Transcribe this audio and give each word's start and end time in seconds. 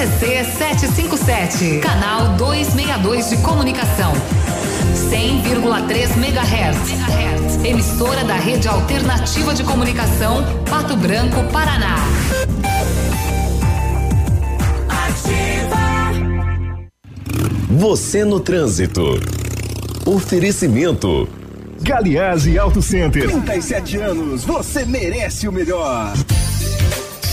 CZC 0.00 0.44
757, 0.56 1.80
canal 1.80 2.34
262 2.36 3.28
de 3.28 3.36
comunicação. 3.42 4.14
100,3 4.94 6.16
MHz. 6.16 7.62
Emissora 7.62 8.24
da 8.24 8.36
Rede 8.36 8.66
Alternativa 8.66 9.52
de 9.52 9.62
Comunicação, 9.62 10.42
Pato 10.70 10.96
Branco, 10.96 11.44
Paraná. 11.52 11.96
Você 17.68 18.24
no 18.24 18.40
trânsito. 18.40 19.20
Oferecimento. 20.06 21.28
Galiase 21.82 22.58
Auto 22.58 22.80
Center. 22.80 23.28
37 23.28 23.98
anos, 23.98 24.44
você 24.44 24.86
merece 24.86 25.46
o 25.46 25.52
melhor. 25.52 26.14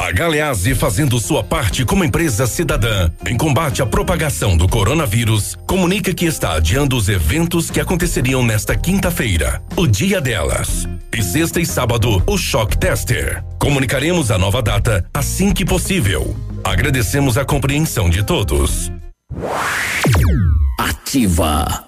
A 0.00 0.12
Galeazzi 0.12 0.76
fazendo 0.76 1.18
sua 1.18 1.42
parte 1.42 1.84
como 1.84 2.04
empresa 2.04 2.46
cidadã 2.46 3.10
em 3.26 3.36
combate 3.36 3.82
à 3.82 3.86
propagação 3.86 4.56
do 4.56 4.68
coronavírus, 4.68 5.56
comunica 5.66 6.14
que 6.14 6.24
está 6.24 6.52
adiando 6.52 6.96
os 6.96 7.08
eventos 7.08 7.68
que 7.68 7.80
aconteceriam 7.80 8.42
nesta 8.44 8.76
quinta-feira, 8.76 9.60
o 9.76 9.88
dia 9.88 10.20
delas. 10.20 10.86
E 11.12 11.20
sexta 11.20 11.60
e 11.60 11.66
sábado, 11.66 12.22
o 12.28 12.38
Shock 12.38 12.78
Tester. 12.78 13.42
Comunicaremos 13.58 14.30
a 14.30 14.38
nova 14.38 14.62
data 14.62 15.04
assim 15.12 15.52
que 15.52 15.64
possível. 15.64 16.36
Agradecemos 16.62 17.36
a 17.36 17.44
compreensão 17.44 18.08
de 18.08 18.22
todos. 18.22 18.92
Ativa. 20.78 21.87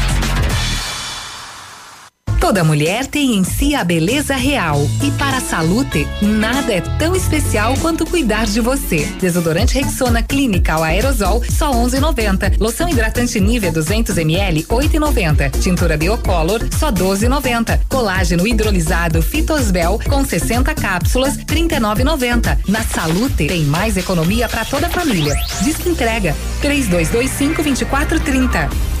Toda 2.51 2.65
mulher 2.65 3.07
tem 3.07 3.37
em 3.37 3.45
si 3.45 3.75
a 3.75 3.81
beleza 3.81 4.35
real 4.35 4.85
e 5.01 5.09
para 5.11 5.37
a 5.37 5.39
Salute, 5.39 6.05
nada 6.21 6.73
é 6.73 6.81
tão 6.81 7.15
especial 7.15 7.75
quanto 7.77 8.05
cuidar 8.05 8.45
de 8.45 8.59
você. 8.59 9.05
Desodorante 9.21 9.73
Rexona 9.75 10.21
Clinical 10.21 10.83
Aerosol 10.83 11.41
só 11.49 11.71
11,90. 11.71 12.59
Loção 12.59 12.89
hidratante 12.89 13.39
Nivea 13.39 13.71
200 13.71 14.17
ml 14.17 14.63
8,90. 14.63 15.61
Tintura 15.61 15.95
Biocolor 15.95 16.59
só 16.77 16.91
12,90. 16.91 17.79
Colágeno 17.87 18.45
hidrolisado 18.45 19.21
Fitosbel 19.21 19.97
com 20.09 20.25
60 20.25 20.75
cápsulas 20.75 21.37
39,90. 21.37 22.57
Na 22.67 22.83
Salute 22.83 23.47
tem 23.47 23.63
mais 23.63 23.95
economia 23.95 24.49
para 24.49 24.65
toda 24.65 24.87
a 24.87 24.89
família. 24.89 25.37
Diz 25.63 25.77
que 25.77 25.87
entrega 25.87 26.35
3225 26.59 27.63
2430. 27.63 29.00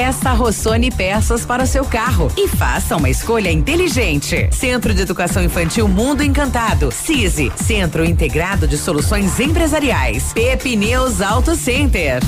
Peça 0.01 0.33
Rossoni 0.33 0.89
peças 0.89 1.45
para 1.45 1.61
o 1.61 1.67
seu 1.67 1.85
carro 1.85 2.27
e 2.35 2.47
faça 2.47 2.97
uma 2.97 3.07
escolha 3.07 3.51
inteligente. 3.51 4.49
Centro 4.51 4.95
de 4.95 5.01
Educação 5.03 5.43
Infantil 5.43 5.87
Mundo 5.87 6.23
Encantado. 6.23 6.91
CISI, 6.91 7.51
Centro 7.55 8.03
Integrado 8.03 8.67
de 8.67 8.79
Soluções 8.79 9.39
Empresariais. 9.39 10.33
Pepineus 10.33 11.21
Auto 11.21 11.55
Center. 11.55 12.19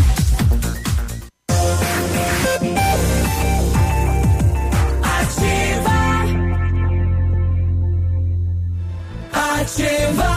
Ativa. 5.02 5.92
Ativa 9.34 10.33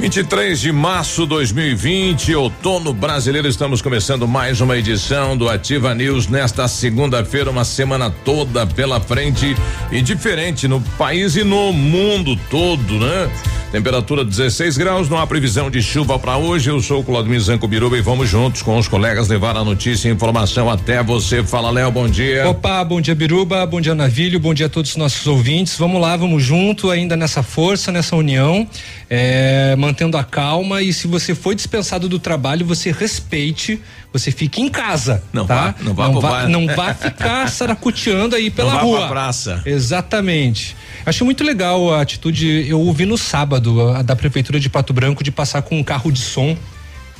23 0.00 0.58
de 0.58 0.72
março 0.72 1.24
de 1.24 1.28
2020, 1.28 2.34
outono 2.34 2.94
brasileiro, 2.94 3.46
estamos 3.46 3.82
começando 3.82 4.26
mais 4.26 4.62
uma 4.62 4.78
edição 4.78 5.36
do 5.36 5.46
Ativa 5.46 5.94
News 5.94 6.26
nesta 6.26 6.66
segunda-feira, 6.68 7.50
uma 7.50 7.66
semana 7.66 8.10
toda 8.24 8.66
pela 8.66 8.98
frente 8.98 9.54
e 9.92 10.00
diferente 10.00 10.66
no 10.66 10.80
país 10.96 11.36
e 11.36 11.44
no 11.44 11.70
mundo 11.70 12.34
todo, 12.48 12.98
né? 12.98 13.30
Temperatura 13.70 14.24
16 14.24 14.76
graus, 14.76 15.08
não 15.08 15.16
há 15.16 15.24
previsão 15.24 15.70
de 15.70 15.80
chuva 15.80 16.18
para 16.18 16.36
hoje. 16.36 16.68
Eu 16.68 16.80
sou 16.80 17.02
o 17.02 17.04
Claudemir 17.04 17.38
Zanco 17.38 17.68
Biruba 17.68 17.96
e 17.96 18.00
vamos 18.00 18.28
juntos 18.28 18.62
com 18.62 18.76
os 18.76 18.88
colegas 18.88 19.28
levar 19.28 19.56
a 19.56 19.62
notícia 19.62 20.08
e 20.08 20.12
informação 20.12 20.68
até 20.68 21.00
você. 21.04 21.44
Fala, 21.44 21.70
Léo, 21.70 21.88
bom 21.92 22.08
dia. 22.08 22.48
Opa, 22.48 22.82
bom 22.82 23.00
dia, 23.00 23.14
Biruba, 23.14 23.64
bom 23.66 23.80
dia, 23.80 23.94
Navilho, 23.94 24.40
bom 24.40 24.52
dia 24.52 24.66
a 24.66 24.68
todos 24.68 24.90
os 24.90 24.96
nossos 24.96 25.24
ouvintes. 25.28 25.78
Vamos 25.78 26.00
lá, 26.00 26.16
vamos 26.16 26.42
junto 26.42 26.90
ainda 26.90 27.16
nessa 27.16 27.44
força, 27.44 27.92
nessa 27.92 28.16
união, 28.16 28.66
é, 29.08 29.76
mantendo 29.90 30.16
a 30.16 30.22
calma 30.22 30.80
e 30.82 30.92
se 30.92 31.08
você 31.08 31.34
foi 31.34 31.54
dispensado 31.56 32.08
do 32.08 32.18
trabalho, 32.20 32.64
você 32.64 32.92
respeite, 32.92 33.80
você 34.12 34.30
fique 34.30 34.60
em 34.60 34.68
casa, 34.68 35.20
Não 35.32 35.44
tá? 35.44 35.66
vá- 35.66 35.74
não 35.82 35.94
vá 35.94 36.08
não 36.08 36.20
vá, 36.20 36.48
não 36.48 36.66
vá 36.68 36.94
ficar 36.94 37.48
saracuteando 37.50 38.36
aí 38.36 38.50
pela 38.50 38.70
Não 38.70 38.78
vá 38.78 38.84
rua. 38.84 38.98
pra 39.00 39.08
praça. 39.08 39.60
Exatamente. 39.66 40.76
Acho 41.04 41.24
muito 41.24 41.42
legal 41.42 41.92
a 41.92 42.00
atitude, 42.02 42.66
eu 42.68 42.80
ouvi 42.80 43.04
no 43.04 43.18
sábado 43.18 43.80
a, 43.90 44.02
da 44.02 44.14
prefeitura 44.14 44.60
de 44.60 44.68
Pato 44.68 44.92
Branco 44.92 45.24
de 45.24 45.32
passar 45.32 45.62
com 45.62 45.76
um 45.78 45.82
carro 45.82 46.12
de 46.12 46.20
som 46.20 46.56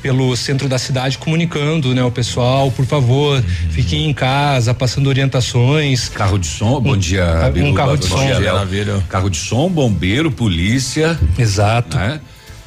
pelo 0.01 0.35
centro 0.35 0.67
da 0.67 0.79
cidade 0.79 1.19
comunicando, 1.19 1.93
né, 1.93 2.03
o 2.03 2.09
pessoal, 2.09 2.71
por 2.71 2.87
favor, 2.87 3.39
fiquem 3.69 4.09
em 4.09 4.13
casa, 4.13 4.73
passando 4.73 5.05
orientações. 5.07 6.09
Carro 6.09 6.39
de 6.39 6.47
som, 6.47 6.81
bom 6.81 6.97
dia, 6.97 7.23
Um 7.47 7.51
Biruba, 7.51 7.77
carro 7.77 7.97
de 7.97 8.07
bom 8.07 8.17
som. 8.17 8.25
dia. 8.25 9.03
Carro 9.07 9.29
de 9.29 9.37
som, 9.37 9.69
bombeiro, 9.69 10.31
polícia. 10.31 11.19
Exato. 11.37 11.97
Né? 11.97 12.19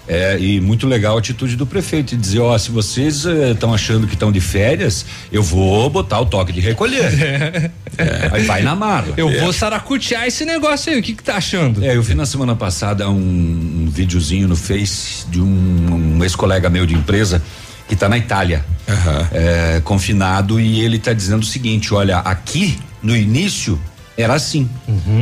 É, 0.06 0.38
e 0.38 0.60
muito 0.60 0.86
legal 0.86 1.16
a 1.16 1.18
atitude 1.18 1.56
do 1.56 1.66
prefeito 1.66 2.10
de 2.10 2.16
dizer, 2.16 2.40
ó, 2.40 2.56
se 2.58 2.70
vocês 2.70 3.24
estão 3.24 3.72
achando 3.72 4.06
que 4.06 4.14
estão 4.14 4.30
de 4.30 4.40
férias, 4.40 5.06
eu 5.32 5.42
vou 5.42 5.88
botar 5.88 6.20
o 6.20 6.26
toque 6.26 6.52
de 6.52 6.60
recolher. 6.60 7.72
É. 7.96 8.28
Aí 8.32 8.42
vai 8.42 8.60
na 8.60 8.74
mala. 8.74 9.14
Eu 9.16 9.30
vou 9.38 9.52
saracutear 9.52 10.26
esse 10.26 10.44
negócio 10.44 10.92
aí, 10.92 10.98
o 10.98 11.02
que 11.02 11.14
que 11.14 11.22
tá 11.22 11.36
achando? 11.36 11.84
É, 11.84 11.94
eu 11.94 12.02
vi 12.02 12.12
na 12.12 12.26
semana 12.26 12.56
passada 12.56 13.08
um, 13.08 13.14
um 13.14 13.88
videozinho 13.88 14.48
no 14.48 14.56
Face 14.56 15.24
de 15.30 15.40
um, 15.40 16.16
um 16.16 16.24
ex-colega 16.24 16.68
meu 16.68 16.86
de 16.86 16.94
empresa 16.94 17.40
que 17.86 17.94
está 17.94 18.08
na 18.08 18.18
Itália, 18.18 18.64
é, 19.32 19.80
confinado, 19.84 20.58
e 20.58 20.80
ele 20.80 20.96
está 20.96 21.12
dizendo 21.12 21.42
o 21.42 21.46
seguinte: 21.46 21.94
olha, 21.94 22.18
aqui 22.18 22.78
no 23.00 23.16
início 23.16 23.80
era 24.16 24.34
assim. 24.34 24.68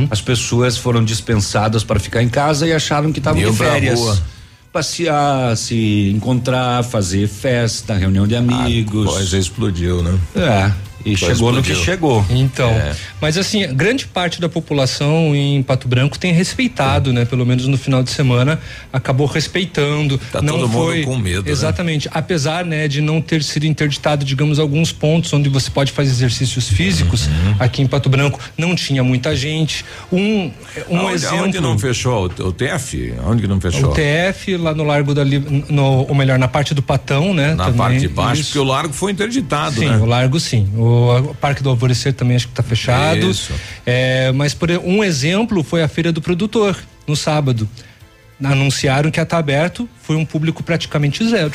As 0.09 0.21
pessoas 0.21 0.77
foram 0.77 1.03
dispensadas 1.03 1.83
para 1.83 1.99
ficar 1.99 2.23
em 2.23 2.29
casa 2.29 2.67
e 2.67 2.73
acharam 2.73 3.11
que 3.11 3.19
estavam 3.19 3.41
de 3.41 3.55
férias. 3.55 3.99
rua. 3.99 4.32
Passear, 4.73 5.55
se 5.55 6.09
encontrar, 6.09 6.83
fazer 6.83 7.27
festa, 7.27 7.93
reunião 7.93 8.25
de 8.25 8.35
amigos. 8.35 9.05
coisa 9.05 9.37
explodiu, 9.37 10.01
né? 10.01 10.19
É. 10.35 10.73
E 11.05 11.17
Coisa 11.17 11.33
chegou 11.35 11.51
no 11.51 11.61
que 11.61 11.71
explodiu. 11.73 11.83
chegou. 11.93 12.25
Então, 12.29 12.69
É. 12.69 12.95
mas 13.19 13.37
assim, 13.37 13.67
grande 13.75 14.05
parte 14.07 14.39
da 14.39 14.47
população 14.47 15.35
em 15.35 15.61
Pato 15.61 15.85
Branco 15.87 16.17
tem 16.17 16.31
respeitado, 16.31 17.11
né? 17.11 17.25
Pelo 17.25 17.45
menos 17.45 17.67
no 17.67 17.77
final 17.77 18.01
de 18.01 18.09
semana, 18.09 18.57
acabou 18.91 19.27
respeitando. 19.27 20.17
Tá 20.31 20.41
não 20.41 20.53
todo 20.59 20.69
mundo 20.69 20.83
foi 20.85 21.03
com 21.03 21.17
medo, 21.17 21.43
né? 21.45 21.51
Exatamente. 21.51 22.07
Apesar, 22.13 22.63
né, 22.65 22.87
de 22.87 23.01
não 23.01 23.21
ter 23.21 23.43
sido 23.43 23.65
interditado, 23.65 24.23
digamos, 24.23 24.59
alguns 24.59 24.93
pontos 24.93 25.33
onde 25.33 25.49
você 25.49 25.69
pode 25.69 25.91
fazer 25.91 26.09
exercícios 26.09 26.69
físicos, 26.69 27.27
Uhum. 27.27 27.55
aqui 27.59 27.81
em 27.81 27.87
Pato 27.87 28.07
Branco 28.09 28.39
não 28.57 28.73
tinha 28.73 29.03
muita 29.03 29.35
gente. 29.35 29.83
Um, 30.11 30.51
um 30.89 30.97
Aonde- 30.99 31.15
exemplo. 31.15 31.39
Aonde 31.39 31.59
não 31.59 31.77
fechou? 31.77 32.31
O, 32.39 32.51
TF? 32.53 33.13
Onde 33.27 33.41
que 33.41 33.47
não 33.47 33.59
fechou? 33.59 33.91
O 33.91 33.93
TF 33.93 34.55
lá 34.55 34.73
no 34.73 34.83
Largo 34.83 35.13
da 35.13 35.23
no, 35.25 36.05
ou 36.07 36.15
melhor, 36.15 36.39
na 36.39 36.47
parte 36.47 36.73
do 36.73 36.81
Patão, 36.81 37.33
né? 37.33 37.55
Na 37.55 37.65
também, 37.65 37.77
parte 37.77 37.99
de 37.99 38.07
baixo, 38.07 38.41
isso. 38.41 38.49
porque 38.51 38.59
o 38.59 38.63
largo 38.63 38.93
foi 38.93 39.11
interditado, 39.11 39.75
Sim, 39.75 39.87
né? 39.89 39.97
o 39.97 40.05
Largo 40.05 40.39
sim. 40.39 40.67
O, 40.75 40.82
o 40.83 41.35
Parque 41.35 41.63
do 41.63 41.69
Alvorecer 41.69 42.13
também 42.13 42.35
acho 42.35 42.47
que 42.47 42.53
está 42.53 42.63
fechado. 42.63 43.29
Isso. 43.29 43.53
É, 43.85 44.31
mas 44.31 44.53
por 44.53 44.69
um 44.71 45.03
exemplo 45.03 45.63
foi 45.63 45.83
a 45.83 45.87
Feira 45.87 46.11
do 46.11 46.21
Produtor, 46.21 46.77
no 47.07 47.15
sábado. 47.15 47.67
Anunciaram 48.43 49.09
que 49.09 49.19
ia 49.19 49.23
estar 49.23 49.37
aberto, 49.37 49.87
foi 50.01 50.15
um 50.15 50.25
público 50.25 50.63
praticamente 50.63 51.25
zero. 51.27 51.53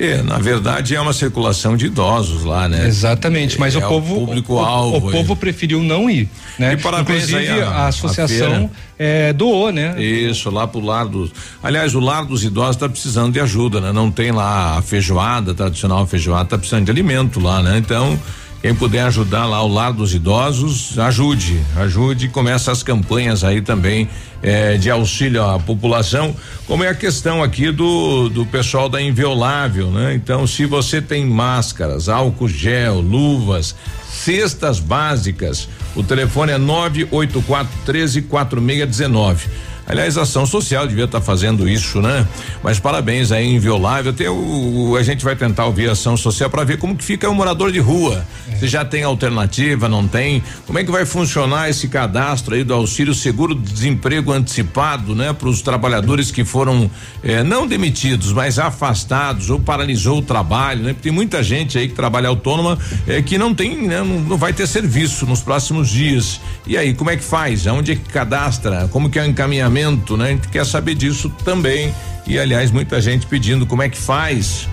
É, 0.00 0.22
na 0.22 0.38
verdade 0.38 0.96
é 0.96 1.00
uma 1.00 1.12
circulação 1.12 1.76
de 1.76 1.86
idosos 1.86 2.44
lá, 2.44 2.66
né? 2.68 2.86
Exatamente, 2.86 3.60
mas 3.60 3.74
É 3.74 3.78
o 3.78 3.82
povo 3.88 4.14
público 4.14 4.54
o, 4.54 4.58
alvo. 4.58 5.08
o, 5.08 5.12
povo 5.12 5.36
preferiu 5.36 5.82
não 5.82 6.08
ir, 6.08 6.28
né? 6.58 6.72
E 6.72 6.76
parabéns 6.78 7.28
Inclusive 7.28 7.60
a- 7.60 7.68
a, 7.68 7.70
a 7.84 7.86
associação 7.88 8.70
é, 8.98 9.32
doou, 9.32 9.70
né? 9.70 10.02
Isso, 10.02 10.50
lá 10.50 10.66
pro 10.66 10.80
lar 10.80 11.06
dos. 11.06 11.30
Aliás, 11.62 11.94
o 11.94 12.00
lar 12.00 12.24
dos 12.24 12.42
idosos 12.42 12.76
tá 12.76 12.88
precisando 12.88 13.32
de 13.32 13.38
ajuda, 13.40 13.80
né? 13.80 13.92
Não 13.92 14.10
tem 14.10 14.32
lá 14.32 14.78
a 14.78 14.82
feijoada, 14.82 15.52
tradicional 15.54 16.06
feijoada, 16.06 16.46
tá 16.46 16.58
precisando 16.58 16.84
de 16.86 16.90
alimento 16.90 17.38
lá, 17.38 17.62
né? 17.62 17.76
Então, 17.78 18.18
quem 18.62 18.72
puder 18.72 19.02
ajudar 19.06 19.44
lá 19.44 19.60
o 19.60 19.66
lar 19.66 19.92
dos 19.92 20.14
idosos, 20.14 20.96
ajude, 20.96 21.60
ajude 21.76 22.26
e 22.26 22.28
começa 22.28 22.70
as 22.70 22.80
campanhas 22.80 23.42
aí 23.42 23.60
também 23.60 24.08
eh, 24.40 24.76
de 24.76 24.88
auxílio 24.88 25.42
à 25.42 25.58
população, 25.58 26.32
como 26.64 26.84
é 26.84 26.88
a 26.88 26.94
questão 26.94 27.42
aqui 27.42 27.72
do, 27.72 28.28
do 28.28 28.46
pessoal 28.46 28.88
da 28.88 29.02
Inviolável, 29.02 29.90
né? 29.90 30.14
Então, 30.14 30.46
se 30.46 30.64
você 30.64 31.02
tem 31.02 31.26
máscaras, 31.26 32.08
álcool 32.08 32.48
gel, 32.48 33.00
luvas, 33.00 33.74
cestas 34.08 34.78
básicas, 34.78 35.68
o 35.96 36.04
telefone 36.04 36.52
é 36.52 36.58
984 36.58 37.68
13 37.84 38.22
4619. 38.22 39.71
Aliás, 39.86 40.16
a 40.16 40.22
ação 40.22 40.46
social 40.46 40.86
devia 40.86 41.04
estar 41.04 41.20
fazendo 41.20 41.68
isso, 41.68 42.00
né? 42.00 42.26
Mas 42.62 42.78
parabéns 42.78 43.32
aí, 43.32 43.54
inviolável. 43.54 44.12
Até 44.12 44.30
o, 44.30 44.96
a 44.98 45.02
gente 45.02 45.24
vai 45.24 45.34
tentar 45.36 45.66
ouvir 45.66 45.88
a 45.88 45.92
ação 45.92 46.16
social 46.16 46.48
para 46.48 46.64
ver 46.64 46.78
como 46.78 46.96
que 46.96 47.04
fica 47.04 47.28
o 47.28 47.34
morador 47.34 47.72
de 47.72 47.78
rua. 47.78 48.24
Se 48.58 48.68
já 48.68 48.84
tem 48.84 49.02
alternativa, 49.02 49.88
não 49.88 50.06
tem? 50.06 50.42
Como 50.66 50.78
é 50.78 50.84
que 50.84 50.90
vai 50.90 51.04
funcionar 51.04 51.68
esse 51.68 51.88
cadastro 51.88 52.54
aí 52.54 52.62
do 52.62 52.72
auxílio 52.72 53.14
seguro 53.14 53.54
desemprego 53.54 54.32
antecipado, 54.32 55.14
né? 55.14 55.32
Para 55.32 55.48
os 55.48 55.62
trabalhadores 55.62 56.30
que 56.30 56.44
foram 56.44 56.90
eh, 57.22 57.42
não 57.42 57.66
demitidos, 57.66 58.32
mas 58.32 58.58
afastados 58.58 59.50
ou 59.50 59.58
paralisou 59.58 60.18
o 60.18 60.22
trabalho, 60.22 60.82
né? 60.82 60.92
Porque 60.92 61.02
tem 61.02 61.12
muita 61.12 61.42
gente 61.42 61.76
aí 61.76 61.88
que 61.88 61.94
trabalha 61.94 62.28
autônoma 62.28 62.78
eh, 63.06 63.20
que 63.20 63.36
não 63.36 63.54
tem, 63.54 63.88
né? 63.88 63.98
Não, 63.98 64.20
não 64.20 64.36
vai 64.36 64.52
ter 64.52 64.66
serviço 64.66 65.26
nos 65.26 65.40
próximos 65.40 65.88
dias. 65.88 66.40
E 66.66 66.76
aí, 66.76 66.94
como 66.94 67.10
é 67.10 67.16
que 67.16 67.24
faz? 67.24 67.66
Aonde 67.66 67.92
é 67.92 67.96
que 67.96 68.08
cadastra? 68.08 68.88
Como 68.92 69.10
que 69.10 69.18
é 69.18 69.22
o 69.22 69.26
encaminhamento, 69.26 69.71
né? 70.16 70.26
A 70.26 70.28
gente 70.28 70.48
quer 70.48 70.64
saber 70.66 70.94
disso 70.94 71.30
também. 71.44 71.92
E 72.26 72.38
aliás, 72.38 72.70
muita 72.70 73.00
gente 73.00 73.26
pedindo 73.26 73.66
como 73.66 73.82
é 73.82 73.88
que 73.88 73.98
faz. 73.98 74.68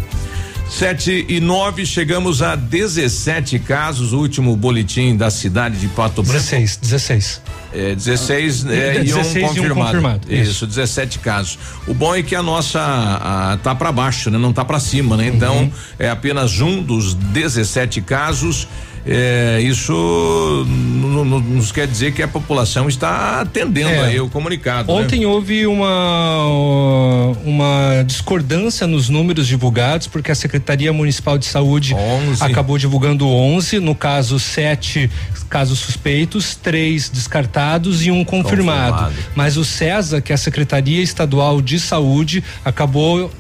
Sete 0.70 1.26
e 1.28 1.40
nove, 1.40 1.84
chegamos 1.84 2.44
a 2.44 2.56
17 2.56 3.58
casos, 3.58 4.14
o 4.14 4.20
último 4.20 4.56
boletim 4.56 5.18
da 5.18 5.32
cidade 5.32 5.80
de 5.80 5.88
Pato 5.88 6.22
Branco. 6.22 6.38
16, 6.38 6.78
16. 6.78 7.42
É, 7.74 7.96
16 7.96 8.66
Ah, 8.68 8.74
é, 8.76 8.96
e, 9.02 9.04
16 9.06 9.36
um 9.36 9.40
e 9.40 9.44
um 9.44 9.48
confirmado. 9.48 9.82
confirmado, 9.86 10.22
Isso, 10.34 10.52
isso. 10.52 10.68
17 10.68 11.20
casos. 11.20 11.58
O 11.88 11.94
bom 11.96 12.14
é 12.16 12.22
que 12.22 12.36
a 12.36 12.44
nossa 12.44 12.80
a, 12.80 13.58
tá 13.64 13.74
para 13.74 13.92
baixo, 13.92 14.30
né? 14.30 14.38
Não 14.38 14.54
tá 14.54 14.64
para 14.64 14.80
cima, 14.80 15.18
né? 15.18 15.28
Então, 15.28 15.58
Uhum. 15.58 15.72
é 15.98 16.08
apenas 16.08 16.60
um 16.62 16.84
dos 16.84 17.16
17 17.16 18.00
casos. 18.02 18.68
É, 19.12 19.60
isso 19.62 20.66
nos 20.68 21.72
quer 21.72 21.88
dizer 21.88 22.12
que 22.14 22.22
a 22.22 22.28
população 22.28 22.88
está 22.88 23.42
atendendo 23.42 23.90
É. 23.90 24.06
aí 24.06 24.20
o 24.20 24.30
comunicado. 24.30 24.94
né? 24.94 25.02
Ontem 25.02 25.26
houve 25.26 25.66
uma 25.66 27.34
uma 27.44 28.04
discordância 28.06 28.86
nos 28.86 29.10
números 29.10 29.48
divulgados, 29.48 30.06
porque 30.06 30.32
a 30.32 30.36
Secretaria 30.36 30.94
Municipal 30.94 31.40
de 31.40 31.46
Saúde 31.48 31.96
11. 31.96 32.44
acabou 32.44 32.78
divulgando 32.78 33.28
11, 33.28 33.80
no 33.80 33.96
caso 33.96 34.40
sete 34.40 35.10
casos 35.50 35.80
suspeitos, 35.80 36.56
três 36.56 37.10
descartados 37.10 38.06
e 38.06 38.12
um 38.12 38.24
confirmado. 38.24 39.06
Confirmado. 39.06 39.14
Mas 39.36 39.58
o 39.58 39.66
CESA, 39.66 40.22
que 40.22 40.32
é 40.32 40.36
a 40.36 40.38
Secretaria 40.38 41.02
Estadual 41.02 41.60
de 41.62 41.80
Saúde, 41.80 42.44
acabou 42.64 43.32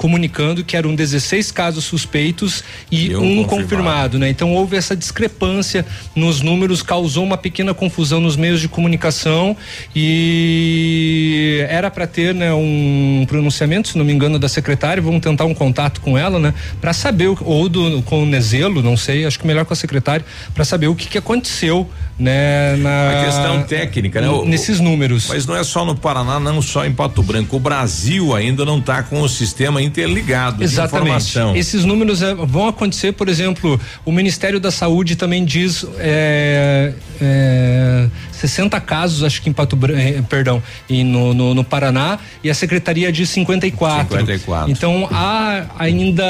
comunicando 0.00 0.64
que 0.64 0.78
eram 0.78 0.94
16 0.94 1.52
casos 1.52 1.84
suspeitos 1.84 2.64
e, 2.90 3.08
E 3.08 3.16
um, 3.16 3.18
um 3.40 3.44
confirmado. 3.44 3.48
confirmado. 3.48 4.18
né? 4.18 4.30
Então 4.30 4.54
houve 4.54 4.74
essa 4.74 4.96
discrepância 4.96 5.84
nos 6.16 6.40
números, 6.40 6.82
causou 6.82 7.22
uma 7.22 7.36
pequena 7.36 7.74
confusão 7.74 8.18
nos 8.18 8.34
meios 8.34 8.62
de 8.62 8.66
comunicação 8.66 9.54
e 9.94 11.66
era 11.68 11.90
para 11.90 12.06
ter, 12.06 12.34
né, 12.34 12.50
um 12.54 13.26
pronunciamento, 13.28 13.88
se 13.88 13.98
não 13.98 14.04
me 14.06 14.12
engano, 14.14 14.38
da 14.38 14.48
secretária. 14.48 15.02
Vamos 15.02 15.20
tentar 15.20 15.44
um 15.44 15.52
contato 15.52 16.00
com 16.00 16.16
ela, 16.16 16.38
né, 16.38 16.54
para 16.80 16.94
saber 16.94 17.28
ou 17.42 17.68
do 17.68 18.00
com 18.02 18.22
o 18.22 18.26
Nezelo, 18.26 18.82
não 18.82 18.96
sei, 18.96 19.26
acho 19.26 19.38
que 19.38 19.46
melhor 19.46 19.66
com 19.66 19.74
a 19.74 19.76
secretária, 19.76 20.24
para 20.54 20.64
saber 20.64 20.86
o 20.86 20.94
que 20.94 21.08
que 21.08 21.18
aconteceu, 21.18 21.86
né, 22.20 22.76
na 22.76 23.10
A 23.22 23.24
questão 23.24 23.62
técnica, 23.62 24.20
né? 24.20 24.28
O- 24.28 24.44
nesses 24.44 24.78
números. 24.78 25.26
Mas 25.28 25.46
não 25.46 25.56
é 25.56 25.64
só 25.64 25.84
no 25.84 25.96
Paraná, 25.96 26.38
não 26.38 26.60
só 26.60 26.84
em 26.84 26.92
Pato 26.92 27.22
Branco. 27.22 27.56
O 27.56 27.60
Brasil 27.60 28.36
ainda 28.36 28.64
não 28.64 28.78
está 28.78 29.02
com 29.02 29.22
o 29.22 29.28
sistema 29.28 29.80
interligado 29.82 30.58
de 30.58 30.64
Exatamente. 30.64 31.06
informação. 31.06 31.56
Esses 31.56 31.84
números 31.84 32.20
eh, 32.22 32.34
vão 32.34 32.68
acontecer, 32.68 33.12
por 33.12 33.28
exemplo, 33.28 33.80
o 34.04 34.12
Ministério 34.12 34.60
da 34.60 34.70
Saúde 34.70 35.16
também 35.16 35.44
diz 35.44 35.84
é, 35.98 36.92
é, 37.20 38.06
60 38.40 38.80
casos, 38.80 39.22
acho 39.22 39.42
que 39.42 39.48
em 39.50 39.52
Pato 39.52 39.76
Branco, 39.76 40.22
perdão, 40.28 40.62
e 40.88 41.04
no, 41.04 41.34
no, 41.34 41.54
no 41.54 41.62
Paraná, 41.64 42.18
e 42.42 42.48
a 42.50 42.54
Secretaria 42.54 43.12
diz 43.12 43.28
54. 43.30 44.18
54. 44.18 44.70
Então 44.70 45.08
há 45.12 45.66
ainda 45.78 46.24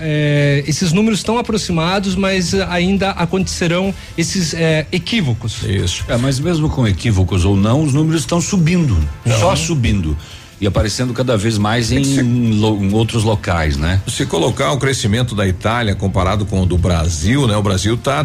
eh, 0.00 0.64
esses 0.66 0.92
números 0.92 1.18
estão 1.20 1.38
aproximados, 1.38 2.14
mas 2.14 2.54
eh, 2.54 2.66
ainda 2.70 3.10
acontecerão 3.10 3.92
esses 4.16 4.54
eh, 4.54 4.86
equívocos. 4.92 5.62
Isso. 5.64 6.04
É, 6.08 6.16
mas 6.16 6.38
mesmo 6.38 6.68
com 6.70 6.86
equívocos 6.86 7.44
ou 7.44 7.56
não, 7.56 7.82
os 7.82 7.92
números 7.92 8.20
estão 8.22 8.40
subindo, 8.40 8.96
só 9.40 9.54
subindo 9.56 10.16
e 10.60 10.66
aparecendo 10.66 11.12
cada 11.12 11.36
vez 11.36 11.58
mais 11.58 11.90
em, 11.90 12.52
lo- 12.60 12.78
em 12.80 12.92
outros 12.92 13.24
locais, 13.24 13.76
né? 13.76 14.00
Se 14.06 14.24
colocar 14.26 14.70
o 14.70 14.78
crescimento 14.78 15.34
da 15.34 15.44
Itália 15.46 15.94
comparado 15.96 16.46
com 16.46 16.62
o 16.62 16.66
do 16.66 16.78
Brasil, 16.78 17.48
né? 17.48 17.56
O 17.56 17.62
Brasil 17.62 17.94
está 17.94 18.20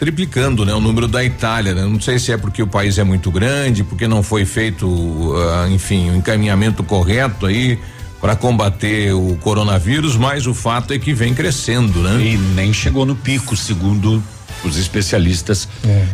triplicando, 0.00 0.64
né? 0.64 0.72
O 0.72 0.80
número 0.80 1.06
da 1.06 1.22
Itália, 1.22 1.74
né? 1.74 1.82
Não 1.82 2.00
sei 2.00 2.18
se 2.18 2.32
é 2.32 2.38
porque 2.38 2.62
o 2.62 2.66
país 2.66 2.96
é 2.96 3.04
muito 3.04 3.30
grande, 3.30 3.84
porque 3.84 4.08
não 4.08 4.22
foi 4.22 4.46
feito, 4.46 5.34
ah, 5.36 5.68
enfim, 5.70 6.10
o 6.10 6.16
encaminhamento 6.16 6.82
correto 6.82 7.44
aí 7.44 7.78
para 8.18 8.34
combater 8.34 9.12
o 9.12 9.36
coronavírus, 9.36 10.16
mas 10.16 10.46
o 10.46 10.54
fato 10.54 10.94
é 10.94 10.98
que 10.98 11.12
vem 11.12 11.34
crescendo, 11.34 12.00
né? 12.00 12.18
E 12.18 12.36
nem 12.36 12.72
chegou 12.72 13.04
no 13.04 13.14
pico, 13.14 13.54
segundo 13.54 14.22
os 14.64 14.76
especialistas 14.76 15.68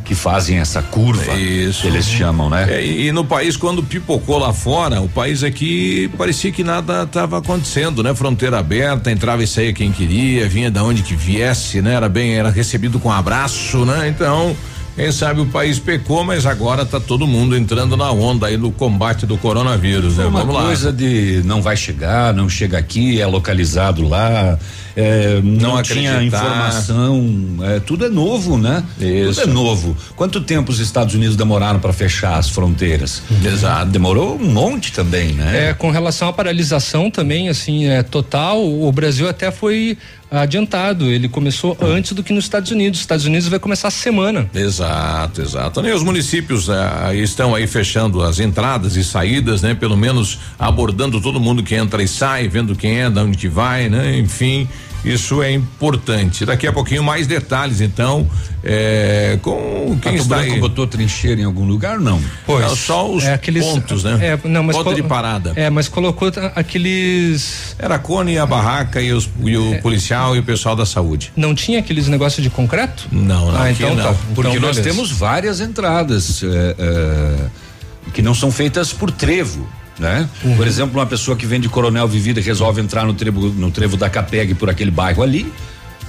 que 0.04 0.14
fazem 0.14 0.58
essa 0.58 0.82
curva, 0.82 1.34
Isso. 1.34 1.82
que 1.82 1.86
eles 1.88 2.06
chamam, 2.06 2.48
né? 2.48 2.66
É, 2.68 2.84
e, 2.84 3.08
e 3.08 3.12
no 3.12 3.24
país, 3.24 3.56
quando 3.56 3.82
pipocou 3.82 4.38
lá 4.38 4.52
fora, 4.52 5.00
o 5.00 5.08
país 5.08 5.42
aqui 5.42 6.10
parecia 6.16 6.50
que 6.52 6.62
nada 6.62 7.02
estava 7.04 7.38
acontecendo, 7.38 8.02
né? 8.02 8.14
Fronteira 8.14 8.58
aberta, 8.58 9.10
entrava 9.10 9.42
e 9.42 9.46
saía 9.46 9.72
quem 9.72 9.92
queria, 9.92 10.48
vinha 10.48 10.70
da 10.70 10.82
onde 10.82 11.02
que 11.02 11.14
viesse, 11.14 11.80
né? 11.82 11.94
Era 11.94 12.08
bem, 12.08 12.34
era 12.34 12.50
recebido 12.50 12.98
com 12.98 13.10
abraço, 13.10 13.84
né? 13.84 14.08
Então, 14.08 14.56
Quem 14.96 15.12
sabe 15.12 15.42
o 15.42 15.46
país 15.46 15.78
pecou, 15.78 16.24
mas 16.24 16.46
agora 16.46 16.86
tá 16.86 16.98
todo 16.98 17.26
mundo 17.26 17.54
entrando 17.54 17.98
na 17.98 18.10
onda 18.10 18.46
aí 18.46 18.56
do 18.56 18.70
combate 18.70 19.26
do 19.26 19.36
coronavírus, 19.36 20.16
né? 20.16 20.24
Uma 20.24 20.40
Vamos 20.40 20.54
lá. 20.54 20.62
coisa 20.62 20.90
de 20.90 21.42
não 21.44 21.60
vai 21.60 21.76
chegar, 21.76 22.32
não 22.32 22.48
chega 22.48 22.78
aqui, 22.78 23.20
é 23.20 23.26
localizado 23.26 24.08
lá, 24.08 24.58
é, 24.96 25.38
não, 25.42 25.74
Não 25.74 25.82
tinha 25.82 26.12
acreditar. 26.14 26.38
informação, 26.38 27.56
é, 27.62 27.80
tudo 27.80 28.06
é 28.06 28.08
novo, 28.08 28.56
né? 28.56 28.82
Isso. 28.98 29.42
Tudo 29.42 29.50
é 29.50 29.52
novo. 29.52 29.96
Quanto 30.16 30.40
tempo 30.40 30.72
os 30.72 30.80
Estados 30.80 31.14
Unidos 31.14 31.36
demoraram 31.36 31.78
para 31.78 31.92
fechar 31.92 32.38
as 32.38 32.48
fronteiras? 32.48 33.22
Exato. 33.44 33.90
Demorou 33.90 34.36
um 34.40 34.50
monte 34.50 34.92
também, 34.92 35.34
né? 35.34 35.68
É, 35.68 35.74
com 35.74 35.90
relação 35.90 36.28
à 36.28 36.32
paralisação 36.32 37.10
também, 37.10 37.50
assim, 37.50 37.84
é 37.86 38.02
total, 38.02 38.64
o 38.66 38.90
Brasil 38.90 39.28
até 39.28 39.50
foi 39.50 39.98
adiantado. 40.30 41.06
Ele 41.06 41.28
começou 41.28 41.76
antes 41.80 42.12
do 42.12 42.22
que 42.22 42.32
nos 42.32 42.44
Estados 42.44 42.70
Unidos. 42.70 42.98
Os 42.98 43.02
Estados 43.02 43.24
Unidos 43.24 43.48
vai 43.48 43.58
começar 43.58 43.88
a 43.88 43.90
semana. 43.90 44.48
Exato, 44.54 45.42
exato. 45.42 45.86
E 45.86 45.92
os 45.92 46.02
municípios 46.02 46.68
ah, 46.68 47.14
estão 47.14 47.54
aí 47.54 47.66
fechando 47.66 48.22
as 48.22 48.40
entradas 48.40 48.96
e 48.96 49.04
saídas, 49.04 49.62
né? 49.62 49.74
Pelo 49.74 49.96
menos 49.96 50.38
abordando 50.58 51.20
todo 51.20 51.40
mundo 51.40 51.62
que 51.62 51.74
entra 51.74 52.02
e 52.02 52.08
sai, 52.08 52.48
vendo 52.48 52.74
quem 52.74 53.00
é, 53.00 53.10
da 53.10 53.22
onde 53.22 53.36
que 53.36 53.48
vai, 53.48 53.88
né? 53.88 54.18
Enfim, 54.18 54.68
isso 55.12 55.42
é 55.42 55.52
importante. 55.52 56.44
Daqui 56.44 56.66
a 56.66 56.72
pouquinho 56.72 57.02
mais 57.04 57.26
detalhes, 57.26 57.80
então, 57.80 58.28
é, 58.64 59.38
com 59.42 59.96
quem 60.02 60.12
Pato 60.12 60.16
está 60.16 60.36
Branco 60.36 60.52
aí. 60.54 60.60
botou 60.60 60.86
trincheira 60.86 61.40
em 61.40 61.44
algum 61.44 61.64
lugar? 61.66 61.98
Não. 62.00 62.20
Não, 62.48 62.76
só 62.76 63.10
os 63.10 63.24
é 63.24 63.34
aqueles, 63.34 63.64
pontos, 63.64 64.04
né? 64.04 64.18
É, 64.44 64.48
não, 64.48 64.62
mas 64.62 64.76
Ponto 64.76 64.94
de 64.94 65.02
parada. 65.02 65.52
É, 65.56 65.70
mas 65.70 65.88
colocou 65.88 66.30
aqueles. 66.54 67.74
Era 67.78 67.96
a 67.96 67.98
Cone, 67.98 68.38
a 68.38 68.46
barraca 68.46 69.00
e, 69.00 69.12
os- 69.12 69.28
e 69.44 69.56
o 69.56 69.80
policial 69.80 70.36
e 70.36 70.38
o 70.38 70.42
pessoal 70.42 70.74
da 70.76 70.86
saúde. 70.86 71.32
Não 71.36 71.54
tinha 71.54 71.78
aqueles 71.78 72.08
negócios 72.08 72.42
de 72.42 72.50
concreto? 72.50 73.06
Não, 73.12 73.50
não. 73.52 73.60
Ah, 73.60 73.70
então 73.70 73.94
não. 73.94 74.02
tá. 74.04 74.14
Porque 74.34 74.50
Então, 74.56 74.62
nós 74.68 74.76
beleza. 74.76 74.82
temos 74.82 75.10
várias 75.10 75.60
entradas 75.60 76.42
é, 76.42 76.74
é, 76.78 78.10
que 78.12 78.22
não 78.22 78.34
são 78.34 78.50
feitas 78.50 78.92
por 78.92 79.10
trevo. 79.10 79.66
Né? 79.98 80.28
Uhum. 80.44 80.56
Por 80.56 80.66
exemplo, 80.66 80.98
uma 81.00 81.06
pessoa 81.06 81.36
que 81.36 81.46
vem 81.46 81.58
de 81.60 81.68
Coronel 81.68 82.06
Vivida 82.06 82.38
e 82.38 82.42
resolve 82.42 82.80
entrar 82.80 83.04
no 83.06 83.14
trevo, 83.14 83.48
no 83.48 83.70
trevo 83.70 83.96
da 83.96 84.10
Capeg 84.10 84.54
por 84.54 84.68
aquele 84.68 84.90
bairro 84.90 85.22
ali, 85.22 85.50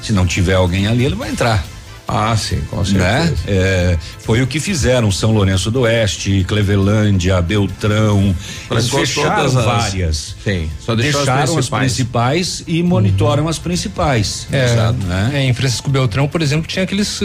se 0.01 0.11
não 0.11 0.25
tiver 0.27 0.55
alguém 0.55 0.87
ali, 0.87 1.05
ele 1.05 1.15
vai 1.15 1.29
entrar. 1.29 1.63
Ah, 2.09 2.35
sim, 2.37 2.61
com 2.69 2.77
Né? 2.77 2.83
certeza. 2.85 3.35
É, 3.47 3.97
foi 4.19 4.41
o 4.41 4.47
que 4.47 4.61
fizeram 4.61 5.11
São 5.11 5.31
Lourenço 5.33 5.69
do 5.69 5.81
Oeste, 5.81 6.45
Clevelândia, 6.47 7.41
Beltrão. 7.41 8.33
Eles 8.71 8.89
fecharam 8.89 9.35
todas 9.35 9.55
as- 9.57 9.65
várias. 9.65 10.35
Sim, 10.41 10.69
só 10.79 10.95
deixou 10.95 11.19
as 11.21 11.25
deixaram 11.27 11.43
as 11.43 11.49
principais. 11.51 11.83
principais 11.93 12.63
e 12.65 12.81
monitoram 12.81 13.49
as 13.49 13.59
principais. 13.59 14.47
É, 14.51 14.91
né? 15.05 15.31
é, 15.33 15.43
em 15.43 15.53
Francisco 15.53 15.89
Beltrão, 15.89 16.29
por 16.29 16.41
exemplo, 16.41 16.65
tinha 16.65 16.83
aqueles 16.83 17.19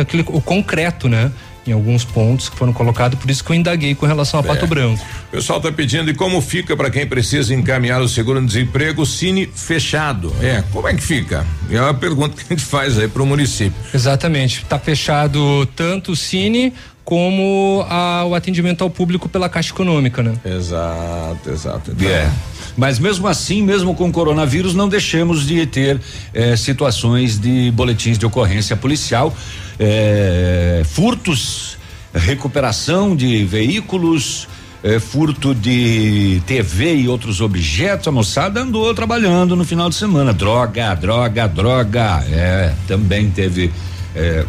aquele 0.00 0.24
o 0.28 0.40
concreto, 0.40 1.08
né? 1.08 1.32
Em 1.68 1.72
alguns 1.72 2.02
pontos 2.04 2.48
que 2.48 2.56
foram 2.56 2.72
colocados, 2.72 3.18
por 3.18 3.30
isso 3.30 3.44
que 3.44 3.50
eu 3.52 3.54
indaguei 3.56 3.94
com 3.94 4.06
relação 4.06 4.40
a 4.40 4.42
Pato 4.42 4.64
É. 4.64 4.68
Branco. 4.68 5.04
O 5.28 5.30
pessoal 5.32 5.58
está 5.58 5.70
pedindo 5.70 6.10
e 6.10 6.14
como 6.14 6.40
fica 6.40 6.74
para 6.74 6.88
quem 6.90 7.06
precisa 7.06 7.54
encaminhar 7.54 8.00
o 8.00 8.08
seguro-desemprego, 8.08 9.04
Cine 9.04 9.46
fechado. 9.54 10.32
É, 10.40 10.64
como 10.72 10.88
é 10.88 10.94
que 10.94 11.02
fica? 11.02 11.46
É 11.70 11.78
uma 11.80 11.92
pergunta 11.92 12.34
que 12.34 12.42
a 12.42 12.56
gente 12.56 12.64
faz 12.66 12.98
aí 12.98 13.06
para 13.06 13.22
o 13.22 13.26
município. 13.26 13.74
Exatamente. 13.92 14.62
Está 14.62 14.78
fechado 14.78 15.66
tanto 15.76 16.12
o 16.12 16.16
Cine 16.16 16.72
como 17.04 17.84
a- 17.88 18.24
o 18.26 18.34
atendimento 18.34 18.82
ao 18.82 18.88
público 18.90 19.28
pela 19.28 19.48
Caixa 19.48 19.72
Econômica, 19.72 20.22
né? 20.22 20.34
Exato, 20.44 21.50
exato. 21.50 21.90
Então, 21.90 22.08
É. 22.08 22.30
Mas 22.78 23.00
mesmo 23.00 23.26
assim, 23.26 23.60
mesmo 23.60 23.92
com 23.92 24.08
o 24.08 24.12
coronavírus, 24.12 24.72
não 24.72 24.88
deixamos 24.88 25.44
de 25.44 25.66
ter 25.66 26.00
eh, 26.32 26.54
situações 26.56 27.36
de 27.36 27.72
boletins 27.72 28.16
de 28.16 28.24
ocorrência 28.24 28.76
policial, 28.76 29.36
eh, 29.80 30.82
furtos, 30.84 31.76
recuperação 32.14 33.16
de 33.16 33.44
veículos, 33.44 34.46
eh, 34.84 35.00
furto 35.00 35.56
de 35.56 36.40
TV 36.46 36.94
e 36.94 37.08
outros 37.08 37.40
objetos. 37.40 38.06
A 38.06 38.12
moçada 38.12 38.60
andou 38.60 38.94
trabalhando 38.94 39.56
no 39.56 39.64
final 39.64 39.88
de 39.88 39.96
semana. 39.96 40.32
Droga, 40.32 40.94
droga, 40.94 41.48
droga. 41.48 42.24
É, 42.30 42.72
também 42.86 43.28
teve 43.28 43.72
eh, 44.14 44.44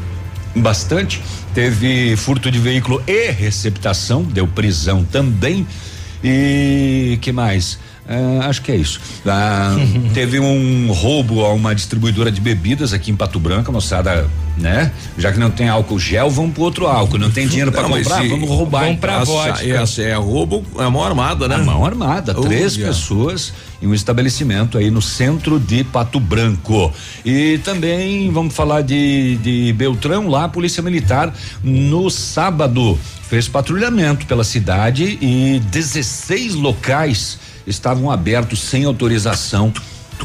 bastante. 0.55 1.19
Teve 1.55 2.15
furto 2.15 2.51
de 2.51 2.59
veículo 2.59 3.01
e 3.07 3.31
receptação, 3.31 4.21
deu 4.21 4.47
prisão 4.47 5.03
também. 5.03 5.65
E 6.23 7.17
que 7.21 7.31
mais? 7.31 7.79
Ah, 8.09 8.47
acho 8.47 8.63
que 8.63 8.71
é 8.71 8.75
isso. 8.75 8.99
Ah, 9.23 9.75
teve 10.15 10.39
um 10.39 10.91
roubo 10.91 11.45
a 11.45 11.53
uma 11.53 11.75
distribuidora 11.75 12.31
de 12.31 12.41
bebidas 12.41 12.91
aqui 12.91 13.11
em 13.11 13.15
Pato 13.15 13.39
Branco, 13.39 13.69
a 13.69 13.73
moçada, 13.73 14.27
né? 14.57 14.91
Já 15.15 15.31
que 15.31 15.37
não 15.37 15.51
tem 15.51 15.69
álcool 15.69 15.99
gel, 15.99 16.27
vamos 16.27 16.55
pro 16.55 16.63
outro 16.63 16.87
álcool. 16.87 17.19
Não 17.19 17.29
tem 17.29 17.47
dinheiro 17.47 17.71
para 17.71 17.83
comprar, 17.83 18.27
vamos 18.27 18.49
roubar. 18.49 18.85
vamos 18.85 18.99
pra 18.99 19.23
vodka. 19.23 19.63
Essa 19.63 20.01
é 20.01 20.15
roubo, 20.15 20.65
é 20.79 20.89
mão 20.89 21.03
armada, 21.03 21.47
né? 21.47 21.55
A 21.55 21.59
mão 21.59 21.85
armada, 21.85 22.33
três 22.33 22.75
Olha. 22.77 22.87
pessoas 22.87 23.53
em 23.79 23.85
um 23.85 23.93
estabelecimento 23.93 24.79
aí 24.79 24.89
no 24.89 25.03
centro 25.03 25.59
de 25.59 25.83
Pato 25.83 26.19
Branco. 26.19 26.91
E 27.23 27.59
também 27.59 28.31
vamos 28.31 28.55
falar 28.55 28.81
de, 28.81 29.37
de 29.37 29.71
Beltrão, 29.73 30.27
lá 30.27 30.45
a 30.45 30.49
Polícia 30.49 30.81
Militar 30.81 31.31
no 31.63 32.09
sábado 32.09 32.97
fez 33.29 33.47
patrulhamento 33.47 34.25
pela 34.25 34.43
cidade 34.43 35.19
e 35.21 35.61
16 35.69 36.55
locais 36.55 37.37
estavam 37.69 38.09
abertos 38.11 38.59
sem 38.61 38.85
autorização, 38.85 39.73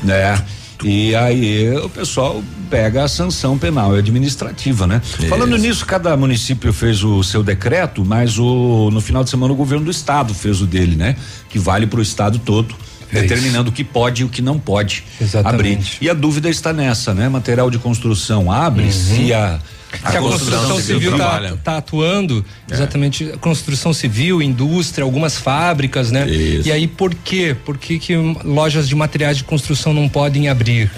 né? 0.03 0.43
E 0.83 1.15
aí 1.15 1.75
o 1.79 1.89
pessoal 1.89 2.43
pega 2.69 3.05
a 3.05 3.09
sanção 3.09 3.57
penal 3.57 3.95
e 3.97 3.99
administrativa, 3.99 4.87
né? 4.87 5.01
Falando 5.29 5.57
nisso, 5.57 5.87
cada 5.87 6.17
município 6.17 6.73
fez 6.73 7.03
o 7.05 7.23
seu 7.23 7.43
decreto, 7.43 8.05
mas 8.05 8.39
o 8.39 8.91
no 8.93 9.01
final 9.01 9.23
de 9.23 9.31
semana 9.31 9.53
o 9.53 9.57
governo 9.57 9.85
do 9.85 9.91
estado 9.91 10.35
fez 10.35 10.61
o 10.61 10.67
dele, 10.67 10.97
né? 10.97 11.17
Que 11.49 11.59
vale 11.59 11.87
para 11.87 12.01
o 12.01 12.03
estado 12.03 12.39
todo. 12.39 12.75
É 13.13 13.21
determinando 13.21 13.71
o 13.71 13.73
que 13.73 13.85
pode 13.85 14.23
e 14.23 14.25
o 14.25 14.29
que 14.29 14.43
não 14.43 14.59
pode 14.59 15.05
Exatamente. 15.21 15.59
abrir. 15.59 15.79
E 16.01 16.11
a 16.11 16.15
dúvida 16.15 16.49
está 16.49 16.73
nessa, 16.73 17.15
né? 17.15 17.29
Material 17.29 17.71
de 17.71 17.79
construção 17.79 18.51
abre 18.51 18.91
se 18.91 19.33
a 19.33 19.61
que 19.99 20.17
a 20.17 20.21
construção 20.21 20.81
civil 20.81 21.13
está 21.13 21.57
tá 21.63 21.77
atuando 21.79 22.45
É. 22.71 22.75
exatamente 22.75 23.31
a 23.33 23.37
construção 23.39 23.93
civil, 23.93 24.43
indústria, 24.43 25.05
algumas 25.05 25.37
fábricas, 25.39 26.11
né? 26.11 26.29
Isso. 26.29 26.69
E 26.69 26.73
aí 26.73 26.87
por 26.87 27.15
quê? 27.15 27.57
Por 27.65 27.77
que, 27.79 27.99
que 27.99 28.15
lojas 28.45 28.89
de 28.89 28.95
materiais 28.95 29.37
de 29.37 29.45
construção 29.45 29.93
não 29.93 30.09
podem 30.09 30.49
abrir? 30.49 30.91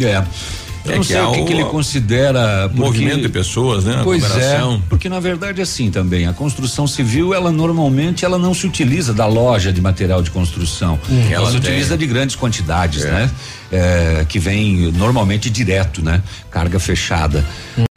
É. 0.00 0.22
Eu 0.82 0.92
É 0.92 0.94
não 0.94 1.02
que 1.02 1.08
sei 1.08 1.20
o 1.20 1.32
que, 1.32 1.44
que 1.44 1.52
ele 1.52 1.64
considera 1.64 2.62
porque- 2.70 2.80
Movimento 2.82 3.20
de 3.20 3.28
pessoas, 3.28 3.84
né? 3.84 4.00
Pois 4.02 4.24
Aglomeração. 4.24 4.74
é, 4.76 4.80
porque 4.88 5.10
na 5.10 5.20
verdade 5.20 5.60
é 5.60 5.62
assim 5.62 5.90
também, 5.90 6.26
a 6.26 6.32
construção 6.32 6.86
civil, 6.86 7.34
ela 7.34 7.52
normalmente 7.52 8.24
ela 8.24 8.38
não 8.38 8.54
se 8.54 8.66
utiliza 8.66 9.12
da 9.12 9.26
loja 9.26 9.70
de 9.74 9.80
material 9.82 10.22
de 10.22 10.30
construção. 10.30 10.98
Ela, 11.10 11.34
Ela 11.34 11.46
se 11.52 11.60
tem. 11.60 11.70
utiliza 11.72 11.98
de 11.98 12.06
grandes 12.06 12.34
quantidades, 12.34 13.04
É. 13.04 13.10
né? 13.10 13.30
É, 13.70 14.24
que 14.26 14.38
vem 14.38 14.90
normalmente 14.92 15.50
direto, 15.50 16.02
né? 16.02 16.22
Carga 16.50 16.80
fechada. 16.80 17.44
É, 17.76 17.82
É, 17.82 17.84
mas 17.84 17.89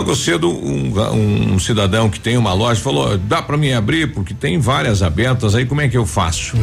logo 0.00 0.16
cedo 0.16 0.50
um, 0.50 1.52
um 1.54 1.58
cidadão 1.58 2.08
que 2.08 2.18
tem 2.18 2.36
uma 2.36 2.52
loja 2.54 2.80
falou, 2.80 3.18
dá 3.18 3.42
para 3.42 3.56
mim 3.56 3.72
abrir 3.72 4.12
porque 4.12 4.32
tem 4.32 4.58
várias 4.58 5.02
abertas 5.02 5.54
aí, 5.54 5.66
como 5.66 5.80
é 5.82 5.88
que 5.88 5.96
eu 5.96 6.06
faço? 6.06 6.56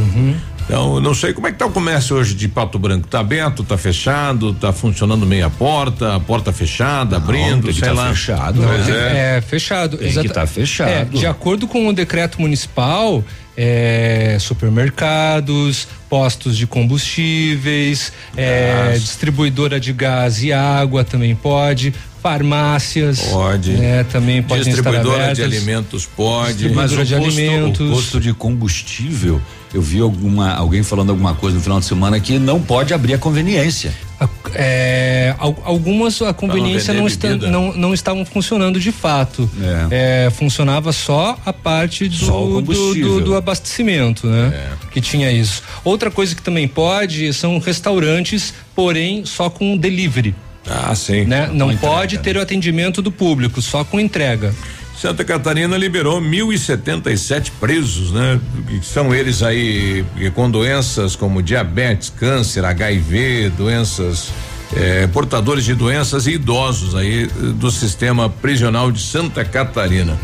Então, 0.64 0.96
eu 0.96 1.00
não 1.00 1.14
sei 1.14 1.32
como 1.32 1.46
é 1.46 1.52
que 1.52 1.56
tá 1.56 1.64
o 1.64 1.70
comércio 1.70 2.16
hoje 2.16 2.34
de 2.34 2.46
Pato 2.46 2.78
Branco, 2.78 3.08
tá 3.08 3.20
aberto, 3.20 3.64
tá 3.64 3.78
fechado, 3.78 4.52
tá 4.52 4.70
funcionando 4.70 5.24
meia 5.24 5.48
porta, 5.48 6.16
a 6.16 6.20
porta 6.20 6.52
fechada, 6.52 7.16
abrindo, 7.16 7.62
tem 7.64 7.72
que 7.72 7.80
sei 7.80 7.88
tá 7.88 7.94
lá. 7.94 8.10
fechado, 8.10 8.60
Pois 8.62 8.86
né? 8.86 8.96
é. 8.96 9.36
É, 9.36 9.40
fechado. 9.40 9.96
Tem 9.96 10.12
que 10.12 10.28
tá 10.28 10.46
fechado. 10.46 10.90
É, 10.90 11.04
de 11.04 11.26
acordo 11.26 11.66
com 11.66 11.88
o 11.88 11.92
decreto 11.92 12.38
municipal, 12.38 13.24
é, 13.56 14.36
supermercados, 14.38 15.88
postos 16.08 16.56
de 16.56 16.66
combustíveis, 16.66 18.12
é, 18.36 18.92
distribuidora 18.92 19.80
de 19.80 19.92
gás 19.92 20.42
e 20.44 20.52
água 20.52 21.02
também 21.02 21.34
pode, 21.34 21.92
farmácias. 22.22 23.20
Pode. 23.20 23.72
É, 23.82 24.04
também 24.04 24.40
estar 24.40 24.56
Distribuidora 24.58 25.34
de 25.34 25.42
alimentos 25.42 26.06
pode. 26.06 26.68
Mas 26.70 26.92
o 26.92 27.04
de 27.04 27.14
custo, 27.14 27.40
alimentos. 27.40 27.90
o 27.90 27.92
custo 27.94 28.20
de 28.20 28.32
combustível, 28.32 29.40
eu 29.72 29.82
vi 29.82 30.00
alguma 30.00 30.52
alguém 30.54 30.82
falando 30.82 31.10
alguma 31.10 31.34
coisa 31.34 31.56
no 31.56 31.62
final 31.62 31.78
de 31.80 31.86
semana 31.86 32.18
que 32.20 32.38
não 32.38 32.60
pode 32.60 32.92
abrir 32.94 33.14
a 33.14 33.18
conveniência. 33.18 33.92
A- 34.20 34.28
é, 34.54 35.34
al- 35.38 35.56
algumas 35.64 36.20
a 36.22 36.32
conveniência 36.32 36.92
vender 36.92 37.00
não, 37.00 37.06
está, 37.06 37.36
não, 37.36 37.72
não 37.76 37.94
estavam 37.94 38.24
funcionando 38.24 38.80
de 38.80 38.90
fato. 38.90 39.48
É, 39.90 40.30
funcionava 40.30 40.92
só 40.92 41.38
a 41.46 41.52
parte 41.52 42.10
Só 42.10 42.44
o 42.44 42.60
do, 42.60 42.72
do, 42.72 42.94
do, 42.94 43.20
do 43.20 43.36
abastecimento, 43.36 44.26
né? 44.26 44.68
Que 44.90 45.00
tinha 45.00 45.30
isso. 45.30 45.62
Outra 45.84 46.10
coisa 46.10 46.34
que 46.34 46.42
também 46.42 46.66
pode 46.66 47.32
são 47.32 47.58
restaurantes, 47.58 48.52
porém 48.74 49.24
só 49.24 49.48
com 49.50 49.76
delivery. 49.76 50.34
Ah, 50.68 50.94
sim. 50.94 51.24
Né? 51.24 51.48
Não 51.52 51.72
entrega, 51.72 51.94
pode 51.94 52.16
né? 52.16 52.22
ter 52.22 52.36
o 52.36 52.40
atendimento 52.40 53.00
do 53.00 53.10
público, 53.10 53.60
só 53.62 53.84
com 53.84 53.98
entrega. 53.98 54.54
Santa 55.00 55.24
Catarina 55.24 55.76
liberou 55.76 56.20
1.077 56.20 57.52
presos, 57.60 58.10
né? 58.10 58.40
Que 58.66 58.84
são 58.84 59.14
eles 59.14 59.44
aí 59.44 60.04
com 60.34 60.50
doenças 60.50 61.14
como 61.14 61.40
diabetes, 61.40 62.10
câncer, 62.10 62.64
HIV, 62.64 63.50
doenças 63.56 64.28
eh, 64.74 65.06
portadores 65.12 65.64
de 65.64 65.74
doenças 65.74 66.26
e 66.26 66.32
idosos 66.32 66.94
aí 66.94 67.24
eh, 67.24 67.28
do 67.54 67.70
sistema 67.70 68.28
prisional 68.28 68.92
de 68.92 69.00
Santa 69.00 69.44
Catarina. 69.44 70.18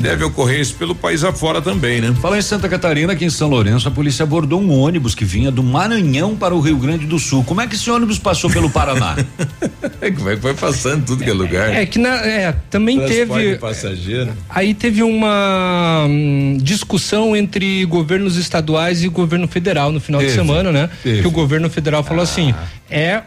Deve 0.00 0.24
ocorrer 0.24 0.60
isso 0.60 0.74
pelo 0.74 0.94
país 0.94 1.22
afora 1.22 1.62
também, 1.62 2.00
né? 2.00 2.14
Fala 2.20 2.38
em 2.38 2.42
Santa 2.42 2.68
Catarina, 2.68 3.12
aqui 3.12 3.24
em 3.24 3.30
São 3.30 3.48
Lourenço, 3.48 3.86
a 3.86 3.90
polícia 3.90 4.22
abordou 4.22 4.60
um 4.60 4.70
ônibus 4.70 5.14
que 5.14 5.24
vinha 5.24 5.50
do 5.50 5.62
Maranhão 5.62 6.34
para 6.36 6.54
o 6.54 6.60
Rio 6.60 6.76
Grande 6.76 7.06
do 7.06 7.18
Sul. 7.18 7.44
Como 7.44 7.60
é 7.60 7.66
que 7.66 7.74
esse 7.74 7.90
ônibus 7.90 8.18
passou 8.18 8.50
pelo 8.50 8.70
Paraná? 8.70 9.16
É 10.00 10.10
que 10.10 10.20
foi 10.20 10.54
passando 10.54 11.04
tudo 11.04 11.24
que 11.24 11.30
é 11.30 11.32
lugar? 11.32 11.74
É 11.74 11.86
que 11.86 11.98
na, 11.98 12.16
é, 12.16 12.54
também 12.70 12.98
Transporte 12.98 13.42
teve. 13.42 13.52
de 13.52 13.58
passageiro. 13.58 14.32
Aí 14.50 14.74
teve 14.74 15.02
uma 15.02 16.04
hum, 16.06 16.58
discussão 16.60 17.34
entre 17.34 17.84
governos 17.86 18.36
estaduais 18.36 19.02
e 19.02 19.08
governo 19.08 19.48
federal 19.48 19.92
no 19.92 20.00
final 20.00 20.20
de 20.20 20.26
Teve, 20.26 20.38
semana, 20.38 20.72
né? 20.72 20.90
teve. 21.02 21.22
Que 21.22 21.28
o 21.28 21.30
governo 21.30 21.70
federal 21.70 22.02
falou 22.02 22.22
assim: 22.22 22.54
é 22.90 23.22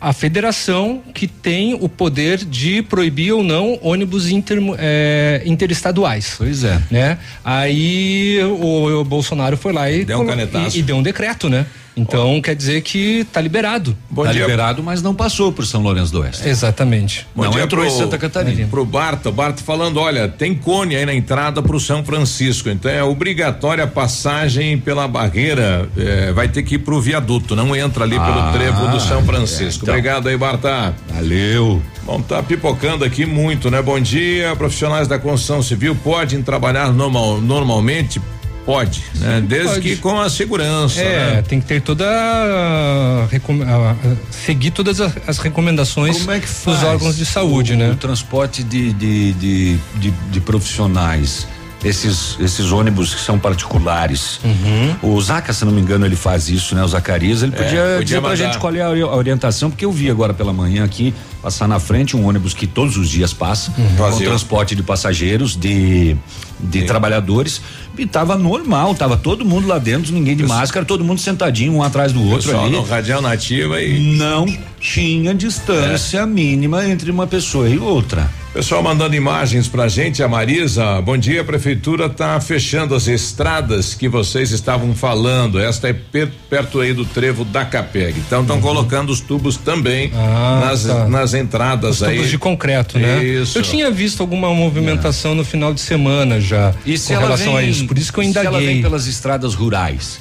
a 0.00 0.12
federação 0.12 1.02
que 1.12 1.26
tem 1.26 1.74
o 1.74 1.88
poder 1.88 2.38
de 2.38 2.82
proibir 2.82 3.32
ou 3.32 3.42
não 3.42 3.78
ônibus 3.82 4.28
inter, 4.28 4.58
é, 4.78 5.42
interestaduais. 5.44 6.34
Pois 6.38 6.62
é. 6.64 6.80
Né? 6.90 7.18
Aí 7.44 8.38
o, 8.44 9.00
o 9.00 9.04
Bolsonaro 9.04 9.56
foi 9.56 9.72
lá 9.72 9.90
e, 9.90 10.04
Deu 10.04 10.20
um 10.20 10.26
canetaço. 10.26 10.76
e, 10.76 10.80
e 10.80 10.82
deu 10.82 10.96
um 10.96 11.02
decreto, 11.02 11.48
né? 11.48 11.66
Então 11.96 12.40
quer 12.40 12.54
dizer 12.54 12.80
que 12.82 13.26
tá 13.32 13.40
liberado. 13.40 13.96
Bom 14.08 14.22
tá 14.22 14.30
dia. 14.30 14.42
liberado, 14.42 14.84
mas 14.84 15.02
não 15.02 15.12
passou 15.16 15.50
por 15.50 15.66
São 15.66 15.82
Lourenço 15.82 16.12
do 16.12 16.20
Oeste. 16.20 16.48
Exatamente. 16.48 17.26
Bom 17.34 17.42
não 17.42 17.50
dia 17.50 17.64
entrou 17.64 17.84
pro- 17.84 17.92
em 17.92 17.98
Santa 17.98 18.16
Catarina. 18.16 18.68
Pro 18.68 18.84
Barto, 18.84 19.32
Barto 19.32 19.64
falando, 19.64 19.98
olha, 19.98 20.28
tem 20.28 20.54
cone 20.54 20.94
aí 20.94 21.04
na 21.04 21.12
entrada 21.12 21.60
pro 21.60 21.80
São 21.80 22.04
Francisco, 22.04 22.68
então 22.70 22.88
é 22.88 23.02
obrigatória 23.02 23.82
a 23.82 23.86
passagem 23.88 24.78
pela 24.78 25.08
barreira, 25.08 25.88
eh, 25.96 26.30
vai 26.32 26.46
ter 26.46 26.62
que 26.62 26.76
ir 26.76 26.78
pro 26.78 27.00
viaduto, 27.00 27.56
não 27.56 27.74
entra 27.74 28.04
ali 28.04 28.14
Ah, 28.16 28.24
pelo 28.24 28.52
trevo 28.52 28.86
do 28.92 29.00
São 29.00 29.24
Francisco. 29.24 29.87
é, 29.87 29.87
então. 29.88 29.94
Obrigado 29.98 30.28
aí, 30.28 30.36
Barta. 30.36 30.94
Valeu. 31.12 31.82
Bom, 32.04 32.20
tá 32.22 32.42
pipocando 32.42 33.04
aqui 33.04 33.26
muito, 33.26 33.70
né? 33.70 33.82
Bom 33.82 34.00
dia, 34.00 34.54
profissionais 34.56 35.06
da 35.08 35.18
construção 35.18 35.62
civil 35.62 35.94
podem 35.96 36.42
trabalhar 36.42 36.92
normal, 36.92 37.40
normalmente? 37.40 38.20
Pode, 38.64 39.02
né? 39.14 39.42
Desde 39.46 39.68
pode. 39.76 39.80
que 39.80 39.96
com 39.96 40.20
a 40.20 40.28
segurança, 40.28 41.00
É, 41.00 41.36
né? 41.36 41.42
tem 41.42 41.58
que 41.58 41.66
ter 41.66 41.80
toda. 41.80 42.04
a 42.06 43.24
a- 43.24 43.90
a- 43.92 43.96
seguir 44.30 44.70
todas 44.72 45.00
as, 45.00 45.12
as 45.26 45.38
recomendações 45.38 46.18
Como 46.18 46.32
é 46.32 46.38
que 46.40 46.46
dos 46.46 46.54
faz 46.64 46.82
órgãos 46.84 47.16
de 47.16 47.24
saúde, 47.24 47.72
o, 47.72 47.76
né? 47.76 47.90
O 47.90 47.96
transporte 47.96 48.62
de, 48.62 48.92
de, 48.92 49.32
de, 49.32 49.76
de, 49.96 50.10
de 50.10 50.40
profissionais. 50.40 51.46
Esses, 51.84 52.36
esses 52.40 52.72
ônibus 52.72 53.14
que 53.14 53.20
são 53.20 53.38
particulares. 53.38 54.40
Uhum. 54.44 55.14
O 55.14 55.20
Zaca, 55.20 55.52
se 55.52 55.64
não 55.64 55.70
me 55.70 55.80
engano, 55.80 56.04
ele 56.04 56.16
faz 56.16 56.48
isso, 56.48 56.74
né? 56.74 56.82
O 56.82 56.88
Zacarias, 56.88 57.42
ele 57.42 57.52
É, 57.54 57.56
podia, 57.62 57.80
podia 57.82 58.04
dizer 58.04 58.20
pra 58.20 58.30
mandar. 58.30 58.44
gente 58.44 58.58
qual 58.58 58.74
é 58.74 58.82
a 58.82 58.88
ori- 58.90 59.02
a 59.02 59.14
orientação, 59.14 59.70
porque 59.70 59.84
eu 59.84 59.92
vi 59.92 60.10
agora 60.10 60.34
pela 60.34 60.52
manhã 60.52 60.84
aqui 60.84 61.14
passar 61.40 61.68
na 61.68 61.78
frente 61.78 62.16
um 62.16 62.26
ônibus 62.26 62.52
que 62.52 62.66
todos 62.66 62.96
os 62.96 63.08
dias 63.08 63.32
passa, 63.32 63.70
com 63.70 63.82
Vazio. 63.96 64.26
transporte 64.26 64.74
de 64.74 64.82
passageiros, 64.82 65.54
de, 65.54 66.16
de 66.58 66.82
trabalhadores, 66.82 67.60
e 67.96 68.04
tava 68.06 68.36
normal, 68.36 68.92
tava 68.96 69.16
todo 69.16 69.44
mundo 69.44 69.68
lá 69.68 69.78
dentro, 69.78 70.12
ninguém 70.12 70.34
de 70.36 70.42
máscara, 70.44 70.84
todo 70.84 71.04
mundo 71.04 71.20
sentadinho, 71.20 71.72
um 71.74 71.82
atrás 71.82 72.12
do 72.12 72.20
outro 72.28 72.58
ali. 72.58 72.72
no 72.72 72.82
Radial 72.82 73.22
Nativa 73.22 73.80
e 73.80 74.16
Não 74.16 74.46
tinha 74.80 75.32
distância 75.32 76.26
mínima 76.26 76.84
entre 76.88 77.08
uma 77.10 77.26
pessoa 77.26 77.68
e 77.68 77.78
outra. 77.78 78.28
Pessoal 78.58 78.82
mandando 78.82 79.14
imagens 79.14 79.68
pra 79.68 79.86
gente, 79.86 80.20
a 80.20 80.26
Marisa, 80.26 81.00
bom 81.00 81.16
dia, 81.16 81.42
a 81.42 81.44
prefeitura 81.44 82.08
tá 82.08 82.40
fechando 82.40 82.92
as 82.92 83.06
estradas 83.06 83.94
que 83.94 84.08
vocês 84.08 84.50
estavam 84.50 84.96
falando, 84.96 85.60
esta 85.60 85.86
é 85.88 85.92
per- 85.92 86.32
perto 86.50 86.80
aí 86.80 86.92
do 86.92 87.04
trevo 87.04 87.44
da 87.44 87.64
Capeg, 87.64 88.18
então 88.18 88.40
estão 88.42 88.60
colocando 88.60 89.10
os 89.10 89.20
tubos 89.20 89.56
também 89.56 90.08
Uhum. 90.12 90.18
Ah, 90.20 90.60
nas, 90.64 90.82
tá. 90.82 91.06
nas 91.08 91.34
entradas 91.34 91.98
Os 91.98 92.02
aí. 92.02 92.16
tubos 92.16 92.30
de 92.32 92.36
concreto, 92.38 92.98
né? 92.98 93.22
Isso. 93.22 93.56
Eu 93.56 93.62
tinha 93.62 93.92
visto 93.92 94.20
alguma 94.22 94.52
movimentação 94.52 95.36
no 95.36 95.44
final 95.44 95.72
de 95.72 95.80
semana 95.80 96.40
já 96.40 96.72
com 97.06 97.14
relação 97.16 97.56
a 97.56 97.62
isso. 97.62 97.86
Por 97.86 97.96
isso 97.96 98.12
que 98.12 98.18
eu 98.18 98.24
Se 98.24 98.38
ela 98.40 98.50
vem 98.58 98.62
indaguei. 98.64 98.82
pelas 98.82 99.06
estradas 99.06 99.54
rurais. 99.54 100.18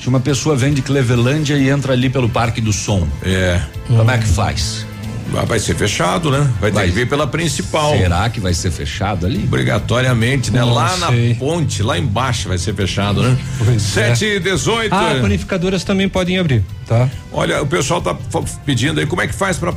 Se 0.00 0.06
uma 0.08 0.20
pessoa 0.20 0.54
vem 0.54 0.72
de 0.72 0.82
Clevelândia 0.82 1.56
e 1.56 1.68
entra 1.68 1.94
ali 1.94 2.08
pelo 2.08 2.28
Parque 2.28 2.60
do 2.60 2.72
Som, 2.72 3.08
É, 3.24 3.60
como 3.88 4.08
é 4.08 4.18
que 4.18 4.26
faz? 4.28 4.86
Ah, 5.36 5.44
vai 5.44 5.58
ser 5.58 5.74
fechado, 5.74 6.30
né? 6.30 6.48
Vai, 6.60 6.70
Vai. 6.70 6.84
ter 6.84 6.90
que 6.90 6.98
vir 7.00 7.08
pela 7.08 7.26
principal. 7.26 7.96
Será 7.96 8.28
que 8.30 8.40
vai 8.40 8.52
ser 8.54 8.70
fechado 8.70 9.26
ali? 9.26 9.44
Obrigatoriamente, 9.44 10.50
né? 10.50 10.60
Não 10.60 10.72
lá 10.72 10.88
sei. 10.88 11.30
na 11.30 11.34
ponte, 11.36 11.82
lá 11.82 11.98
embaixo 11.98 12.48
vai 12.48 12.58
ser 12.58 12.74
fechado, 12.74 13.22
né? 13.22 13.36
Pois 13.58 13.96
é. 13.96 14.14
7 14.14 14.24
e 14.24 14.40
18 14.40 14.94
Ah, 14.94 15.18
panificadoras 15.20 15.84
também 15.84 16.08
podem 16.08 16.38
abrir, 16.38 16.62
tá? 16.86 17.08
Olha, 17.32 17.62
o 17.62 17.66
pessoal 17.66 18.00
tá 18.00 18.16
pedindo 18.64 19.00
aí 19.00 19.06
como 19.06 19.22
é 19.22 19.26
que 19.26 19.34
faz 19.34 19.58
para 19.58 19.72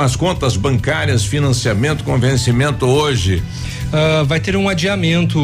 as 0.00 0.16
contas 0.16 0.56
bancárias, 0.56 1.24
financiamento 1.24 2.04
com 2.04 2.18
vencimento 2.18 2.86
hoje. 2.86 3.42
Ah, 3.92 4.22
vai 4.24 4.38
ter 4.38 4.54
um 4.56 4.68
adiamento. 4.68 5.38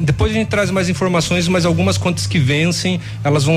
Depois 0.00 0.30
a 0.32 0.34
gente 0.34 0.48
traz 0.48 0.70
mais 0.70 0.88
informações, 0.88 1.48
mas 1.48 1.64
algumas 1.64 1.96
contas 1.96 2.26
que 2.26 2.38
vencem, 2.38 3.00
elas 3.24 3.44
vão, 3.44 3.54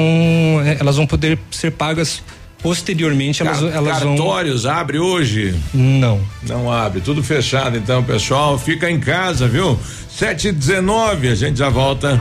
eh, 0.66 0.78
elas 0.80 0.96
vão 0.96 1.06
poder 1.06 1.38
ser 1.52 1.72
pagas 1.72 2.24
posteriormente. 2.64 3.44
Elas, 3.44 3.60
Ca- 3.60 3.68
elas 3.68 4.00
vão. 4.00 4.16
Cartórios 4.16 4.66
abre 4.66 4.98
hoje? 4.98 5.54
Não. 5.74 6.20
Não 6.48 6.72
abre, 6.72 7.02
tudo 7.02 7.22
fechado 7.22 7.78
então, 7.78 8.02
pessoal. 8.04 8.58
Fica 8.58 8.90
em 8.90 9.00
casa, 9.00 9.48
viu? 9.48 9.78
7 10.10 10.48
e 10.48 10.52
19 10.52 11.28
a 11.28 11.36
gente 11.36 11.60
já 11.60 11.70
volta. 11.70 12.20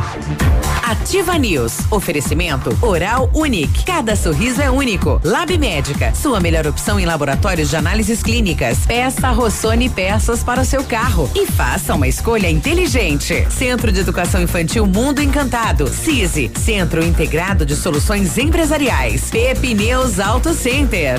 Ativa 0.93 1.39
News. 1.39 1.91
Oferecimento 1.91 2.77
Oral 2.83 3.31
Unique. 3.33 3.83
Cada 3.87 4.15
sorriso 4.15 4.61
é 4.61 4.71
único. 4.71 5.19
Lab 5.25 5.57
Médica. 5.57 6.15
Sua 6.15 6.39
melhor 6.39 6.67
opção 6.67 7.01
em 7.01 7.07
laboratórios 7.07 7.71
de 7.71 7.77
análises 7.77 8.23
clínicas. 8.23 8.85
Peça 8.85 9.31
Rossoni 9.31 9.89
peças 9.89 10.45
para 10.45 10.61
o 10.61 10.65
seu 10.67 10.85
carro. 10.85 11.31
E 11.35 11.47
faça 11.47 11.95
uma 11.95 12.07
escolha 12.07 12.51
inteligente. 12.51 13.47
Centro 13.51 13.91
de 13.91 14.01
Educação 14.01 14.43
Infantil 14.43 14.87
Mundo 14.87 15.23
Encantado. 15.23 15.89
CISI. 15.89 16.53
Centro 16.63 17.03
Integrado 17.03 17.65
de 17.65 17.75
Soluções 17.75 18.37
Empresariais. 18.37 19.31
Pepineus 19.31 20.21
Auto 20.21 20.53
Center. 20.53 21.19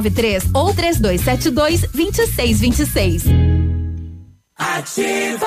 6993 0.00 0.44
ou 0.54 0.74
3272 0.74 1.82
2626. 1.92 3.24
Ativa. 4.56 5.46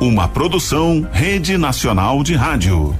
Uma 0.00 0.28
produção 0.28 1.06
Rede 1.12 1.58
Nacional 1.58 2.22
de 2.22 2.34
Rádio. 2.34 2.98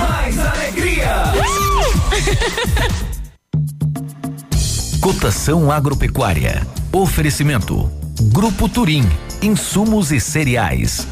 mais 0.00 0.38
alegria. 0.38 1.24
Cotação 5.04 5.70
agropecuária. 5.70 6.66
Oferecimento. 6.90 7.92
Grupo 8.32 8.70
Turim. 8.70 9.06
Insumos 9.42 10.10
e 10.10 10.18
cereais. 10.18 11.06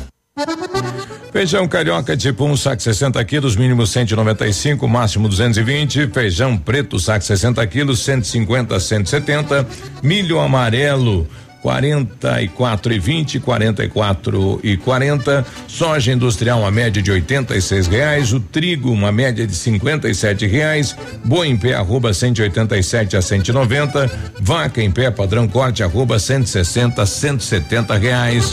Feijão 1.31 1.69
carioca 1.69 2.17
tipo 2.17 2.47
1, 2.47 2.51
um, 2.51 2.57
saco 2.57 2.81
60 2.81 3.23
quilos, 3.27 3.55
mínimo 3.55 3.87
195, 3.87 4.89
máximo 4.89 5.29
220. 5.29 6.07
Feijão 6.07 6.57
preto, 6.57 6.99
saco 6.99 7.23
60 7.23 7.67
quilos, 7.67 8.03
150 8.03 8.75
a 8.75 8.81
170. 8.81 9.69
Milho 10.03 10.41
amarelo, 10.41 11.29
quarenta 11.63 12.43
e 12.43 12.49
quatro 12.49 12.93
e 12.93 12.99
vinte, 12.99 13.39
quarenta 13.39 13.85
e 13.85 13.89
quatro 13.89 14.59
e 14.65 14.77
quarenta, 14.77 15.47
soja 15.69 16.13
industrial 16.13 16.59
uma 16.59 16.71
média 16.73 17.01
de 17.01 17.11
oitenta 17.11 17.57
e 17.57 17.63
seis 17.63 17.87
reais, 17.87 18.33
o 18.33 18.41
trigo 18.41 18.91
uma 18.91 19.13
média 19.13 19.47
de 19.47 19.55
cinquenta 19.55 20.09
e 20.11 20.15
sete 20.15 20.45
reais, 20.45 20.97
boi 21.25 21.49
em 21.49 21.57
pé 21.57 21.75
arroba 21.75 22.13
cento 22.13 22.41
e 22.41 22.43
oitenta 22.43 22.77
e 22.77 22.83
sete 22.83 23.17
a 23.17 23.23
cento 23.23 23.49
e 23.49 23.53
noventa, 23.53 24.11
vaca 24.41 24.83
em 24.83 24.91
pé 24.91 25.11
padrão 25.11 25.47
corte 25.47 25.85
arroba 25.85 26.19
cento 26.19 26.47
e 26.47 26.51
sessenta, 26.51 27.07
cento 27.07 27.41
e 27.41 27.45
setenta 27.45 27.97
reais. 27.97 28.53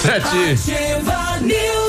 Sete. 0.00 0.56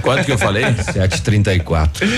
Quanto 0.00 0.24
que 0.24 0.32
eu 0.32 0.38
falei? 0.38 0.64
734. 0.94 2.08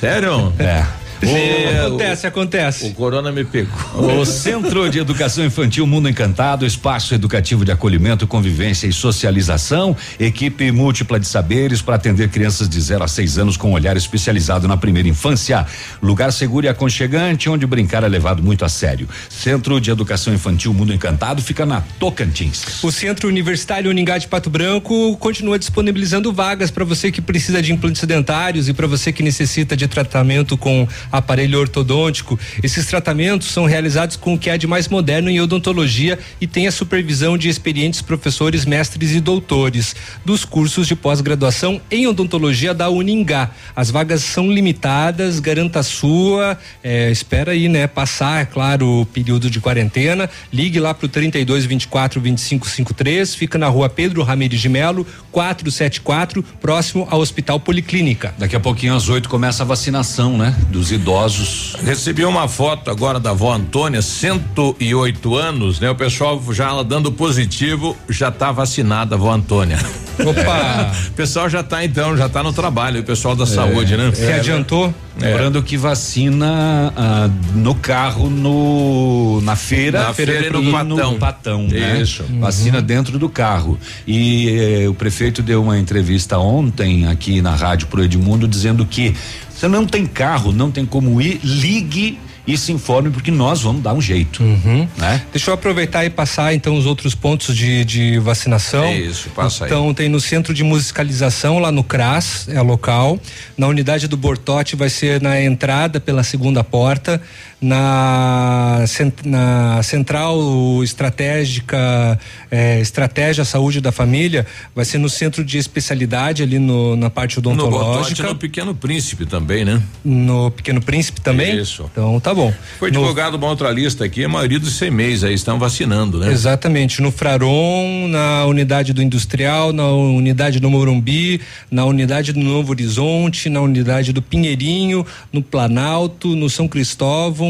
Sério? 0.00 0.54
É. 0.58 1.07
O, 1.22 1.86
acontece, 1.86 2.26
acontece. 2.26 2.86
O 2.86 2.94
corona 2.94 3.32
me 3.32 3.44
pegou. 3.44 4.20
O 4.20 4.24
Centro 4.24 4.88
de 4.88 4.98
Educação 4.98 5.44
Infantil 5.44 5.86
Mundo 5.86 6.08
Encantado, 6.08 6.64
espaço 6.64 7.14
educativo 7.14 7.64
de 7.64 7.72
acolhimento, 7.72 8.26
convivência 8.26 8.86
e 8.86 8.92
socialização, 8.92 9.96
equipe 10.18 10.70
múltipla 10.70 11.18
de 11.18 11.26
saberes 11.26 11.82
para 11.82 11.96
atender 11.96 12.28
crianças 12.28 12.68
de 12.68 12.80
0 12.80 13.02
a 13.04 13.08
6 13.08 13.38
anos 13.38 13.56
com 13.56 13.70
um 13.70 13.72
olhar 13.72 13.96
especializado 13.96 14.68
na 14.68 14.76
primeira 14.76 15.08
infância. 15.08 15.66
Lugar 16.00 16.32
seguro 16.32 16.66
e 16.66 16.68
aconchegante, 16.68 17.50
onde 17.50 17.66
brincar 17.66 18.04
é 18.04 18.08
levado 18.08 18.42
muito 18.42 18.64
a 18.64 18.68
sério. 18.68 19.08
Centro 19.28 19.80
de 19.80 19.90
Educação 19.90 20.32
Infantil 20.32 20.72
Mundo 20.72 20.92
Encantado 20.92 21.42
fica 21.42 21.66
na 21.66 21.80
Tocantins. 21.98 22.82
O 22.82 22.92
Centro 22.92 23.28
Universitário 23.28 23.90
Uningá 23.90 24.18
de 24.18 24.28
Pato 24.28 24.50
Branco 24.50 25.16
continua 25.16 25.58
disponibilizando 25.58 26.32
vagas 26.32 26.70
para 26.70 26.84
você 26.84 27.10
que 27.10 27.20
precisa 27.20 27.60
de 27.60 27.72
implantes 27.72 28.04
dentários 28.04 28.68
e 28.68 28.72
para 28.72 28.86
você 28.86 29.12
que 29.12 29.22
necessita 29.22 29.76
de 29.76 29.88
tratamento 29.88 30.56
com 30.56 30.86
aparelho 31.10 31.58
ortodôntico. 31.58 32.38
Esses 32.62 32.86
tratamentos 32.86 33.48
são 33.48 33.64
realizados 33.66 34.16
com 34.16 34.34
o 34.34 34.38
que 34.38 34.50
há 34.50 34.56
de 34.56 34.66
mais 34.66 34.88
moderno 34.88 35.30
em 35.30 35.40
odontologia 35.40 36.18
e 36.40 36.46
tem 36.46 36.66
a 36.66 36.72
supervisão 36.72 37.36
de 37.36 37.48
experientes 37.48 38.02
professores, 38.02 38.64
mestres 38.64 39.12
e 39.12 39.20
doutores 39.20 39.94
dos 40.24 40.44
cursos 40.44 40.86
de 40.86 40.94
pós-graduação 40.94 41.80
em 41.90 42.06
odontologia 42.06 42.74
da 42.74 42.88
Uningá. 42.88 43.50
As 43.74 43.90
vagas 43.90 44.22
são 44.22 44.50
limitadas, 44.50 45.40
garanta 45.40 45.80
a 45.80 45.82
sua, 45.82 46.58
é, 46.82 47.10
espera 47.10 47.52
aí, 47.52 47.68
né, 47.68 47.86
passar, 47.86 48.42
é 48.42 48.44
claro, 48.44 49.02
o 49.02 49.06
período 49.06 49.50
de 49.50 49.60
quarentena. 49.60 50.28
Ligue 50.52 50.80
lá 50.80 50.94
pro 50.94 51.08
32 51.08 51.64
24 51.64 52.20
25 52.20 52.68
53, 52.68 53.34
fica 53.34 53.58
na 53.58 53.68
rua 53.68 53.88
Pedro 53.88 54.22
Ramirez 54.22 54.60
de 54.60 54.68
Melo, 54.68 55.06
474, 55.32 56.42
próximo 56.60 57.06
ao 57.10 57.20
Hospital 57.20 57.60
Policlínica. 57.60 58.34
Daqui 58.38 58.56
a 58.56 58.60
pouquinho 58.60 58.94
às 58.94 59.08
8 59.08 59.28
começa 59.28 59.62
a 59.62 59.66
vacinação, 59.66 60.36
né? 60.36 60.54
Dos 60.70 60.90
idosos. 60.98 61.76
Recebi 61.84 62.24
uma 62.24 62.48
foto 62.48 62.90
agora 62.90 63.18
da 63.18 63.30
avó 63.30 63.52
Antônia, 63.52 64.02
108 64.02 65.34
anos, 65.34 65.80
né? 65.80 65.90
O 65.90 65.94
pessoal 65.94 66.42
já 66.52 66.82
dando 66.82 67.10
positivo, 67.10 67.96
já 68.08 68.30
tá 68.30 68.52
vacinada 68.52 69.14
a 69.14 69.18
avó 69.18 69.32
Antônia. 69.32 69.78
Opa! 70.18 70.92
o 71.08 71.12
pessoal 71.12 71.48
já 71.48 71.62
tá 71.62 71.84
então, 71.84 72.16
já 72.16 72.28
tá 72.28 72.42
no 72.42 72.52
trabalho, 72.52 73.00
o 73.00 73.04
pessoal 73.04 73.34
da 73.36 73.44
é, 73.44 73.46
saúde, 73.46 73.96
né? 73.96 74.12
Se 74.14 74.24
é, 74.24 74.34
adiantou? 74.34 74.92
Lembrando 75.20 75.62
que 75.62 75.76
vacina 75.76 76.92
ah, 76.96 77.28
no 77.54 77.74
carro, 77.74 78.30
no 78.30 79.40
na 79.42 79.56
feira, 79.56 80.04
na 80.04 80.14
feira, 80.14 80.32
feira 80.32 80.58
e 80.58 80.62
no 80.62 80.72
patão. 80.72 81.12
No 81.12 81.18
patão 81.18 81.62
né? 81.66 82.00
Isso. 82.00 82.22
Uhum. 82.22 82.40
Vacina 82.40 82.80
dentro 82.80 83.18
do 83.18 83.28
carro. 83.28 83.78
E 84.06 84.48
eh, 84.84 84.88
o 84.88 84.94
prefeito 84.94 85.42
deu 85.42 85.62
uma 85.62 85.76
entrevista 85.76 86.38
ontem 86.38 87.08
aqui 87.08 87.42
na 87.42 87.54
rádio 87.54 87.88
pro 87.88 88.04
Edmundo 88.04 88.46
dizendo 88.46 88.86
que 88.86 89.14
você 89.58 89.66
não 89.66 89.84
tem 89.84 90.06
carro, 90.06 90.52
não 90.52 90.70
tem 90.70 90.86
como 90.86 91.20
ir, 91.20 91.40
ligue 91.42 92.16
e 92.46 92.56
se 92.56 92.70
informe 92.70 93.10
porque 93.10 93.30
nós 93.30 93.60
vamos 93.60 93.82
dar 93.82 93.92
um 93.92 94.00
jeito. 94.00 94.40
Uhum. 94.40 94.86
Né? 94.96 95.20
Deixa 95.32 95.50
eu 95.50 95.54
aproveitar 95.54 96.04
e 96.04 96.10
passar 96.10 96.54
então 96.54 96.76
os 96.76 96.86
outros 96.86 97.12
pontos 97.12 97.56
de, 97.56 97.84
de 97.84 98.18
vacinação. 98.20 98.90
Isso, 98.94 99.28
passa 99.30 99.66
então, 99.66 99.88
aí. 99.88 99.94
tem 99.94 100.08
no 100.08 100.20
centro 100.20 100.54
de 100.54 100.62
musicalização 100.62 101.58
lá 101.58 101.72
no 101.72 101.82
CRAS, 101.82 102.48
é 102.48 102.62
local. 102.62 103.18
Na 103.56 103.66
unidade 103.66 104.06
do 104.06 104.16
Bortote 104.16 104.76
vai 104.76 104.88
ser 104.88 105.20
na 105.20 105.42
entrada 105.42 105.98
pela 105.98 106.22
segunda 106.22 106.62
porta 106.62 107.20
na, 107.60 108.84
na 109.24 109.82
central 109.82 110.38
estratégica 110.84 112.18
é, 112.50 112.80
estratégia 112.80 113.44
saúde 113.44 113.80
da 113.80 113.90
família 113.90 114.46
vai 114.74 114.84
ser 114.84 114.98
no 114.98 115.08
centro 115.08 115.44
de 115.44 115.58
especialidade 115.58 116.42
ali 116.42 116.58
no, 116.58 116.94
na 116.94 117.10
parte 117.10 117.38
odontológica. 117.40 118.22
no, 118.22 118.28
no 118.30 118.34
Pequeno 118.36 118.74
Príncipe 118.74 119.26
também 119.26 119.64
né? 119.64 119.82
No 120.04 120.50
Pequeno 120.52 120.80
Príncipe 120.80 121.20
também? 121.20 121.58
Isso. 121.58 121.88
Então 121.90 122.20
tá 122.20 122.32
bom. 122.32 122.52
Foi 122.78 122.90
no, 122.90 123.00
divulgado 123.00 123.36
uma 123.36 123.48
outra 123.48 123.70
lista 123.70 124.04
aqui 124.04 124.24
a 124.24 124.28
maioria 124.28 124.60
dos 124.60 124.78
CMEs 124.78 125.24
aí 125.24 125.34
estão 125.34 125.58
vacinando 125.58 126.18
né? 126.20 126.30
Exatamente. 126.30 127.02
No 127.02 127.10
Fraron 127.10 128.06
na 128.08 128.44
unidade 128.46 128.92
do 128.92 129.02
Industrial 129.02 129.72
na 129.72 129.88
unidade 129.90 130.60
do 130.60 130.70
Morumbi 130.70 131.40
na 131.70 131.84
unidade 131.84 132.32
do 132.32 132.40
Novo 132.40 132.70
Horizonte 132.70 133.48
na 133.48 133.60
unidade 133.60 134.12
do 134.12 134.22
Pinheirinho 134.22 135.04
no 135.32 135.42
Planalto 135.42 136.36
no 136.36 136.48
São 136.48 136.68
Cristóvão 136.68 137.47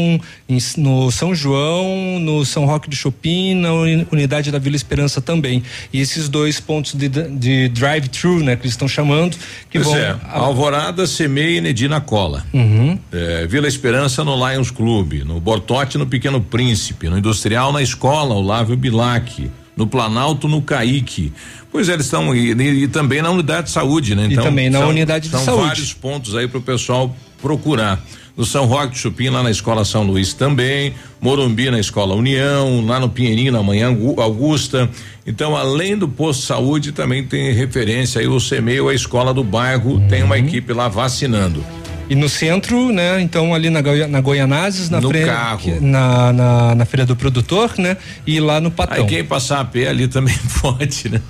no 0.77 1.11
São 1.11 1.33
João, 1.33 2.19
no 2.19 2.45
São 2.45 2.65
Roque 2.65 2.89
de 2.89 2.95
Chopin, 2.95 3.55
na 3.55 3.71
unidade 4.11 4.51
da 4.51 4.59
Vila 4.59 4.75
Esperança 4.75 5.21
também. 5.21 5.63
E 5.91 5.99
esses 5.99 6.29
dois 6.29 6.59
pontos 6.59 6.93
de, 6.93 7.09
de 7.09 7.69
drive-thru, 7.69 8.43
né, 8.43 8.55
que 8.55 8.63
eles 8.63 8.73
estão 8.73 8.87
chamando, 8.87 9.37
que 9.69 9.79
pois 9.79 9.87
vão. 9.87 9.95
É, 9.95 10.15
Alvorada, 10.31 11.05
Semeia 11.07 11.57
e 11.57 11.61
Nedina 11.61 12.01
Cola. 12.01 12.45
Uhum. 12.53 12.97
É, 13.11 13.47
Vila 13.47 13.67
Esperança 13.67 14.23
no 14.23 14.35
Lions 14.35 14.71
Clube, 14.71 15.23
no 15.23 15.39
Bortote 15.39 15.97
no 15.97 16.05
Pequeno 16.05 16.41
Príncipe, 16.41 17.09
no 17.09 17.17
Industrial 17.17 17.71
na 17.71 17.81
Escola, 17.81 18.35
o 18.35 18.41
Lávio 18.41 18.75
Bilac, 18.75 19.49
no 19.75 19.87
Planalto 19.87 20.47
no 20.47 20.61
Caíque. 20.61 21.31
Pois 21.71 21.87
é, 21.87 21.93
eles 21.93 22.05
estão 22.05 22.35
e, 22.35 22.51
e, 22.51 22.83
e, 22.83 22.87
também 22.87 23.21
na 23.21 23.29
unidade 23.29 23.67
de 23.67 23.71
saúde, 23.71 24.15
né? 24.15 24.27
Então, 24.29 24.43
e 24.43 24.47
também 24.47 24.69
na 24.69 24.79
são, 24.79 24.89
unidade 24.89 25.25
de 25.25 25.31
são 25.31 25.39
saúde. 25.39 25.61
São 25.61 25.67
vários 25.67 25.93
pontos 25.93 26.35
aí 26.35 26.47
para 26.47 26.57
o 26.57 26.61
pessoal 26.61 27.15
procurar 27.41 28.03
no 28.39 28.45
São 28.45 28.65
Roque 28.65 28.93
de 28.93 28.99
Chupim, 28.99 29.27
lá 29.27 29.43
na 29.43 29.51
Escola 29.51 29.83
São 29.83 30.01
Luís 30.03 30.33
também, 30.33 30.93
Morumbi 31.19 31.69
na 31.69 31.77
Escola 31.77 32.15
União, 32.15 32.85
lá 32.85 32.97
no 32.97 33.09
Pinheirinho 33.09 33.51
na 33.51 33.61
manhã 33.61 33.89
Augusta. 34.17 34.89
Então, 35.27 35.57
além 35.57 35.97
do 35.97 36.07
posto 36.07 36.39
de 36.39 36.45
saúde, 36.45 36.91
também 36.93 37.21
tem 37.21 37.51
referência 37.51 38.21
aí 38.21 38.27
o 38.27 38.39
CEMEI, 38.39 38.79
a 38.79 38.93
escola 38.93 39.33
do 39.33 39.43
bairro, 39.43 39.95
uhum. 39.95 40.07
tem 40.07 40.23
uma 40.23 40.37
equipe 40.39 40.71
lá 40.71 40.87
vacinando. 40.87 41.61
E 42.09 42.15
no 42.15 42.27
centro, 42.27 42.91
né? 42.91 43.21
Então 43.21 43.53
ali 43.53 43.69
na, 43.69 43.81
Goi 43.81 44.07
na 44.07 44.19
Goianazes, 44.19 44.89
na 44.89 44.99
no 44.99 45.09
frente, 45.09 45.27
carro. 45.27 45.77
Na, 45.79 46.33
na, 46.33 46.75
na, 46.75 46.85
feira 46.85 47.05
do 47.05 47.15
produtor, 47.15 47.73
né? 47.77 47.97
E 48.25 48.39
lá 48.39 48.59
no 48.59 48.71
Patão. 48.71 49.03
Aí 49.03 49.05
quem 49.05 49.23
passar 49.23 49.59
a 49.59 49.65
pé 49.65 49.87
ali 49.87 50.07
também 50.07 50.35
pode, 50.59 51.07
né? 51.07 51.21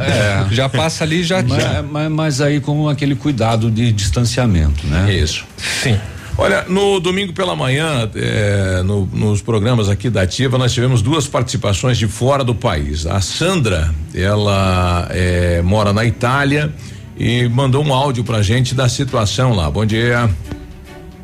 é, 0.00 0.52
já 0.52 0.68
passa 0.68 1.04
ali, 1.04 1.22
já. 1.22 1.40
Mas, 1.40 1.62
já. 1.62 1.82
Mas, 1.82 2.10
mas, 2.10 2.40
aí 2.40 2.60
com 2.60 2.88
aquele 2.88 3.14
cuidado 3.14 3.70
de 3.70 3.92
distanciamento, 3.92 4.84
né? 4.88 5.14
Isso. 5.14 5.44
Sim. 5.56 5.96
Olha, 6.36 6.64
no 6.68 7.00
domingo 7.00 7.32
pela 7.32 7.54
manhã, 7.56 8.08
é, 8.14 8.82
no, 8.84 9.06
nos 9.06 9.42
programas 9.42 9.88
aqui 9.88 10.08
da 10.08 10.22
Ativa, 10.22 10.56
nós 10.56 10.72
tivemos 10.72 11.02
duas 11.02 11.26
participações 11.26 11.98
de 11.98 12.06
fora 12.06 12.44
do 12.44 12.54
país. 12.54 13.06
A 13.06 13.20
Sandra, 13.20 13.92
ela 14.14 15.08
é, 15.10 15.60
mora 15.62 15.92
na 15.92 16.04
Itália 16.04 16.72
e 17.18 17.48
mandou 17.48 17.84
um 17.84 17.92
áudio 17.92 18.22
pra 18.22 18.40
gente 18.42 18.74
da 18.74 18.88
situação 18.88 19.52
lá. 19.52 19.68
Bom 19.68 19.84
dia. 19.84 20.30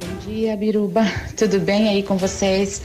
Bom 0.00 0.30
dia, 0.30 0.56
Biruba. 0.56 1.06
Tudo 1.36 1.60
bem 1.60 1.88
aí 1.88 2.02
com 2.02 2.16
vocês? 2.16 2.82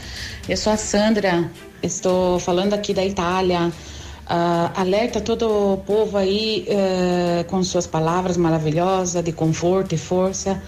Eu 0.48 0.56
sou 0.56 0.72
a 0.72 0.76
Sandra, 0.76 1.50
estou 1.82 2.38
falando 2.38 2.72
aqui 2.72 2.94
da 2.94 3.04
Itália. 3.04 3.66
Uh, 3.66 4.70
alerta 4.76 5.20
todo 5.20 5.72
o 5.72 5.76
povo 5.78 6.16
aí 6.16 6.64
uh, 6.68 7.44
com 7.44 7.64
suas 7.64 7.84
palavras 7.84 8.36
maravilhosas 8.36 9.24
de 9.24 9.32
conforto 9.32 9.92
e 9.92 9.98
força 9.98 10.62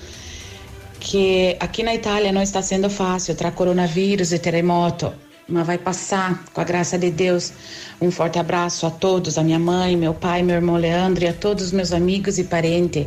que 0.98 1.57
aqui 1.61 1.83
na 1.83 1.94
Itália 1.94 2.33
não 2.33 2.42
está 2.42 2.61
sendo 2.61 2.90
fácil 2.90 3.37
tra 3.37 3.52
coronavírus 3.52 4.33
e 4.33 4.38
terremoto 4.38 5.12
mas 5.48 5.66
vai 5.66 5.78
passar 5.78 6.44
com 6.52 6.61
a 6.61 6.64
graça 6.64 6.98
de 6.98 7.11
Deus. 7.11 7.52
Um 8.00 8.11
forte 8.11 8.38
abraço 8.38 8.87
a 8.87 8.90
todos, 8.90 9.38
a 9.38 9.42
minha 9.42 9.59
mãe, 9.59 9.96
meu 9.96 10.14
pai, 10.14 10.42
meu 10.42 10.57
irmão 10.57 10.76
Leandro 10.76 11.24
e 11.24 11.28
a 11.28 11.33
todos 11.33 11.66
os 11.66 11.72
meus 11.72 11.92
amigos 11.92 12.38
e 12.38 12.44
parentes. 12.44 13.07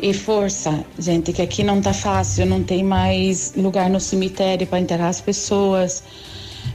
E 0.00 0.12
força, 0.12 0.84
gente, 0.98 1.32
que 1.32 1.40
aqui 1.40 1.62
não 1.62 1.80
tá 1.80 1.92
fácil, 1.92 2.46
não 2.46 2.62
tem 2.62 2.82
mais 2.82 3.54
lugar 3.56 3.88
no 3.88 4.00
cemitério 4.00 4.66
para 4.66 4.80
enterrar 4.80 5.08
as 5.08 5.20
pessoas. 5.20 6.02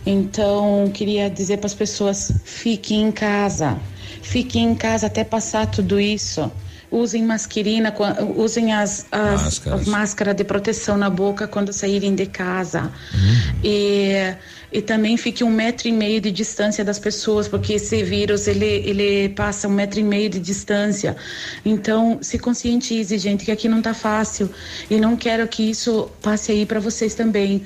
Então, 0.05 0.89
queria 0.93 1.29
dizer 1.29 1.57
para 1.57 1.67
as 1.67 1.73
pessoas: 1.73 2.31
fiquem 2.43 3.03
em 3.03 3.11
casa. 3.11 3.77
Fiquem 4.21 4.71
em 4.71 4.75
casa 4.75 5.07
até 5.07 5.23
passar 5.23 5.67
tudo 5.67 5.99
isso 5.99 6.51
usem 6.91 7.23
mascarina, 7.23 7.93
usem 8.35 8.73
as, 8.73 9.05
as, 9.11 9.65
as 9.67 9.87
máscaras 9.87 10.35
de 10.35 10.43
proteção 10.43 10.97
na 10.97 11.09
boca 11.09 11.47
quando 11.47 11.71
saírem 11.71 12.15
de 12.15 12.25
casa. 12.25 12.91
Uhum. 13.13 13.59
E, 13.63 14.35
e 14.71 14.81
também 14.81 15.17
fique 15.17 15.43
um 15.43 15.49
metro 15.49 15.87
e 15.87 15.91
meio 15.91 16.21
de 16.21 16.31
distância 16.31 16.83
das 16.83 16.99
pessoas, 16.99 17.47
porque 17.47 17.73
esse 17.73 18.03
vírus 18.03 18.47
ele, 18.47 18.65
ele 18.65 19.29
passa 19.29 19.67
um 19.67 19.71
metro 19.71 19.99
e 19.99 20.03
meio 20.03 20.29
de 20.29 20.39
distância. 20.39 21.15
Então, 21.65 22.19
se 22.21 22.37
conscientize, 22.37 23.17
gente, 23.17 23.45
que 23.45 23.51
aqui 23.51 23.67
não 23.67 23.81
tá 23.81 23.93
fácil. 23.93 24.49
E 24.89 24.99
não 24.99 25.15
quero 25.15 25.47
que 25.47 25.69
isso 25.69 26.09
passe 26.21 26.51
aí 26.51 26.65
para 26.65 26.79
vocês 26.79 27.15
também. 27.15 27.63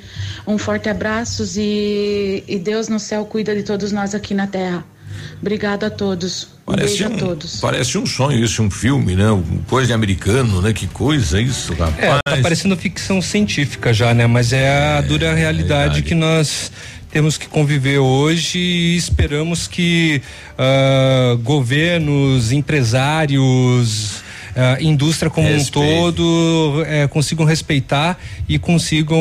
Um 0.48 0.58
forte 0.58 0.90
abraço 0.90 1.44
e, 1.58 2.44
e 2.48 2.58
Deus 2.58 2.88
no 2.88 3.00
céu 3.00 3.26
cuida 3.26 3.56
de 3.56 3.64
todos 3.64 3.92
nós 3.92 4.16
aqui 4.16 4.34
na 4.34 4.48
terra. 4.48 4.93
Obrigada 5.42 5.88
a 5.88 5.90
todos. 5.90 6.48
Parece 6.66 7.06
um, 7.06 7.18
todos. 7.18 7.60
parece 7.60 7.98
um 7.98 8.06
sonho 8.06 8.44
isso, 8.44 8.64
um 8.64 8.72
filme, 8.72 9.16
né? 9.16 9.26
Coisa 9.68 9.88
de 9.88 9.94
americano, 9.94 10.62
né? 10.62 10.72
Que 10.72 10.88
coisa 10.88 11.42
isso, 11.42 11.74
rapaz. 11.74 11.98
É, 12.00 12.36
tá 12.36 12.42
parecendo 12.42 12.78
ficção 12.78 13.22
científica 13.22 13.94
já, 13.94 14.14
né? 14.14 14.26
Mas 14.28 14.54
é 14.54 14.70
a 14.70 14.98
é, 15.00 15.02
dura 15.02 15.34
realidade, 15.34 16.02
que 16.02 16.16
nós 16.16 16.72
temos 17.12 17.38
que 17.38 17.48
conviver 17.48 18.00
hoje 18.00 18.58
e 18.58 18.96
esperamos 18.96 19.68
que 19.68 20.22
uh, 20.58 21.38
governos, 21.40 22.52
empresários, 22.52 24.24
uh, 24.54 24.82
indústria 24.84 25.30
como 25.30 25.48
Respeito. 25.48 25.80
um 25.80 26.12
todo 26.12 26.84
eh, 26.86 27.08
consigam 27.08 27.46
respeitar 27.46 28.18
e 28.48 28.58
consigam 28.60 29.20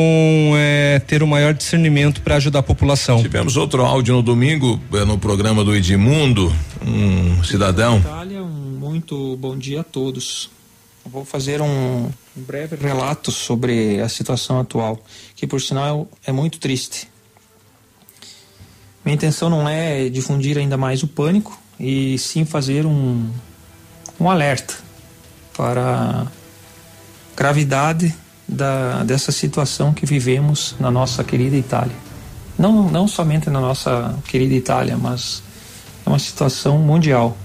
eh, 0.55 1.01
ter 1.05 1.21
o 1.21 1.25
um 1.25 1.29
maior 1.29 1.53
discernimento 1.53 2.21
para 2.21 2.35
ajudar 2.35 2.59
a 2.59 2.63
população. 2.63 3.21
Tivemos 3.21 3.57
outro 3.57 3.83
áudio 3.83 4.15
no 4.15 4.21
domingo 4.21 4.79
eh, 4.93 5.05
no 5.05 5.17
programa 5.17 5.63
do 5.63 5.75
Edmundo, 5.75 6.53
um 6.85 7.43
cidadão. 7.43 7.99
Itália, 7.99 8.43
um 8.43 8.77
muito 8.79 9.35
bom 9.37 9.57
dia 9.57 9.81
a 9.81 9.83
todos. 9.83 10.49
Vou 11.05 11.25
fazer 11.25 11.61
um, 11.61 12.09
um 12.37 12.41
breve 12.41 12.77
relato 12.77 13.31
sobre 13.31 13.99
a 13.99 14.07
situação 14.07 14.59
atual, 14.59 15.03
que 15.35 15.45
por 15.45 15.61
sinal 15.61 16.07
é 16.25 16.31
muito 16.31 16.59
triste. 16.59 17.09
Minha 19.03 19.15
intenção 19.15 19.49
não 19.49 19.67
é 19.67 20.07
difundir 20.07 20.57
ainda 20.57 20.77
mais 20.77 21.03
o 21.03 21.07
pânico, 21.07 21.59
e 21.77 22.17
sim 22.17 22.45
fazer 22.45 22.85
um, 22.85 23.29
um 24.17 24.29
alerta 24.29 24.82
para 25.55 25.81
a 25.81 26.27
gravidade 27.35 28.13
da, 28.47 29.03
dessa 29.03 29.31
situação 29.31 29.93
que 29.93 30.05
vivemos 30.05 30.75
na 30.79 30.91
nossa 30.91 31.23
querida 31.23 31.55
Itália. 31.55 31.95
Não, 32.57 32.89
não 32.89 33.07
somente 33.07 33.49
na 33.49 33.59
nossa 33.59 34.15
querida 34.27 34.53
Itália, 34.53 34.97
mas 34.97 35.41
é 36.05 36.09
uma 36.09 36.19
situação 36.19 36.77
mundial. 36.77 37.37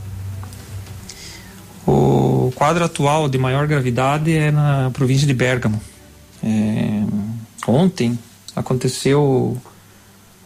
O 1.86 2.52
quadro 2.54 2.84
atual 2.84 3.28
de 3.28 3.38
maior 3.38 3.66
gravidade 3.66 4.36
é 4.36 4.50
na 4.50 4.90
província 4.92 5.26
de 5.26 5.32
Bergamo. 5.32 5.80
É, 6.42 7.02
ontem 7.66 8.18
aconteceu 8.54 9.56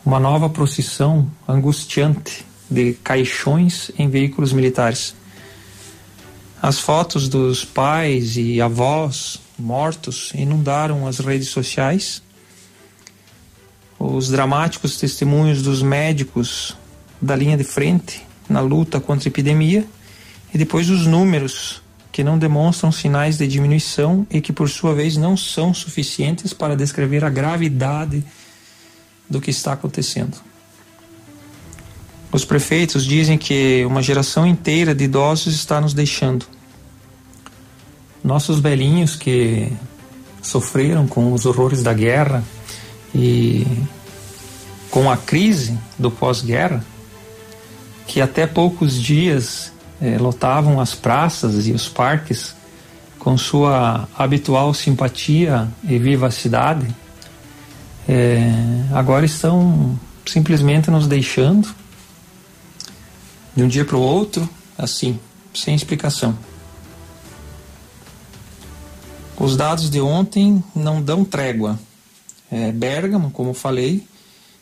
uma 0.05 0.20
nova 0.20 0.48
procissão 0.48 1.29
angustiante 1.48 2.44
de 2.70 2.94
caixões 2.94 3.90
em 3.98 4.09
veículos 4.09 4.53
militares. 4.53 5.14
As 6.62 6.79
fotos 6.79 7.29
dos 7.29 7.64
pais 7.64 8.37
e 8.37 8.61
avós 8.61 9.40
mortos 9.59 10.31
inundaram 10.33 11.09
as 11.09 11.18
redes 11.18 11.48
sociais. 11.48 12.22
Os 13.98 14.29
dramáticos 14.29 14.96
testemunhos 14.96 15.61
dos 15.61 15.83
médicos 15.83 16.77
da 17.20 17.35
linha 17.35 17.57
de 17.57 17.64
frente 17.64 18.25
na 18.48 18.61
luta 18.61 19.01
contra 19.01 19.29
a 19.29 19.31
epidemia 19.31 19.85
e 20.55 20.59
depois 20.59 20.88
os 20.88 21.05
números 21.05 21.83
que 22.12 22.22
não 22.22 22.38
demonstram 22.38 22.92
sinais 22.92 23.38
de 23.38 23.48
diminuição 23.48 24.25
e 24.31 24.40
que 24.40 24.53
por 24.53 24.70
sua 24.70 24.94
vez 24.94 25.16
não 25.16 25.37
são 25.37 25.75
suficientes 25.75 26.53
para 26.53 26.77
descrever 26.77 27.25
a 27.25 27.31
gravidade 27.31 28.25
do 29.29 29.40
que 29.40 29.51
está 29.51 29.72
acontecendo. 29.72 30.51
Os 32.33 32.47
prefeitos 32.47 33.05
dizem 33.05 33.37
que 33.37 33.85
uma 33.85 34.01
geração 34.01 34.47
inteira 34.47 34.95
de 34.95 35.05
idosos 35.05 35.55
está 35.55 35.79
nos 35.83 35.92
deixando. 35.92 36.47
Nossos 38.25 38.59
velhinhos 38.59 39.14
que 39.14 39.71
sofreram 40.40 41.07
com 41.07 41.31
os 41.35 41.45
horrores 41.45 41.83
da 41.83 41.92
guerra 41.92 42.42
e 43.14 43.66
com 44.90 45.11
a 45.11 45.16
crise 45.16 45.79
do 45.99 46.11
pós-guerra, 46.11 46.83
que 48.07 48.18
até 48.18 48.47
poucos 48.47 49.01
dias 49.01 49.71
eh, 50.01 50.16
lotavam 50.18 50.81
as 50.81 50.95
praças 50.95 51.66
e 51.66 51.73
os 51.73 51.87
parques 51.87 52.55
com 53.18 53.37
sua 53.37 54.09
habitual 54.16 54.73
simpatia 54.73 55.68
e 55.85 55.99
vivacidade, 55.99 56.87
eh, 58.09 58.51
agora 58.92 59.27
estão 59.27 59.99
simplesmente 60.25 60.90
nos 60.90 61.07
deixando 61.07 61.82
de 63.54 63.62
um 63.62 63.68
dia 63.68 63.84
para 63.84 63.96
o 63.96 64.00
outro, 64.00 64.48
assim, 64.76 65.18
sem 65.54 65.74
explicação. 65.74 66.36
Os 69.38 69.56
dados 69.56 69.90
de 69.90 70.00
ontem 70.00 70.62
não 70.74 71.02
dão 71.02 71.24
trégua. 71.24 71.78
É, 72.50 72.70
Bergamo, 72.70 73.30
como 73.30 73.52
falei, 73.54 74.06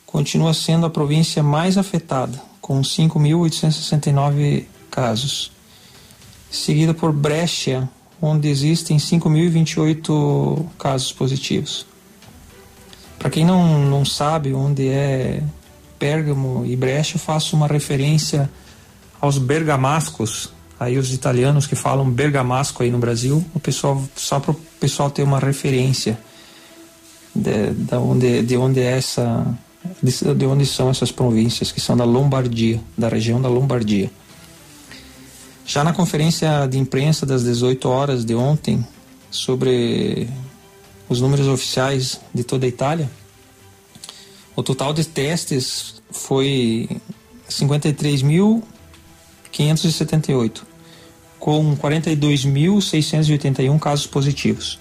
continua 0.05 0.53
sendo 0.53 0.85
a 0.85 0.89
província 0.89 1.43
mais 1.43 1.77
afetada, 1.77 2.41
com 2.59 2.81
5.869 2.81 4.65
casos, 4.89 5.51
seguida 6.49 6.93
por 6.93 7.13
Brescia, 7.13 7.89
onde 8.21 8.47
existem 8.49 8.97
5.028 8.97 10.65
casos 10.77 11.13
positivos. 11.13 11.85
Para 13.17 13.29
quem 13.29 13.45
não, 13.45 13.79
não 13.85 14.03
sabe 14.03 14.53
onde 14.53 14.89
é 14.89 15.43
Bergamo 15.99 16.65
e 16.65 16.75
Brescia, 16.75 17.15
eu 17.15 17.19
faço 17.19 17.55
uma 17.55 17.67
referência 17.67 18.49
aos 19.21 19.37
bergamascos, 19.37 20.51
aí 20.79 20.97
os 20.97 21.13
italianos 21.13 21.67
que 21.67 21.75
falam 21.75 22.09
bergamasco 22.09 22.81
aí 22.81 22.89
no 22.89 22.97
Brasil, 22.97 23.45
o 23.53 23.59
pessoal 23.59 24.03
só 24.15 24.39
para 24.39 24.51
o 24.51 24.55
pessoal 24.79 25.11
ter 25.11 25.21
uma 25.21 25.39
referência 25.39 26.19
de, 27.33 27.69
de, 27.69 27.95
onde, 27.95 28.41
de 28.41 28.57
onde 28.57 28.79
é 28.79 28.97
essa 28.97 29.45
de, 30.01 30.33
de 30.33 30.45
onde 30.45 30.65
são 30.65 30.89
essas 30.89 31.11
províncias 31.11 31.71
que 31.71 31.79
são 31.79 31.95
da 31.95 32.03
Lombardia, 32.03 32.81
da 32.97 33.07
região 33.07 33.39
da 33.39 33.47
Lombardia. 33.47 34.11
Já 35.65 35.83
na 35.83 35.93
conferência 35.93 36.67
de 36.67 36.77
imprensa 36.77 37.25
das 37.25 37.43
18 37.43 37.87
horas 37.87 38.25
de 38.25 38.33
ontem 38.33 38.85
sobre 39.29 40.27
os 41.07 41.21
números 41.21 41.47
oficiais 41.47 42.19
de 42.33 42.43
toda 42.43 42.65
a 42.65 42.69
Itália, 42.69 43.09
o 44.55 44.63
total 44.63 44.93
de 44.93 45.05
testes 45.05 46.01
foi 46.11 46.89
53 47.47 48.21
mil 48.21 48.63
578, 49.51 50.65
com 51.39 51.75
42.681 51.75 53.79
casos 53.79 54.07
positivos, 54.07 54.79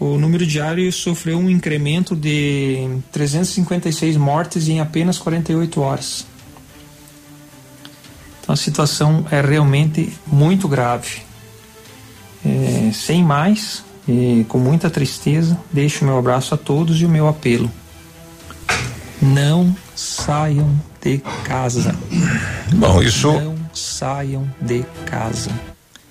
o 0.00 0.16
número 0.16 0.46
diário 0.46 0.90
sofreu 0.90 1.38
um 1.38 1.50
incremento 1.50 2.16
de 2.16 2.88
356 3.12 4.16
mortes 4.16 4.66
em 4.66 4.80
apenas 4.80 5.18
48 5.18 5.80
horas. 5.80 6.26
Então 8.40 8.54
a 8.54 8.56
situação 8.56 9.26
é 9.30 9.42
realmente 9.42 10.10
muito 10.26 10.66
grave. 10.66 11.20
É, 12.42 12.90
sem 12.94 13.22
mais, 13.22 13.84
e 14.08 14.46
com 14.48 14.56
muita 14.56 14.88
tristeza, 14.88 15.60
deixo 15.70 16.06
meu 16.06 16.18
abraço 16.18 16.54
a 16.54 16.56
todos 16.56 16.98
e 17.02 17.04
o 17.04 17.08
meu 17.08 17.28
apelo. 17.28 17.70
Não 19.20 19.76
saiam 19.94 20.80
de 21.02 21.18
casa. 21.44 21.94
Bom, 22.74 23.02
isso. 23.02 23.30
Não 23.30 23.54
saiam 23.74 24.50
de 24.58 24.82
casa. 25.04 25.50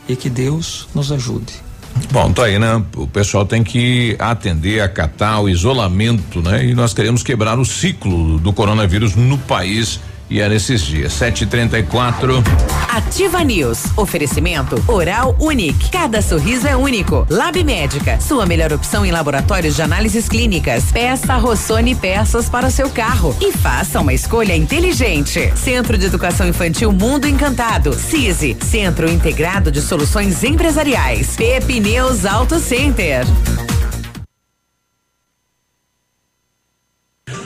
E 0.08 0.16
que 0.16 0.30
Deus 0.30 0.88
nos 0.94 1.12
ajude. 1.12 1.69
Bom, 2.12 2.32
tá 2.32 2.46
aí, 2.46 2.58
né? 2.58 2.84
O 2.96 3.06
pessoal 3.06 3.46
tem 3.46 3.64
que 3.64 4.16
atender, 4.18 4.82
acatar 4.82 5.42
o 5.42 5.50
isolamento, 5.50 6.42
né? 6.42 6.66
E 6.66 6.74
nós 6.74 6.94
queremos 6.94 7.22
quebrar 7.22 7.60
o 7.60 7.66
ciclo 7.66 8.40
do 8.40 8.52
coronavírus 8.52 9.16
no 9.16 9.38
país 9.38 10.00
e 10.30 10.42
é 10.42 10.48
nesses 10.48 10.82
dias. 10.82 11.14
7h34. 11.14 12.44
Ativa 12.90 13.44
News. 13.44 13.86
Oferecimento 13.98 14.82
Oral 14.88 15.36
Unique. 15.40 15.90
Cada 15.90 16.22
sorriso 16.22 16.68
é 16.68 16.76
único. 16.76 17.26
Lab 17.30 17.64
Médica. 17.64 18.20
Sua 18.20 18.46
melhor 18.46 18.72
opção 18.72 19.06
em 19.06 19.12
laboratórios 19.12 19.76
de 19.76 19.82
análises 19.82 20.30
clínicas. 20.30 20.92
Peça 20.92 21.36
Rossoni 21.38 21.96
peças 21.96 22.50
para 22.50 22.68
o 22.68 22.72
seu 22.72 22.90
carro. 22.90 23.36
E 23.42 23.52
faça 23.52 24.00
uma 24.00 24.14
escolha 24.14 24.56
inteligente. 24.56 25.52
Centro 25.56 25.98
de 25.98 26.06
Educação 26.06 26.48
Infantil 26.48 26.92
Mundo 26.92 27.28
Encantado. 27.28 27.94
CISI. 27.94 28.58
Centro 28.62 29.10
Integrado 29.10 29.72
de 29.72 29.82
Soluções 29.82 30.44
Empresariais. 30.44 31.36
Pepineus 31.36 32.26
Auto 32.26 32.60
Center. 32.60 33.26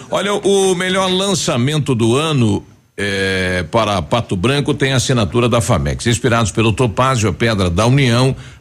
Olha, 0.10 0.32
o 0.34 0.76
melhor 0.76 1.10
lançamento 1.10 1.96
do 1.96 2.15
ano 2.15 2.63
é, 2.95 3.65
para 3.71 4.01
Pato 4.01 4.36
Branco 4.36 4.73
tem 4.73 4.93
assinatura 4.93 5.49
da 5.49 5.62
FAMEX. 5.62 6.06
Inspirados 6.08 6.51
pelo 6.51 6.73
Topázio, 6.73 7.29
a 7.29 7.34
Pedra 7.34 7.69
da 7.69 7.86
União, 7.86 8.36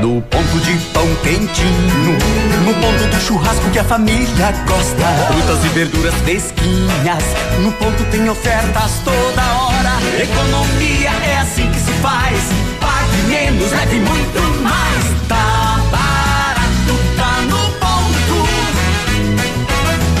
No 0.00 0.22
ponto 0.22 0.60
de 0.60 0.72
pão 0.92 1.06
quentinho, 1.22 2.18
no 2.64 2.74
ponto 2.74 3.06
do 3.08 3.20
churrasco 3.20 3.68
que 3.70 3.78
a 3.78 3.84
família 3.84 4.52
gosta. 4.66 5.06
Frutas 5.26 5.64
e 5.64 5.68
verduras 5.68 6.14
fresquinhas, 6.16 7.24
no 7.60 7.72
ponto 7.72 8.04
tem 8.10 8.28
ofertas 8.28 9.00
toda 9.04 9.42
hora. 9.42 9.98
Economia 10.22 11.10
é 11.10 11.38
assim 11.38 11.70
que 11.70 11.80
se 11.80 11.92
faz. 12.00 12.40
Pague 12.80 13.22
menos, 13.28 13.70
leve 13.72 14.00
muito 14.00 14.40
mais. 14.62 15.04
Tá 15.28 15.80
barato, 15.90 16.94
tá 17.16 17.40
no 17.42 17.70
ponto. 17.78 18.48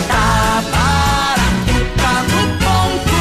Tá 0.08 0.62
barato, 0.72 1.74
tá 1.96 2.22
no 2.24 2.42
ponto. 2.58 3.16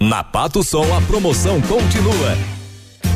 Na 0.00 0.22
Pato 0.24 0.62
Som 0.62 0.94
a 0.96 1.00
promoção 1.02 1.60
continua. 1.62 2.55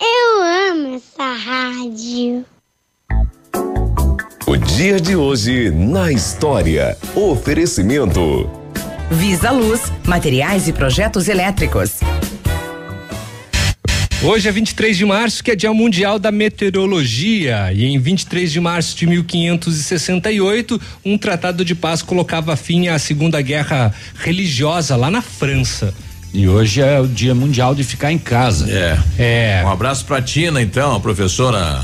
Eu 0.00 0.42
amo 0.70 0.94
essa 0.94 1.32
rádio. 1.32 2.44
O 4.46 4.56
dia 4.56 5.00
de 5.00 5.16
hoje 5.16 5.70
na 5.70 6.12
história. 6.12 6.96
Oferecimento. 7.16 8.48
Visa 9.10 9.50
Luz, 9.50 9.92
materiais 10.06 10.68
e 10.68 10.72
projetos 10.72 11.26
elétricos. 11.26 11.98
Hoje 14.22 14.48
é 14.48 14.52
23 14.52 14.96
de 14.96 15.04
março, 15.04 15.42
que 15.42 15.50
é 15.50 15.56
Dia 15.56 15.72
Mundial 15.72 16.18
da 16.18 16.30
Meteorologia, 16.30 17.72
e 17.72 17.84
em 17.84 17.98
23 17.98 18.52
de 18.52 18.60
março 18.60 18.96
de 18.96 19.06
1568, 19.06 20.80
um 21.04 21.18
tratado 21.18 21.64
de 21.64 21.74
paz 21.74 22.02
colocava 22.02 22.54
fim 22.56 22.88
à 22.88 22.98
Segunda 22.98 23.40
Guerra 23.40 23.92
Religiosa 24.16 24.94
lá 24.96 25.10
na 25.10 25.22
França. 25.22 25.94
E 26.32 26.48
hoje 26.48 26.80
é 26.80 27.00
o 27.00 27.06
Dia 27.06 27.34
Mundial 27.34 27.74
de 27.74 27.82
ficar 27.84 28.12
em 28.12 28.18
casa. 28.18 28.70
É. 28.70 28.98
É. 29.18 29.62
Um 29.64 29.70
abraço 29.70 30.04
pra 30.04 30.20
Tina, 30.20 30.60
então, 30.60 30.94
a 30.94 31.00
professora 31.00 31.82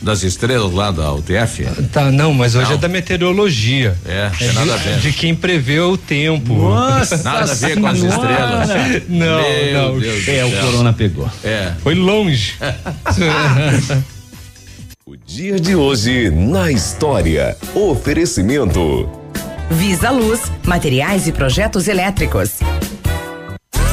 das 0.00 0.22
estrelas 0.22 0.72
lá 0.72 0.90
da 0.90 1.12
UTF. 1.12 1.64
Tá, 1.92 2.10
não, 2.10 2.32
mas 2.34 2.54
hoje 2.54 2.74
é 2.74 2.76
da 2.76 2.88
meteorologia. 2.88 3.96
É, 4.06 4.28
de, 4.28 4.52
nada 4.52 4.74
a 4.74 4.76
ver. 4.76 4.98
de 4.98 5.12
quem 5.12 5.34
prevê 5.34 5.80
o 5.80 5.96
tempo. 5.96 6.54
Nossa 6.54 7.22
Nada 7.22 7.50
a 7.50 7.54
ver 7.54 7.80
com 7.80 7.86
as 7.86 7.98
estrelas. 7.98 8.68
Não, 9.08 9.42
Meu 9.42 9.92
não. 9.92 9.98
Deus 9.98 10.24
do 10.24 10.30
É, 10.30 10.44
o 10.44 10.50
corona 10.50 10.92
pegou. 10.92 11.28
É. 11.42 11.72
Foi 11.82 11.94
longe. 11.94 12.54
O 15.06 15.18
dia 15.18 15.60
de 15.60 15.76
hoje 15.76 16.30
na 16.30 16.72
história. 16.72 17.54
Oferecimento. 17.74 19.06
Visa 19.70 20.10
Luz, 20.10 20.50
materiais 20.64 21.26
e 21.28 21.32
projetos 21.32 21.88
elétricos. 21.88 22.52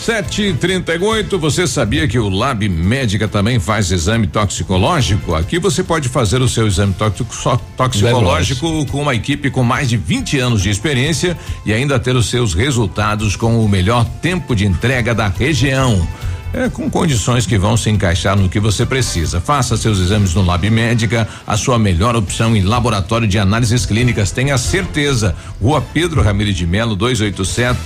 Sete 0.00 0.42
e 0.44 0.54
trinta 0.54 0.94
e 0.94 0.98
oito, 0.98 1.38
você 1.38 1.66
sabia 1.66 2.08
que 2.08 2.18
o 2.18 2.30
Lab 2.30 2.66
Médica 2.68 3.28
também 3.28 3.60
faz 3.60 3.90
exame 3.92 4.26
toxicológico? 4.26 5.34
Aqui 5.34 5.58
você 5.58 5.82
pode 5.84 6.08
fazer 6.08 6.40
o 6.40 6.48
seu 6.48 6.66
exame 6.66 6.94
tóxico- 6.94 7.34
só- 7.34 7.60
toxicológico 7.76 8.86
com 8.86 9.02
uma 9.02 9.14
equipe 9.14 9.50
com 9.50 9.62
mais 9.62 9.90
de 9.90 9.98
20 9.98 10.38
anos 10.38 10.62
de 10.62 10.70
experiência 10.70 11.36
e 11.66 11.72
ainda 11.72 11.98
ter 11.98 12.16
os 12.16 12.30
seus 12.30 12.54
resultados 12.54 13.36
com 13.36 13.62
o 13.62 13.68
melhor 13.68 14.04
tempo 14.22 14.56
de 14.56 14.64
entrega 14.66 15.14
da 15.14 15.28
região. 15.28 16.06
É, 16.52 16.68
com 16.68 16.90
condições 16.90 17.46
que 17.46 17.56
vão 17.58 17.76
se 17.76 17.90
encaixar 17.90 18.36
no 18.36 18.48
que 18.48 18.58
você 18.58 18.84
precisa. 18.84 19.40
Faça 19.40 19.76
seus 19.76 20.00
exames 20.00 20.34
no 20.34 20.42
Lab 20.42 20.68
Médica, 20.68 21.28
a 21.46 21.56
sua 21.56 21.78
melhor 21.78 22.16
opção 22.16 22.56
em 22.56 22.62
laboratório 22.62 23.28
de 23.28 23.38
análises 23.38 23.86
clínicas. 23.86 24.32
Tenha 24.32 24.58
certeza. 24.58 25.36
Rua 25.62 25.80
Pedro 25.80 26.22
Ramires 26.22 26.56
de 26.56 26.66
Melo, 26.66 26.96
287 26.96 27.78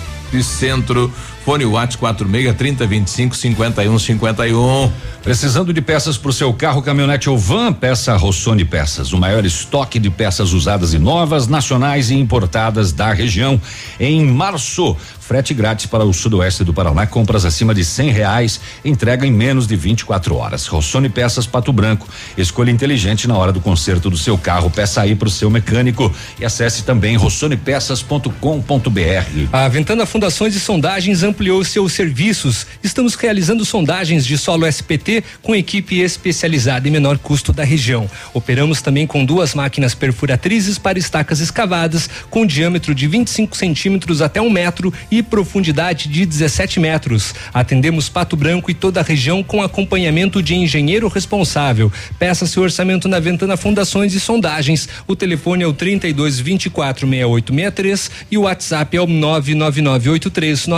Centro. 0.42 1.12
Fone 1.44 1.66
Whats 1.66 1.96
46 1.96 2.56
30 2.56 2.86
25 2.86 3.36
51 3.36 3.98
51. 3.98 4.90
Precisando 5.24 5.72
de 5.72 5.80
peças 5.80 6.18
para 6.18 6.28
o 6.28 6.32
seu 6.34 6.52
carro, 6.52 6.82
caminhonete 6.82 7.30
ou 7.30 7.38
van? 7.38 7.72
Peça 7.72 8.14
Rossoni 8.14 8.62
Peças, 8.62 9.14
o 9.14 9.18
maior 9.18 9.46
estoque 9.46 9.98
de 9.98 10.10
peças 10.10 10.52
usadas 10.52 10.92
e 10.92 10.98
novas, 10.98 11.48
nacionais 11.48 12.10
e 12.10 12.14
importadas 12.14 12.92
da 12.92 13.10
região. 13.10 13.58
Em 13.98 14.22
março, 14.22 14.94
frete 15.18 15.54
grátis 15.54 15.86
para 15.86 16.04
o 16.04 16.12
sudoeste 16.12 16.62
do 16.62 16.74
Paraná, 16.74 17.06
compras 17.06 17.46
acima 17.46 17.74
de 17.74 17.82
cem 17.86 18.10
reais, 18.10 18.60
entrega 18.84 19.26
em 19.26 19.32
menos 19.32 19.66
de 19.66 19.76
24 19.76 20.36
horas. 20.36 20.66
Rossoni 20.66 21.08
Peças 21.08 21.46
Pato 21.46 21.72
Branco, 21.72 22.06
escolha 22.36 22.70
inteligente 22.70 23.26
na 23.26 23.34
hora 23.34 23.50
do 23.50 23.62
conserto 23.62 24.10
do 24.10 24.18
seu 24.18 24.36
carro. 24.36 24.68
Peça 24.68 25.00
aí 25.00 25.14
para 25.14 25.28
o 25.28 25.30
seu 25.30 25.48
mecânico 25.48 26.12
e 26.38 26.44
acesse 26.44 26.84
também 26.84 27.16
rossonepeças.com.br. 27.16 29.48
A 29.50 29.68
Ventana 29.68 30.04
Fundações 30.04 30.54
e 30.54 30.60
Sondagens 30.60 31.22
ampliou 31.34 31.64
seus 31.64 31.92
serviços. 31.92 32.64
Estamos 32.80 33.16
realizando 33.16 33.64
sondagens 33.64 34.24
de 34.24 34.38
solo 34.38 34.68
SPT 34.68 35.24
com 35.42 35.52
equipe 35.52 35.98
especializada 35.98 36.86
em 36.86 36.92
menor 36.92 37.18
custo 37.18 37.52
da 37.52 37.64
região. 37.64 38.08
Operamos 38.32 38.80
também 38.80 39.04
com 39.04 39.24
duas 39.24 39.52
máquinas 39.52 39.96
perfuratrizes 39.96 40.78
para 40.78 40.96
estacas 40.96 41.40
escavadas 41.40 42.08
com 42.30 42.46
diâmetro 42.46 42.94
de 42.94 43.08
25 43.08 43.56
centímetros 43.56 44.22
até 44.22 44.40
um 44.40 44.48
metro 44.48 44.94
e 45.10 45.24
profundidade 45.24 46.08
de 46.08 46.24
17 46.24 46.78
metros. 46.78 47.34
Atendemos 47.52 48.08
Pato 48.08 48.36
Branco 48.36 48.70
e 48.70 48.74
toda 48.74 49.00
a 49.00 49.02
região 49.02 49.42
com 49.42 49.60
acompanhamento 49.60 50.40
de 50.40 50.54
engenheiro 50.54 51.08
responsável. 51.08 51.92
Peça 52.16 52.46
seu 52.46 52.62
orçamento 52.62 53.08
na 53.08 53.18
Ventana 53.18 53.56
Fundações 53.56 54.14
e 54.14 54.20
Sondagens. 54.20 54.88
O 55.04 55.16
telefone 55.16 55.64
é 55.64 55.66
o 55.66 55.72
32 55.72 56.38
24 56.38 57.08
6863 57.08 58.10
e 58.30 58.38
o 58.38 58.42
WhatsApp 58.42 58.96
é 58.96 59.00
o 59.00 59.06
99983 59.08 60.68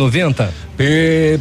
9890. 0.00 0.70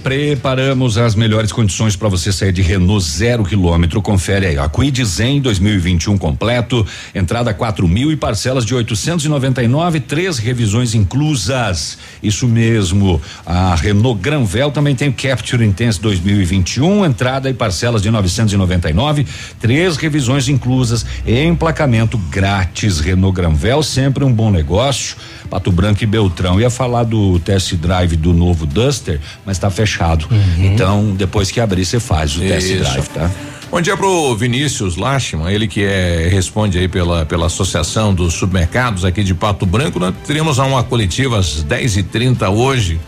Preparamos 0.03 0.97
as 0.97 1.15
melhores 1.15 1.49
condições 1.49 1.95
para 1.95 2.09
você 2.09 2.29
sair 2.29 2.51
de 2.51 2.61
Renault 2.61 3.01
zero 3.05 3.45
quilômetro. 3.45 4.01
Confere 4.01 4.47
aí. 4.47 4.57
A 4.57 4.67
Quid 4.67 5.01
Zen 5.05 5.39
2021 5.39 6.17
completo, 6.17 6.85
entrada 7.15 7.53
quatro 7.53 7.87
mil 7.87 8.11
e 8.11 8.17
parcelas 8.17 8.65
de 8.65 8.75
899, 8.75 10.01
três 10.01 10.37
revisões 10.37 10.93
inclusas. 10.93 11.97
Isso 12.21 12.49
mesmo. 12.49 13.21
A 13.45 13.75
Renault 13.75 14.19
Granvel 14.21 14.71
também 14.71 14.93
tem 14.93 15.09
Capture 15.09 15.63
Intense 15.63 16.01
2021, 16.01 17.05
entrada 17.05 17.49
e 17.49 17.53
parcelas 17.53 18.01
de 18.01 18.11
999, 18.11 19.25
três 19.57 19.95
revisões 19.95 20.49
inclusas, 20.49 21.05
emplacamento 21.25 22.17
grátis. 22.29 22.99
Renault 22.99 23.33
Granvel 23.33 23.81
sempre 23.83 24.25
um 24.25 24.33
bom 24.33 24.51
negócio. 24.51 25.15
Pato 25.49 25.71
Branco 25.71 26.03
e 26.03 26.05
Beltrão. 26.05 26.59
Ia 26.59 26.69
falar 26.69 27.03
do 27.03 27.39
test 27.39 27.73
drive 27.75 28.15
do 28.15 28.33
novo 28.33 28.65
Duster, 28.65 29.19
mas 29.45 29.57
está 29.57 29.69
fechado. 29.69 30.27
Uhum. 30.29 30.65
Então, 30.65 31.15
depois 31.15 31.51
que 31.51 31.59
abrir, 31.59 31.85
você 31.85 31.99
faz 31.99 32.35
o 32.35 32.39
test 32.39 32.75
drive, 32.77 33.07
tá? 33.09 33.29
Bom 33.71 33.79
dia 33.81 33.95
pro 33.95 34.35
Vinícius 34.35 34.95
Lachman, 34.95 35.51
ele 35.53 35.67
que 35.67 35.83
é 35.83 36.27
responde 36.31 36.79
aí 36.79 36.87
pela 36.87 37.23
pela 37.23 37.45
Associação 37.45 38.15
dos 38.15 38.33
Supermercados 38.33 39.05
aqui 39.05 39.23
de 39.23 39.35
Pato 39.35 39.63
Branco. 39.63 39.99
Nós 39.99 40.15
teríamos 40.25 40.57
uma 40.57 40.83
coletiva 40.83 41.37
às 41.37 41.61
10 41.61 41.97
e 41.97 42.03
30 42.03 42.49
hoje 42.49 42.99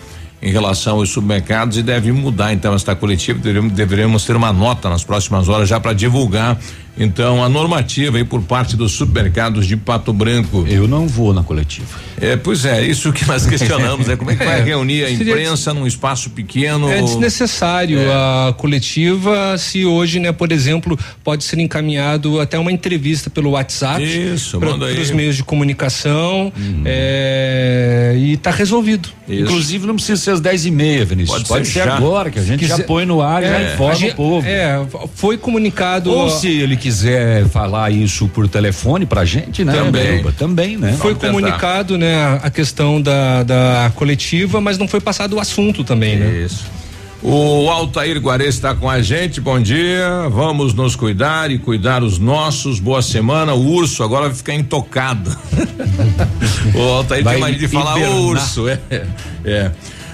em 0.42 0.52
relação 0.52 0.98
aos 0.98 1.10
supermercados 1.10 1.78
e 1.78 1.84
deve 1.84 2.12
mudar 2.12 2.54
então 2.54 2.74
esta 2.74 2.96
coletiva. 2.96 3.40
Deveremos, 3.40 3.74
deveremos 3.74 4.26
ter 4.26 4.36
uma 4.36 4.52
nota 4.52 4.90
nas 4.90 5.04
próximas 5.04 5.48
horas 5.50 5.70
já 5.70 5.80
para 5.80 5.94
divulgar 5.94 6.60
então 6.98 7.44
a 7.44 7.50
normativa 7.50 8.18
aí 8.18 8.24
por 8.24 8.42
parte 8.42 8.76
dos 8.76 8.92
supermercados 8.92 9.66
de 9.66 9.76
Pato 9.78 10.12
Branco. 10.14 10.66
Eu 10.68 10.88
não 10.88 11.08
vou 11.08 11.34
na 11.34 11.44
coletiva. 11.44 11.88
É, 12.20 12.36
pois 12.36 12.66
é, 12.66 12.86
isso 12.86 13.12
que 13.12 13.26
nós 13.28 13.46
questionamos, 13.48 14.06
né? 14.08 14.16
Como 14.16 14.30
é 14.30 14.36
que 14.36 14.44
vai 14.46 14.60
É, 14.62 14.64
reunir 14.64 15.06
a 15.06 15.10
imprensa 15.10 15.74
num 15.74 15.88
espaço 15.88 16.30
pequeno? 16.30 16.88
É 16.90 17.02
desnecessário 17.02 17.98
É. 18.00 18.08
a 18.14 18.54
coletiva 18.56 19.58
se 19.58 19.86
hoje, 19.86 20.20
né, 20.20 20.32
por 20.32 20.52
exemplo, 20.52 20.98
pode 21.24 21.44
ser 21.44 21.58
encaminhado 21.60 22.40
até 22.40 22.60
uma 22.60 22.72
entrevista 22.72 23.30
pelo 23.30 23.52
WhatsApp 23.52 24.04
Isso, 24.04 24.60
manda 24.60 24.86
aí. 24.86 24.94
para 24.94 25.02
os 25.02 25.12
meios 25.12 25.36
de 25.36 25.44
comunicação 25.44 26.52
é, 26.86 28.14
e 28.18 28.34
está 28.34 28.52
resolvido. 28.52 29.10
Inclusive 29.28 29.88
não 29.88 29.96
precisa 29.96 30.22
ser 30.22 30.32
às 30.32 30.42
10 30.42 30.66
e 30.66 30.72
meia, 30.72 31.06
Vinícius. 31.06 31.38
Pode 31.38 31.48
Pode, 31.48 31.68
ser 31.68 31.74
ser, 31.80 31.86
já. 31.86 31.96
agora, 31.96 32.30
que 32.30 32.38
a 32.38 32.44
gente 32.44 32.66
já 32.68 32.76
Quiser- 32.76 32.86
põe 32.88 33.06
no 33.06 33.22
ar, 33.22 33.42
já 33.42 33.60
É, 33.60 33.74
informa 33.74 33.96
gente- 33.96 34.12
o 34.12 34.16
povo. 34.16 34.48
É, 34.48 34.86
foi 35.16 35.38
comunicado. 35.38 36.12
Ou 36.12 36.30
se 36.30 36.48
ele 36.50 36.76
quiser 36.82 37.48
falar 37.48 37.92
isso 37.92 38.28
por 38.28 38.48
telefone 38.48 39.06
pra 39.06 39.24
gente, 39.24 39.64
né? 39.64 39.74
Também. 39.74 40.12
Biruba? 40.14 40.32
Também, 40.32 40.78
né? 40.78 40.94
Foi 41.00 41.14
comunicado, 41.14 41.98
né, 41.98 42.40
a 42.42 42.50
questão 42.50 43.00
da, 43.02 43.44
da 43.44 43.92
coletiva, 43.96 44.60
mas 44.60 44.78
não 44.78 44.88
foi 44.88 45.00
passado 45.00 45.36
o 45.36 45.40
assunto 45.40 45.84
também, 45.84 46.18
né? 46.18 46.44
Isso. 46.46 46.66
O 47.24 47.70
Altair 47.70 48.18
Guarez 48.20 48.56
está 48.56 48.74
com 48.74 48.90
a 48.90 49.00
gente, 49.00 49.40
bom 49.40 49.62
dia. 49.62 50.28
Vamos 50.32 50.74
nos 50.74 50.96
cuidar 50.96 51.52
e 51.52 51.60
cuidar 51.60 52.02
os 52.04 52.18
nossos. 52.18 52.80
Boa 52.80 53.04
semana. 53.04 53.54
O 53.54 53.64
urso 53.74 54.04
agora 54.04 54.26
vai 54.26 54.36
ficar 54.36 54.56
intocado. 54.56 55.30
o 56.74 56.82
Altair 56.82 57.24
Vai 57.24 57.36
tem 57.36 57.42
mania 57.42 57.60
de 57.60 57.68
falar. 57.68 57.96
"Ô, 57.98 58.22
urso. 58.26 58.68
É. 58.68 58.80
é. 59.46 59.72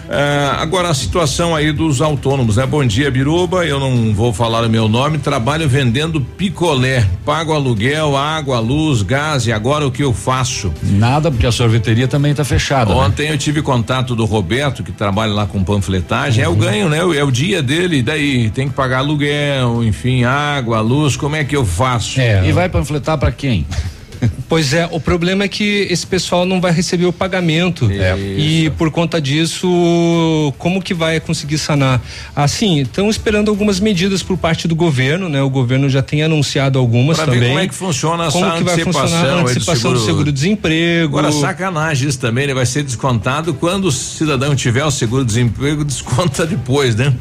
Ah, 0.09 0.57
agora 0.61 0.89
a 0.89 0.93
situação 0.93 1.53
aí 1.55 1.71
dos 1.71 2.01
autônomos, 2.01 2.55
né? 2.55 2.65
Bom 2.65 2.85
dia, 2.85 3.11
Biruba. 3.11 3.65
Eu 3.65 3.79
não 3.79 4.13
vou 4.13 4.31
falar 4.31 4.63
o 4.65 4.69
meu 4.69 4.87
nome. 4.87 5.17
Trabalho 5.17 5.67
vendendo 5.67 6.21
picolé. 6.21 7.05
Pago 7.25 7.51
aluguel, 7.53 8.15
água, 8.15 8.59
luz, 8.59 9.01
gás. 9.01 9.45
E 9.47 9.51
agora 9.51 9.85
o 9.85 9.91
que 9.91 10.03
eu 10.03 10.13
faço? 10.13 10.73
Nada, 10.81 11.29
porque 11.29 11.45
a 11.45 11.51
sorveteria 11.51 12.07
também 12.07 12.33
tá 12.33 12.45
fechada. 12.45 12.93
né? 12.93 12.99
Ontem 13.01 13.27
eu 13.29 13.37
tive 13.37 13.61
contato 13.61 14.15
do 14.15 14.23
Roberto, 14.25 14.81
que 14.83 14.91
trabalha 14.93 15.33
lá 15.33 15.45
com 15.45 15.61
panfletagem. 15.63 16.43
É 16.43 16.47
o 16.47 16.55
ganho, 16.55 16.87
né? 16.87 16.99
É 16.99 17.23
o 17.23 17.31
dia 17.31 17.61
dele. 17.61 18.01
Daí 18.01 18.49
tem 18.51 18.69
que 18.69 18.73
pagar 18.73 18.99
aluguel, 18.99 19.83
enfim, 19.83 20.23
água, 20.23 20.79
luz. 20.79 21.17
Como 21.17 21.35
é 21.35 21.43
que 21.43 21.55
eu 21.55 21.65
faço? 21.65 22.19
E 22.21 22.51
vai 22.53 22.69
panfletar 22.69 23.17
pra 23.17 23.31
quem? 23.31 23.65
Pois 24.49 24.73
é, 24.73 24.87
o 24.91 24.99
problema 24.99 25.43
é 25.43 25.47
que 25.47 25.87
esse 25.89 26.07
pessoal 26.07 26.45
não 26.45 26.61
vai 26.61 26.71
receber 26.71 27.05
o 27.05 27.11
pagamento. 27.13 27.89
E 28.37 28.69
por 28.77 28.89
conta 28.91 29.19
disso, 29.19 30.53
como 30.57 30.81
que 30.81 30.93
vai 30.93 31.19
conseguir 31.19 31.57
sanar? 31.57 32.01
Assim, 32.35 32.81
estão 32.81 33.09
esperando 33.09 33.49
algumas 33.49 33.79
medidas 33.79 34.23
por 34.23 34.37
parte 34.37 34.67
do 34.67 34.75
governo, 34.75 35.27
né? 35.29 35.41
O 35.41 35.49
governo 35.49 35.89
já 35.89 36.01
tem 36.01 36.23
anunciado 36.23 36.79
algumas 36.79 37.17
Pra 37.17 37.25
ver 37.25 37.31
também. 37.33 37.47
como 37.49 37.59
é 37.59 37.67
que 37.67 37.75
funciona 37.75 38.23
essa 38.25 38.31
como 38.39 38.51
que 38.57 38.63
vai 38.63 38.77
funcionar 38.79 39.23
a 39.25 39.33
do 39.33 39.39
antecipação 39.39 39.91
do 39.93 39.99
seguro- 39.99 40.05
seguro-desemprego. 40.05 41.17
Agora, 41.17 41.31
sacanagem 41.31 42.07
isso 42.07 42.19
também, 42.19 42.47
né? 42.47 42.53
Vai 42.53 42.65
ser 42.65 42.83
descontado 42.83 43.53
quando 43.53 43.85
o 43.85 43.91
cidadão 43.91 44.55
tiver 44.55 44.83
o 44.85 44.91
seguro-desemprego, 44.91 45.83
desconta 45.85 46.45
depois, 46.45 46.95
né? 46.95 47.13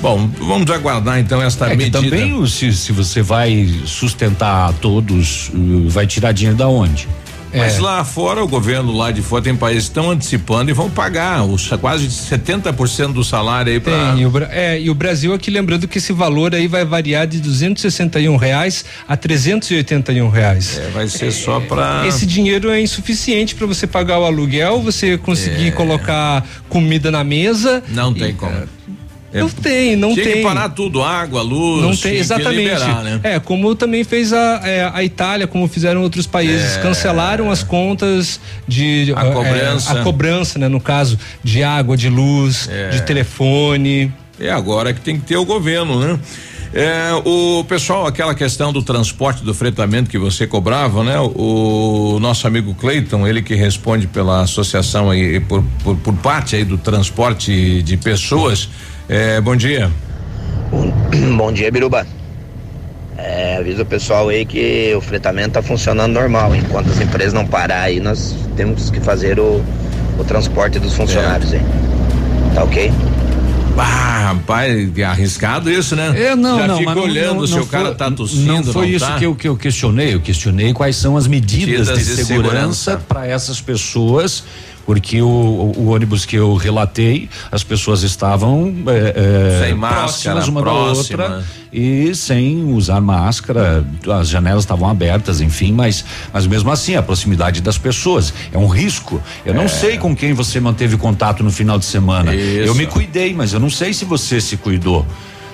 Bom, 0.00 0.30
vamos 0.40 0.70
aguardar 0.70 1.18
então 1.18 1.42
esta 1.42 1.66
É 1.72 1.76
medida. 1.76 2.00
também 2.00 2.46
se, 2.46 2.72
se 2.72 2.92
você 2.92 3.20
vai 3.20 3.68
sustentar 3.84 4.72
todos, 4.74 5.48
uh, 5.52 5.88
vai 5.88 6.06
tirar 6.06 6.32
dinheiro 6.32 6.56
da 6.56 6.68
onde? 6.68 7.08
Mas 7.52 7.78
lá 7.78 8.04
fora, 8.04 8.44
o 8.44 8.46
governo 8.46 8.94
lá 8.94 9.10
de 9.10 9.22
fora 9.22 9.42
tem 9.42 9.56
países 9.56 9.84
que 9.84 9.90
estão 9.90 10.10
antecipando 10.10 10.70
e 10.70 10.74
vão 10.74 10.90
pagar 10.90 11.44
os, 11.44 11.66
quase 11.80 12.06
70% 12.06 13.12
do 13.12 13.24
salário 13.24 13.72
aí 13.72 13.80
para. 13.80 14.14
E 14.16 14.22
é, 14.50 14.80
e 14.80 14.90
o 14.90 14.94
Brasil 14.94 15.32
aqui 15.32 15.50
lembrando 15.50 15.88
que 15.88 15.96
esse 15.96 16.12
valor 16.12 16.54
aí 16.54 16.68
vai 16.68 16.84
variar 16.84 17.26
de 17.26 17.40
261 17.40 18.36
reais 18.36 18.84
a 19.08 19.16
381 19.16 20.28
reais. 20.28 20.78
É, 20.78 20.90
vai 20.90 21.08
ser 21.08 21.32
só 21.32 21.58
para. 21.60 22.06
Esse 22.06 22.26
dinheiro 22.26 22.70
é 22.70 22.80
insuficiente 22.80 23.54
para 23.54 23.66
você 23.66 23.86
pagar 23.86 24.18
o 24.18 24.24
aluguel, 24.24 24.82
você 24.82 25.16
conseguir 25.16 25.68
É. 25.68 25.70
colocar 25.70 26.46
comida 26.68 27.10
na 27.10 27.24
mesa. 27.24 27.82
Não 27.88 28.12
tem 28.12 28.34
como. 28.34 28.77
É, 29.32 29.40
Não 29.40 29.48
tem, 29.50 29.94
não 29.94 30.14
tinha 30.14 30.24
tem. 30.24 30.34
que 30.36 30.42
parar 30.42 30.70
tudo, 30.70 31.02
água, 31.02 31.42
luz. 31.42 31.82
Não 31.82 31.90
tinha 31.94 32.12
tem, 32.12 32.20
exatamente. 32.20 32.56
liberar, 32.62 33.02
né? 33.04 33.20
É, 33.22 33.38
como 33.38 33.74
também 33.74 34.02
fez 34.02 34.32
a, 34.32 34.60
é, 34.64 34.90
a 34.92 35.04
Itália, 35.04 35.46
como 35.46 35.68
fizeram 35.68 36.02
outros 36.02 36.26
países, 36.26 36.76
É. 36.78 36.80
cancelaram 36.80 37.50
as 37.50 37.62
contas 37.62 38.40
de 38.66 39.12
A 39.14 39.26
é, 39.26 39.30
cobrança. 39.30 39.92
a 39.92 40.02
cobrança, 40.02 40.58
né, 40.58 40.66
no 40.68 40.80
caso, 40.80 41.18
de 41.44 41.62
água, 41.62 41.94
de 41.96 42.08
luz, 42.08 42.68
É. 42.72 42.88
de 42.88 43.02
telefone. 43.02 44.10
É 44.40 44.50
agora 44.50 44.94
que 44.94 45.00
tem 45.00 45.18
que 45.18 45.26
ter 45.26 45.36
o 45.36 45.44
governo, 45.44 46.00
né? 46.00 46.18
É, 46.72 47.10
o 47.24 47.64
pessoal, 47.64 48.06
aquela 48.06 48.34
questão 48.34 48.72
do 48.72 48.82
transporte, 48.82 49.42
do 49.42 49.54
fretamento 49.54 50.10
que 50.10 50.18
você 50.18 50.46
cobrava, 50.46 51.02
né? 51.02 51.18
O, 51.18 52.18
nosso 52.20 52.46
amigo 52.46 52.74
Cleiton, 52.74 53.26
ele 53.26 53.40
que 53.42 53.54
responde 53.54 54.06
pela 54.06 54.42
associação 54.42 55.10
aí, 55.10 55.40
por, 55.40 55.64
por, 55.82 55.96
por 55.96 56.14
parte 56.14 56.56
aí 56.56 56.64
do 56.64 56.76
transporte 56.78 57.82
de 57.82 57.96
pessoas. 57.96 58.68
É, 59.08 59.40
bom 59.40 59.56
dia. 59.56 59.90
Bom 61.36 61.50
dia, 61.52 61.70
Biruba. 61.70 62.06
É, 63.16 63.56
avisa 63.56 63.82
o 63.82 63.86
pessoal 63.86 64.28
aí 64.28 64.44
que 64.44 64.92
o 64.94 65.00
fretamento 65.00 65.50
tá 65.50 65.62
funcionando 65.62 66.12
normal. 66.12 66.54
Enquanto 66.54 66.90
as 66.90 67.00
empresas 67.00 67.32
não 67.32 67.46
parar 67.46 67.82
aí, 67.82 67.98
nós 68.00 68.36
temos 68.56 68.90
que 68.90 69.00
fazer 69.00 69.40
o, 69.40 69.64
o 70.18 70.24
transporte 70.24 70.78
dos 70.78 70.94
funcionários 70.94 71.52
aí. 71.54 71.60
Tá 72.54 72.62
ok? 72.64 72.92
Ah, 73.80 74.32
rapaz, 74.34 74.90
é 74.98 75.02
arriscado 75.04 75.70
isso, 75.70 75.94
né? 75.96 76.12
É, 76.14 76.36
não, 76.36 76.58
Já 76.58 76.66
não, 76.66 76.78
fica 76.78 76.90
mas 76.90 76.96
não- 76.96 77.04
olhando 77.04 77.40
não, 77.40 77.46
se 77.46 77.54
não 77.54 77.62
o 77.62 77.66
cara 77.66 77.86
foi- 77.86 77.94
tá 77.94 78.10
tossindo. 78.10 78.46
Não 78.52 78.64
foi 78.64 78.88
isso 78.90 79.06
tá? 79.06 79.16
que, 79.18 79.24
eu, 79.26 79.34
que 79.34 79.48
eu 79.48 79.56
questionei. 79.56 80.14
Eu 80.14 80.20
questionei 80.20 80.72
quais 80.74 80.96
são 80.96 81.16
as 81.16 81.26
medidas, 81.26 81.88
Medidas 81.88 81.98
de, 81.98 82.04
de 82.16 82.24
segurança 82.24 82.74
segurança. 82.74 83.02
para 83.08 83.26
essas 83.26 83.60
pessoas. 83.60 84.44
Porque 84.88 85.20
o, 85.20 85.26
o- 85.76 85.88
ônibus 85.90 86.24
que 86.24 86.34
eu 86.34 86.54
relatei, 86.54 87.28
as 87.52 87.62
pessoas 87.62 88.02
estavam 88.02 88.74
é, 88.86 89.60
é, 89.60 89.66
Sem 89.66 89.74
máscara, 89.74 90.00
próximas 90.00 90.48
uma 90.48 90.62
próxima. 90.62 91.18
da 91.18 91.24
outra 91.34 91.44
e 91.70 92.14
sem 92.14 92.64
usar 92.72 92.98
máscara, 92.98 93.84
as 94.18 94.30
janelas 94.30 94.62
estavam 94.64 94.88
abertas, 94.88 95.42
enfim, 95.42 95.72
mas, 95.72 96.02
mas 96.32 96.46
mesmo 96.46 96.70
assim, 96.70 96.96
a 96.96 97.02
proximidade 97.02 97.60
das 97.60 97.76
pessoas 97.76 98.32
é 98.50 98.56
um 98.56 98.66
risco. 98.66 99.20
Eu 99.44 99.52
não 99.52 99.64
É. 99.64 99.68
sei 99.68 99.98
com 99.98 100.16
quem 100.16 100.32
você 100.32 100.58
manteve 100.58 100.96
contato 100.96 101.44
no 101.44 101.50
final 101.50 101.78
de 101.78 101.84
semana. 101.84 102.34
Isso. 102.34 102.68
Eu 102.68 102.74
me 102.74 102.86
cuidei, 102.86 103.34
mas 103.34 103.52
eu 103.52 103.60
não 103.60 103.68
sei 103.68 103.92
se 103.92 104.06
você 104.06 104.40
se 104.40 104.56
cuidou. 104.56 105.04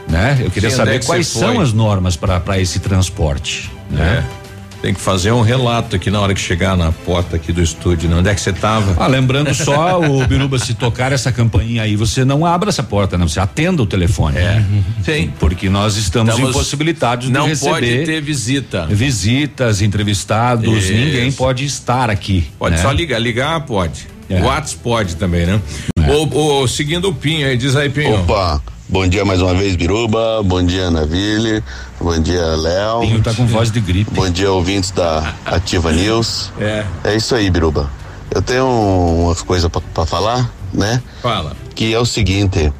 Né? 0.08 0.38
Eu 0.44 0.50
queria 0.52 0.70
Sim, 0.70 0.74
é 0.74 0.78
saber 0.78 1.00
que 1.00 1.06
quais 1.06 1.26
são 1.26 1.60
as 1.60 1.72
normas 1.72 2.14
para 2.14 2.60
esse 2.60 2.78
transporte. 2.78 3.68
Né? 3.90 4.22
É. 4.40 4.43
Tem 4.84 4.92
que 4.92 5.00
fazer 5.00 5.32
um 5.32 5.40
relato 5.40 5.96
aqui 5.96 6.10
na 6.10 6.20
hora 6.20 6.34
que 6.34 6.40
chegar 6.42 6.76
na 6.76 6.92
porta 6.92 7.36
aqui 7.36 7.54
do 7.54 7.62
estúdio, 7.62 8.06
né? 8.06 8.16
Onde 8.16 8.28
é 8.28 8.34
que 8.34 8.40
você 8.42 8.52
tava? 8.52 9.02
Ah, 9.02 9.06
lembrando 9.06 9.54
só, 9.54 9.98
o 9.98 10.26
Biruba, 10.26 10.58
se 10.58 10.74
tocar 10.74 11.10
essa 11.10 11.32
campainha 11.32 11.80
aí, 11.84 11.96
você 11.96 12.22
não 12.22 12.44
abra 12.44 12.68
essa 12.68 12.82
porta, 12.82 13.16
não. 13.16 13.26
Você 13.26 13.40
atenda 13.40 13.82
o 13.82 13.86
telefone. 13.86 14.36
É. 14.36 14.62
Sim. 15.02 15.32
Porque 15.40 15.70
nós 15.70 15.96
estamos, 15.96 16.34
Estamos- 16.34 16.50
impossibilitados 16.54 17.30
Não 17.30 17.44
de 17.44 17.48
receber 17.48 17.70
pode 17.70 18.04
ter 18.04 18.20
visita. 18.20 18.84
visitas, 18.84 19.80
entrevistados, 19.80 20.84
Isso. 20.84 20.92
ninguém 20.92 21.32
pode 21.32 21.64
estar 21.64 22.10
aqui. 22.10 22.46
Pode 22.58 22.76
né? 22.76 22.82
só 22.82 22.92
ligar, 22.92 23.18
ligar 23.18 23.62
pode. 23.62 24.06
É. 24.28 24.38
WhatsApp 24.42 24.82
pode 24.82 25.16
também, 25.16 25.46
né? 25.46 25.62
O, 25.96 26.60
o- 26.62 26.68
seguindo 26.68 27.08
o 27.08 27.14
Pinho 27.14 27.46
aí, 27.46 27.56
diz 27.56 27.74
aí, 27.74 27.88
Pinho. 27.88 28.16
Opa, 28.20 28.60
bom 28.86 29.08
dia 29.08 29.24
mais 29.24 29.40
uma 29.40 29.54
vez, 29.54 29.76
Biruba. 29.76 30.42
Bom 30.42 30.62
dia, 30.62 30.90
Naville. 30.90 31.62
Bom 32.00 32.18
dia, 32.18 32.44
Léo. 32.56 33.00
Pinho 33.00 33.22
tá 33.22 33.32
com 33.32 33.46
voz 33.46 33.70
de 33.70 33.80
gripe. 33.80 34.10
Bom 34.12 34.28
dia, 34.28 34.50
ouvintes 34.52 34.90
da 34.90 35.34
Ativa 35.44 35.92
News. 35.92 36.52
É. 36.60 36.84
É 37.04 37.16
isso 37.16 37.34
aí, 37.34 37.50
Biruba. 37.50 37.90
Eu 38.30 38.42
tenho 38.42 38.66
umas 38.66 39.42
coisas 39.42 39.70
pra, 39.70 39.80
pra 39.92 40.04
falar, 40.04 40.50
né? 40.72 41.02
Fala. 41.22 41.56
que 41.74 41.94
é 41.94 41.98
o 41.98 42.04
seguinte, 42.04 42.72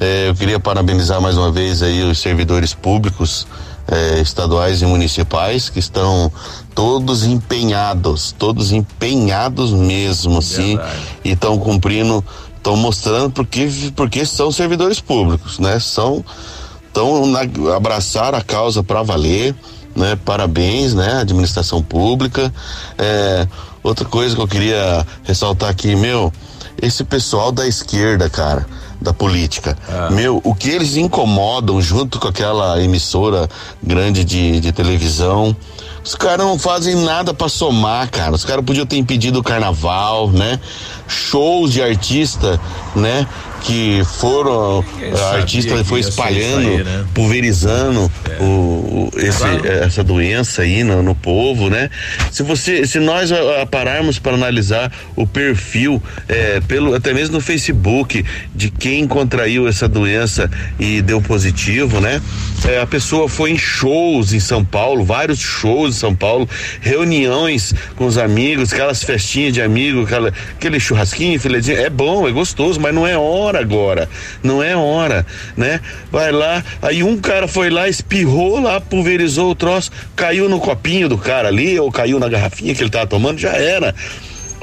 é, 0.00 0.28
eu 0.28 0.34
queria 0.34 0.60
parabenizar 0.60 1.20
mais 1.20 1.36
uma 1.36 1.50
vez 1.50 1.82
aí 1.82 2.02
os 2.02 2.18
servidores 2.18 2.74
públicos 2.74 3.46
eh, 3.90 4.20
estaduais 4.20 4.82
e 4.82 4.86
municipais 4.86 5.70
que 5.70 5.78
estão 5.78 6.30
todos 6.74 7.24
empenhados, 7.24 8.34
todos 8.38 8.70
empenhados 8.70 9.72
mesmo, 9.72 10.42
sim, 10.42 10.78
e 11.24 11.30
estão 11.32 11.58
cumprindo, 11.58 12.22
estão 12.56 12.76
mostrando 12.76 13.30
porque 13.30 13.66
porque 13.96 14.26
são 14.26 14.52
servidores 14.52 15.00
públicos, 15.00 15.58
né? 15.58 15.80
São 15.80 16.22
estão 16.88 17.34
abraçar 17.74 18.34
a 18.34 18.42
causa 18.42 18.82
para 18.82 19.02
valer, 19.02 19.54
né? 19.94 20.18
Parabéns, 20.24 20.94
né? 20.94 21.20
Administração 21.20 21.82
pública. 21.82 22.52
É, 22.98 23.46
outra 23.82 24.04
coisa 24.04 24.34
que 24.34 24.40
eu 24.40 24.48
queria 24.48 25.06
ressaltar 25.24 25.70
aqui, 25.70 25.94
meu, 25.94 26.32
esse 26.80 27.04
pessoal 27.04 27.52
da 27.52 27.66
esquerda, 27.66 28.28
cara, 28.30 28.66
da 29.00 29.12
política. 29.12 29.76
Ah. 29.88 30.10
Meu, 30.10 30.40
o 30.44 30.54
que 30.54 30.70
eles 30.70 30.96
incomodam 30.96 31.80
junto 31.80 32.18
com 32.18 32.28
aquela 32.28 32.80
emissora 32.82 33.48
grande 33.82 34.24
de, 34.24 34.60
de 34.60 34.72
televisão. 34.72 35.56
Os 36.04 36.14
caras 36.14 36.46
não 36.46 36.58
fazem 36.58 36.94
nada 36.94 37.34
para 37.34 37.48
somar, 37.48 38.10
cara. 38.10 38.32
Os 38.32 38.44
caras 38.44 38.64
podiam 38.64 38.86
ter 38.86 38.96
impedido 38.96 39.40
o 39.40 39.42
carnaval, 39.42 40.30
né? 40.30 40.58
Shows 41.06 41.72
de 41.72 41.82
artista, 41.82 42.58
né? 42.94 43.26
Que 43.62 44.02
foram. 44.18 44.84
A 45.30 45.34
artista 45.36 45.82
foi 45.84 46.00
espalhando, 46.00 46.68
aí, 46.68 46.84
né? 46.84 47.04
pulverizando 47.12 48.10
o, 48.40 48.44
o- 48.44 49.10
esse, 49.16 49.38
Claro. 49.38 49.66
essa 49.66 50.02
doença 50.04 50.62
aí 50.62 50.82
no, 50.84 51.02
no 51.02 51.14
povo, 51.14 51.68
né? 51.68 51.90
Se 52.30 52.42
você, 52.42 52.86
se 52.86 52.98
nós 53.00 53.30
ah, 53.32 53.36
ah, 53.62 53.66
pararmos 53.66 54.18
para 54.18 54.34
analisar 54.34 54.92
o 55.16 55.26
perfil, 55.26 56.02
eh, 56.28 56.60
pelo 56.68 56.94
até 56.94 57.12
mesmo 57.12 57.34
no 57.34 57.40
Facebook 57.40 58.24
de 58.54 58.70
quem 58.70 59.06
contraiu 59.06 59.66
essa 59.68 59.88
doença 59.88 60.48
e 60.78 61.02
deu 61.02 61.20
positivo, 61.20 62.00
né? 62.00 62.22
Eh, 62.64 62.80
a 62.80 62.86
pessoa 62.86 63.28
foi 63.28 63.50
em 63.50 63.58
shows 63.58 64.32
em 64.32 64.40
São 64.40 64.64
Paulo, 64.64 65.04
vários 65.04 65.40
shows 65.40 65.96
em 65.96 65.98
São 65.98 66.14
Paulo, 66.14 66.48
reuniões 66.80 67.74
com 67.96 68.06
os 68.06 68.16
amigos, 68.18 68.72
aquelas 68.72 69.02
festinhas 69.02 69.52
de 69.52 69.60
amigos, 69.62 70.04
aquela, 70.06 70.32
aquele 70.56 70.78
churrasquinho, 70.80 71.38
filezinho, 71.40 71.78
é 71.78 71.90
bom, 71.90 72.26
é 72.28 72.30
gostoso, 72.32 72.78
mas 72.80 72.94
não 72.94 73.06
é 73.06 73.16
hora 73.16 73.47
agora, 73.56 74.08
não 74.42 74.62
é 74.62 74.76
hora, 74.76 75.24
né? 75.56 75.80
Vai 76.10 76.32
lá, 76.32 76.64
aí 76.82 77.02
um 77.02 77.16
cara 77.18 77.46
foi 77.46 77.70
lá, 77.70 77.88
espirrou 77.88 78.60
lá, 78.60 78.80
pulverizou 78.80 79.50
o 79.50 79.54
troço, 79.54 79.90
caiu 80.16 80.48
no 80.48 80.60
copinho 80.60 81.08
do 81.08 81.16
cara 81.16 81.48
ali, 81.48 81.78
ou 81.78 81.90
caiu 81.90 82.18
na 82.18 82.28
garrafinha 82.28 82.74
que 82.74 82.82
ele 82.82 82.90
tava 82.90 83.06
tomando, 83.06 83.38
já 83.38 83.52
era. 83.52 83.94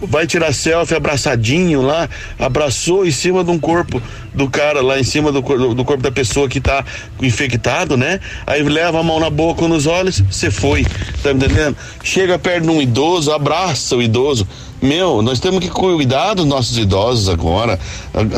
Vai 0.06 0.28
tirar 0.28 0.54
selfie 0.54 0.96
abraçadinho 0.96 1.82
lá, 1.82 2.10
abraçou 2.40 3.06
em 3.06 3.12
cima 3.12 3.44
de 3.44 3.52
um 3.52 3.60
corpo 3.60 4.02
do 4.34 4.50
cara 4.50 4.82
lá, 4.82 5.00
em 5.00 5.04
cima 5.04 5.32
do, 5.32 5.42
do 5.74 5.86
corpo 5.86 6.04
da 6.04 6.12
pessoa 6.12 6.50
que 6.50 6.60
tá 6.60 6.84
infectado, 7.22 7.96
né? 7.96 8.20
Aí 8.46 8.62
leva 8.64 9.00
a 9.00 9.04
mão 9.04 9.20
na 9.20 9.30
boca 9.30 9.64
ou 9.64 9.68
nos 9.68 9.86
olhos, 9.86 10.20
você 10.20 10.52
foi, 10.52 10.86
tá 11.24 11.34
me 11.34 11.46
entendendo? 11.46 11.76
Chega 12.04 12.38
perto 12.38 12.64
de 12.64 12.70
um 12.70 12.82
idoso, 12.82 13.32
abraça 13.32 13.96
o 13.96 14.02
idoso. 14.02 14.48
Meu, 14.82 15.22
nós 15.22 15.40
temos 15.40 15.60
que 15.62 15.70
cuidar 15.70 16.34
dos 16.34 16.46
nossos 16.46 16.78
idosos 16.78 17.30
agora. 17.30 17.80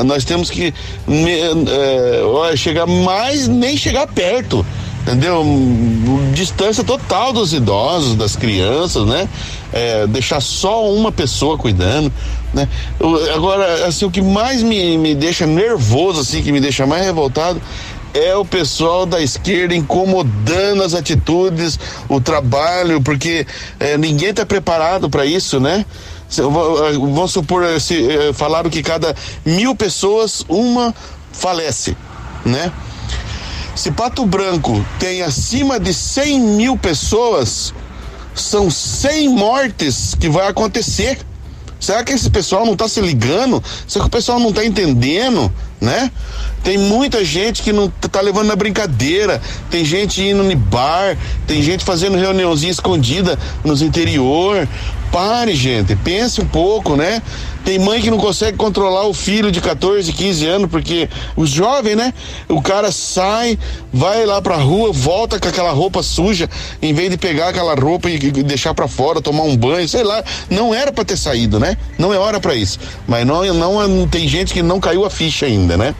Nós 0.05 0.24
temos 0.24 0.49
que 0.49 0.74
olha, 2.32 2.55
chegar 2.55 2.86
mais, 2.86 3.47
nem 3.47 3.76
chegar 3.76 4.07
perto 4.07 4.65
entendeu? 5.08 5.43
Distância 6.34 6.84
total 6.84 7.32
dos 7.32 7.53
idosos, 7.53 8.16
das 8.16 8.36
crianças, 8.36 9.05
né? 9.08 9.28
É, 9.72 10.05
deixar 10.08 10.41
só 10.41 10.91
uma 10.91 11.12
pessoa 11.12 11.58
cuidando, 11.58 12.12
né? 12.53 12.68
Eu- 12.99 13.34
agora, 13.34 13.86
assim, 13.88 14.05
o 14.05 14.12
que 14.12 14.22
mais 14.22 14.62
me, 14.62 14.97
me 14.97 15.16
deixa 15.16 15.45
nervoso, 15.45 16.22
assim, 16.22 16.41
que 16.43 16.51
me 16.51 16.60
deixa 16.60 16.86
mais 16.86 17.03
revoltado 17.05 17.62
é 18.14 18.36
o 18.36 18.43
pessoal 18.45 19.05
da 19.05 19.22
esquerda 19.22 19.76
incomodando 19.76 20.82
as 20.84 20.93
atitudes, 20.93 21.80
o 22.10 22.20
trabalho, 22.20 23.01
porque 23.01 23.45
é, 23.80 23.97
ninguém 23.97 24.30
está 24.30 24.45
preparado 24.45 25.10
para 25.10 25.26
isso, 25.26 25.60
né? 25.60 25.86
V- 26.30 26.41
Vamos 26.43 27.32
supor, 27.32 27.64
se, 27.80 28.10
eh, 28.10 28.34
falaram 28.34 28.70
que 28.70 28.82
cada 28.84 29.16
mil 29.45 29.74
pessoas, 29.76 30.43
uma 30.49 30.93
falece, 31.32 31.95
né? 32.45 32.72
Se 33.78 33.92
Pato 33.92 34.26
Branco 34.26 34.84
tem 34.98 35.22
acima 35.22 35.80
de 35.80 35.94
100 35.94 36.40
mil 36.40 36.76
pessoas, 36.76 37.72
são 38.34 38.72
100 38.72 39.30
mortes 39.30 40.16
que 40.20 40.28
vai 40.28 40.48
acontecer. 40.48 41.20
Será 41.80 42.04
que 42.04 42.12
esse 42.12 42.28
pessoal 42.32 42.66
não 42.66 42.74
está 42.74 42.88
se 42.88 43.00
ligando? 43.00 43.64
Será 43.88 44.04
que 44.04 44.08
o 44.08 44.12
pessoal 44.12 44.40
não 44.40 44.50
está 44.50 44.66
entendendo, 44.66 45.54
né? 45.80 46.12
Tem 46.64 46.76
muita 46.76 47.24
gente 47.24 47.62
que 47.62 47.72
não 47.72 47.88
tá 47.88 48.20
levando 48.20 48.48
na 48.48 48.56
brincadeira, 48.56 49.40
tem 49.70 49.86
gente 49.86 50.24
indo 50.24 50.42
no 50.42 50.56
bar, 50.56 51.16
tem 51.46 51.62
gente 51.62 51.86
fazendo 51.86 52.18
reuniãozinha 52.18 52.72
escondida 52.72 53.38
nos 53.64 53.84
interior. 53.84 54.68
Pare, 55.12 55.55
gente, 55.55 55.95
pense 55.95 56.41
um 56.41 56.45
pouco, 56.45 56.95
né? 56.95 57.22
Tem 57.64 57.80
mãe 57.80 58.01
que 58.01 58.10
não 58.10 58.18
consegue 58.18 58.58
controlar 58.58 59.08
o 59.08 59.14
filho 59.14 59.51
de 59.51 59.60
14, 59.60 60.14
15 60.14 60.45
anos, 60.45 60.70
porque 60.70 61.10
os 61.36 61.49
jovens, 61.49 61.95
né? 61.95 62.14
O 62.47 62.62
cara 62.62 62.91
sai, 62.91 63.60
vai 63.91 64.26
lá 64.26 64.41
pra 64.41 64.55
rua, 64.55 64.91
volta 64.93 65.39
com 65.39 65.47
aquela 65.47 65.72
roupa 65.72 66.01
suja, 66.01 66.49
em 66.82 66.93
vez 66.93 67.10
de 67.10 67.18
pegar 67.18 67.49
aquela 67.49 67.76
roupa 67.76 68.10
e, 68.10 68.18
deixar 68.18 68.74
pra 68.74 68.88
fora, 68.88 69.22
tomar 69.22 69.43
um 69.43 69.58
banho, 69.58 69.88
sei 69.88 70.03
lá. 70.03 70.24
Não 70.49 70.74
era 70.74 70.91
pra 70.91 71.03
ter 71.03 71.18
saído, 71.18 71.60
né? 71.60 71.78
Não 71.97 72.14
é 72.14 72.18
hora 72.18 72.39
pra 72.39 72.55
isso. 72.55 72.80
Mas 73.08 73.26
não, 73.26 73.43
não 73.43 74.08
tem 74.08 74.28
gente 74.28 74.53
que 74.53 74.62
não 74.62 74.80
caiu 74.80 75.03
a 75.03 75.10
ficha 75.10 75.45
ainda, 75.45 75.76
né? 75.76 75.93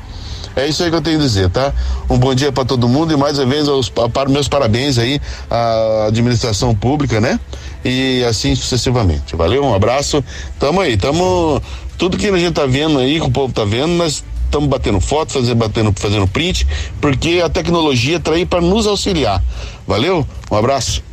É 0.58 0.66
isso 0.66 0.82
aí 0.84 0.90
que 0.90 0.96
eu 0.96 1.02
tenho 1.02 1.20
a 1.20 1.22
dizer, 1.22 1.52
tá? 1.52 1.72
Um 2.10 2.18
bom 2.18 2.34
dia 2.34 2.52
pra 2.52 2.66
todo 2.66 2.90
mundo 2.90 3.14
e 3.14 3.16
mais 3.16 3.38
uma 3.38 3.46
vez 3.46 3.68
os, 3.68 3.90
para 3.90 4.28
meus 4.28 4.48
parabéns 4.48 4.98
aí 4.98 5.22
à 5.52 6.06
administração 6.08 6.74
pública, 6.74 7.22
né? 7.22 7.40
E 7.88 8.24
assim 8.26 8.54
sucessivamente. 8.56 9.36
Valeu, 9.36 9.64
um 9.64 9.74
abraço. 9.74 10.24
Tamo 10.60 10.82
aí, 10.82 10.98
tamo. 10.98 11.62
Tudo 11.98 12.18
que 12.18 12.28
a 12.28 12.38
gente 12.38 12.54
tá 12.54 12.66
vendo 12.66 13.00
aí, 13.00 13.20
que 13.20 13.26
o 13.26 13.32
povo 13.32 13.52
tá 13.54 13.64
vendo, 13.66 13.94
nós 13.94 14.24
estamos 14.46 14.70
batendo 14.70 15.00
foto, 15.00 15.34
fazendo, 15.34 15.56
batendo, 15.56 15.94
fazendo 15.96 16.28
print, 16.28 16.68
porque 17.02 17.42
a 17.44 17.50
tecnologia 17.50 18.20
tá 18.20 18.32
aí 18.32 18.46
para 18.46 18.62
nos 18.62 18.86
auxiliar. 18.86 19.44
Valeu? 19.88 20.28
Um 20.52 20.56
abraço. 20.56 21.07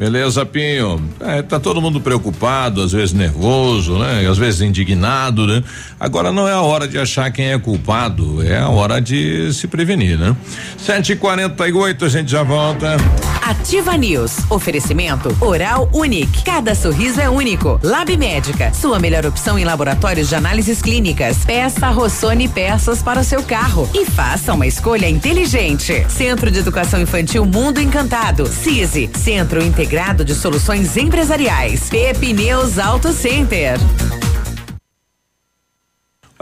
Beleza, 0.00 0.46
Pinho. 0.46 0.98
É, 1.20 1.42
tá 1.42 1.60
todo 1.60 1.78
mundo 1.78 2.00
preocupado, 2.00 2.80
às 2.80 2.90
vezes 2.90 3.12
nervoso, 3.12 3.98
né? 3.98 4.26
Às 4.26 4.38
vezes 4.38 4.62
indignado, 4.62 5.46
né? 5.46 5.62
Agora 6.00 6.32
não 6.32 6.48
é 6.48 6.54
a 6.54 6.62
hora 6.62 6.88
de 6.88 6.98
achar 6.98 7.30
quem 7.30 7.52
é 7.52 7.58
culpado, 7.58 8.42
é 8.42 8.56
a 8.56 8.70
hora 8.70 8.98
de 8.98 9.52
se 9.52 9.68
prevenir, 9.68 10.18
né? 10.18 10.34
Sete 10.78 11.12
e 11.12 11.16
quarenta 11.16 11.68
e 11.68 11.72
oito, 11.74 12.06
a 12.06 12.08
gente 12.08 12.30
já 12.30 12.42
volta. 12.42 12.96
Ativa 13.42 13.94
News. 13.94 14.38
Oferecimento 14.48 15.36
Oral 15.38 15.90
Unique. 15.92 16.44
Cada 16.44 16.74
sorriso 16.74 17.20
é 17.20 17.28
único. 17.28 17.78
Lab 17.82 18.16
Médica. 18.16 18.72
Sua 18.72 18.98
melhor 18.98 19.26
opção 19.26 19.58
em 19.58 19.64
laboratórios 19.64 20.30
de 20.30 20.34
análises 20.34 20.80
clínicas. 20.80 21.44
Peça 21.44 21.90
Rossoni 21.90 22.48
peças 22.48 23.02
para 23.02 23.20
o 23.20 23.24
seu 23.24 23.42
carro 23.42 23.90
e 23.92 24.06
faça 24.06 24.54
uma 24.54 24.66
escolha 24.66 25.08
inteligente. 25.10 26.06
Centro 26.08 26.50
de 26.50 26.60
Educação 26.60 27.02
Infantil 27.02 27.44
Mundo 27.44 27.80
Encantado. 27.80 28.46
CISI. 28.46 29.10
Centro 29.14 29.62
Integrado 29.62 29.89
de 30.24 30.36
Soluções 30.36 30.96
Empresariais. 30.96 31.90
Pepineus 31.90 32.78
Auto 32.78 33.12
Center. 33.12 33.76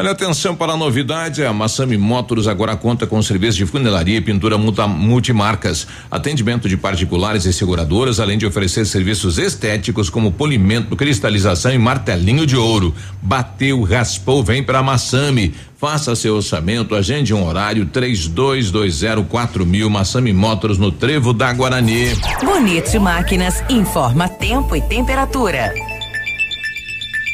Olha, 0.00 0.12
atenção 0.12 0.54
para 0.54 0.74
a 0.74 0.76
novidade, 0.76 1.44
a 1.44 1.52
Massami 1.52 1.96
Motors 1.96 2.46
agora 2.46 2.76
conta 2.76 3.04
com 3.04 3.20
serviço 3.20 3.58
de 3.58 3.66
funilaria 3.66 4.18
e 4.18 4.20
pintura 4.20 4.56
multimarcas, 4.56 5.88
atendimento 6.08 6.68
de 6.68 6.76
particulares 6.76 7.44
e 7.46 7.52
seguradoras, 7.52 8.20
além 8.20 8.38
de 8.38 8.46
oferecer 8.46 8.86
serviços 8.86 9.38
estéticos 9.38 10.08
como 10.08 10.30
polimento, 10.30 10.94
cristalização 10.94 11.72
e 11.72 11.78
martelinho 11.78 12.46
de 12.46 12.56
ouro. 12.56 12.94
Bateu, 13.20 13.82
raspou, 13.82 14.44
vem 14.44 14.62
para 14.62 14.84
Massami. 14.84 15.52
Faça 15.76 16.14
seu 16.14 16.36
orçamento, 16.36 16.94
agende 16.94 17.34
um 17.34 17.44
horário 17.44 17.84
três 17.86 18.28
dois 18.28 18.70
dois 18.70 18.94
zero 18.94 19.24
quatro 19.24 19.66
mil 19.66 19.90
Massami 19.90 20.32
Motors 20.32 20.78
no 20.78 20.92
Trevo 20.92 21.32
da 21.32 21.52
Guarani. 21.52 22.14
Bonito 22.44 23.00
Máquinas 23.00 23.64
informa 23.68 24.28
tempo 24.28 24.76
e 24.76 24.80
temperatura. 24.80 25.74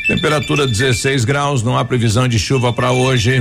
Temperatura 0.07 0.67
16 0.67 1.25
graus, 1.25 1.63
não 1.63 1.79
há 1.79 1.85
previsão 1.85 2.29
de 2.29 2.39
chuva 2.39 2.73
para 2.73 2.93
hoje. 2.93 3.41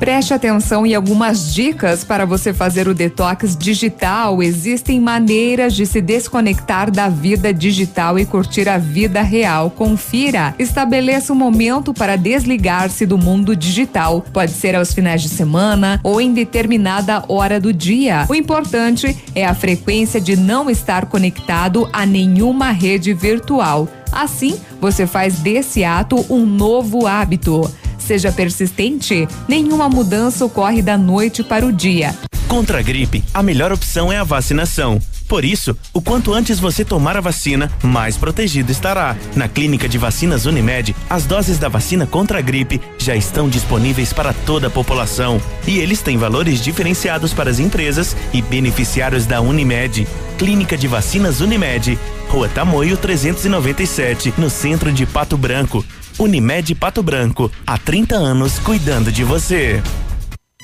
Preste 0.00 0.32
atenção 0.32 0.86
em 0.86 0.94
algumas 0.94 1.52
dicas 1.52 2.02
para 2.02 2.24
você 2.24 2.54
fazer 2.54 2.88
o 2.88 2.94
detox 2.94 3.54
digital. 3.54 4.42
Existem 4.42 4.98
maneiras 4.98 5.74
de 5.74 5.84
se 5.84 6.00
desconectar 6.00 6.90
da 6.90 7.10
vida 7.10 7.52
digital 7.52 8.18
e 8.18 8.24
curtir 8.24 8.66
a 8.66 8.78
vida 8.78 9.20
real. 9.20 9.70
Confira. 9.70 10.54
Estabeleça 10.58 11.34
um 11.34 11.36
momento 11.36 11.92
para 11.92 12.16
desligar-se 12.16 13.04
do 13.04 13.18
mundo 13.18 13.54
digital. 13.54 14.24
Pode 14.32 14.52
ser 14.52 14.74
aos 14.74 14.94
finais 14.94 15.20
de 15.20 15.28
semana 15.28 16.00
ou 16.02 16.18
em 16.18 16.32
determinada 16.32 17.22
hora 17.28 17.60
do 17.60 17.70
dia. 17.70 18.24
O 18.26 18.34
importante 18.34 19.14
é 19.34 19.44
a 19.44 19.54
frequência 19.54 20.18
de 20.18 20.34
não 20.34 20.70
estar 20.70 21.04
conectado 21.06 21.86
a 21.92 22.06
nenhuma 22.06 22.70
rede 22.70 23.12
virtual. 23.12 23.86
Assim, 24.10 24.58
você 24.80 25.06
faz 25.06 25.40
desse 25.40 25.84
ato 25.84 26.24
um 26.28 26.44
novo 26.44 27.06
hábito. 27.06 27.70
Seja 28.10 28.32
persistente, 28.32 29.28
nenhuma 29.46 29.88
mudança 29.88 30.44
ocorre 30.44 30.82
da 30.82 30.98
noite 30.98 31.44
para 31.44 31.64
o 31.64 31.70
dia. 31.70 32.12
Contra 32.48 32.80
a 32.80 32.82
gripe, 32.82 33.22
a 33.32 33.40
melhor 33.40 33.70
opção 33.70 34.12
é 34.12 34.18
a 34.18 34.24
vacinação. 34.24 35.00
Por 35.28 35.44
isso, 35.44 35.76
o 35.94 36.02
quanto 36.02 36.34
antes 36.34 36.58
você 36.58 36.84
tomar 36.84 37.16
a 37.16 37.20
vacina, 37.20 37.70
mais 37.84 38.16
protegido 38.16 38.72
estará. 38.72 39.16
Na 39.36 39.46
Clínica 39.46 39.88
de 39.88 39.96
Vacinas 39.96 40.44
Unimed, 40.44 40.92
as 41.08 41.24
doses 41.24 41.56
da 41.56 41.68
vacina 41.68 42.04
contra 42.04 42.40
a 42.40 42.42
gripe 42.42 42.80
já 42.98 43.14
estão 43.14 43.48
disponíveis 43.48 44.12
para 44.12 44.32
toda 44.32 44.66
a 44.66 44.70
população. 44.70 45.40
E 45.64 45.78
eles 45.78 46.02
têm 46.02 46.18
valores 46.18 46.60
diferenciados 46.60 47.32
para 47.32 47.48
as 47.48 47.60
empresas 47.60 48.16
e 48.32 48.42
beneficiários 48.42 49.24
da 49.24 49.40
Unimed. 49.40 50.08
Clínica 50.36 50.76
de 50.76 50.88
Vacinas 50.88 51.40
Unimed, 51.40 51.96
Rua 52.28 52.48
Tamoio 52.48 52.96
397, 52.96 54.34
no 54.36 54.50
centro 54.50 54.92
de 54.92 55.06
Pato 55.06 55.36
Branco. 55.36 55.84
Unimed 56.20 56.74
Pato 56.74 57.02
Branco, 57.02 57.50
há 57.66 57.78
30 57.78 58.14
anos 58.14 58.58
cuidando 58.58 59.10
de 59.10 59.24
você. 59.24 59.82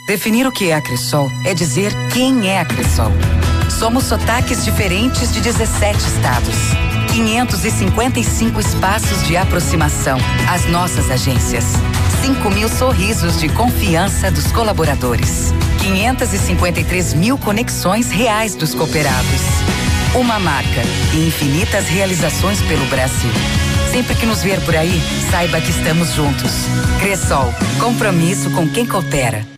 Definir 0.06 0.46
o 0.46 0.52
que 0.52 0.68
é 0.68 0.74
a 0.74 0.82
Cressol 0.82 1.30
é 1.46 1.54
dizer 1.54 1.92
quem 2.12 2.46
é 2.46 2.60
a 2.60 2.64
Cressol. 2.66 3.10
Somos 3.70 4.04
sotaques 4.04 4.66
diferentes 4.66 5.32
de 5.32 5.40
17 5.40 5.96
estados. 5.96 6.54
555 7.10 8.60
espaços 8.60 9.26
de 9.26 9.34
aproximação. 9.34 10.18
As 10.46 10.66
nossas 10.66 11.10
agências. 11.10 11.64
5 12.22 12.50
mil 12.50 12.68
sorrisos 12.68 13.40
de 13.40 13.48
confiança 13.48 14.30
dos 14.30 14.52
colaboradores. 14.52 15.54
553 15.80 17.14
mil 17.14 17.38
conexões 17.38 18.10
reais 18.10 18.54
dos 18.54 18.74
cooperados. 18.74 19.40
Uma 20.14 20.38
marca 20.38 20.82
e 21.14 21.26
infinitas 21.26 21.88
realizações 21.88 22.60
pelo 22.60 22.84
Brasil. 22.86 23.32
Sempre 23.90 24.14
que 24.14 24.26
nos 24.26 24.42
ver 24.42 24.60
por 24.60 24.76
aí, 24.76 25.00
saiba 25.30 25.60
que 25.60 25.70
estamos 25.70 26.14
juntos. 26.14 26.52
Cressol, 27.00 27.52
compromisso 27.80 28.50
com 28.50 28.68
quem 28.68 28.86
coopera. 28.86 29.55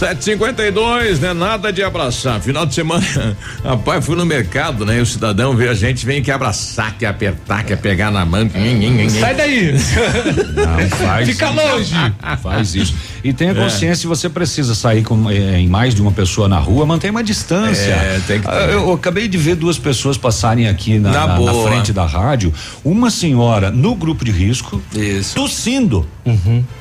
752, 0.00 1.20
né? 1.20 1.34
Nada 1.34 1.70
de 1.70 1.82
abraçar. 1.82 2.40
Final 2.40 2.64
de 2.64 2.74
semana, 2.74 3.04
rapaz, 3.62 4.02
fui 4.02 4.16
no 4.16 4.24
mercado, 4.24 4.86
né? 4.86 4.96
E 4.96 5.00
o 5.02 5.04
cidadão 5.06 5.54
vê 5.54 5.68
a 5.68 5.74
gente, 5.74 6.06
vem 6.06 6.22
que 6.22 6.30
abraçar, 6.30 6.96
que 6.96 7.04
apertar, 7.04 7.64
que 7.64 7.76
pegar 7.76 8.10
na 8.10 8.24
mão. 8.24 8.50
Sai 9.20 9.34
daí. 9.34 9.72
Não, 9.72 10.88
faz 10.96 11.28
Fica 11.28 11.50
isso. 11.50 11.54
longe. 11.54 11.94
Faz 12.42 12.74
isso. 12.74 12.94
E 13.22 13.32
tenha 13.32 13.52
É. 13.52 13.54
consciência, 13.54 13.96
se 13.96 14.06
você 14.06 14.28
precisa 14.28 14.74
sair 14.74 15.02
com, 15.02 15.30
eh, 15.30 15.58
em 15.60 15.68
mais 15.68 15.94
de 15.94 16.00
uma 16.02 16.10
pessoa 16.12 16.48
na 16.48 16.58
rua, 16.58 16.86
mantenha 16.86 17.10
uma 17.10 17.22
distância. 17.24 17.90
É, 17.90 18.20
tem 18.26 18.40
que 18.40 18.46
ter. 18.46 18.52
Ah, 18.54 18.60
Eu, 18.70 18.80
eu 18.88 18.92
acabei 18.92 19.28
de 19.28 19.36
ver 19.36 19.56
duas 19.56 19.78
pessoas 19.78 20.16
passarem 20.16 20.68
aqui 20.68 20.98
na, 20.98 21.10
Na 21.10 21.26
na- 21.26 21.40
na 21.40 21.54
frente 21.64 21.92
da 21.92 22.04
rádio. 22.06 22.52
Uma 22.84 23.10
senhora 23.10 23.70
no 23.70 23.94
grupo 23.94 24.24
de 24.24 24.30
risco, 24.30 24.80
tossindo. 25.34 26.06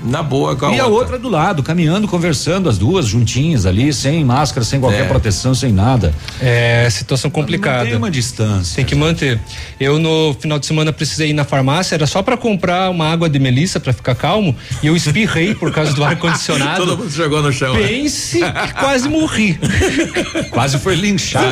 Na 0.04 0.22
boa, 0.22 0.56
com 0.56 0.68
a 0.68 0.76
e 0.76 0.80
a 0.80 0.86
outra. 0.86 1.00
outra 1.00 1.20
do 1.20 1.30
lado, 1.30 1.64
caminhando, 1.64 2.08
conversando, 2.08 2.70
as 2.70 2.78
duas 2.78 3.08
juntinhas 3.08 3.66
ali, 3.66 3.92
sem 3.92 4.24
máscara, 4.24 4.64
sem 4.64 4.80
qualquer 4.80 5.02
É. 5.06 5.08
proteção, 5.08 5.56
sem 5.56 5.72
nada. 5.72 6.14
É 6.42 6.88
situação 6.90 7.30
complicada. 7.32 7.86
Tem 7.86 7.96
uma 7.96 8.12
distância. 8.12 8.76
Tem 8.76 8.86
que 8.86 8.96
manter. 8.96 9.40
Eu 9.80 9.98
no 9.98 10.36
final 10.40 10.60
de 10.60 10.66
semana 10.66 10.92
precisei 10.94 11.30
ir 11.30 11.34
na 11.34 11.44
farmácia, 11.44 11.96
era 11.96 12.06
só 12.06 12.22
pra 12.22 12.38
comprar 12.38 12.90
uma 12.92 13.08
água 13.12 13.30
de 13.30 13.40
melissa 13.40 13.80
pra 13.80 13.92
ficar 13.94 14.14
calmo 14.16 14.56
e 14.84 14.88
eu 14.88 14.96
espirrei 14.96 15.56
por 15.56 15.72
causa 15.72 15.94
do 15.94 16.04
ar 16.04 16.16
condicionado. 16.32 16.86
Todo 16.86 16.98
mundo 16.98 17.10
jogou 17.12 17.42
no 17.42 17.52
chão. 17.52 17.74
né? 17.74 17.88
Pense 17.88 18.40
que 18.40 18.74
quase 18.74 19.08
morri. 19.10 19.60
Quase 20.52 20.78
foi 20.80 20.96
linchado. 20.96 21.46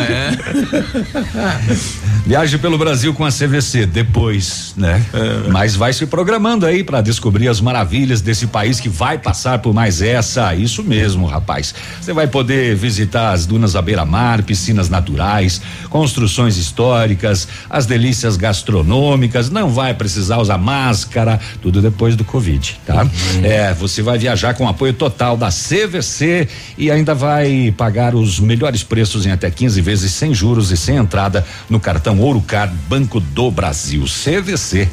Ah, 1.36 1.60
Viaje 2.26 2.58
pelo 2.58 2.78
Brasil 2.78 3.14
com 3.14 3.24
a 3.24 3.30
CVC 3.32 3.86
depois, 3.86 4.74
né? 4.76 5.02
Mas 5.50 5.78
vai 5.78 5.94
se 5.94 6.06
programando 6.06 6.66
aí 6.66 6.84
para 6.84 7.00
descobrir 7.00 7.48
as 7.48 7.62
maravilhas 7.62 8.20
desse 8.20 8.48
país 8.48 8.82
que 8.82 8.90
vai 8.90 9.18
passar 9.18 9.60
por 9.60 9.74
mais 9.74 10.02
essa. 10.02 10.54
Isso 10.54 10.84
mesmo, 10.84 11.26
rapaz. 11.26 11.74
Você 12.02 12.12
vai 12.12 12.28
poder 12.28 12.76
visitar 12.76 13.32
as 13.32 13.46
dunas 13.46 13.78
à 13.78 13.82
beira-mar, 13.82 14.44
piscinas 14.44 14.90
naturais, 14.90 15.62
construções 15.90 16.58
históricas, 16.58 17.48
as 17.70 17.86
delícias 17.86 18.36
gastronômicas. 18.36 19.50
Não 19.50 19.70
vai 19.70 19.94
precisar 19.94 20.40
usar 20.40 20.58
máscara, 20.58 21.40
tudo 21.62 21.82
depois 21.82 22.18
do 22.18 22.26
Covid, 22.26 22.78
tá? 22.86 23.08
É, 23.42 23.74
você 23.74 24.02
vai 24.02 24.18
viajar 24.18 24.54
com 24.54 24.67
apoio 24.68 24.94
total 24.94 25.38
da 25.38 25.50
CVC 25.50 26.48
e 26.78 26.92
ainda 26.92 27.14
vai 27.14 27.74
pagar 27.78 28.16
os 28.16 28.40
melhores 28.40 28.84
preços 28.84 29.26
em 29.26 29.32
até 29.32 29.50
15 29.50 29.82
vezes 29.82 30.12
sem 30.12 30.34
juros 30.34 30.72
e 30.72 30.78
sem 30.78 30.98
entrada 30.98 31.46
no 31.70 31.80
cartão 31.80 32.20
Ourocard 32.20 32.74
Banco 32.88 33.20
do 33.20 33.52
Brasil. 33.52 34.04
CVC, 34.06 34.88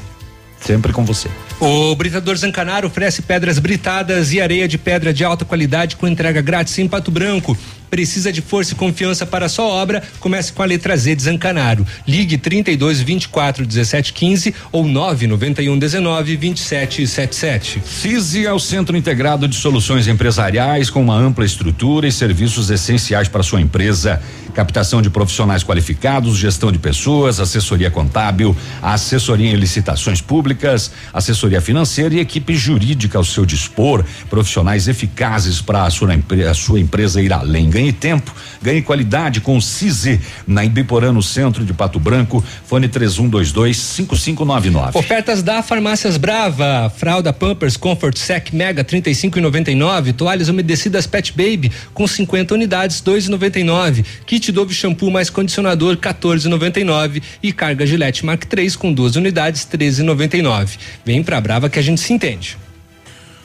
sempre 0.60 0.92
com 0.92 1.04
você. 1.04 1.28
O 1.60 1.94
Britador 1.94 2.36
Zancanaro 2.36 2.86
oferece 2.88 3.22
pedras 3.22 3.58
britadas 3.58 4.32
e 4.32 4.40
areia 4.40 4.66
de 4.66 4.76
pedra 4.76 5.12
de 5.12 5.24
alta 5.24 5.44
qualidade 5.44 5.96
com 5.96 6.06
entrega 6.06 6.40
grátis 6.40 6.78
em 6.78 6.88
Pato 6.88 7.10
Branco. 7.10 7.56
Precisa 7.90 8.32
de 8.32 8.40
força 8.40 8.72
e 8.72 8.76
confiança 8.76 9.24
para 9.24 9.48
sua 9.48 9.66
obra? 9.66 10.02
Comece 10.20 10.52
com 10.52 10.62
a 10.62 10.66
letra 10.66 10.96
Z 10.96 11.14
de 11.14 11.22
Zancanaro. 11.22 11.86
Ligue 12.06 12.38
32 12.38 13.00
24 13.00 13.66
17 13.66 14.12
15 14.12 14.54
ou 14.72 14.86
991 14.86 15.78
19 15.78 16.36
27 16.36 17.06
77. 17.06 17.82
CISI 17.84 18.46
é 18.46 18.52
o 18.52 18.58
Centro 18.58 18.96
Integrado 18.96 19.46
de 19.46 19.56
Soluções 19.56 20.08
Empresariais 20.08 20.90
com 20.90 21.02
uma 21.02 21.16
ampla 21.16 21.44
estrutura 21.44 22.06
e 22.06 22.12
serviços 22.12 22.70
essenciais 22.70 23.28
para 23.28 23.42
sua 23.42 23.60
empresa. 23.60 24.20
Captação 24.54 25.02
de 25.02 25.10
profissionais 25.10 25.64
qualificados, 25.64 26.36
gestão 26.36 26.70
de 26.70 26.78
pessoas, 26.78 27.40
assessoria 27.40 27.90
contábil, 27.90 28.56
assessoria 28.80 29.50
em 29.50 29.56
licitações 29.56 30.20
públicas, 30.20 30.92
assessoria 31.12 31.60
financeira 31.60 32.14
e 32.14 32.20
equipe 32.20 32.54
jurídica 32.54 33.18
ao 33.18 33.24
seu 33.24 33.44
dispor. 33.44 34.04
Profissionais 34.30 34.86
eficazes 34.86 35.60
para 35.60 35.84
a 35.84 35.90
sua, 35.90 36.10
a 36.48 36.54
sua 36.54 36.78
empresa 36.78 37.20
ir 37.20 37.32
além. 37.32 37.68
Ganhe 37.84 37.92
tempo, 37.92 38.34
ganhe 38.62 38.80
qualidade 38.80 39.42
com 39.42 39.58
o 39.58 39.60
CISI 39.60 40.18
na 40.46 40.64
Ibiporã, 40.64 41.12
no 41.12 41.22
centro 41.22 41.66
de 41.66 41.74
Pato 41.74 42.00
Branco. 42.00 42.42
Fone 42.64 42.88
3122 42.88 43.76
5599. 43.76 44.98
Ofertas 44.98 45.42
da 45.42 45.62
Farmácias 45.62 46.16
Brava, 46.16 46.90
fralda 46.96 47.30
Pampers 47.30 47.76
Comfort 47.76 48.16
Sec 48.16 48.54
Mega 48.54 48.82
35,99, 48.82 50.14
toalhas 50.14 50.48
umedecidas 50.48 51.06
Pet 51.06 51.32
Baby 51.32 51.70
com 51.92 52.06
50 52.06 52.54
unidades 52.54 53.02
2,99, 53.02 54.02
kit 54.24 54.50
Dove 54.50 54.72
shampoo 54.72 55.10
mais 55.10 55.28
condicionador 55.28 55.98
14,99 55.98 57.22
e 57.42 57.52
carga 57.52 57.84
Gillette 57.84 58.24
Mark 58.24 58.44
3 58.46 58.76
com 58.76 58.94
duas 58.94 59.14
unidades 59.14 59.68
13,99. 59.70 60.78
Vem 61.04 61.22
pra 61.22 61.38
Brava 61.38 61.68
que 61.68 61.78
a 61.78 61.82
gente 61.82 62.00
se 62.00 62.14
entende. 62.14 62.63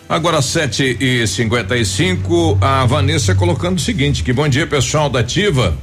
Agora 0.10 0.42
7 0.42 0.98
e 1.00 1.28
55 1.28 2.58
a 2.60 2.84
Vanessa 2.84 3.36
colocando 3.36 3.78
o 3.78 3.80
seguinte: 3.80 4.24
que 4.24 4.34
bom 4.34 4.50
dia, 4.50 4.66
pessoal 4.66 5.08
da 5.08 5.20
Ativa. 5.20 5.78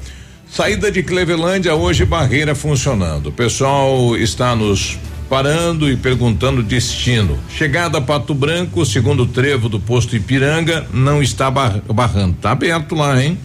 Saída 0.50 0.90
de 0.90 1.00
Clevelândia 1.00 1.76
hoje, 1.76 2.04
barreira 2.04 2.52
funcionando. 2.52 3.28
O 3.28 3.32
pessoal 3.32 4.16
está 4.16 4.56
nos 4.56 4.98
parando 5.30 5.88
e 5.88 5.96
perguntando 5.96 6.60
destino. 6.60 7.38
Chegada 7.48 7.98
a 7.98 8.00
Pato 8.00 8.34
Branco, 8.34 8.84
segundo 8.84 9.26
trevo 9.26 9.68
do 9.68 9.78
posto 9.78 10.16
Ipiranga, 10.16 10.84
não 10.92 11.22
está 11.22 11.48
bar 11.48 11.80
barrando. 11.86 12.36
Tá 12.40 12.50
aberto 12.50 12.96
lá, 12.96 13.22
hein? 13.22 13.38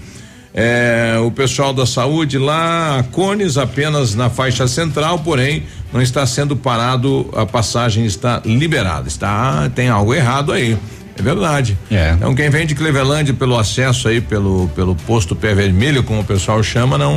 É, 0.54 1.16
o 1.26 1.32
pessoal 1.32 1.74
da 1.74 1.86
saúde 1.86 2.38
lá, 2.38 2.99
a 2.99 3.04
Cones 3.04 3.58
apenas 3.58 4.16
na 4.16 4.30
faixa 4.30 4.68
central, 4.68 5.20
porém 5.20 5.64
não 5.93 6.02
está 6.02 6.26
sendo 6.26 6.56
parado, 6.56 7.30
a 7.36 7.45
passagem 7.45 8.06
está 8.06 8.41
liberada. 8.45 9.08
Está, 9.08 9.70
tem 9.70 9.89
algo 9.89 10.14
errado 10.14 10.52
aí. 10.52 10.78
É 11.18 11.22
verdade. 11.22 11.78
É. 11.89 12.14
Então 12.16 12.34
quem 12.34 12.49
vem 12.49 12.66
de 12.66 12.74
Cleveland 12.74 13.34
pelo 13.34 13.58
acesso 13.58 14.08
aí 14.08 14.22
pelo 14.22 14.70
pelo 14.76 14.95
posto 14.95 15.36
pé 15.36 15.54
vermelho, 15.54 16.04
como 16.04 16.22
o 16.22 16.24
pessoal 16.24 16.64
chama, 16.64 16.97
não 16.97 17.16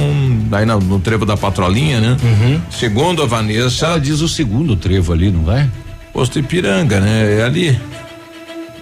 daí 0.50 0.66
no, 0.66 0.78
no 0.78 1.00
trevo 1.00 1.24
da 1.24 1.36
patrolinha, 1.36 2.00
né? 2.00 2.16
Uhum. 2.22 2.60
Segundo 2.70 3.22
a 3.22 3.26
Vanessa. 3.26 3.86
Ela 3.86 4.00
diz 4.00 4.20
o 4.20 4.28
segundo 4.28 4.76
trevo 4.76 5.12
ali, 5.12 5.30
não 5.30 5.44
vai? 5.44 5.70
Posto 6.12 6.38
Ipiranga, 6.38 7.00
né? 7.00 7.38
É 7.38 7.44
ali. 7.44 7.80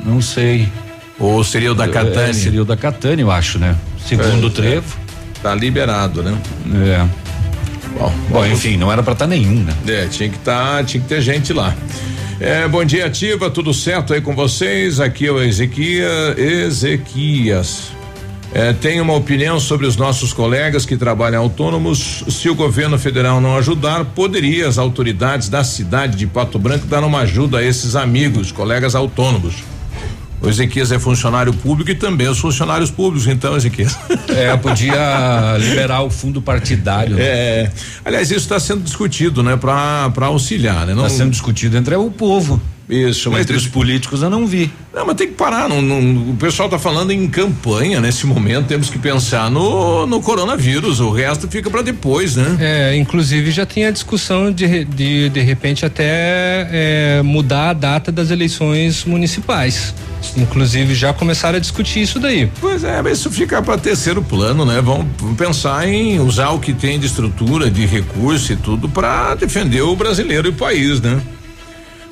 Não 0.05 0.21
sei. 0.21 0.69
Ou 1.19 1.45
seria 1.45 1.71
o 1.73 1.75
da 1.75 1.87
Catânia? 1.87 2.31
É, 2.31 2.33
seria 2.33 2.63
o 2.63 2.65
da 2.65 2.77
Catânia, 2.77 3.23
eu 3.23 3.31
acho, 3.31 3.59
né? 3.59 3.77
Segundo 4.07 4.49
É, 4.49 4.51
trevo. 4.51 4.97
Tá 5.43 5.55
liberado, 5.55 6.23
né? 6.23 6.37
É. 6.87 7.07
Bom, 7.99 8.13
Bom, 8.31 8.47
enfim, 8.47 8.77
não 8.77 8.91
era 8.91 9.03
pra 9.03 9.13
estar 9.13 9.27
nenhum, 9.27 9.63
né? 9.65 9.75
É, 9.87 10.07
tinha 10.07 10.29
que 10.29 10.39
tá, 10.39 10.83
tinha 10.85 11.03
que 11.03 11.09
ter 11.09 11.21
gente 11.21 11.53
lá. 11.53 11.75
É, 12.41 12.67
bom 12.67 12.85
dia, 12.85 13.07
ativa, 13.07 13.51
tudo 13.51 13.73
certo 13.73 14.15
aí 14.15 14.21
com 14.21 14.35
vocês? 14.35 14.99
Aqui 14.99 15.27
é 15.27 15.31
o 15.31 15.41
Ezequias. 15.43 16.39
Ezequias. 16.39 17.93
É, 18.55 18.73
tem 18.73 19.01
uma 19.01 19.15
opinião 19.15 19.59
sobre 19.59 19.87
os 19.87 19.97
nossos 19.97 20.33
colegas 20.33 20.85
que 20.85 20.97
trabalham 20.97 21.41
autônomos. 21.43 22.23
Se 22.29 22.51
o 22.51 22.55
governo 22.55 22.99
federal 22.99 23.41
não 23.41 23.57
ajudar, 23.57 24.05
poderia 24.07 24.69
as 24.69 24.77
autoridades 24.77 25.49
da 25.49 25.65
cidade 25.65 26.17
de 26.17 26.27
Pato 26.27 26.59
Branco 26.59 26.87
dar 26.87 27.03
uma 27.03 27.21
ajuda 27.21 27.59
a 27.59 27.63
esses 27.63 27.97
amigos, 27.97 28.53
colegas 28.53 28.95
autônomos. 28.95 29.55
O 30.43 30.49
Ezequias 30.49 30.91
é 30.91 30.99
funcionário 30.99 31.53
público 31.53 31.91
e 31.91 31.95
também 31.95 32.29
os 32.29 32.39
funcionários 32.39 32.91
públicos, 32.91 33.29
então, 33.29 33.57
Ezequias. 33.57 33.97
É, 34.33 34.57
podia 34.57 35.57
liberar 35.59 36.01
o 36.03 36.11
fundo 36.11 36.41
partidário. 36.41 37.17
né? 37.17 37.23
É. 37.23 37.73
Aliás, 38.03 38.31
isso 38.31 38.41
está 38.41 38.59
sendo 38.59 38.83
discutido, 38.83 39.43
né? 39.43 39.57
Para 39.57 40.11
auxiliar, 40.27 40.87
né? 40.87 40.95
Está 40.95 41.09
sendo 41.11 41.31
discutido 41.31 41.77
entre 41.77 41.95
o 41.95 42.11
povo. 42.11 42.61
Isso, 42.93 43.31
mas 43.31 43.41
entre 43.43 43.57
os 43.57 43.67
políticos 43.67 44.23
eu 44.23 44.29
não 44.29 44.47
vi. 44.47 44.71
Não, 44.93 45.07
mas 45.07 45.17
tem 45.17 45.29
que 45.29 45.35
parar. 45.35 45.69
Não, 45.69 45.81
não- 45.81 46.31
o 46.33 46.37
pessoal 46.39 46.67
está 46.67 46.79
falando 46.79 47.11
em 47.11 47.27
campanha 47.27 48.01
nesse 48.01 48.27
momento. 48.27 48.67
Temos 48.67 48.91
que 48.91 48.99
pensar 48.99 49.51
no, 49.51 50.07
no 50.07 50.21
coronavírus. 50.21 51.01
O 51.01 51.11
resto 51.11 51.49
fica 51.49 51.71
para 51.71 51.81
depois, 51.83 52.37
né? 52.37 52.57
É, 52.61 52.97
inclusive 52.97 53.51
já 53.51 53.65
tem 53.65 53.87
a 53.87 53.91
discussão 53.91 54.53
de 54.53 54.85
de, 54.85 55.29
de 55.31 55.41
repente 55.41 55.87
até 55.87 56.69
é, 56.71 57.23
mudar 57.23 57.71
a 57.71 57.73
data 57.73 58.13
das 58.13 58.31
eleições 58.31 59.05
municipais. 59.05 59.95
Inclusive 60.37 60.95
já 60.95 61.13
começaram 61.13 61.57
a 61.57 61.61
discutir 61.61 62.03
isso 62.03 62.19
daí. 62.21 62.49
Pois 62.61 62.85
é, 62.85 63.01
mas 63.03 63.19
isso 63.19 63.31
fica 63.31 63.61
para 63.63 63.79
terceiro 63.79 64.23
plano, 64.23 64.65
né? 64.65 64.81
Vamos 64.83 65.07
pensar 65.37 65.89
em 65.89 66.21
usar 66.21 66.51
o 66.51 66.59
que 66.61 66.73
tem 66.73 66.99
de 66.99 67.07
estrutura, 67.07 67.71
de 67.71 67.87
recurso 67.87 68.53
e 68.53 68.57
tudo 68.57 68.89
para 68.89 69.35
defender 69.35 69.83
o 69.83 69.97
brasileiro 69.97 70.49
e 70.49 70.51
o 70.51 70.55
país, 70.55 71.01
né? 71.01 71.21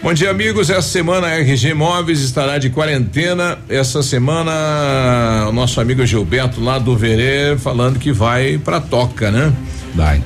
Bom 0.03 0.15
dia, 0.15 0.31
amigos. 0.31 0.71
Essa 0.71 0.83
semana 0.89 1.27
a 1.27 1.39
RG 1.41 1.75
Móveis 1.75 2.21
estará 2.23 2.57
de 2.59 2.71
quarentena. 2.71 3.59
Essa 3.69 4.03
semana 4.03 5.47
o 5.49 5.53
nosso 5.53 5.81
amigo 5.81 6.05
Gilberto 6.07 6.61
lá 6.61 6.79
do 6.79 6.97
Verê 6.97 7.57
falando 7.59 7.99
que 7.99 8.11
vai 8.11 8.57
pra 8.59 8.81
toca, 8.81 9.31
né? 9.31 9.53
Vai. 9.95 10.23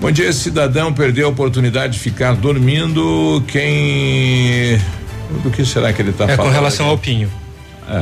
Bom 0.00 0.10
dia, 0.10 0.28
esse 0.28 0.40
cidadão 0.40 0.92
perdeu 0.92 1.26
a 1.26 1.30
oportunidade 1.30 1.94
de 1.94 1.98
ficar 1.98 2.34
dormindo. 2.36 3.42
Quem. 3.48 4.78
Do 5.42 5.50
que 5.50 5.64
será 5.64 5.92
que 5.92 6.00
ele 6.00 6.10
está 6.10 6.24
É 6.24 6.34
falando? 6.36 6.50
com 6.50 6.54
relação 6.54 6.86
aqui? 6.86 6.92
ao 6.92 6.98
Pinho. 6.98 7.30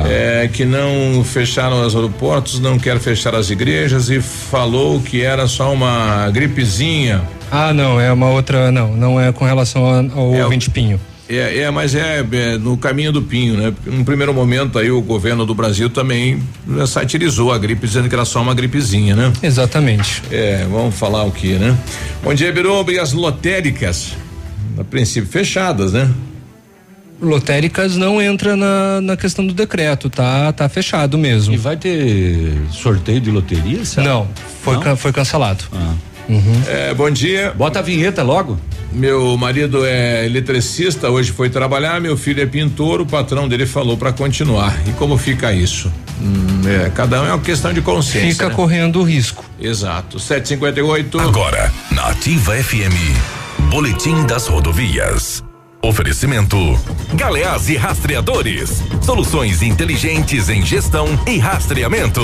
É, 0.05 0.49
que 0.51 0.65
não 0.65 1.23
fecharam 1.23 1.85
os 1.85 1.95
aeroportos, 1.95 2.59
não 2.59 2.77
quer 2.77 2.99
fechar 2.99 3.33
as 3.33 3.49
igrejas 3.49 4.09
e 4.09 4.19
falou 4.21 4.99
que 4.99 5.21
era 5.21 5.47
só 5.47 5.71
uma 5.73 6.29
gripezinha. 6.29 7.21
Ah, 7.49 7.73
não, 7.73 7.99
é 7.99 8.11
uma 8.11 8.29
outra, 8.29 8.69
não, 8.69 8.91
não 8.93 9.19
é 9.19 9.31
com 9.31 9.45
relação 9.45 9.85
ao, 9.85 9.93
ao 10.19 10.35
É 10.35 10.43
ouvinte 10.43 10.69
Pinho. 10.69 10.99
É, 11.29 11.59
é, 11.59 11.71
mas 11.71 11.93
é, 11.93 12.19
é 12.31 12.57
no 12.57 12.77
caminho 12.77 13.11
do 13.11 13.21
Pinho, 13.21 13.55
né? 13.57 13.71
Porque 13.71 13.89
num 13.89 14.03
primeiro 14.03 14.33
momento 14.33 14.79
aí 14.79 14.89
o 14.89 15.01
governo 15.01 15.45
do 15.45 15.53
Brasil 15.53 15.89
também 15.89 16.41
satirizou 16.87 17.51
a 17.51 17.57
gripe, 17.57 17.85
dizendo 17.85 18.07
que 18.07 18.15
era 18.15 18.23
só 18.23 18.41
uma 18.41 18.53
gripezinha, 18.53 19.13
né? 19.15 19.33
Exatamente. 19.43 20.23
É, 20.31 20.65
vamos 20.71 20.95
falar 20.95 21.23
o 21.23 21.31
que, 21.31 21.53
né? 21.53 21.77
Bom 22.23 22.33
dia, 22.33 22.51
Biruba, 22.53 22.91
e 22.93 22.99
as 22.99 23.11
lotéricas? 23.11 24.13
A 24.79 24.83
princípio 24.85 25.29
fechadas, 25.29 25.91
né? 25.91 26.09
Lotéricas 27.19 27.95
não 27.97 28.21
entra 28.21 28.55
na, 28.55 29.01
na 29.01 29.17
questão 29.17 29.45
do 29.45 29.53
decreto, 29.53 30.07
tá? 30.09 30.53
Tá 30.53 30.69
fechado 30.69 31.17
mesmo. 31.17 31.53
E 31.53 31.57
vai 31.57 31.75
ter 31.75 32.53
sorteio 32.71 33.19
de 33.19 33.31
loteria? 33.31 33.83
será? 33.83 34.05
Não, 34.07 34.27
foi, 34.61 34.75
Não? 34.75 34.81
ca- 34.83 34.95
foi 34.95 35.11
cancelado. 35.11 35.63
Ah. 35.73 35.93
Uhum. 36.29 36.63
É, 36.67 36.93
bom 36.93 37.09
dia. 37.09 37.53
Bota 37.55 37.79
a 37.79 37.81
vinheta 37.81 38.23
logo. 38.23 38.57
Meu 38.91 39.37
marido 39.37 39.85
é 39.85 40.25
eletricista, 40.25 41.09
hoje 41.09 41.31
foi 41.31 41.49
trabalhar, 41.49 41.99
meu 41.99 42.17
filho 42.17 42.41
é 42.41 42.45
pintor, 42.45 43.01
o 43.01 43.05
patrão 43.05 43.47
dele 43.47 43.65
falou 43.65 43.97
para 43.97 44.13
continuar. 44.13 44.75
E 44.87 44.91
como 44.91 45.17
fica 45.17 45.53
isso? 45.53 45.91
Hum, 46.21 46.61
é, 46.65 46.89
cada 46.89 47.21
um 47.21 47.25
é 47.25 47.33
uma 47.33 47.39
questão 47.39 47.73
de 47.73 47.81
consciência. 47.81 48.31
Fica 48.31 48.49
né? 48.49 48.55
correndo 48.55 48.99
o 48.99 49.03
risco. 49.03 49.43
Exato. 49.59 50.19
758. 50.19 51.19
Agora, 51.19 51.71
na 51.91 52.07
Ativa 52.07 52.55
FM, 52.55 53.69
Boletim 53.69 54.25
das 54.25 54.47
Rodovias. 54.47 55.43
Oferecimento: 55.81 56.57
Galeás 57.13 57.69
e 57.69 57.75
Rastreadores. 57.75 58.81
Soluções 59.01 59.61
inteligentes 59.61 60.49
em 60.49 60.65
gestão 60.65 61.07
e 61.27 61.37
rastreamento. 61.37 62.21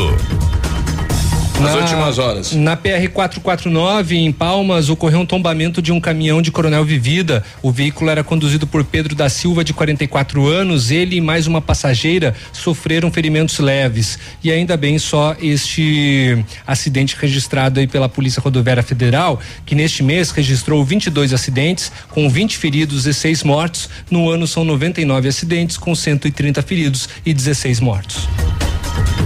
As 1.64 1.76
últimas 1.76 2.20
horas. 2.20 2.51
Na 2.53 2.76
PR 2.76 3.07
449 3.11 4.18
em 4.18 4.32
Palmas 4.32 4.89
ocorreu 4.89 5.22
um 5.22 5.26
tombamento 5.26 5.82
de 5.82 5.91
um 5.93 5.99
caminhão 5.99 6.41
de 6.41 6.51
Coronel 6.51 6.84
Vivida. 6.84 7.43
O 7.61 7.72
veículo 7.72 8.09
era 8.09 8.24
conduzido 8.24 8.68
por 8.68 8.84
Pedro 8.84 9.16
da 9.16 9.30
Silva 9.30 9.64
de 9.64 9.74
44 9.74 10.45
anos. 10.45 10.91
Ele 10.91 11.16
e 11.16 11.22
mais 11.22 11.47
uma 11.47 11.61
passageira 11.61 12.36
sofreram 12.51 13.09
ferimentos 13.09 13.59
leves 13.59 14.20
e 14.43 14.51
ainda 14.51 14.76
bem 14.76 14.99
só 14.99 15.36
este 15.41 16.43
acidente 16.68 17.16
registrado 17.18 17.80
aí 17.80 17.88
pela 17.88 18.09
Polícia 18.09 18.41
Rodoviária 18.41 18.84
Federal, 18.84 19.39
que 19.66 19.74
neste 19.74 20.03
mês 20.03 20.32
registrou 20.32 20.84
22 20.84 21.34
acidentes 21.34 21.91
com 22.09 22.30
20 22.30 22.57
feridos 22.57 23.05
e 23.05 23.14
6 23.14 23.43
mortos. 23.43 23.89
No 24.11 24.30
ano 24.30 24.45
são 24.47 24.66
99 24.66 25.30
acidentes 25.30 25.78
com 25.78 25.95
130 25.95 26.61
feridos 26.61 27.07
e 27.26 27.34
16 27.34 27.80
mortos. 27.80 28.28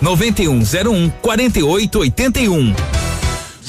99101 0.00 1.10
4881. 1.22 2.74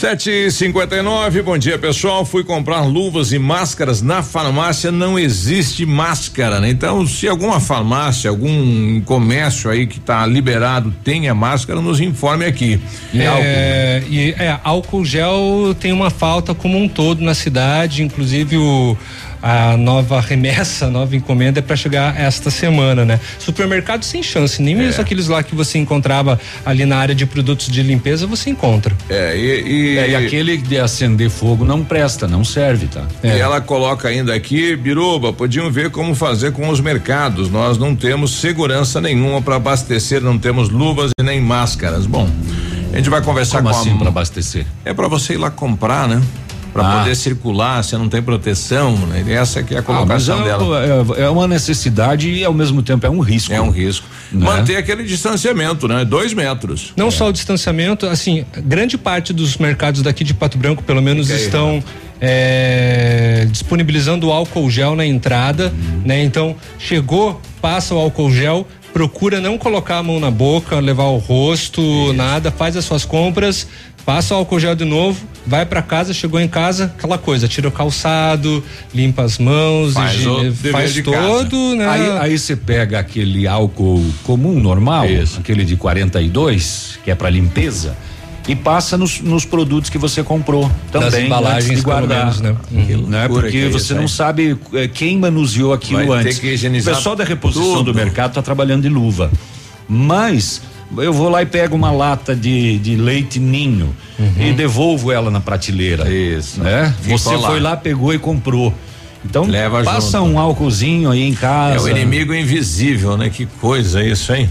759, 0.01 1.43
bom 1.43 1.59
dia 1.59 1.78
pessoal. 1.78 2.26
Fui 2.26 2.43
comprar 2.43 2.82
luvas 2.82 3.32
e 3.32 3.38
máscaras 3.38 4.01
na 4.01 4.24
farmácia, 4.24 4.91
não 4.91 5.20
existe 5.20 5.86
máscara, 5.86 6.59
né? 6.59 6.72
Então, 6.72 7.05
se 7.05 7.28
alguma 7.28 7.59
farmácia, 7.59 8.28
algum 8.28 8.99
comércio 9.01 9.70
aí 9.70 9.86
que 9.86 9.99
tá 9.99 10.26
liberado 10.26 10.91
tenha 11.03 11.36
máscara, 11.36 11.80
nos 11.80 11.99
informe 11.99 12.45
aqui. 12.45 12.82
É, 13.14 14.01
e 14.09 14.32
é, 14.39 14.59
álcool 14.64 15.05
gel 15.05 15.76
tem 15.80 15.93
uma 15.93 16.09
falta 16.09 16.55
como 16.55 16.80
um 16.80 16.89
todo 16.89 17.24
na 17.24 17.36
cidade, 17.36 18.01
inclusive 18.01 18.57
o 18.57 18.97
a 19.42 19.76
nova 19.78 20.20
remessa, 20.22 20.86
a 20.86 20.89
nova 20.89 21.16
encomenda 21.16 21.60
é 21.60 21.62
para 21.62 21.76
chegar 21.76 22.20
esta 22.20 22.52
semana, 22.52 23.04
né? 23.04 23.20
Supermercado 23.39 24.04
sem 24.04 24.22
chance, 24.22 24.62
nem 24.62 24.76
mesmo 24.76 25.02
aqueles 25.02 25.28
lá 25.28 25.42
que 25.42 25.56
você 25.56 25.78
encontrava 25.78 26.39
ali 26.66 26.86
na 26.86 26.98
área 26.98 27.16
de 27.16 27.26
produtos 27.26 27.68
de 27.68 27.82
limpeza 27.82 28.28
você 28.28 28.50
encontra. 28.50 28.96
É, 29.10 29.36
e, 29.36 29.62
e, 29.68 29.98
É, 29.98 30.10
e 30.12 30.16
aquele 30.16 30.58
de 30.58 30.78
acender 30.80 31.30
fogo 31.30 31.66
não 31.66 31.84
presta, 31.84 32.28
não 32.28 32.44
serve, 32.44 32.88
tá? 32.88 33.06
E 33.24 33.28
ela 33.28 33.62
coloca 33.62 34.08
ainda 34.08 34.34
aqui, 34.34 34.76
Biruba, 34.76 35.34
podiam 35.34 35.72
ver 35.72 35.89
como 35.89 36.14
fazer 36.14 36.52
com 36.52 36.70
os 36.70 36.80
mercados. 36.80 37.50
Nós 37.50 37.78
não 37.78 37.96
temos 37.96 38.39
segurança 38.39 39.02
nenhuma 39.02 39.42
para 39.42 39.56
abastecer, 39.56 40.22
não 40.22 40.38
temos 40.38 40.70
luvas 40.70 41.12
e 41.20 41.24
nem 41.24 41.42
máscaras. 41.42 42.06
Bom, 42.06 42.30
a 42.94 42.98
gente 42.98 43.10
vai 43.10 43.22
conversar 43.22 43.62
Como 43.62 43.74
com 43.74 43.80
assim 43.80 43.94
a 43.94 43.98
para 43.98 44.08
abastecer? 44.10 44.66
É 44.84 44.94
para 44.94 45.08
você 45.08 45.34
ir 45.34 45.38
lá 45.38 45.50
comprar, 45.50 46.08
né? 46.08 46.22
Para 46.74 46.88
Ah. 46.88 46.97
poder 46.99 47.15
circular, 47.15 47.84
você 47.84 47.97
não 47.97 48.07
tem 48.07 48.22
proteção, 48.22 48.95
né? 49.07 49.24
Essa 49.34 49.61
que 49.61 49.74
é 49.74 49.78
a 49.78 49.80
Ah, 49.82 49.84
colocação 49.84 50.41
é, 50.41 50.43
dela. 50.45 51.15
é- 51.17 51.24
é 51.24 51.30
uma 51.30 51.47
necessidade 51.47 52.30
e 52.30 52.43
ao 52.45 52.53
mesmo 52.53 52.82
tempo 52.82 53.05
é 53.05 53.09
um 53.09 53.19
risco. 53.19 53.53
É 53.53 53.61
um 53.61 53.69
risco. 53.69 54.05
Né? 54.32 54.45
Manter 54.45 54.78
aquele 54.78 55.03
distanciamento, 55.03 55.88
né? 55.88 56.05
Dois 56.05 56.34
metros. 56.34 56.93
Não 56.95 57.11
só 57.11 57.28
o 57.30 57.34
distanciamento, 57.34 58.05
assim, 58.05 58.45
grande 58.57 58.97
parte 58.97 59.34
dos 59.34 59.57
mercados 59.57 60.01
daqui 60.01 60.24
de 60.24 60.34
Pato 60.34 60.57
Branco, 60.57 60.82
pelo 60.84 61.01
menos, 61.01 61.28
Fica 61.28 61.38
aí, 61.39 61.45
estão 61.45 61.84
é, 62.45 63.47
disponibilizando 63.49 64.32
álcool 64.32 64.69
gel 64.69 64.95
na 64.95 65.05
entrada, 65.05 65.74
né? 66.05 66.24
Então, 66.24 66.55
chegou, 66.80 67.41
passa 67.61 67.93
o 67.95 67.97
álcool 67.97 68.32
gel, 68.32 68.65
procura 68.93 69.39
não 69.41 69.57
colocar 69.57 69.97
a 69.97 70.03
mão 70.03 70.19
na 70.19 70.30
boca, 70.30 70.80
levar 70.80 71.05
o 71.05 71.17
rosto, 71.17 72.13
nada, 72.13 72.51
faz 72.51 72.76
as 72.78 72.86
suas 72.86 73.03
compras, 73.05 73.67
passa 74.06 74.34
o 74.34 74.38
álcool 74.38 74.60
gel 74.60 74.76
de 74.76 74.86
novo, 74.86 75.26
vai 75.45 75.66
pra 75.66 75.82
casa, 75.82 76.14
chegou 76.14 76.39
em 76.39 76.47
casa, 76.47 76.86
aquela 76.97 77.18
coisa, 77.18 77.47
tira 77.47 77.68
o 77.68 77.72
calçado, 77.72 78.64
limpa 78.93 79.24
as 79.24 79.38
mãos, 79.38 79.93
Faz 79.93 80.18
dever 80.18 80.72
faz 80.72 81.02
todo, 81.02 81.76
né? 81.76 82.20
Aí, 82.20 82.38
você 82.38 82.56
pega 82.56 82.99
aquele 82.99 83.47
álcool 83.47 84.04
comum, 84.24 84.60
normal, 84.60 85.06
aquele 85.38 85.64
de 85.64 85.76
42, 85.76 86.99
que 87.04 87.12
é 87.12 87.16
para 87.16 87.30
limpeza, 87.30 87.95
e 88.47 88.56
passa 88.56 88.97
nos, 88.97 89.22
nos 89.22 89.45
produtos 89.45 89.89
que 89.89 89.97
você 89.97 90.24
comprou 90.24 90.70
também. 90.91 91.12
Das 91.12 91.20
embalagens, 91.20 91.66
antes 91.66 91.78
de 91.78 91.82
guardar. 91.84 92.20
menos, 92.26 92.41
né? 92.41 92.56
Uhum. 92.72 93.08
né? 93.08 93.22
Loucura 93.22 93.41
Porque 93.43 93.52
que 93.52 93.66
é 93.66 93.70
você 93.70 93.93
isso, 93.93 93.95
não 93.95 94.08
sabe 94.08 94.58
eh, 94.74 94.88
quem 94.88 95.18
manuseou 95.20 95.72
aquilo 95.74 95.99
Vai 96.08 96.24
ter 96.24 96.30
antes. 96.30 96.39
que 96.39 96.47
higienizar 96.47 96.93
o 96.93 96.97
pessoal 96.97 97.16
da 97.16 97.24
reposição 97.24 97.76
tudo. 97.76 97.93
do 97.93 97.95
mercado 97.95 98.32
está 98.32 98.41
trabalhando 98.41 98.82
de 98.82 98.89
luva. 98.89 99.32
Mas 99.88 100.62
eu 100.98 101.14
vou 101.14 101.30
lá 101.30 101.42
e 101.42 101.46
pego 101.46 101.76
uma 101.76 101.92
lata 101.92 102.36
de, 102.36 102.78
de 102.80 102.96
leite 102.96 103.39
ninho 103.39 103.96
e 104.38 104.52
devolvo 104.54 105.12
ela 105.12 105.32
na 105.32 105.39
prateleira. 105.39 106.12
Isso. 106.12 106.62
Né? 106.62 106.94
Ficou 107.02 107.18
Você 107.18 107.36
lá. 107.36 107.50
foi 107.50 107.60
lá, 107.60 107.78
pegou 107.78 108.14
e 108.14 108.20
comprou. 108.20 108.74
Então, 109.24 109.46
Leva 109.46 109.84
passa 109.84 110.18
junto. 110.18 110.32
um 110.32 110.39
álcoolzinho 110.39 111.12
aí 111.12 111.22
em 111.22 111.34
casa. 111.36 111.78
É 111.78 111.80
o 111.80 111.96
inimigo 111.96 112.34
invisível, 112.34 113.16
né? 113.16 113.30
Que 113.30 113.46
coisa 113.46 114.04
isso, 114.04 114.34
hein? 114.34 114.50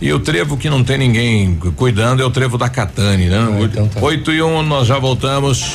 E 0.00 0.12
o 0.12 0.20
trevo 0.20 0.56
que 0.56 0.70
não 0.70 0.84
tem 0.84 0.96
ninguém 0.96 1.56
cuidando 1.76 2.22
é 2.22 2.24
o 2.24 2.30
trevo 2.30 2.56
da 2.56 2.68
Catane, 2.68 3.26
né? 3.26 3.40
Oito 4.00 4.30
e 4.32 4.40
um, 4.40 4.62
nós 4.62 4.86
já 4.86 4.98
voltamos. 4.98 5.74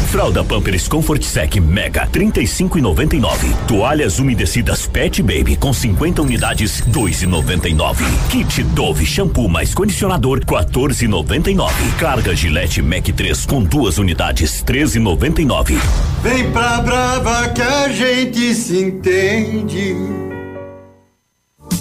Fralda 0.09 0.42
Pampers 0.42 0.88
Comfort 0.88 1.22
Sec 1.22 1.57
Mega 1.57 2.09
35,99. 2.09 3.55
Toalhas 3.68 4.18
umedecidas 4.18 4.86
Pet 4.86 5.22
Baby 5.22 5.57
com 5.57 5.72
50 5.72 6.22
unidades 6.22 6.80
2,99. 6.88 8.03
Kit 8.30 8.62
Dove 8.64 9.07
shampoo 9.07 9.49
mais 9.49 9.72
condicionador 9.74 10.40
14,99. 10.40 11.70
Carga 11.99 12.34
Gillette 12.34 12.82
Mac 12.82 13.05
3 13.05 13.46
com 13.46 13.62
duas 13.62 13.99
unidades 13.99 14.64
13,99. 14.64 15.78
Vem 16.22 16.51
pra 16.51 16.80
Brava 16.80 17.49
que 17.51 17.62
a 17.62 17.88
gente 17.90 18.55
se 18.55 18.78
entende. 18.78 20.28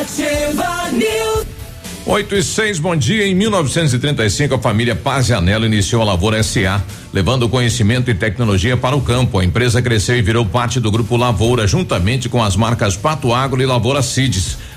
Ativa 0.00 0.90
News. 0.92 1.46
8 2.06 2.34
e 2.34 2.42
6, 2.42 2.78
bom 2.78 2.96
dia. 2.96 3.26
Em 3.26 3.34
1935, 3.34 4.54
a 4.54 4.58
família 4.58 4.96
Pazianello 4.96 5.66
iniciou 5.66 6.00
a 6.00 6.06
Lavoura 6.06 6.42
SA, 6.42 6.82
levando 7.12 7.46
conhecimento 7.50 8.10
e 8.10 8.14
tecnologia 8.14 8.78
para 8.78 8.96
o 8.96 9.02
campo. 9.02 9.38
A 9.38 9.44
empresa 9.44 9.82
cresceu 9.82 10.16
e 10.16 10.22
virou 10.22 10.46
parte 10.46 10.80
do 10.80 10.90
grupo 10.90 11.18
Lavoura, 11.18 11.66
juntamente 11.66 12.30
com 12.30 12.42
as 12.42 12.56
marcas 12.56 12.96
Pato 12.96 13.34
Agro 13.34 13.60
e 13.60 13.66
Lavoura 13.66 14.00
Cides. 14.00 14.56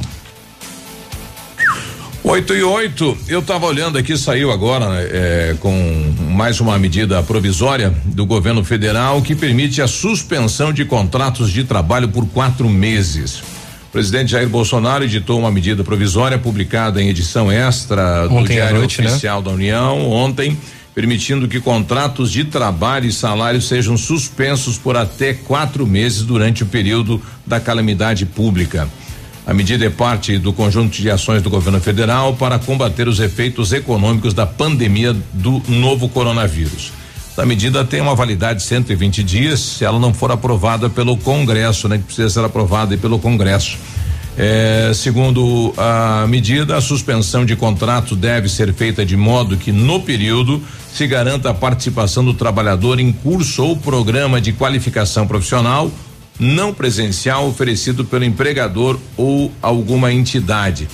8 2.23 2.55
e 2.55 2.63
8, 2.63 3.17
eu 3.27 3.39
estava 3.39 3.65
olhando 3.65 3.97
aqui, 3.97 4.17
saiu 4.17 4.49
agora 4.49 4.85
é, 5.11 5.57
com 5.59 5.73
mais 6.29 6.61
uma 6.61 6.79
medida 6.79 7.21
provisória 7.21 7.93
do 8.05 8.25
governo 8.25 8.63
federal 8.63 9.21
que 9.21 9.35
permite 9.35 9.81
a 9.81 9.87
suspensão 9.87 10.71
de 10.71 10.85
contratos 10.85 11.51
de 11.51 11.65
trabalho 11.65 12.07
por 12.07 12.25
quatro 12.27 12.69
meses. 12.69 13.39
O 13.89 13.91
presidente 13.91 14.31
Jair 14.31 14.47
Bolsonaro 14.47 15.03
editou 15.03 15.39
uma 15.39 15.51
medida 15.51 15.83
provisória 15.83 16.37
publicada 16.37 17.01
em 17.01 17.09
edição 17.09 17.51
extra 17.51 18.27
do 18.27 18.35
Ontem 18.35 18.53
à 18.53 18.61
Diário 18.61 18.77
noite, 18.77 19.01
né? 19.01 19.09
Oficial 19.09 19.41
da 19.41 19.49
União 19.49 20.09
ontem, 20.11 20.57
permitindo 20.99 21.47
que 21.47 21.61
contratos 21.61 22.29
de 22.29 22.43
trabalho 22.43 23.05
e 23.05 23.13
salário 23.13 23.61
sejam 23.61 23.95
suspensos 23.95 24.77
por 24.77 24.97
até 24.97 25.33
quatro 25.33 25.87
meses 25.87 26.23
durante 26.23 26.63
o 26.63 26.65
período 26.65 27.21
da 27.45 27.57
calamidade 27.57 28.25
pública. 28.25 28.85
A 29.47 29.53
medida 29.53 29.85
é 29.85 29.89
parte 29.89 30.37
do 30.37 30.51
conjunto 30.51 31.01
de 31.01 31.09
ações 31.09 31.41
do 31.41 31.49
governo 31.49 31.79
federal 31.79 32.35
para 32.35 32.59
combater 32.59 33.07
os 33.07 33.21
efeitos 33.21 33.71
econômicos 33.71 34.33
da 34.33 34.45
pandemia 34.45 35.15
do 35.31 35.63
novo 35.69 36.09
coronavírus. 36.09 36.91
A 37.37 37.45
medida 37.45 37.85
tem 37.85 38.01
uma 38.01 38.13
validade 38.13 38.59
de 38.59 38.65
120 38.65 39.23
dias 39.23 39.61
se 39.61 39.85
ela 39.85 39.97
não 39.97 40.13
for 40.13 40.33
aprovada 40.33 40.89
pelo 40.89 41.15
Congresso, 41.15 41.87
né? 41.87 41.97
Que 41.97 42.03
precisa 42.03 42.29
ser 42.29 42.43
aprovada 42.43 42.97
pelo 42.97 43.17
Congresso. 43.17 43.77
É, 44.41 44.93
segundo 44.93 45.73
a 45.77 46.25
medida, 46.25 46.77
a 46.77 46.81
suspensão 46.81 47.43
de 47.43 47.57
contrato 47.57 48.15
deve 48.15 48.47
ser 48.47 48.73
feita 48.73 49.05
de 49.05 49.17
modo 49.17 49.57
que, 49.57 49.69
no 49.69 49.99
período, 49.99 50.63
se 50.93 51.05
garanta 51.05 51.49
a 51.49 51.53
participação 51.53 52.23
do 52.23 52.33
trabalhador 52.33 53.01
em 53.01 53.11
curso 53.11 53.65
ou 53.65 53.75
programa 53.75 54.39
de 54.39 54.53
qualificação 54.53 55.27
profissional 55.27 55.91
não 56.39 56.73
presencial 56.73 57.49
oferecido 57.49 58.05
pelo 58.05 58.23
empregador 58.23 58.97
ou 59.17 59.51
alguma 59.61 60.13
entidade. 60.13 60.87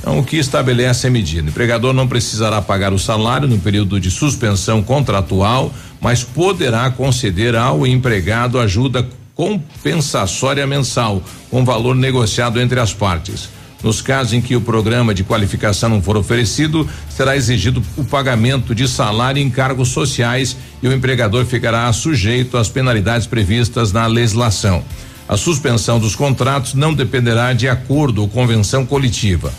Então, 0.00 0.18
o 0.18 0.24
que 0.24 0.38
estabelece 0.38 1.06
a 1.06 1.10
medida? 1.10 1.48
O 1.48 1.50
empregador 1.50 1.92
não 1.92 2.08
precisará 2.08 2.62
pagar 2.62 2.94
o 2.94 2.98
salário 2.98 3.46
no 3.46 3.58
período 3.58 4.00
de 4.00 4.10
suspensão 4.10 4.82
contratual, 4.82 5.70
mas 6.00 6.24
poderá 6.24 6.88
conceder 6.90 7.54
ao 7.54 7.86
empregado 7.86 8.58
ajuda 8.58 9.06
compensatória 9.36 10.66
mensal, 10.66 11.22
com 11.50 11.62
valor 11.64 11.94
negociado 11.94 12.58
entre 12.58 12.80
as 12.80 12.94
partes. 12.94 13.50
Nos 13.84 14.00
casos 14.00 14.32
em 14.32 14.40
que 14.40 14.56
o 14.56 14.60
programa 14.62 15.14
de 15.14 15.22
qualificação 15.22 15.90
não 15.90 16.02
for 16.02 16.16
oferecido, 16.16 16.88
será 17.10 17.36
exigido 17.36 17.82
o 17.96 18.04
pagamento 18.04 18.74
de 18.74 18.88
salário 18.88 19.40
em 19.40 19.50
cargos 19.50 19.90
sociais 19.90 20.56
e 20.82 20.88
o 20.88 20.92
empregador 20.92 21.44
ficará 21.44 21.92
sujeito 21.92 22.56
às 22.56 22.70
penalidades 22.70 23.26
previstas 23.26 23.92
na 23.92 24.06
legislação. 24.06 24.82
A 25.28 25.36
suspensão 25.36 26.00
dos 26.00 26.16
contratos 26.16 26.72
não 26.72 26.94
dependerá 26.94 27.52
de 27.52 27.68
acordo 27.68 28.22
ou 28.22 28.28
convenção 28.28 28.86
coletiva. 28.86 29.52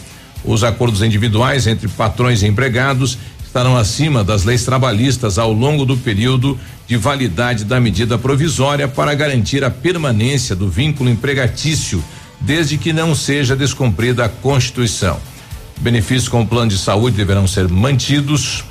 Os 0.43 0.63
acordos 0.63 1.01
individuais 1.03 1.67
entre 1.67 1.87
patrões 1.87 2.41
e 2.41 2.47
empregados 2.47 3.17
estarão 3.57 3.75
acima 3.75 4.23
das 4.23 4.43
leis 4.43 4.63
trabalhistas 4.63 5.39
ao 5.39 5.51
longo 5.51 5.83
do 5.83 5.97
período 5.97 6.59
de 6.87 6.95
validade 6.95 7.65
da 7.65 7.79
medida 7.79 8.15
provisória 8.15 8.87
para 8.87 9.15
garantir 9.15 9.63
a 9.63 9.71
permanência 9.71 10.55
do 10.55 10.69
vínculo 10.69 11.09
empregatício 11.09 12.03
desde 12.39 12.77
que 12.77 12.93
não 12.93 13.15
seja 13.15 13.55
descumprida 13.55 14.25
a 14.25 14.29
Constituição. 14.29 15.17
Benefícios 15.81 16.29
com 16.29 16.41
o 16.41 16.45
plano 16.45 16.69
de 16.69 16.77
saúde 16.77 17.17
deverão 17.17 17.47
ser 17.47 17.67
mantidos. 17.67 18.63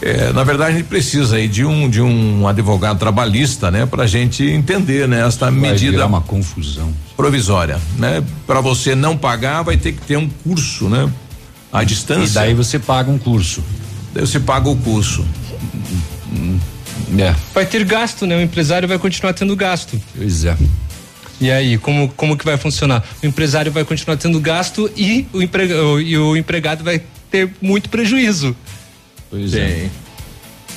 É, 0.00 0.32
na 0.32 0.44
verdade, 0.44 0.74
a 0.74 0.76
gente 0.76 0.86
precisa 0.86 1.34
aí 1.34 1.48
de 1.48 1.64
um 1.64 1.90
de 1.90 2.00
um 2.00 2.46
advogado 2.46 3.00
trabalhista, 3.00 3.72
né, 3.72 3.86
para 3.86 4.04
a 4.04 4.06
gente 4.06 4.44
entender, 4.44 5.08
né, 5.08 5.26
esta 5.26 5.46
Vai 5.50 5.72
medida 5.72 5.90
virar 5.90 6.06
uma 6.06 6.20
confusão. 6.20 6.92
provisória, 7.16 7.80
né? 7.98 8.22
Para 8.46 8.60
você 8.60 8.94
não 8.94 9.16
pagar, 9.16 9.62
vai 9.62 9.76
ter 9.76 9.90
que 9.92 10.02
ter 10.02 10.16
um 10.16 10.28
curso, 10.28 10.88
né? 10.88 11.10
À 11.72 11.82
distância. 11.82 12.30
E 12.30 12.34
daí 12.34 12.54
você 12.54 12.78
paga 12.78 13.10
um 13.10 13.18
curso. 13.18 13.64
Daí 14.12 14.26
você 14.26 14.38
paga 14.40 14.68
o 14.68 14.76
curso. 14.76 15.24
É. 17.18 17.34
Vai 17.54 17.66
ter 17.66 17.84
gasto, 17.84 18.26
né? 18.26 18.36
O 18.36 18.40
empresário 18.40 18.88
vai 18.88 18.98
continuar 18.98 19.32
tendo 19.32 19.54
gasto. 19.54 20.00
Pois 20.16 20.44
é. 20.44 20.56
E 21.40 21.50
aí, 21.50 21.76
como, 21.76 22.08
como 22.10 22.36
que 22.36 22.44
vai 22.44 22.56
funcionar? 22.56 23.02
O 23.22 23.26
empresário 23.26 23.70
vai 23.72 23.84
continuar 23.84 24.16
tendo 24.16 24.38
gasto 24.40 24.90
e 24.96 25.26
o, 25.32 25.42
emprega, 25.42 25.82
o- 25.82 26.00
e 26.00 26.16
o 26.16 26.36
empregado 26.36 26.84
vai 26.84 27.02
ter 27.30 27.50
muito 27.60 27.88
prejuízo. 27.88 28.54
Pois 29.28 29.54
é. 29.54 29.88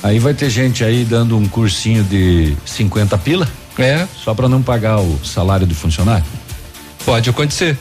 Aí 0.02 0.18
vai 0.18 0.34
ter 0.34 0.50
gente 0.50 0.82
aí 0.84 1.04
dando 1.04 1.36
um 1.36 1.46
cursinho 1.48 2.02
de 2.04 2.56
50 2.66 3.16
pila. 3.18 3.48
É. 3.78 4.06
Só 4.22 4.34
para 4.34 4.48
não 4.48 4.62
pagar 4.62 4.98
o 5.00 5.20
salário 5.24 5.66
do 5.66 5.74
funcionário. 5.74 6.24
Pode 7.04 7.30
acontecer. 7.30 7.78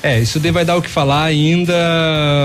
É, 0.00 0.20
isso 0.20 0.38
daí 0.38 0.52
vai 0.52 0.64
dar 0.64 0.76
o 0.76 0.82
que 0.82 0.88
falar 0.88 1.24
ainda. 1.24 1.74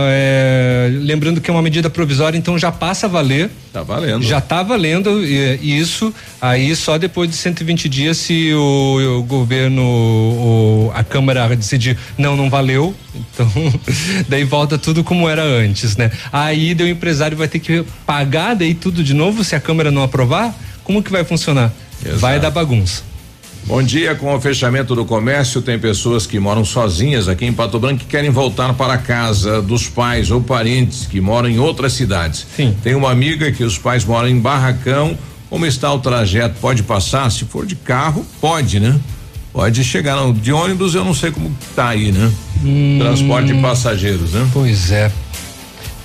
é, 0.10 0.90
lembrando 0.92 1.40
que 1.40 1.50
é 1.50 1.54
uma 1.54 1.62
medida 1.62 1.90
provisória, 1.90 2.38
então 2.38 2.58
já 2.58 2.72
passa 2.72 3.06
a 3.06 3.10
valer. 3.10 3.50
Tá 3.72 3.84
valendo. 3.84 4.24
Já 4.24 4.42
tá 4.42 4.64
valendo 4.64 5.24
e- 5.24 5.80
isso. 5.80 6.14
Aí 6.42 6.76
só 6.76 6.98
depois 6.98 7.30
de 7.30 7.36
120 7.36 7.88
dias, 7.88 8.18
se 8.18 8.52
o, 8.54 9.20
o 9.20 9.24
governo, 9.24 9.82
o- 9.84 10.92
a 10.96 11.04
Câmara 11.04 11.56
decidir 11.56 11.98
não, 12.18 12.36
não 12.36 12.50
valeu, 12.50 12.94
então 13.16 13.48
daí 14.28 14.44
volta 14.44 14.78
tudo 14.78 15.04
como 15.04 15.30
era 15.30 15.44
antes, 15.44 15.96
né? 15.96 16.10
Aí 16.32 16.74
o 16.74 16.88
empresário 16.88 17.38
vai 17.38 17.48
ter 17.48 17.60
que 17.60 17.84
pagar 18.06 18.56
daí 18.56 18.74
tudo 18.74 19.04
de 19.04 19.14
novo 19.14 19.44
se 19.44 19.56
a 19.56 19.60
Câmara 19.60 19.92
não 19.92 20.02
aprovar. 20.04 20.54
Como 20.84 21.02
que 21.04 21.12
vai 21.12 21.24
funcionar? 21.24 21.72
Vai 22.18 22.40
dar 22.40 22.50
bagunça. 22.52 23.04
Bom 23.66 23.82
dia, 23.82 24.14
com 24.14 24.36
o 24.36 24.42
fechamento 24.42 24.94
do 24.94 25.06
comércio, 25.06 25.62
tem 25.62 25.80
pessoas 25.80 26.28
que 26.28 26.38
moram 26.38 26.66
sozinhas 26.66 27.30
aqui 27.30 27.46
em 27.46 27.54
Pato 27.54 27.80
Branco 27.80 28.00
que 28.02 28.06
querem 28.06 28.30
voltar 28.30 28.74
para 28.74 28.96
a 28.96 28.98
casa 28.98 29.62
dos 29.62 29.88
pais 29.88 30.30
ou 30.30 30.42
parentes 30.42 31.08
que 31.08 31.22
moram 31.22 31.48
em 31.50 31.60
outras 31.60 31.94
cidades. 31.94 32.46
Sim. 32.56 32.76
Tem 32.84 32.94
uma 32.94 33.10
amiga 33.10 33.52
que 33.54 33.64
os 33.64 33.78
pais 33.78 34.04
moram 34.04 34.28
em 34.28 34.38
Barracão. 34.38 35.18
Como 35.50 35.66
está 35.66 35.94
o 35.94 36.00
trajeto? 36.00 36.60
Pode 36.60 36.84
passar? 36.84 37.32
Se 37.32 37.46
for 37.46 37.66
de 37.66 37.76
carro, 37.76 38.26
pode, 38.42 38.82
né? 38.82 39.00
Pode 39.54 39.82
chegar. 39.84 40.18
Não, 40.18 40.34
de 40.34 40.52
ônibus 40.52 40.94
eu 40.94 41.06
não 41.06 41.14
sei 41.14 41.32
como 41.32 41.56
tá 41.74 41.90
aí, 41.90 42.12
né? 42.12 42.32
Transporte 43.00 43.54
de 43.54 43.62
passageiros, 43.62 44.34
né? 44.34 44.46
Pois 44.52 44.92
é. 44.92 45.10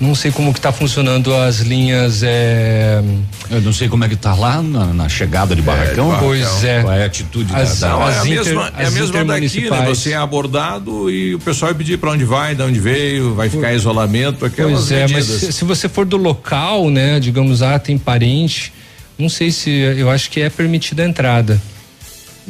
Não 0.01 0.15
sei 0.15 0.31
como 0.31 0.55
que 0.55 0.61
tá 0.61 0.71
funcionando 0.71 1.35
as 1.35 1.59
linhas. 1.59 2.23
É... 2.23 3.03
Eu 3.51 3.61
não 3.63 3.73
sei 3.73 3.89
como 3.89 4.05
é 4.05 4.09
que 4.09 4.15
tá 4.15 4.33
lá 4.33 4.63
na, 4.63 4.87
na 4.95 5.09
chegada 5.09 5.57
de 5.57 5.63
Barracão. 5.63 6.17
Pois 6.21 6.63
é. 6.63 6.83
Qual 6.83 6.93
é 6.95 7.03
a 7.03 7.07
atitude 7.07 7.53
As- 7.53 7.81
da, 7.81 7.89
da- 7.89 7.93
Não, 7.95 8.03
é 8.07 8.11
as 8.11 8.17
a 8.19 8.29
inter- 8.29 8.45
mesma, 8.45 8.73
é 8.79 8.85
a 8.85 8.87
as 8.87 8.95
mesma 8.95 9.25
daqui, 9.25 9.69
né? 9.71 9.85
Você 9.87 10.13
é 10.13 10.17
abordado 10.17 11.11
e 11.11 11.35
o 11.35 11.41
pessoal 11.41 11.73
vai 11.73 11.79
pedir 11.79 11.99
para 11.99 12.13
onde 12.13 12.25
vai, 12.25 12.55
de 12.55 12.63
onde 12.63 12.79
veio, 12.79 13.35
vai 13.35 13.49
ficar 13.49 13.73
em 13.73 13.77
isolamento, 13.77 14.45
aquelas 14.45 14.73
Pois 14.87 14.93
é, 14.93 15.03
mas 15.09 15.27
medidas. 15.27 15.41
se, 15.41 15.53
se 15.53 15.65
você 15.65 15.89
for 15.89 16.07
do 16.07 16.17
local, 16.17 16.91
né, 16.91 17.19
digamos, 17.19 17.61
ah, 17.61 17.77
tem 17.77 17.99
parente, 17.99 18.73
não 19.19 19.29
sei 19.29 19.51
se, 19.51 19.69
eu 19.71 20.09
acho 20.09 20.31
que 20.31 20.41
é 20.41 20.49
permitida 20.49 21.03
a 21.03 21.07
entrada. 21.09 21.61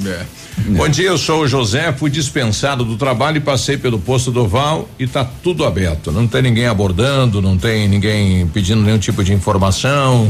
É. 0.05 0.21
Bom 0.67 0.89
dia, 0.89 1.09
eu 1.09 1.19
sou 1.19 1.43
o 1.43 1.49
José, 1.49 1.93
fui 1.93 2.11
dispensado 2.11 2.85
do 2.85 2.97
trabalho 2.97 3.39
e 3.39 3.41
passei 3.41 3.77
pelo 3.77 3.99
posto 3.99 4.31
do 4.31 4.47
Val 4.47 4.89
e 4.99 5.07
tá 5.07 5.25
tudo 5.25 5.65
aberto. 5.65 6.11
Não 6.11 6.27
tem 6.27 6.43
ninguém 6.43 6.67
abordando, 6.67 7.41
não 7.41 7.57
tem 7.57 7.89
ninguém 7.89 8.47
pedindo 8.49 8.83
nenhum 8.83 8.99
tipo 8.99 9.23
de 9.23 9.33
informação. 9.33 10.29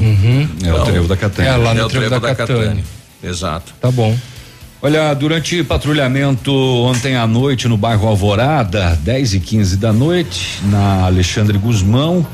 É 0.62 0.72
o 0.72 0.84
trevo 0.84 1.08
da 1.08 1.16
Catane. 1.16 1.48
É, 1.48 1.56
lá 1.56 1.74
no 1.74 1.80
É 1.80 1.84
o 1.84 1.88
trevo 1.88 2.06
trevo 2.06 2.20
da 2.20 2.28
da 2.28 2.34
Catane. 2.34 2.60
Catane. 2.60 2.84
Exato. 3.22 3.74
Tá 3.80 3.90
bom. 3.90 4.16
Olha, 4.80 5.12
durante 5.12 5.64
patrulhamento 5.64 6.52
ontem 6.52 7.16
à 7.16 7.26
noite 7.26 7.66
no 7.66 7.76
bairro 7.76 8.06
Alvorada, 8.06 8.96
10 9.02 9.34
e 9.34 9.40
15 9.40 9.76
da 9.76 9.92
noite, 9.92 10.60
na 10.66 11.06
Alexandre 11.06 11.58
Guzmão, 11.58 12.24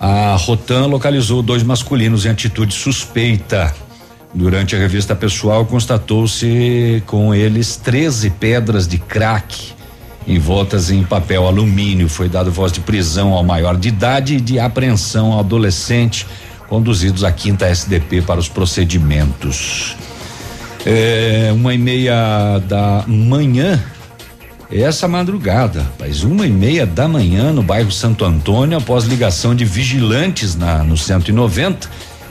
a 0.00 0.34
Rotan 0.34 0.86
localizou 0.86 1.40
dois 1.40 1.62
masculinos 1.62 2.26
em 2.26 2.30
atitude 2.30 2.74
suspeita. 2.74 3.72
Durante 4.34 4.74
a 4.74 4.78
revista 4.78 5.14
pessoal, 5.14 5.64
constatou-se 5.64 7.02
com 7.06 7.32
eles 7.32 7.76
13 7.76 8.30
pedras 8.30 8.88
de 8.88 8.98
crack 8.98 9.74
envoltas 10.26 10.90
em 10.90 11.04
papel 11.04 11.46
alumínio. 11.46 12.08
Foi 12.08 12.28
dado 12.28 12.50
voz 12.50 12.72
de 12.72 12.80
prisão 12.80 13.32
ao 13.32 13.44
maior 13.44 13.76
de 13.76 13.88
idade 13.88 14.36
e 14.36 14.40
de 14.40 14.58
apreensão 14.58 15.32
ao 15.32 15.40
adolescente, 15.40 16.26
conduzidos 16.68 17.22
à 17.22 17.30
quinta 17.30 17.66
SDP 17.66 18.22
para 18.22 18.40
os 18.40 18.48
procedimentos. 18.48 19.96
É, 20.84 21.50
uma 21.54 21.72
e 21.72 21.78
meia 21.78 22.58
da 22.66 23.04
manhã, 23.06 23.82
essa 24.70 25.06
madrugada, 25.06 25.82
rapaz, 25.82 26.24
uma 26.24 26.46
e 26.46 26.50
meia 26.50 26.84
da 26.84 27.06
manhã 27.06 27.52
no 27.52 27.62
bairro 27.62 27.92
Santo 27.92 28.24
Antônio, 28.24 28.78
após 28.78 29.04
ligação 29.04 29.54
de 29.54 29.64
vigilantes 29.64 30.56
na 30.56 30.82
no 30.82 30.96
190, 30.96 31.88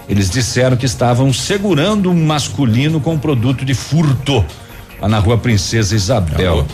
eles 0.08 0.30
disseram 0.30 0.76
que 0.76 0.86
estavam 0.86 1.32
segurando 1.32 2.12
um 2.12 2.26
masculino 2.26 3.00
com 3.00 3.18
produto 3.18 3.64
de 3.64 3.74
furto 3.74 4.44
lá 5.02 5.08
na 5.08 5.20
rua 5.20 5.38
Princesa 5.38 5.96
Isabel. 5.96 6.66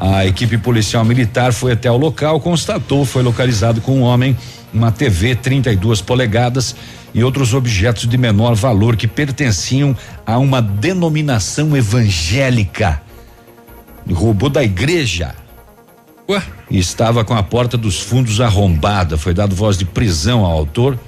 A 0.00 0.24
equipe 0.24 0.56
policial 0.58 1.04
militar 1.04 1.52
foi 1.52 1.72
até 1.72 1.90
o 1.90 1.96
local, 1.96 2.40
constatou, 2.40 3.04
foi 3.04 3.22
localizado 3.22 3.80
com 3.80 3.98
um 3.98 4.02
homem, 4.02 4.36
uma 4.72 4.92
TV 4.92 5.34
32 5.34 6.00
polegadas 6.00 6.76
e 7.12 7.24
outros 7.24 7.52
objetos 7.52 8.06
de 8.06 8.16
menor 8.16 8.54
valor 8.54 8.96
que 8.96 9.08
pertenciam 9.08 9.96
a 10.24 10.38
uma 10.38 10.62
denominação 10.62 11.76
evangélica. 11.76 13.02
Roubou 14.08 14.48
da 14.48 14.62
igreja. 14.62 15.34
Ué? 16.28 16.42
E 16.70 16.78
estava 16.78 17.24
com 17.24 17.34
a 17.34 17.42
porta 17.42 17.76
dos 17.76 18.00
fundos 18.00 18.40
arrombada. 18.40 19.16
Foi 19.16 19.34
dado 19.34 19.54
voz 19.54 19.76
de 19.76 19.84
prisão 19.84 20.44
ao 20.44 20.52
autor, 20.52 20.98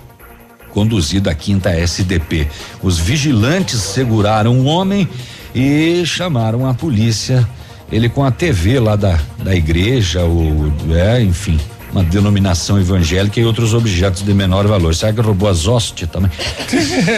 conduzido 0.72 1.28
à 1.28 1.34
quinta 1.34 1.70
SDP. 1.70 2.46
Os 2.82 2.98
vigilantes 2.98 3.80
seguraram 3.80 4.58
o 4.58 4.64
homem 4.64 5.08
e 5.54 6.04
chamaram 6.06 6.68
a 6.68 6.74
polícia. 6.74 7.46
Ele 7.90 8.08
com 8.08 8.24
a 8.24 8.30
TV 8.30 8.78
lá 8.78 8.94
da, 8.96 9.18
da 9.38 9.54
igreja, 9.54 10.24
o, 10.24 10.72
é, 10.92 11.20
enfim, 11.22 11.58
uma 11.92 12.04
denominação 12.04 12.78
evangélica 12.78 13.40
e 13.40 13.44
outros 13.44 13.74
objetos 13.74 14.22
de 14.22 14.32
menor 14.32 14.66
valor. 14.66 14.94
Será 14.94 15.12
que 15.12 15.20
roubou 15.20 15.48
as 15.48 15.66
hóstias 15.66 16.08
também? 16.08 16.30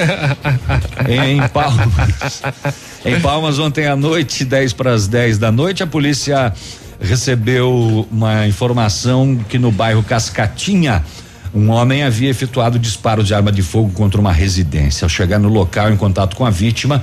em 1.09 1.47
Palmas. 1.49 2.43
Em 3.05 3.21
Palmas, 3.21 3.59
ontem 3.59 3.87
à 3.87 3.95
noite, 3.95 4.45
10 4.45 4.73
para 4.73 4.93
as 4.93 5.07
10 5.07 5.39
da 5.39 5.53
noite, 5.53 5.83
a 5.83 5.87
polícia 5.87 6.53
recebeu 7.01 8.07
uma 8.11 8.47
informação 8.47 9.37
que 9.49 9.59
no 9.59 9.71
bairro 9.71 10.03
Cascatinha, 10.03 11.05
um 11.55 11.71
homem 11.71 12.03
havia 12.03 12.31
efetuado 12.31 12.79
disparo 12.79 13.23
de 13.23 13.35
arma 13.35 13.53
de 13.53 13.63
fogo 13.63 13.93
contra 13.93 14.21
uma 14.21 14.33
residência. 14.33 15.05
Ao 15.05 15.09
chegar 15.09 15.39
no 15.39 15.49
local 15.49 15.91
em 15.91 15.97
contato 15.97 16.37
com 16.37 16.47
a 16.47 16.51
vítima, 16.51 17.03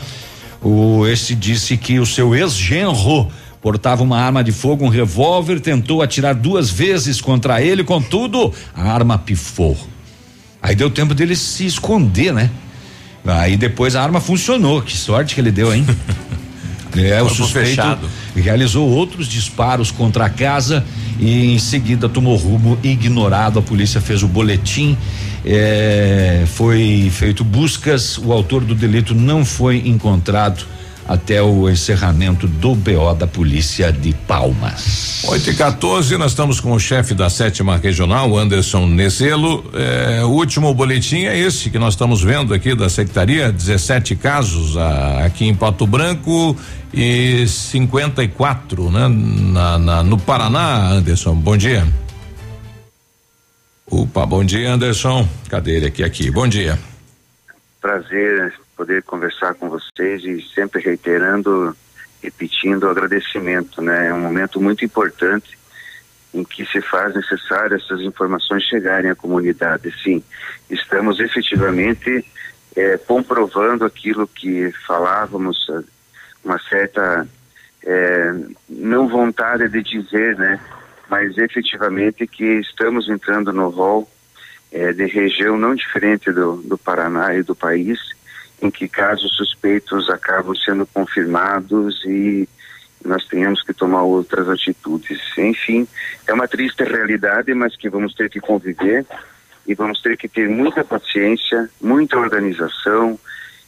o 0.62 1.06
este 1.08 1.36
disse 1.36 1.78
que 1.78 2.00
o 2.00 2.06
seu 2.06 2.36
ex-genro 2.36 3.30
portava 3.62 4.02
uma 4.02 4.18
arma 4.18 4.44
de 4.44 4.52
fogo, 4.52 4.86
um 4.86 4.90
revólver, 4.90 5.60
tentou 5.60 6.02
atirar 6.02 6.34
duas 6.34 6.70
vezes 6.70 7.22
contra 7.22 7.62
ele, 7.62 7.84
contudo, 7.84 8.54
a 8.74 8.84
arma 8.92 9.18
pifou. 9.18 9.78
Aí 10.62 10.76
deu 10.76 10.90
tempo 10.90 11.14
dele 11.14 11.36
se 11.36 11.66
esconder, 11.66 12.34
né? 12.34 12.50
Aí 13.26 13.56
depois 13.58 13.96
a 13.96 14.02
arma 14.02 14.20
funcionou. 14.20 14.82
Que 14.82 14.96
sorte 14.98 15.36
que 15.36 15.42
ele 15.42 15.52
deu, 15.52 15.74
hein? 15.74 15.86
É, 16.98 17.22
o 17.22 17.30
suspeito 17.30 17.70
fechado. 17.70 18.10
Realizou 18.36 18.90
outros 18.90 19.28
disparos 19.28 19.92
contra 19.92 20.26
a 20.26 20.30
casa 20.30 20.86
e 21.20 21.54
em 21.54 21.60
seguida 21.60 22.08
tomou 22.08 22.36
rumo 22.36 22.78
ignorado. 22.84 23.60
A 23.60 23.62
polícia 23.62 24.00
fez 24.00 24.24
o 24.24 24.28
boletim, 24.28 24.98
é, 25.46 26.44
foi 26.48 27.10
feito 27.12 27.44
buscas. 27.44 28.18
O 28.18 28.32
autor 28.32 28.64
do 28.64 28.76
delito 28.76 29.14
não 29.14 29.44
foi 29.44 29.78
encontrado 29.86 30.66
até 31.10 31.42
o 31.42 31.68
encerramento 31.68 32.48
do 32.48 32.76
BO 32.76 33.16
da 33.16 33.26
polícia 33.26 33.92
de 33.92 34.14
Palmas. 34.14 35.24
8 35.28 35.50
e 35.50 35.56
14, 35.56 36.16
nós 36.18 36.34
estamos 36.34 36.60
com 36.60 36.72
o 36.72 36.80
chefe 36.80 37.16
da 37.16 37.32
sétima 37.32 37.78
regional, 37.78 38.38
Anderson 38.38 38.86
Nezelo. 38.86 39.68
É, 39.74 40.24
o 40.24 40.28
último 40.28 40.72
boletim 40.72 41.24
é 41.26 41.36
esse 41.36 41.72
que 41.72 41.80
nós 41.80 41.96
estamos 41.96 42.22
vendo 42.22 42.54
aqui 42.54 42.76
da 42.76 42.88
secretaria: 42.90 43.52
17 43.52 44.16
casos 44.18 44.78
ah, 44.78 45.26
aqui 45.26 45.46
em 45.46 45.56
Pato 45.56 45.88
Branco 45.88 46.56
e 46.94 47.44
54, 47.48 48.92
né? 48.92 49.08
Na, 49.08 49.80
na- 49.80 50.04
no 50.04 50.16
Paraná, 50.16 50.90
Anderson. 50.92 51.34
Bom 51.34 51.58
dia. 51.58 51.88
Opa, 53.90 54.28
bom 54.28 54.44
dia, 54.44 54.72
Anderson. 54.72 55.28
Cadê 55.50 55.78
ele 55.78 55.88
aqui? 55.88 56.04
Aqui. 56.04 56.30
Bom 56.30 56.48
dia. 56.48 56.78
prazer 57.82 58.54
poder 58.80 59.04
conversar 59.04 59.56
com 59.56 59.68
vocês 59.68 60.24
e 60.24 60.42
sempre 60.56 60.82
reiterando 60.82 61.76
repetindo 62.24 62.84
o 62.84 62.90
agradecimento, 62.90 63.82
né? 63.82 64.08
É 64.08 64.14
um 64.14 64.22
momento 64.22 64.62
muito 64.62 64.86
importante 64.86 65.60
em 66.34 66.46
que 66.46 66.66
se 66.66 66.80
faz 66.80 67.14
necessário 67.14 67.76
essas 67.76 68.00
informações 68.00 68.64
chegarem 68.64 69.12
à 69.12 69.16
comunidade. 69.16 69.94
Sim, 70.02 70.24
estamos 70.70 71.20
efetivamente 71.20 72.24
é, 72.74 72.98
comprovando 72.98 73.84
aquilo 73.84 74.26
que 74.26 74.72
falávamos, 74.88 75.58
uma 76.42 76.58
certa 76.58 77.28
é, 77.84 78.34
não 78.70 79.10
vontade 79.10 79.68
de 79.68 79.84
dizer, 79.84 80.38
né? 80.38 80.58
Mas 81.10 81.38
efetivamente 81.38 82.26
que 82.26 82.62
estamos 82.62 83.10
entrando 83.10 83.52
no 83.52 83.68
rol 83.68 84.10
é, 84.72 84.94
de 84.94 85.06
região 85.06 85.58
não 85.58 85.76
diferente 85.76 86.32
do, 86.32 86.58
do 86.62 86.78
Paraná 86.78 87.36
e 87.36 87.44
do 87.44 87.54
país, 87.54 88.18
em 88.62 88.70
que 88.70 88.88
casos 88.88 89.36
suspeitos 89.36 90.10
acabam 90.10 90.56
sendo 90.56 90.86
confirmados 90.86 92.04
e 92.06 92.48
nós 93.04 93.26
tenhamos 93.26 93.64
que 93.64 93.74
tomar 93.74 94.04
outras 94.04 94.50
atitudes. 94.50 95.20
Enfim, 95.38 95.88
é 96.28 96.34
uma 96.34 96.48
triste 96.48 96.84
realidade, 96.84 97.54
mas 97.54 97.76
que 97.76 97.90
vamos 97.90 98.14
ter 98.14 98.30
que 98.30 98.40
conviver 98.40 99.06
e 99.66 99.74
vamos 99.74 100.02
ter 100.02 100.18
que 100.18 100.28
ter 100.28 100.50
muita 100.50 100.84
paciência, 100.84 101.70
muita 101.82 102.18
organização 102.18 103.20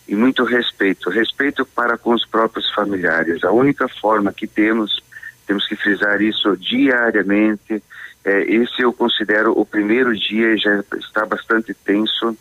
e 0.07 0.15
muito 0.15 0.43
respeito. 0.43 1.09
Respeito 1.09 1.65
para 1.65 1.97
com 1.97 2.13
os 2.13 2.25
próprios 2.25 2.69
familiares. 2.73 3.43
A 3.43 3.51
única 3.51 3.87
forma 3.87 4.33
que 4.33 4.47
temos, 4.47 5.01
temos 5.47 5.65
que 5.67 5.75
frisar 5.75 6.21
isso 6.21 6.57
diariamente. 6.57 7.81
É, 8.25 8.41
esse 8.43 8.81
eu 8.81 8.91
considero 8.91 9.53
o 9.57 9.65
primeiro 9.65 10.13
dia, 10.17 10.57
já 10.57 10.83
está 10.97 11.25
bastante 11.25 11.73
tenso, 11.73 12.35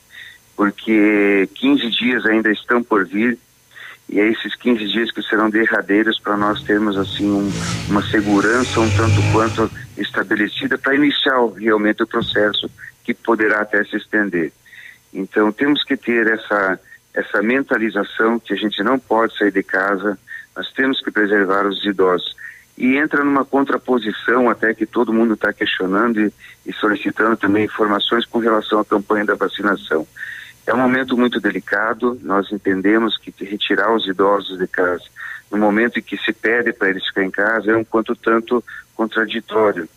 porque 0.61 1.49
15 1.55 1.89
dias 1.89 2.27
ainda 2.27 2.53
estão 2.53 2.83
por 2.83 3.07
vir 3.07 3.39
e 4.11 4.21
é 4.21 4.29
esses 4.29 4.55
15 4.57 4.89
dias 4.89 5.11
que 5.11 5.23
serão 5.23 5.49
derradeiros 5.49 6.21
para 6.21 6.37
nós 6.37 6.63
termos 6.65 6.99
assim 6.99 7.31
um, 7.31 7.51
uma 7.89 8.03
segurança 8.03 8.79
um 8.79 8.91
tanto 8.91 9.23
quanto 9.33 9.71
estabelecida 9.97 10.77
para 10.77 10.95
iniciar 10.95 11.39
realmente 11.57 12.03
o 12.03 12.07
processo 12.07 12.71
que 13.03 13.15
poderá 13.15 13.63
até 13.63 13.83
se 13.85 13.97
estender. 13.97 14.53
Então 15.15 15.51
temos 15.51 15.83
que 15.83 15.97
ter 15.97 16.27
essa 16.27 16.79
essa 17.15 17.41
mentalização 17.41 18.39
que 18.39 18.53
a 18.53 18.57
gente 18.57 18.83
não 18.83 18.99
pode 18.99 19.39
sair 19.39 19.53
de 19.53 19.63
casa, 19.63 20.19
nós 20.55 20.71
temos 20.73 21.01
que 21.03 21.11
preservar 21.11 21.67
os 21.67 21.83
idosos. 21.87 22.37
E 22.77 22.99
entra 22.99 23.25
numa 23.25 23.47
contraposição 23.47 24.51
até 24.51 24.75
que 24.75 24.85
todo 24.85 25.11
mundo 25.11 25.33
está 25.33 25.55
questionando 25.55 26.21
e, 26.21 26.31
e 26.67 26.73
solicitando 26.75 27.39
também 27.39 27.65
informações 27.65 28.27
com 28.27 28.39
relação 28.39 28.79
à 28.79 28.85
campanha 28.85 29.25
da 29.25 29.35
vacinação. 29.35 30.07
É 30.71 30.75
um 30.75 30.79
momento 30.79 31.17
muito 31.17 31.41
delicado, 31.41 32.17
nós 32.23 32.53
entendemos 32.53 33.19
que 33.19 33.35
retirar 33.45 33.93
os 33.93 34.07
idosos 34.07 34.57
de 34.57 34.69
casa 34.69 35.03
no 35.51 35.59
momento 35.59 35.99
em 35.99 36.03
que 36.03 36.17
se 36.17 36.33
pede 36.33 36.73
para 36.73 36.91
eles 36.91 37.05
ficar 37.09 37.25
em 37.25 37.31
casa 37.31 37.73
é 37.73 37.77
um 37.77 37.83
quanto 37.83 38.15
tanto 38.15 38.63
contraditório. 38.95 39.89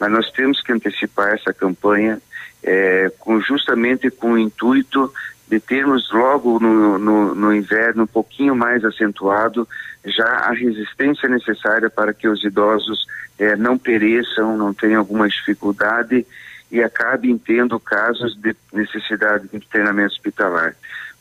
Mas 0.00 0.10
nós 0.10 0.28
temos 0.32 0.60
que 0.60 0.72
antecipar 0.72 1.32
essa 1.32 1.52
campanha 1.52 2.20
é, 2.60 3.08
com, 3.20 3.40
justamente 3.40 4.10
com 4.10 4.32
o 4.32 4.38
intuito 4.38 5.14
de 5.48 5.60
termos 5.60 6.10
logo 6.10 6.58
no, 6.58 6.98
no, 6.98 7.32
no, 7.32 7.54
inverno 7.54 8.02
um 8.02 8.08
pouquinho 8.08 8.56
mais 8.56 8.84
acentuado 8.84 9.68
já 10.04 10.26
a 10.26 10.50
resistência 10.50 11.28
necessária 11.28 11.88
para 11.88 12.12
que 12.12 12.26
os 12.26 12.42
idosos 12.42 13.06
é, 13.38 13.54
não 13.54 13.78
pereçam, 13.78 14.56
não 14.56 14.74
tenham 14.74 14.98
alguma 14.98 15.28
dificuldade 15.28 16.26
e 16.70 16.82
acabem 16.82 17.38
tendo 17.38 17.78
casos 17.78 18.34
de 18.36 18.54
necessidade 18.72 19.48
de 19.48 19.60
treinamento 19.60 20.14
hospitalar. 20.14 20.74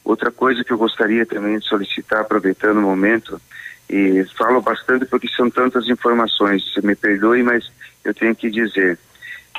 Outra 0.04 0.32
coisa 0.32 0.64
que 0.64 0.72
eu 0.72 0.78
gostaria 0.78 1.26
também 1.26 1.58
de 1.58 1.66
solicitar, 1.66 2.22
aproveitando 2.22 2.78
o 2.78 2.82
momento, 2.82 3.42
e 3.90 4.24
falo 4.38 4.62
bastante 4.62 5.06
porque 5.06 5.28
são 5.30 5.50
tantas 5.50 5.88
informações, 5.88 6.64
me 6.84 6.96
perdoe, 6.96 7.44
mas 7.44 7.72
eu 8.04 8.14
tenho 8.14 8.36
que 8.36 8.50
dizer, 8.50 8.98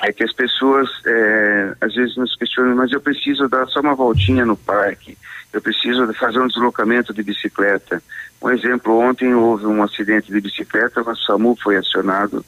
é 0.02 0.12
que 0.12 0.24
as 0.24 0.32
pessoas 0.32 0.88
é, 1.06 1.76
às 1.80 1.94
vezes 1.94 2.16
nos 2.16 2.36
questionam, 2.36 2.76
mas 2.76 2.92
eu 2.92 3.00
preciso 3.00 3.48
dar 3.48 3.66
só 3.68 3.80
uma 3.80 3.94
voltinha 3.94 4.44
no 4.44 4.56
parque, 4.56 5.16
eu 5.52 5.60
preciso 5.60 6.12
fazer 6.14 6.40
um 6.40 6.48
deslocamento 6.48 7.14
de 7.14 7.22
bicicleta. 7.22 8.02
Um 8.42 8.50
exemplo, 8.50 8.98
ontem 8.98 9.34
houve 9.34 9.66
um 9.66 9.82
acidente 9.82 10.30
de 10.30 10.40
bicicleta, 10.40 11.00
o 11.00 11.16
SAMU 11.16 11.56
foi 11.62 11.76
acionado, 11.76 12.44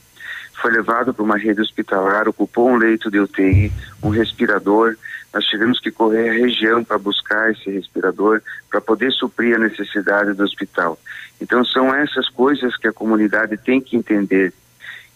foi 0.61 0.73
levado 0.73 1.15
para 1.15 1.25
uma 1.25 1.37
rede 1.37 1.61
hospitalar, 1.61 2.29
ocupou 2.29 2.71
um 2.71 2.77
leito 2.77 3.11
de 3.11 3.19
UTI, 3.21 3.73
um 4.03 4.09
respirador. 4.09 4.97
Nós 5.33 5.45
tivemos 5.45 5.79
que 5.79 5.91
correr 5.91 6.31
a 6.31 6.33
região 6.33 6.83
para 6.83 6.99
buscar 6.99 7.51
esse 7.51 7.71
respirador, 7.71 8.41
para 8.71 8.81
poder 8.81 9.13
suprir 9.13 9.57
a 9.57 9.59
necessidade 9.59 10.33
do 10.33 10.43
hospital. 10.43 10.99
Então, 11.41 11.65
são 11.65 11.95
essas 11.95 12.29
coisas 12.29 12.77
que 12.77 12.89
a 12.89 12.93
comunidade 12.93 13.57
tem 13.57 13.81
que 13.81 13.97
entender. 13.97 14.53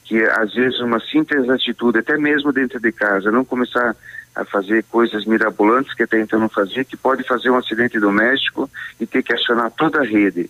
Que 0.05 0.23
às 0.25 0.55
vezes 0.55 0.81
uma 0.81 1.01
simples 1.01 1.49
atitude, 1.49 1.99
até 1.99 2.17
mesmo 2.17 2.53
dentro 2.53 2.79
de 2.79 2.93
casa, 2.93 3.31
não 3.31 3.45
começar 3.45 3.97
a 4.35 4.45
fazer 4.45 4.85
coisas 4.85 5.27
mirabolantes 5.27 5.95
que 5.95 6.03
até 6.03 6.21
então 6.21 6.39
não 6.39 6.49
que 6.49 6.97
pode 6.97 7.23
fazer 7.25 7.51
um 7.51 7.57
acidente 7.57 8.01
doméstico 8.01 8.71
e 8.99 9.07
ter 9.07 9.23
que 9.23 9.33
acionar 9.33 9.71
toda 9.73 10.01
a 10.01 10.05
rede. 10.05 10.49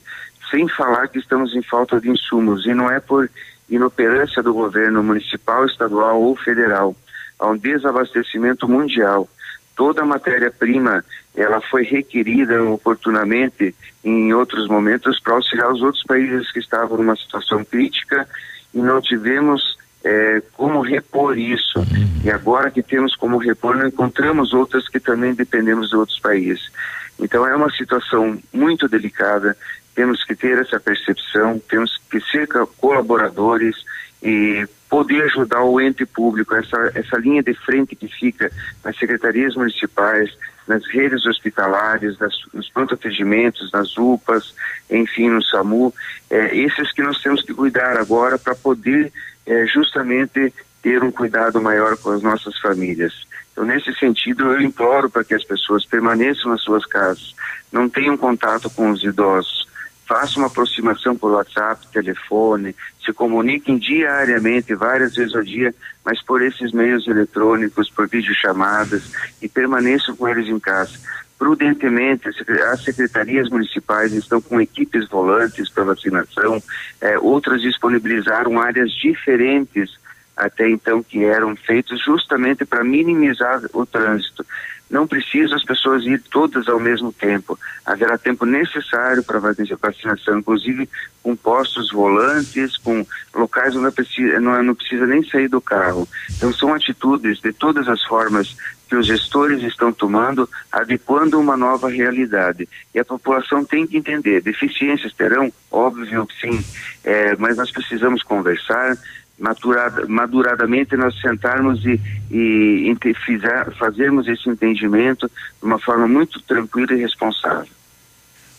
Sem 0.50 0.68
falar 0.68 1.08
que 1.08 1.18
estamos 1.18 1.54
em 1.54 1.62
falta 1.62 2.00
de 2.00 2.10
insumos. 2.10 2.66
E 2.66 2.74
não 2.74 2.90
é 2.90 3.00
por 3.00 3.28
inoperância 3.74 4.42
do 4.42 4.52
governo 4.52 5.02
municipal, 5.02 5.64
estadual 5.66 6.20
ou 6.20 6.36
federal. 6.36 6.94
Há 7.38 7.48
um 7.48 7.56
desabastecimento 7.56 8.68
mundial. 8.68 9.28
Toda 9.74 10.02
a 10.02 10.06
matéria-prima 10.06 11.04
ela 11.34 11.60
foi 11.60 11.82
requerida 11.82 12.62
oportunamente 12.62 13.74
em 14.04 14.34
outros 14.34 14.68
momentos 14.68 15.18
para 15.18 15.34
auxiliar 15.34 15.72
os 15.72 15.80
outros 15.80 16.04
países 16.04 16.52
que 16.52 16.58
estavam 16.58 16.98
numa 16.98 17.16
situação 17.16 17.64
crítica 17.64 18.28
e 18.74 18.78
não 18.78 19.00
tivemos 19.00 19.78
é, 20.04 20.42
como 20.54 20.80
repor 20.80 21.38
isso. 21.38 21.80
E 22.22 22.30
agora 22.30 22.70
que 22.70 22.82
temos 22.82 23.16
como 23.16 23.38
repor, 23.38 23.76
não 23.76 23.86
encontramos 23.86 24.52
outras 24.52 24.88
que 24.88 25.00
também 25.00 25.34
dependemos 25.34 25.88
de 25.88 25.96
outros 25.96 26.20
países. 26.20 26.70
Então 27.18 27.46
é 27.46 27.54
uma 27.54 27.70
situação 27.70 28.38
muito 28.52 28.88
delicada 28.88 29.56
temos 29.94 30.24
que 30.24 30.34
ter 30.34 30.58
essa 30.58 30.80
percepção, 30.80 31.60
temos 31.68 32.00
que 32.10 32.20
ser 32.20 32.48
colaboradores 32.78 33.76
e 34.22 34.66
poder 34.88 35.22
ajudar 35.24 35.62
o 35.62 35.80
ente 35.80 36.06
público, 36.06 36.54
essa, 36.54 36.92
essa 36.94 37.16
linha 37.16 37.42
de 37.42 37.54
frente 37.54 37.96
que 37.96 38.06
fica 38.06 38.50
nas 38.84 38.96
secretarias 38.96 39.54
municipais, 39.56 40.30
nas 40.68 40.86
redes 40.86 41.26
hospitalares, 41.26 42.18
nas, 42.18 42.34
nos 42.52 42.68
pronto 42.70 42.94
atendimentos, 42.94 43.72
nas 43.72 43.96
UPAs, 43.96 44.54
enfim, 44.90 45.28
no 45.28 45.42
SAMU, 45.42 45.92
é, 46.30 46.56
esses 46.56 46.92
que 46.92 47.02
nós 47.02 47.20
temos 47.20 47.42
que 47.42 47.52
cuidar 47.52 47.96
agora 47.96 48.38
para 48.38 48.54
poder 48.54 49.12
é, 49.46 49.66
justamente 49.66 50.54
ter 50.82 51.02
um 51.02 51.10
cuidado 51.10 51.60
maior 51.60 51.96
com 51.96 52.10
as 52.10 52.22
nossas 52.22 52.58
famílias. 52.58 53.12
Então, 53.52 53.64
nesse 53.64 53.92
sentido, 53.94 54.52
eu 54.52 54.60
imploro 54.60 55.10
para 55.10 55.24
que 55.24 55.34
as 55.34 55.44
pessoas 55.44 55.84
permaneçam 55.84 56.50
nas 56.50 56.62
suas 56.62 56.86
casas, 56.86 57.34
não 57.70 57.88
tenham 57.88 58.16
contato 58.16 58.70
com 58.70 58.90
os 58.90 59.02
idosos, 59.02 59.66
faça 60.12 60.38
uma 60.38 60.48
aproximação 60.48 61.16
por 61.16 61.32
WhatsApp, 61.32 61.86
telefone, 61.90 62.76
se 63.02 63.14
comuniquem 63.14 63.78
diariamente, 63.78 64.74
várias 64.74 65.14
vezes 65.14 65.34
ao 65.34 65.42
dia, 65.42 65.74
mas 66.04 66.22
por 66.22 66.42
esses 66.42 66.70
meios 66.70 67.08
eletrônicos, 67.08 67.88
por 67.88 68.06
videochamadas 68.06 69.10
e 69.40 69.48
permaneçam 69.48 70.14
com 70.14 70.28
eles 70.28 70.48
em 70.48 70.60
casa. 70.60 70.98
Prudentemente, 71.38 72.28
as 72.28 72.84
secretarias 72.84 73.48
municipais 73.48 74.12
estão 74.12 74.42
com 74.42 74.60
equipes 74.60 75.08
volantes 75.08 75.70
para 75.70 75.84
vacinação, 75.84 76.62
eh, 77.00 77.18
outras 77.18 77.62
disponibilizaram 77.62 78.60
áreas 78.60 78.92
diferentes 78.92 79.98
até 80.36 80.68
então 80.68 81.02
que 81.02 81.24
eram 81.24 81.56
feitas 81.56 82.00
justamente 82.00 82.64
para 82.66 82.84
minimizar 82.84 83.62
o 83.72 83.86
trânsito. 83.86 84.44
Não 84.92 85.06
precisa 85.06 85.56
as 85.56 85.64
pessoas 85.64 86.04
ir 86.04 86.22
todas 86.30 86.68
ao 86.68 86.78
mesmo 86.78 87.14
tempo. 87.14 87.58
Haverá 87.86 88.18
tempo 88.18 88.44
necessário 88.44 89.24
para 89.24 89.40
vacinação, 89.40 90.38
inclusive 90.38 90.86
com 91.22 91.34
postos 91.34 91.90
volantes, 91.90 92.76
com 92.76 93.04
locais 93.34 93.74
onde 93.74 93.90
precisa, 93.90 94.38
não, 94.38 94.62
não 94.62 94.74
precisa 94.74 95.06
nem 95.06 95.24
sair 95.24 95.48
do 95.48 95.62
carro. 95.62 96.06
Então 96.36 96.52
são 96.52 96.74
atitudes 96.74 97.40
de 97.40 97.54
todas 97.54 97.88
as 97.88 98.04
formas 98.04 98.54
que 98.86 98.96
os 98.96 99.06
gestores 99.06 99.62
estão 99.62 99.90
tomando, 99.90 100.46
adequando 100.70 101.40
uma 101.40 101.56
nova 101.56 101.88
realidade. 101.88 102.68
E 102.94 103.00
a 103.00 103.04
população 103.04 103.64
tem 103.64 103.86
que 103.86 103.96
entender. 103.96 104.42
Deficiências 104.42 105.14
terão? 105.14 105.50
Óbvio 105.70 106.26
que 106.26 106.38
sim. 106.38 106.62
É, 107.02 107.34
mas 107.36 107.56
nós 107.56 107.70
precisamos 107.70 108.22
conversar, 108.22 108.94
maturada, 109.42 110.06
maduradamente 110.06 110.96
nós 110.96 111.20
sentarmos 111.20 111.84
e, 111.84 112.00
e, 112.30 113.14
fizer, 113.26 113.72
fazermos 113.74 114.28
esse 114.28 114.48
entendimento 114.48 115.26
de 115.26 115.66
uma 115.66 115.80
forma 115.80 116.06
muito 116.06 116.40
tranquila 116.42 116.94
e 116.94 117.02
responsável. 117.02 117.66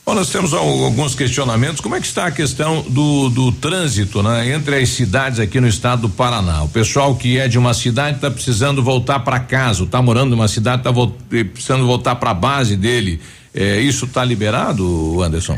Bom, 0.05 0.13
nós 0.13 0.29
temos 0.29 0.53
alguns 0.53 1.15
questionamentos. 1.15 1.79
Como 1.79 1.95
é 1.95 2.01
que 2.01 2.05
está 2.05 2.25
a 2.25 2.31
questão 2.31 2.81
do, 2.81 3.29
do 3.29 3.53
trânsito 3.53 4.21
né, 4.21 4.49
entre 4.53 4.75
as 4.75 4.89
cidades 4.89 5.39
aqui 5.39 5.61
no 5.61 5.67
estado 5.67 6.01
do 6.01 6.09
Paraná? 6.09 6.63
O 6.63 6.69
pessoal 6.69 7.15
que 7.15 7.39
é 7.39 7.47
de 7.47 7.57
uma 7.57 7.73
cidade 7.73 8.17
está 8.17 8.29
precisando 8.29 8.83
voltar 8.83 9.21
para 9.21 9.39
casa, 9.39 9.85
está 9.85 10.01
morando 10.01 10.31
numa 10.31 10.49
cidade, 10.49 10.81
está 10.81 10.91
precisando 11.29 11.85
voltar 11.85 12.15
para 12.15 12.31
a 12.31 12.33
base 12.33 12.75
dele. 12.75 13.21
É, 13.53 13.79
isso 13.79 14.03
está 14.03 14.25
liberado, 14.25 15.23
Anderson? 15.23 15.57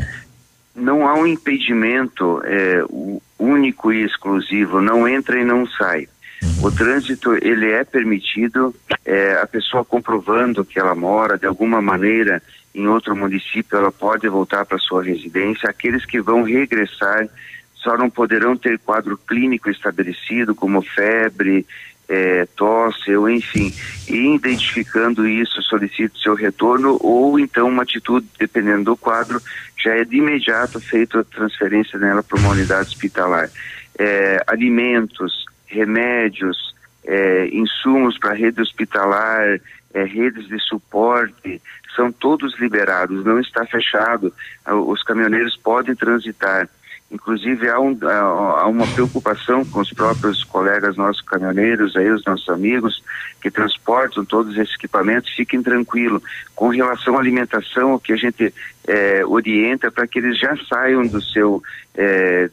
Não 0.76 1.08
há 1.08 1.14
um 1.14 1.26
impedimento 1.26 2.42
é, 2.44 2.84
único 3.38 3.90
e 3.90 4.04
exclusivo, 4.04 4.80
não 4.80 5.08
entra 5.08 5.40
e 5.40 5.44
não 5.44 5.66
sai. 5.66 6.06
O 6.62 6.70
trânsito 6.70 7.34
ele 7.34 7.70
é 7.70 7.82
permitido, 7.82 8.74
é, 9.04 9.40
a 9.40 9.46
pessoa 9.46 9.84
comprovando 9.84 10.64
que 10.64 10.78
ela 10.78 10.94
mora 10.94 11.38
de 11.38 11.46
alguma 11.46 11.80
maneira 11.80 12.42
em 12.74 12.86
outro 12.86 13.16
município, 13.16 13.78
ela 13.78 13.90
pode 13.90 14.28
voltar 14.28 14.66
para 14.66 14.78
sua 14.78 15.02
residência. 15.02 15.70
Aqueles 15.70 16.04
que 16.04 16.20
vão 16.20 16.42
regressar 16.42 17.26
só 17.74 17.96
não 17.96 18.10
poderão 18.10 18.54
ter 18.54 18.78
quadro 18.78 19.16
clínico 19.16 19.70
estabelecido, 19.70 20.54
como 20.54 20.82
febre, 20.82 21.64
é, 22.08 22.46
tosse, 22.54 23.14
ou 23.16 23.28
enfim, 23.28 23.72
e 24.08 24.34
identificando 24.34 25.26
isso, 25.26 25.62
solicite 25.62 26.20
seu 26.22 26.34
retorno, 26.34 26.98
ou 27.00 27.38
então 27.38 27.68
uma 27.68 27.82
atitude, 27.82 28.26
dependendo 28.38 28.84
do 28.84 28.96
quadro, 28.96 29.40
já 29.82 29.94
é 29.94 30.04
de 30.04 30.16
imediato 30.16 30.80
feita 30.80 31.20
a 31.20 31.24
transferência 31.24 31.98
nela 31.98 32.22
para 32.22 32.38
uma 32.38 32.50
unidade 32.50 32.88
hospitalar. 32.88 33.50
É, 33.98 34.42
alimentos, 34.46 35.44
remédios, 35.66 36.74
é, 37.04 37.48
insumos 37.48 38.18
para 38.18 38.34
rede 38.34 38.60
hospitalar, 38.60 39.60
é, 39.94 40.04
redes 40.04 40.48
de 40.48 40.58
suporte, 40.60 41.60
são 41.94 42.12
todos 42.12 42.58
liberados, 42.58 43.24
não 43.24 43.40
está 43.40 43.64
fechado, 43.64 44.32
os 44.86 45.02
caminhoneiros 45.02 45.56
podem 45.56 45.94
transitar. 45.94 46.68
Inclusive 47.10 47.68
há, 47.68 47.78
um, 47.78 47.96
há, 48.02 48.66
uma 48.66 48.86
preocupação 48.88 49.64
com 49.64 49.80
os 49.80 49.92
próprios 49.92 50.42
colegas 50.42 50.96
nossos 50.96 51.22
caminhoneiros, 51.22 51.96
aí 51.96 52.10
os 52.10 52.24
nossos 52.24 52.48
amigos 52.48 53.00
que 53.40 53.48
transportam 53.48 54.24
todos 54.24 54.56
esses 54.58 54.74
equipamentos, 54.74 55.32
fiquem 55.32 55.62
tranquilos. 55.62 56.20
Com 56.54 56.68
relação 56.68 57.16
à 57.16 57.20
alimentação, 57.20 57.94
o 57.94 58.00
que 58.00 58.12
a 58.12 58.16
gente 58.16 58.52
é, 58.86 59.24
orienta 59.24 59.90
para 59.90 60.06
que 60.06 60.18
eles 60.18 60.38
já 60.38 60.56
saiam 60.68 61.06
do 61.06 61.20
seu 61.20 61.62
é, 61.94 62.48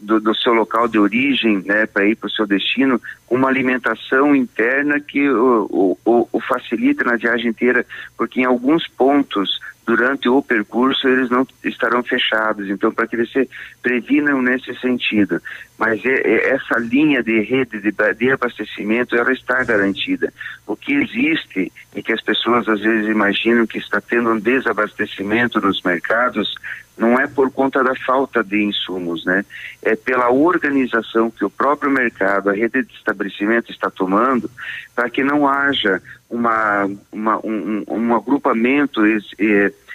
do, 0.00 0.20
do, 0.20 0.34
seu 0.34 0.52
local 0.52 0.88
de 0.88 0.98
origem, 0.98 1.62
né, 1.64 1.86
para 1.86 2.04
ir 2.04 2.16
para 2.16 2.26
o 2.26 2.30
seu 2.30 2.46
destino, 2.46 3.00
uma 3.28 3.48
alimentação 3.48 4.34
interna 4.34 4.98
que 4.98 5.30
o, 5.30 5.96
o, 6.04 6.28
o 6.32 6.40
facilite 6.40 7.04
na 7.04 7.16
viagem 7.16 7.50
inteira, 7.50 7.86
porque 8.16 8.40
em 8.40 8.44
alguns 8.44 8.88
pontos 8.88 9.60
durante 9.90 10.28
o 10.28 10.40
percurso 10.40 11.08
eles 11.08 11.28
não 11.28 11.44
estarão 11.64 12.00
fechados, 12.00 12.70
então 12.70 12.92
para 12.92 13.08
que 13.08 13.16
eles 13.16 13.32
se 13.32 13.50
previnam 13.82 14.40
nesse 14.40 14.72
sentido. 14.76 15.42
Mas 15.76 16.04
é, 16.04 16.12
é 16.12 16.50
essa 16.50 16.78
linha 16.78 17.24
de 17.24 17.40
rede 17.40 17.80
de, 17.80 18.30
abastecimento 18.30 19.16
ela 19.16 19.32
está 19.32 19.64
garantida. 19.64 20.32
O 20.64 20.76
que 20.76 20.92
existe 20.92 21.72
e 21.92 22.02
que 22.04 22.12
as 22.12 22.22
pessoas 22.22 22.68
às 22.68 22.80
vezes 22.80 23.08
imaginam 23.08 23.66
que 23.66 23.78
está 23.78 24.00
tendo 24.00 24.30
um 24.30 24.38
desabastecimento 24.38 25.60
nos 25.60 25.82
mercados 25.82 26.54
não 26.96 27.18
é 27.18 27.26
por 27.26 27.50
conta 27.50 27.82
da 27.82 27.94
falta 28.06 28.44
de 28.44 28.62
insumos, 28.62 29.24
né? 29.24 29.42
É 29.82 29.96
pela 29.96 30.30
organização 30.30 31.30
que 31.30 31.44
o 31.44 31.50
próprio 31.50 31.90
mercado, 31.90 32.50
a 32.50 32.52
rede 32.52 32.82
de 32.82 32.92
estabelecimento 32.92 33.72
está 33.72 33.90
tomando 33.90 34.50
para 34.94 35.08
que 35.08 35.24
não 35.24 35.48
haja 35.48 36.02
uma, 36.28 36.88
uma 37.10 37.38
um, 37.44 37.84
um, 37.88 38.14
agrupamento 38.14 39.02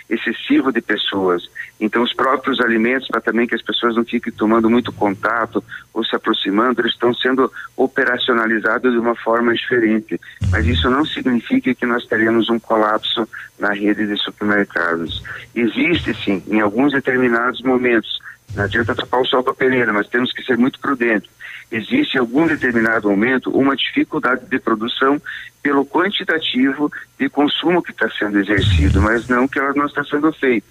excessivo 0.09 0.71
de 0.71 0.81
pessoas. 0.81 1.49
Então, 1.79 2.03
os 2.03 2.13
próprios 2.13 2.59
alimentos, 2.59 3.07
para 3.07 3.21
também 3.21 3.47
que 3.47 3.55
as 3.55 3.61
pessoas 3.61 3.95
não 3.95 4.05
fiquem 4.05 4.31
tomando 4.31 4.69
muito 4.69 4.91
contato 4.91 5.63
ou 5.93 6.03
se 6.03 6.15
aproximando, 6.15 6.81
eles 6.81 6.93
estão 6.93 7.13
sendo 7.13 7.51
operacionalizados 7.75 8.93
de 8.93 8.99
uma 8.99 9.15
forma 9.15 9.53
diferente. 9.53 10.19
Mas 10.51 10.65
isso 10.67 10.89
não 10.89 11.03
significa 11.05 11.73
que 11.73 11.85
nós 11.85 12.05
teremos 12.05 12.49
um 12.49 12.59
colapso 12.59 13.27
na 13.59 13.73
rede 13.73 14.05
de 14.05 14.17
supermercados. 14.17 15.23
Existe, 15.55 16.13
sim, 16.23 16.43
em 16.47 16.61
alguns 16.61 16.93
determinados 16.93 17.61
momentos, 17.61 18.19
não 18.55 18.63
adianta 18.63 18.95
tapar 18.95 19.21
o 19.21 19.25
sol 19.25 19.43
com 19.43 19.49
a 19.49 19.55
peneira, 19.55 19.91
mas 19.91 20.07
temos 20.07 20.31
que 20.31 20.43
ser 20.43 20.57
muito 20.57 20.79
prudentes. 20.79 21.29
Existe 21.71 22.15
em 22.15 22.19
algum 22.19 22.47
determinado 22.47 23.09
momento 23.09 23.49
uma 23.49 23.75
dificuldade 23.75 24.45
de 24.45 24.59
produção 24.59 25.21
pelo 25.61 25.85
quantitativo 25.85 26.91
de 27.19 27.27
consumo 27.29 27.81
que 27.81 27.91
está 27.91 28.09
sendo 28.11 28.39
exercido, 28.39 29.01
mas 29.01 29.27
não 29.27 29.47
que 29.47 29.57
ela 29.57 29.73
não 29.73 29.87
está 29.87 30.03
sendo 30.03 30.31
feita. 30.31 30.67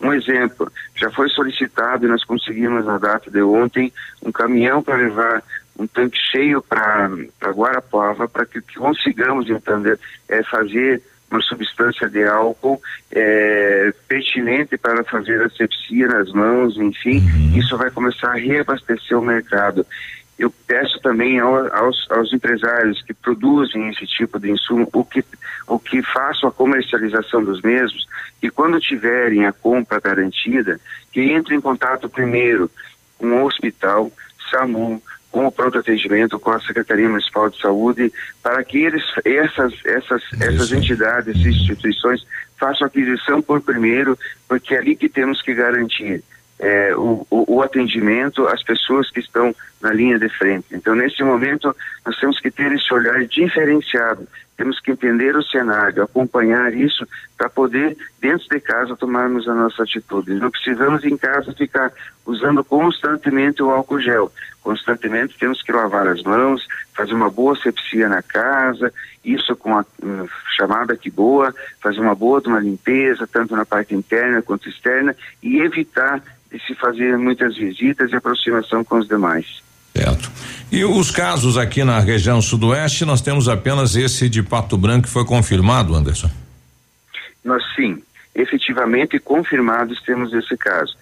Um 0.00 0.12
exemplo, 0.12 0.70
já 0.96 1.10
foi 1.10 1.28
solicitado 1.28 2.04
e 2.04 2.08
nós 2.08 2.24
conseguimos 2.24 2.84
na 2.84 2.98
data 2.98 3.30
de 3.30 3.42
ontem 3.42 3.92
um 4.22 4.32
caminhão 4.32 4.82
para 4.82 4.96
levar 4.96 5.42
um 5.78 5.86
tanque 5.86 6.18
cheio 6.18 6.62
para 6.62 7.08
Guarapuava 7.50 8.28
para 8.28 8.46
que, 8.46 8.60
que, 8.60 8.74
consigamos 8.74 9.48
entender, 9.48 9.98
é, 10.28 10.42
fazer 10.44 11.02
uma 11.30 11.40
substância 11.40 12.08
de 12.08 12.24
álcool 12.24 12.80
é, 13.10 13.92
pertinente 14.06 14.76
para 14.76 15.02
fazer 15.04 15.42
asepsia 15.42 16.06
nas 16.06 16.30
mãos, 16.32 16.76
enfim, 16.76 17.18
uhum. 17.18 17.58
isso 17.58 17.76
vai 17.76 17.90
começar 17.90 18.30
a 18.30 18.36
reabastecer 18.36 19.18
o 19.18 19.22
mercado. 19.22 19.84
Eu 20.38 20.52
peço 20.66 21.00
também 21.00 21.38
aos, 21.38 22.10
aos, 22.10 22.32
empresários 22.32 23.00
que 23.02 23.14
produzem 23.14 23.88
esse 23.90 24.06
tipo 24.06 24.40
de 24.40 24.50
insumo, 24.50 24.88
o 24.92 25.04
que, 25.04 25.24
o 25.66 25.78
que 25.78 26.02
façam 26.02 26.48
a 26.48 26.52
comercialização 26.52 27.44
dos 27.44 27.62
mesmos, 27.62 28.06
e 28.42 28.50
quando 28.50 28.80
tiverem 28.80 29.46
a 29.46 29.52
compra 29.52 30.00
garantida, 30.00 30.80
que 31.12 31.32
entrem 31.32 31.58
em 31.58 31.60
contato 31.60 32.08
primeiro 32.08 32.68
com 33.16 33.42
o 33.42 33.46
hospital, 33.46 34.10
SAMU, 34.50 35.00
com 35.30 35.46
o 35.46 35.52
pronto 35.52 35.78
atendimento, 35.78 36.38
com 36.38 36.50
a 36.50 36.60
Secretaria 36.60 37.08
Municipal 37.08 37.48
de 37.48 37.60
Saúde, 37.60 38.12
para 38.42 38.62
que 38.62 38.78
eles, 38.78 39.02
essas, 39.24 39.72
essas, 39.84 40.22
essas 40.40 40.72
entidades 40.72 41.36
e 41.36 41.48
instituições 41.48 42.24
façam 42.58 42.86
aquisição 42.86 43.42
por 43.42 43.60
primeiro, 43.60 44.18
porque 44.48 44.74
é 44.74 44.78
ali 44.78 44.94
que 44.94 45.08
temos 45.08 45.42
que 45.42 45.52
garantir 45.52 46.22
é, 46.58 46.94
o, 46.94 47.26
o, 47.30 47.56
o, 47.56 47.62
atendimento 47.62 48.46
às 48.46 48.62
pessoas 48.62 49.10
que 49.10 49.20
estão 49.20 49.54
na 49.84 49.92
linha 49.92 50.18
de 50.18 50.30
frente. 50.30 50.66
Então, 50.72 50.94
nesse 50.94 51.22
momento, 51.22 51.76
nós 52.04 52.16
temos 52.18 52.40
que 52.40 52.50
ter 52.50 52.72
esse 52.72 52.92
olhar 52.92 53.22
diferenciado, 53.26 54.26
temos 54.56 54.80
que 54.80 54.92
entender 54.92 55.36
o 55.36 55.42
cenário, 55.42 56.02
acompanhar 56.02 56.72
isso 56.72 57.06
para 57.36 57.50
poder, 57.50 57.94
dentro 58.18 58.48
de 58.48 58.60
casa, 58.60 58.96
tomarmos 58.96 59.46
a 59.46 59.54
nossa 59.54 59.82
atitude. 59.82 60.32
Não 60.34 60.50
precisamos 60.50 61.04
em 61.04 61.18
casa 61.18 61.52
ficar 61.52 61.92
usando 62.24 62.64
constantemente 62.64 63.62
o 63.62 63.70
álcool 63.70 64.00
gel. 64.00 64.32
Constantemente 64.62 65.36
temos 65.38 65.60
que 65.60 65.70
lavar 65.70 66.06
as 66.06 66.22
mãos, 66.22 66.66
fazer 66.94 67.12
uma 67.12 67.28
boa 67.28 67.54
sepsia 67.56 68.08
na 68.08 68.22
casa, 68.22 68.90
isso 69.22 69.54
com 69.54 69.76
a 69.76 69.84
um, 70.02 70.26
chamada 70.56 70.96
que 70.96 71.10
boa, 71.10 71.54
fazer 71.82 72.00
uma 72.00 72.14
boa 72.14 72.40
uma 72.46 72.60
limpeza, 72.60 73.26
tanto 73.26 73.54
na 73.54 73.66
parte 73.66 73.94
interna 73.94 74.40
quanto 74.40 74.68
externa, 74.68 75.14
e 75.42 75.58
evitar 75.58 76.22
de 76.50 76.58
se 76.64 76.74
fazer 76.74 77.18
muitas 77.18 77.56
visitas 77.56 78.12
e 78.12 78.16
aproximação 78.16 78.82
com 78.84 78.98
os 78.98 79.08
demais. 79.08 79.62
E 80.70 80.84
os 80.84 81.10
casos 81.10 81.56
aqui 81.56 81.84
na 81.84 82.00
região 82.00 82.42
sudoeste, 82.42 83.04
nós 83.04 83.20
temos 83.20 83.48
apenas 83.48 83.96
esse 83.96 84.28
de 84.28 84.42
Pato 84.42 84.76
Branco 84.76 85.06
que 85.06 85.12
foi 85.12 85.24
confirmado, 85.24 85.94
Anderson? 85.94 86.30
Nós 87.44 87.62
sim, 87.76 88.02
efetivamente 88.34 89.18
confirmados 89.18 90.00
temos 90.02 90.32
esse 90.32 90.56
caso. 90.56 90.96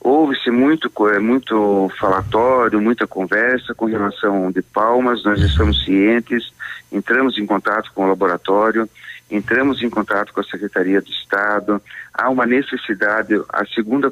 Houve-se 0.00 0.50
muito, 0.50 0.90
é, 1.08 1.18
muito 1.18 1.90
falatório, 1.98 2.80
muita 2.80 3.06
conversa 3.06 3.74
com 3.74 3.86
relação 3.86 4.50
de 4.52 4.62
palmas, 4.62 5.24
nós 5.24 5.40
estamos 5.40 5.84
cientes, 5.84 6.52
entramos 6.92 7.36
em 7.36 7.44
contato 7.44 7.90
com 7.92 8.04
o 8.04 8.08
laboratório, 8.08 8.88
entramos 9.30 9.82
em 9.82 9.90
contato 9.90 10.32
com 10.32 10.40
a 10.40 10.44
Secretaria 10.44 11.02
do 11.02 11.10
Estado, 11.10 11.82
há 12.14 12.30
uma 12.30 12.46
necessidade, 12.46 13.34
a 13.52 13.66
segunda 13.66 14.10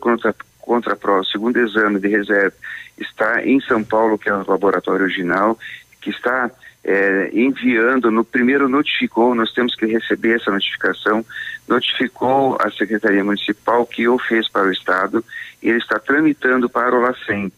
contra, 0.67 0.97
contra 0.97 1.21
o 1.21 1.25
segundo 1.25 1.57
exame 1.59 2.01
de 2.01 2.09
reserva 2.09 2.55
está 2.99 3.45
em 3.45 3.61
São 3.61 3.85
Paulo, 3.85 4.19
que 4.19 4.29
é 4.29 4.35
o 4.35 4.45
laboratório 4.51 5.05
original, 5.05 5.59
que 6.01 6.11
está 6.11 6.51
é, 6.85 7.31
enviando, 7.33 8.11
no 8.11 8.25
primeiro 8.25 8.69
notificou, 8.69 9.35
nós 9.35 9.53
temos 9.53 9.75
que 9.75 9.87
receber 9.87 10.37
essa 10.37 10.51
notificação, 10.51 11.25
notificou 11.69 12.57
a 12.61 12.71
Secretaria 12.71 13.25
Municipal 13.25 13.87
que 13.87 14.09
o 14.09 14.19
fez 14.19 14.49
para 14.49 14.69
o 14.69 14.73
Estado, 14.73 15.25
e 15.63 15.69
ele 15.69 15.79
está 15.79 15.99
tramitando 15.99 16.69
para 16.69 16.95
o 16.95 17.01
LACEN. 17.01 17.51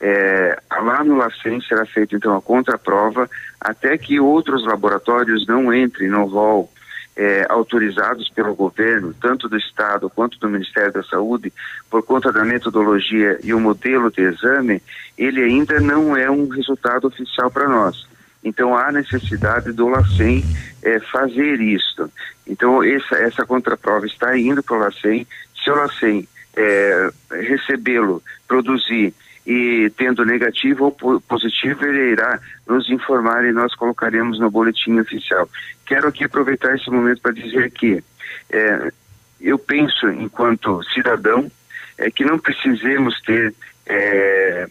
É, 0.00 0.58
lá 0.70 1.04
no 1.04 1.16
LACEN 1.16 1.60
será 1.60 1.86
feita 1.86 2.16
então 2.16 2.36
a 2.36 2.42
contraprova, 2.42 3.30
até 3.60 3.96
que 3.96 4.18
outros 4.18 4.66
laboratórios 4.66 5.46
não 5.46 5.72
entrem 5.72 6.08
no 6.08 6.24
rol 6.24 6.70
é, 7.16 7.46
autorizados 7.48 8.28
pelo 8.30 8.54
governo, 8.54 9.14
tanto 9.20 9.48
do 9.48 9.56
Estado 9.56 10.08
quanto 10.08 10.38
do 10.38 10.48
Ministério 10.48 10.92
da 10.92 11.02
Saúde, 11.02 11.52
por 11.90 12.02
conta 12.02 12.32
da 12.32 12.44
metodologia 12.44 13.38
e 13.42 13.52
o 13.52 13.60
modelo 13.60 14.10
de 14.10 14.22
exame, 14.22 14.82
ele 15.16 15.42
ainda 15.42 15.78
não 15.80 16.16
é 16.16 16.30
um 16.30 16.48
resultado 16.48 17.06
oficial 17.06 17.50
para 17.50 17.68
nós. 17.68 18.06
Então 18.42 18.76
há 18.76 18.90
necessidade 18.90 19.72
do 19.72 19.88
LACEN 19.88 20.42
é, 20.82 20.98
fazer 21.00 21.60
isto. 21.60 22.10
Então 22.46 22.82
essa, 22.82 23.16
essa 23.16 23.46
contraprova 23.46 24.06
está 24.06 24.36
indo 24.36 24.62
para 24.62 24.76
o 24.76 24.80
LACEN. 24.80 25.26
Se 25.62 25.70
o 25.70 25.74
LACEN 25.74 26.26
é, 26.56 27.10
recebê-lo, 27.30 28.22
produzir 28.48 29.14
e 29.46 29.90
tendo 29.96 30.24
negativo 30.24 30.84
ou 31.00 31.20
positivo, 31.20 31.84
ele 31.84 32.12
irá 32.12 32.38
nos 32.66 32.88
informar 32.88 33.44
e 33.44 33.52
nós 33.52 33.74
colocaremos 33.74 34.38
no 34.38 34.50
boletim 34.50 34.98
oficial. 35.00 35.48
Quero 35.84 36.08
aqui 36.08 36.24
aproveitar 36.24 36.74
esse 36.74 36.88
momento 36.90 37.20
para 37.20 37.32
dizer 37.32 37.70
que 37.72 38.02
é, 38.50 38.92
eu 39.40 39.58
penso, 39.58 40.08
enquanto 40.08 40.82
cidadão, 40.94 41.50
é 41.98 42.10
que 42.10 42.24
não 42.24 42.38
precisemos 42.38 43.20
ter 43.22 43.52
é, 43.86 44.68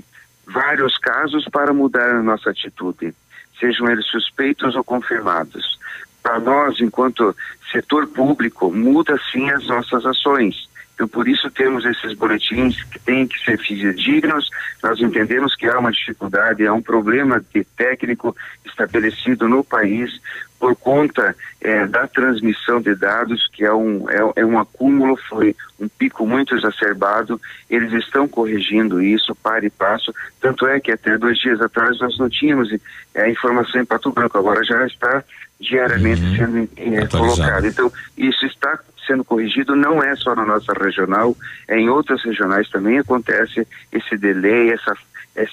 vários 0.48 0.98
casos 0.98 1.46
para 1.52 1.74
mudar 1.74 2.10
a 2.10 2.24
nossa 2.24 2.50
atitude, 2.50 3.14
sejam 3.60 3.90
eles 3.90 4.06
suspeitos 4.08 4.76
ou 4.76 4.84
confirmados. 4.84 5.80
Para 6.24 6.40
nós, 6.40 6.80
enquanto 6.80 7.36
setor 7.72 8.08
público, 8.08 8.72
muda 8.72 9.20
sim 9.32 9.50
as 9.50 9.66
nossas 9.68 10.06
ações. 10.06 10.70
Então, 11.02 11.10
por 11.10 11.28
isso 11.28 11.50
temos 11.50 11.84
esses 11.84 12.14
boletins 12.14 12.84
que 12.84 13.00
têm 13.00 13.28
que 13.28 13.44
ser 13.44 13.58
fidedignos. 13.58 14.48
Nós 14.84 15.00
entendemos 15.00 15.56
que 15.56 15.66
há 15.68 15.80
uma 15.80 15.92
dificuldade, 15.92 16.68
há 16.68 16.72
um 16.72 16.82
problema 16.82 17.44
técnico 17.76 18.36
estabelecido 18.64 19.50
no 19.50 19.64
país 19.64 20.12
por 20.60 20.76
conta 20.76 21.36
é, 21.60 21.88
da 21.88 22.06
transmissão 22.06 22.80
de 22.80 22.94
dados, 22.94 23.50
que 23.52 23.66
é 23.66 23.74
um, 23.74 24.08
é, 24.12 24.42
é, 24.42 24.46
um 24.46 24.60
acúmulo, 24.60 25.18
foi 25.28 25.56
um 25.80 25.88
pico 25.88 26.24
muito 26.28 26.56
exacerbado. 26.56 27.42
Eles 27.68 27.92
estão 27.94 28.28
corrigindo 28.28 29.02
isso, 29.02 29.34
para 29.34 29.66
e 29.66 29.72
passo. 29.72 30.14
Tanto 30.40 30.68
é 30.68 30.80
que 30.80 30.92
até 30.92 31.18
dois 31.18 31.40
dias 31.40 31.60
atrás 31.62 32.00
nós 32.00 32.16
não 32.20 32.30
tínhamos 32.30 32.72
é, 33.16 33.24
a 33.24 33.28
informação 33.28 33.82
em 33.82 33.86
Pato 33.86 34.12
Branco, 34.12 34.38
agora 34.38 34.64
já 34.64 34.86
está 34.86 35.24
diariamente 35.62 36.22
uhum. 36.22 36.36
sendo 36.36 36.70
é, 36.76 37.08
colocado. 37.08 37.68
Então, 37.68 37.92
isso 38.18 38.46
está 38.46 38.80
sendo 39.06 39.24
corrigido 39.24 39.76
não 39.76 40.04
é 40.04 40.16
só 40.16 40.36
na 40.36 40.46
nossa 40.46 40.74
regional, 40.74 41.36
é 41.68 41.78
em 41.80 41.90
outras 41.90 42.24
regionais 42.24 42.70
também 42.70 43.00
acontece 43.00 43.68
esse 43.92 44.18
delay, 44.18 44.72
essa, 44.72 44.96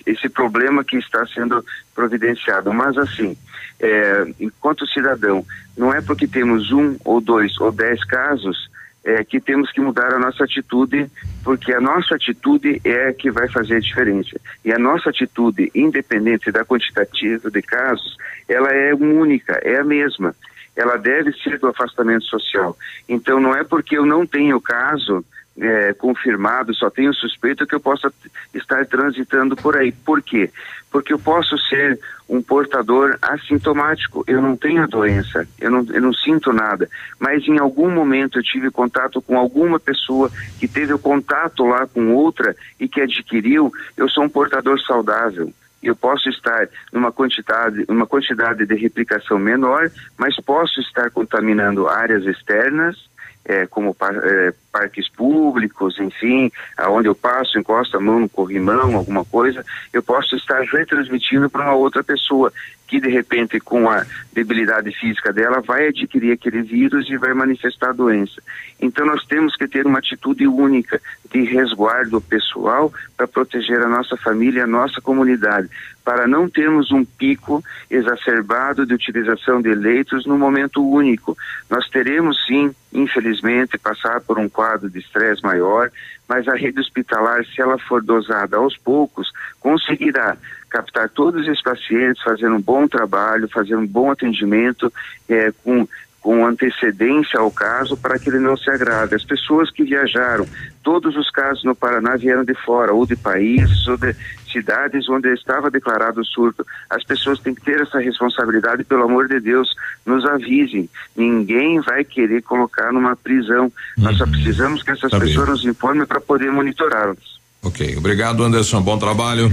esse 0.06 0.28
problema 0.28 0.84
que 0.84 0.96
está 0.96 1.26
sendo 1.26 1.64
providenciado. 1.94 2.72
Mas 2.72 2.96
assim, 2.98 3.36
é, 3.80 4.26
enquanto 4.40 4.86
cidadão, 4.86 5.44
não 5.76 5.94
é 5.94 6.00
porque 6.00 6.26
temos 6.26 6.72
um 6.72 6.96
ou 7.04 7.20
dois 7.20 7.58
ou 7.60 7.70
dez 7.70 8.02
casos 8.04 8.68
é, 9.08 9.24
que 9.24 9.40
temos 9.40 9.72
que 9.72 9.80
mudar 9.80 10.12
a 10.12 10.18
nossa 10.18 10.44
atitude, 10.44 11.10
porque 11.42 11.72
a 11.72 11.80
nossa 11.80 12.14
atitude 12.14 12.78
é 12.84 13.10
que 13.14 13.30
vai 13.30 13.48
fazer 13.48 13.76
a 13.76 13.80
diferença. 13.80 14.38
E 14.62 14.70
a 14.70 14.78
nossa 14.78 15.08
atitude, 15.08 15.70
independente 15.74 16.52
da 16.52 16.62
quantitativa 16.62 17.50
de 17.50 17.62
casos, 17.62 18.18
ela 18.46 18.68
é 18.68 18.94
única, 18.94 19.54
é 19.64 19.78
a 19.78 19.84
mesma 19.84 20.34
ela 20.76 20.96
deve 20.96 21.32
ser 21.42 21.58
do 21.58 21.66
afastamento 21.66 22.24
social. 22.26 22.78
Então, 23.08 23.40
não 23.40 23.52
é 23.52 23.64
porque 23.64 23.98
eu 23.98 24.06
não 24.06 24.24
tenho 24.24 24.60
caso 24.60 25.24
é, 25.60 25.92
confirmado, 25.94 26.74
só 26.74 26.90
tenho 26.90 27.12
suspeito 27.14 27.66
que 27.66 27.74
eu 27.74 27.80
possa 27.80 28.12
estar 28.54 28.86
transitando 28.86 29.56
por 29.56 29.76
aí. 29.76 29.92
Por 29.92 30.22
quê? 30.22 30.50
Porque 30.90 31.12
eu 31.12 31.18
posso 31.18 31.56
ser 31.68 31.98
um 32.28 32.42
portador 32.42 33.18
assintomático, 33.22 34.22
eu 34.26 34.40
não 34.40 34.56
tenho 34.56 34.82
a 34.82 34.86
doença, 34.86 35.48
eu 35.58 35.70
não, 35.70 35.86
eu 35.90 36.00
não 36.00 36.12
sinto 36.12 36.52
nada, 36.52 36.88
mas 37.18 37.46
em 37.46 37.58
algum 37.58 37.90
momento 37.90 38.38
eu 38.38 38.42
tive 38.42 38.70
contato 38.70 39.20
com 39.22 39.38
alguma 39.38 39.80
pessoa 39.80 40.30
que 40.58 40.68
teve 40.68 40.92
o 40.92 40.98
contato 40.98 41.64
lá 41.64 41.86
com 41.86 42.14
outra 42.14 42.54
e 42.78 42.86
que 42.86 43.00
adquiriu, 43.00 43.72
eu 43.96 44.08
sou 44.08 44.24
um 44.24 44.28
portador 44.28 44.78
saudável 44.82 45.52
eu 45.82 45.94
posso 45.94 46.28
estar 46.28 46.68
numa 46.92 47.12
quantidade, 47.12 47.84
uma 47.88 48.06
quantidade 48.06 48.66
de 48.66 48.74
replicação 48.74 49.38
menor, 49.38 49.90
mas 50.16 50.36
posso 50.40 50.80
estar 50.80 51.10
contaminando 51.10 51.88
áreas 51.88 52.24
externas, 52.24 52.96
é, 53.44 53.66
como 53.66 53.96
é, 54.02 54.52
parques 54.78 55.08
públicos, 55.08 55.98
enfim, 55.98 56.52
aonde 56.76 57.08
eu 57.08 57.14
passo, 57.14 57.58
encosto 57.58 57.96
a 57.96 58.00
mão 58.00 58.20
no 58.20 58.28
corrimão, 58.28 58.94
alguma 58.94 59.24
coisa, 59.24 59.64
eu 59.92 60.02
posso 60.02 60.36
estar 60.36 60.60
retransmitindo 60.60 61.50
para 61.50 61.64
uma 61.64 61.74
outra 61.74 62.04
pessoa 62.04 62.52
que 62.88 62.98
de 63.00 63.08
repente 63.10 63.60
com 63.60 63.88
a 63.90 64.04
debilidade 64.32 64.90
física 64.98 65.32
dela 65.32 65.60
vai 65.60 65.88
adquirir 65.88 66.32
aquele 66.32 66.62
vírus 66.62 67.08
e 67.10 67.18
vai 67.18 67.34
manifestar 67.34 67.90
a 67.90 67.92
doença. 67.92 68.42
Então 68.80 69.04
nós 69.04 69.24
temos 69.26 69.54
que 69.56 69.68
ter 69.68 69.86
uma 69.86 69.98
atitude 69.98 70.46
única 70.46 71.00
de 71.30 71.42
resguardo 71.42 72.20
pessoal 72.20 72.90
para 73.16 73.28
proteger 73.28 73.80
a 73.82 73.88
nossa 73.88 74.16
família, 74.16 74.64
a 74.64 74.66
nossa 74.66 75.00
comunidade, 75.02 75.68
para 76.02 76.26
não 76.26 76.48
termos 76.48 76.90
um 76.90 77.04
pico 77.04 77.62
exacerbado 77.90 78.86
de 78.86 78.94
utilização 78.94 79.60
de 79.60 79.74
leitos 79.74 80.24
no 80.24 80.38
momento 80.38 80.82
único. 80.82 81.36
Nós 81.68 81.86
teremos 81.90 82.42
sim, 82.46 82.74
infelizmente, 82.90 83.76
passar 83.76 84.22
por 84.22 84.38
um 84.38 84.48
quadro 84.48 84.67
de 84.76 84.98
estresse 84.98 85.42
maior, 85.42 85.90
mas 86.28 86.46
a 86.48 86.54
rede 86.54 86.80
hospitalar, 86.80 87.44
se 87.46 87.60
ela 87.60 87.78
for 87.78 88.02
dosada 88.02 88.56
aos 88.56 88.76
poucos, 88.76 89.30
conseguirá 89.60 90.36
captar 90.68 91.08
todos 91.08 91.46
esses 91.46 91.62
pacientes, 91.62 92.22
fazer 92.22 92.48
um 92.48 92.60
bom 92.60 92.86
trabalho, 92.86 93.48
fazer 93.48 93.76
um 93.76 93.86
bom 93.86 94.10
atendimento, 94.10 94.92
é, 95.28 95.52
com 95.64 95.86
com 96.20 96.44
antecedência 96.44 97.38
ao 97.38 97.50
caso 97.50 97.96
para 97.96 98.18
que 98.18 98.28
ele 98.28 98.40
não 98.40 98.56
se 98.56 98.68
agrave. 98.70 99.14
As 99.14 99.24
pessoas 99.24 99.70
que 99.70 99.84
viajaram, 99.84 100.46
todos 100.82 101.16
os 101.16 101.30
casos 101.30 101.64
no 101.64 101.74
Paraná 101.74 102.16
vieram 102.16 102.44
de 102.44 102.54
fora, 102.54 102.92
ou 102.92 103.06
de 103.06 103.16
países, 103.16 103.86
ou 103.86 103.96
de 103.96 104.14
cidades 104.50 105.08
onde 105.08 105.32
estava 105.32 105.70
declarado 105.70 106.20
o 106.20 106.24
surto. 106.24 106.66
As 106.90 107.04
pessoas 107.04 107.38
têm 107.40 107.54
que 107.54 107.62
ter 107.62 107.80
essa 107.80 107.98
responsabilidade, 107.98 108.84
pelo 108.84 109.04
amor 109.04 109.28
de 109.28 109.40
Deus, 109.40 109.74
nos 110.04 110.24
avisem. 110.24 110.88
Ninguém 111.16 111.80
vai 111.80 112.04
querer 112.04 112.42
colocar 112.42 112.92
numa 112.92 113.16
prisão. 113.16 113.64
Uhum. 113.64 114.04
Nós 114.04 114.16
só 114.16 114.24
uhum. 114.24 114.30
precisamos 114.32 114.82
que 114.82 114.90
essas 114.90 115.10
tá 115.10 115.18
pessoas 115.18 115.46
bem. 115.46 115.54
nos 115.54 115.64
informem 115.64 116.06
para 116.06 116.20
poder 116.20 116.50
monitorá-los. 116.50 117.38
Ok, 117.62 117.96
obrigado 117.96 118.44
Anderson, 118.44 118.80
bom 118.80 118.98
trabalho. 118.98 119.52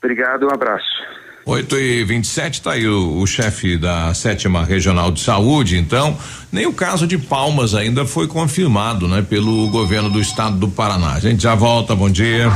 Obrigado, 0.00 0.46
um 0.46 0.50
abraço. 0.50 1.02
8 1.46 1.78
e 1.78 2.04
27 2.04 2.60
tá 2.60 2.72
aí 2.72 2.88
o, 2.88 3.18
o 3.18 3.26
chefe 3.26 3.78
da 3.78 4.12
sétima 4.12 4.64
regional 4.64 5.12
de 5.12 5.20
saúde, 5.20 5.78
então, 5.78 6.18
nem 6.50 6.66
o 6.66 6.72
caso 6.72 7.06
de 7.06 7.16
Palmas 7.16 7.72
ainda 7.72 8.04
foi 8.04 8.26
confirmado, 8.26 9.06
né, 9.06 9.22
pelo 9.22 9.70
governo 9.70 10.10
do 10.10 10.20
estado 10.20 10.56
do 10.56 10.66
Paraná. 10.66 11.12
A 11.12 11.20
gente 11.20 11.44
já 11.44 11.54
volta, 11.54 11.94
bom 11.94 12.10
dia. 12.10 12.50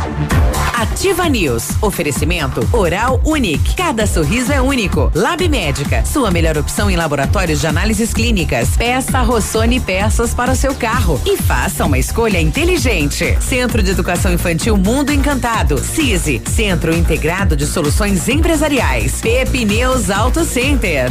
Ativa 0.74 1.28
News. 1.28 1.68
Oferecimento 1.82 2.66
Oral 2.72 3.20
Unique. 3.24 3.76
Cada 3.76 4.06
sorriso 4.06 4.50
é 4.50 4.62
único. 4.62 5.12
Lab 5.14 5.46
Médica. 5.46 6.04
Sua 6.06 6.30
melhor 6.30 6.56
opção 6.56 6.90
em 6.90 6.96
laboratórios 6.96 7.60
de 7.60 7.66
análises 7.66 8.14
clínicas. 8.14 8.76
Peça 8.78 9.20
Rossoni 9.20 9.78
peças 9.78 10.32
para 10.32 10.52
o 10.52 10.56
seu 10.56 10.74
carro 10.74 11.20
e 11.26 11.36
faça 11.36 11.84
uma 11.84 11.98
escolha 11.98 12.40
inteligente. 12.40 13.36
Centro 13.40 13.82
de 13.82 13.90
Educação 13.90 14.32
Infantil 14.32 14.76
Mundo 14.78 15.12
Encantado. 15.12 15.76
CISI. 15.78 16.40
Centro 16.46 16.96
Integrado 16.96 17.54
de 17.54 17.66
Soluções 17.66 18.26
Empresariais. 18.26 18.79
Pepineus 19.20 20.08
Auto 20.08 20.42
Center. 20.42 21.10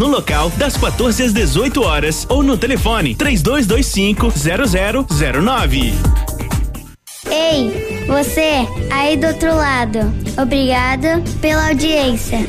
no 0.00 0.06
local 0.06 0.48
das 0.56 0.78
14 0.78 1.24
às 1.24 1.32
18 1.34 1.82
horas 1.82 2.26
ou 2.30 2.42
no 2.42 2.56
telefone 2.56 3.14
3225 3.14 4.32
0009. 4.32 5.92
Ei, 7.30 8.06
você 8.06 8.66
aí 8.90 9.18
do 9.18 9.26
outro 9.26 9.54
lado. 9.54 9.98
Obrigado 10.40 11.22
pela 11.42 11.68
audiência. 11.68 12.48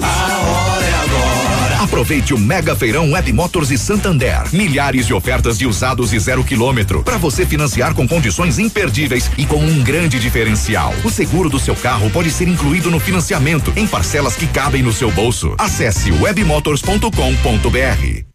A 0.03 0.40
hora 0.40 0.86
é. 0.86 0.94
Aproveite 1.86 2.34
o 2.34 2.40
Mega 2.40 2.76
Feirão 2.76 3.12
Web 3.12 3.32
Motors 3.32 3.70
e 3.70 3.78
Santander. 3.78 4.41
Milhares 4.52 5.06
de 5.06 5.14
ofertas 5.14 5.56
de 5.56 5.68
usados 5.68 6.14
e 6.14 6.20
zero 6.20 6.44
quilômetro. 6.44 7.03
Para 7.03 7.18
você 7.18 7.45
financiar 7.45 7.94
com 7.94 8.07
condições 8.07 8.57
imperdíveis 8.57 9.30
e 9.38 9.45
com 9.45 9.64
um 9.64 9.84
grande 9.84 10.20
diferencial. 10.20 10.95
O 11.03 11.12
seguro 11.12 11.48
do 11.48 11.60
seu 11.60 11.76
carro 11.76 12.10
pode 12.10 12.32
ser 12.32 12.48
incluído 12.48 12.90
no 12.90 12.99
financiamento 12.99 13.72
em 13.76 13.86
parcelas 13.86 14.36
que 14.36 14.48
cabem 14.48 14.82
no 14.82 14.91
seu 14.91 15.12
bolso. 15.12 15.53
Acesse 15.60 16.12
webmotors.com.br. 16.12 18.35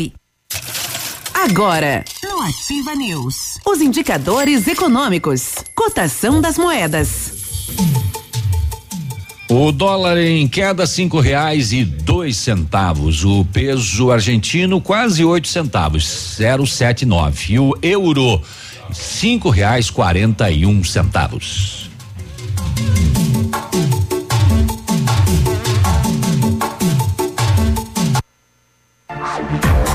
Agora, 1.43 2.05
no 2.23 2.39
Ativa 2.43 2.93
News, 2.93 3.57
os 3.65 3.81
indicadores 3.81 4.67
econômicos, 4.67 5.55
cotação 5.73 6.39
das 6.39 6.55
moedas. 6.55 7.33
O 9.49 9.71
dólar 9.71 10.19
em 10.19 10.47
queda 10.47 10.85
cinco 10.85 11.19
reais 11.19 11.73
e 11.73 11.83
dois 11.83 12.37
centavos. 12.37 13.25
O 13.25 13.43
peso 13.43 14.11
argentino 14.11 14.79
quase 14.79 15.25
oito 15.25 15.47
centavos, 15.47 16.35
zero 16.37 16.67
sete 16.67 17.07
nove. 17.07 17.53
E 17.53 17.59
o 17.59 17.75
euro 17.81 18.39
cinco 18.93 19.49
reais 19.49 19.89
quarenta 19.89 20.51
e 20.51 20.63
um 20.63 20.83
centavos. 20.83 21.89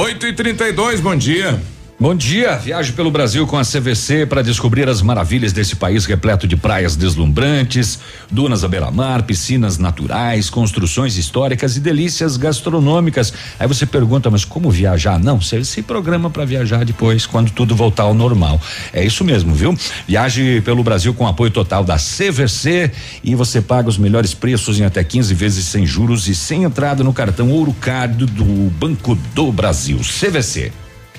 Oito 0.00 0.26
e 0.26 0.32
trinta 0.32 0.66
e 0.66 0.72
dois, 0.72 0.98
bom 0.98 1.14
dia. 1.14 1.60
Bom 2.00 2.14
dia, 2.14 2.56
viaje 2.56 2.94
pelo 2.94 3.10
Brasil 3.10 3.46
com 3.46 3.58
a 3.58 3.62
CVC 3.62 4.24
para 4.24 4.40
descobrir 4.40 4.88
as 4.88 5.02
maravilhas 5.02 5.52
desse 5.52 5.76
país 5.76 6.06
repleto 6.06 6.48
de 6.48 6.56
praias 6.56 6.96
deslumbrantes, 6.96 7.98
dunas 8.30 8.64
à 8.64 8.68
beira-mar, 8.68 9.22
piscinas 9.24 9.76
naturais, 9.76 10.48
construções 10.48 11.18
históricas 11.18 11.76
e 11.76 11.80
delícias 11.80 12.38
gastronômicas. 12.38 13.34
Aí 13.58 13.68
você 13.68 13.84
pergunta, 13.84 14.30
mas 14.30 14.46
como 14.46 14.70
viajar? 14.70 15.18
Não, 15.18 15.42
você 15.42 15.62
se 15.62 15.82
programa 15.82 16.30
para 16.30 16.46
viajar 16.46 16.86
depois, 16.86 17.26
quando 17.26 17.50
tudo 17.50 17.76
voltar 17.76 18.04
ao 18.04 18.14
normal. 18.14 18.58
É 18.94 19.04
isso 19.04 19.22
mesmo, 19.22 19.54
viu? 19.54 19.76
Viaje 20.08 20.62
pelo 20.62 20.82
Brasil 20.82 21.12
com 21.12 21.26
apoio 21.28 21.50
total 21.50 21.84
da 21.84 21.98
CVC 21.98 22.90
e 23.22 23.34
você 23.34 23.60
paga 23.60 23.90
os 23.90 23.98
melhores 23.98 24.32
preços 24.32 24.80
em 24.80 24.84
até 24.84 25.04
15 25.04 25.34
vezes 25.34 25.66
sem 25.66 25.84
juros 25.84 26.28
e 26.28 26.34
sem 26.34 26.64
entrada 26.64 27.04
no 27.04 27.12
cartão 27.12 27.50
Ouro 27.50 27.74
Card 27.78 28.24
do 28.24 28.70
Banco 28.70 29.14
do 29.34 29.52
Brasil. 29.52 29.98
CVC. 29.98 30.72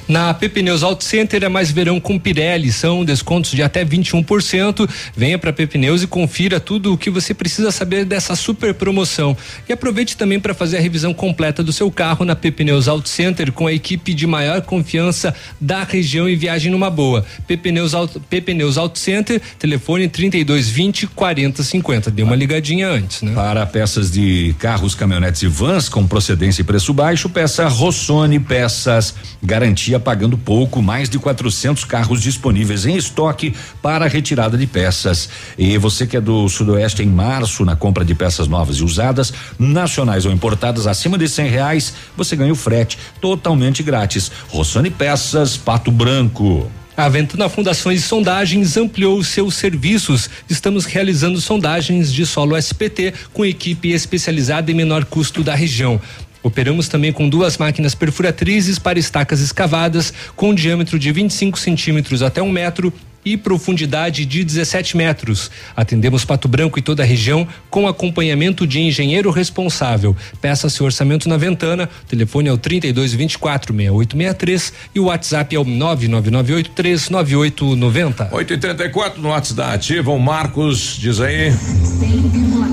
Na 0.07 0.33
PP 0.33 0.61
Neus 0.61 0.83
Auto 0.83 1.03
Center 1.03 1.43
é 1.43 1.49
mais 1.49 1.71
verão 1.71 1.99
com 1.99 2.19
Pirelli, 2.19 2.71
são 2.71 3.05
descontos 3.05 3.51
de 3.51 3.63
até 3.63 3.85
21%. 3.85 4.89
Venha 5.15 5.37
para 5.37 5.53
PP 5.53 5.77
Neus 5.77 6.03
e 6.03 6.07
confira 6.07 6.59
tudo 6.59 6.93
o 6.93 6.97
que 6.97 7.09
você 7.09 7.33
precisa 7.33 7.71
saber 7.71 8.03
dessa 8.03 8.35
super 8.35 8.73
promoção. 8.73 9.37
E 9.67 9.73
aproveite 9.73 10.17
também 10.17 10.39
para 10.39 10.53
fazer 10.53 10.77
a 10.77 10.81
revisão 10.81 11.13
completa 11.13 11.63
do 11.63 11.71
seu 11.71 11.89
carro 11.89 12.25
na 12.25 12.35
PP 12.35 12.63
Neus 12.65 12.87
Auto 12.87 13.07
Center 13.07 13.51
com 13.51 13.67
a 13.67 13.73
equipe 13.73 14.13
de 14.13 14.27
maior 14.27 14.61
confiança 14.61 15.33
da 15.59 15.83
região 15.83 16.27
e 16.27 16.35
viagem 16.35 16.71
numa 16.71 16.89
boa. 16.89 17.25
PP 17.47 17.71
Neus 17.71 17.93
Auto, 17.93 18.19
PP 18.19 18.53
Neus 18.53 18.77
Auto 18.77 18.99
Center, 18.99 19.41
telefone 19.57 20.07
3220 20.07 21.07
4050. 21.07 22.11
Dê 22.11 22.23
uma 22.23 22.35
ligadinha 22.35 22.89
antes, 22.89 23.21
né? 23.21 23.33
Para 23.33 23.65
peças 23.65 24.11
de 24.11 24.53
carros, 24.59 24.93
caminhonetes 24.93 25.41
e 25.43 25.47
vans 25.47 25.87
com 25.87 26.05
procedência 26.05 26.61
e 26.61 26.65
preço 26.65 26.93
baixo, 26.93 27.29
peça 27.29 27.67
Rossoni 27.67 28.39
Peças. 28.39 29.15
Garantia 29.41 29.99
pagando 30.01 30.37
pouco, 30.37 30.81
mais 30.81 31.09
de 31.09 31.17
400 31.17 31.85
carros 31.85 32.21
disponíveis 32.21 32.85
em 32.85 32.97
estoque 32.97 33.53
para 33.81 34.07
retirada 34.07 34.57
de 34.57 34.67
peças. 34.67 35.29
E 35.57 35.77
você 35.77 36.05
que 36.05 36.17
é 36.17 36.21
do 36.21 36.49
Sudoeste 36.49 37.03
em 37.03 37.07
março, 37.07 37.63
na 37.63 37.75
compra 37.75 38.03
de 38.03 38.13
peças 38.13 38.47
novas 38.47 38.77
e 38.77 38.83
usadas, 38.83 39.33
nacionais 39.57 40.25
ou 40.25 40.31
importadas 40.31 40.87
acima 40.87 41.17
de 41.17 41.29
cem 41.29 41.47
reais, 41.47 41.93
você 42.17 42.35
ganha 42.35 42.51
o 42.51 42.55
frete 42.55 42.97
totalmente 43.21 43.83
grátis. 43.83 44.31
Rossoni 44.49 44.89
Peças, 44.89 45.55
Pato 45.55 45.91
Branco. 45.91 46.69
A 46.95 47.07
Ventana 47.07 47.47
Fundações 47.47 48.01
e 48.01 48.03
Sondagens 48.03 48.75
ampliou 48.75 49.23
seus 49.23 49.55
serviços. 49.55 50.29
Estamos 50.49 50.85
realizando 50.85 51.39
sondagens 51.39 52.11
de 52.13 52.25
solo 52.25 52.57
SPT 52.57 53.13
com 53.33 53.45
equipe 53.45 53.91
especializada 53.91 54.69
em 54.69 54.75
menor 54.75 55.05
custo 55.05 55.41
da 55.41 55.55
região. 55.55 55.99
Operamos 56.43 56.87
também 56.87 57.11
com 57.11 57.29
duas 57.29 57.57
máquinas 57.57 57.93
perfuratrizes 57.93 58.79
para 58.79 58.99
estacas 58.99 59.41
escavadas 59.41 60.13
com 60.35 60.53
diâmetro 60.53 60.97
de 60.97 61.11
25 61.11 61.59
centímetros 61.59 62.21
até 62.21 62.41
um 62.41 62.51
metro 62.51 62.93
e 63.23 63.37
profundidade 63.37 64.25
de 64.25 64.43
17 64.43 64.97
metros. 64.97 65.51
Atendemos 65.75 66.25
Pato 66.25 66.47
Branco 66.47 66.79
e 66.79 66.81
toda 66.81 67.03
a 67.03 67.05
região 67.05 67.47
com 67.69 67.87
acompanhamento 67.87 68.65
de 68.65 68.79
engenheiro 68.79 69.29
responsável. 69.29 70.17
Peça 70.41 70.67
seu 70.69 70.85
orçamento 70.85 71.29
na 71.29 71.37
Ventana. 71.37 71.87
O 72.03 72.07
telefone 72.07 72.49
é 72.49 72.51
o 72.51 72.57
32 72.57 73.13
24 73.13 73.75
6863 73.75 74.73
e 74.95 74.99
o 74.99 75.03
WhatsApp 75.05 75.55
é 75.55 75.59
o 75.59 75.65
999839890. 75.65 78.29
8 78.31 78.53
e 78.53 78.57
34 78.57 79.21
no 79.21 79.29
WhatsApp 79.29 79.57
da 79.57 79.73
Ativa. 79.73 80.09
O 80.11 80.19
Marcos 80.19 80.97
diz 80.99 81.19
aí. 81.19 81.53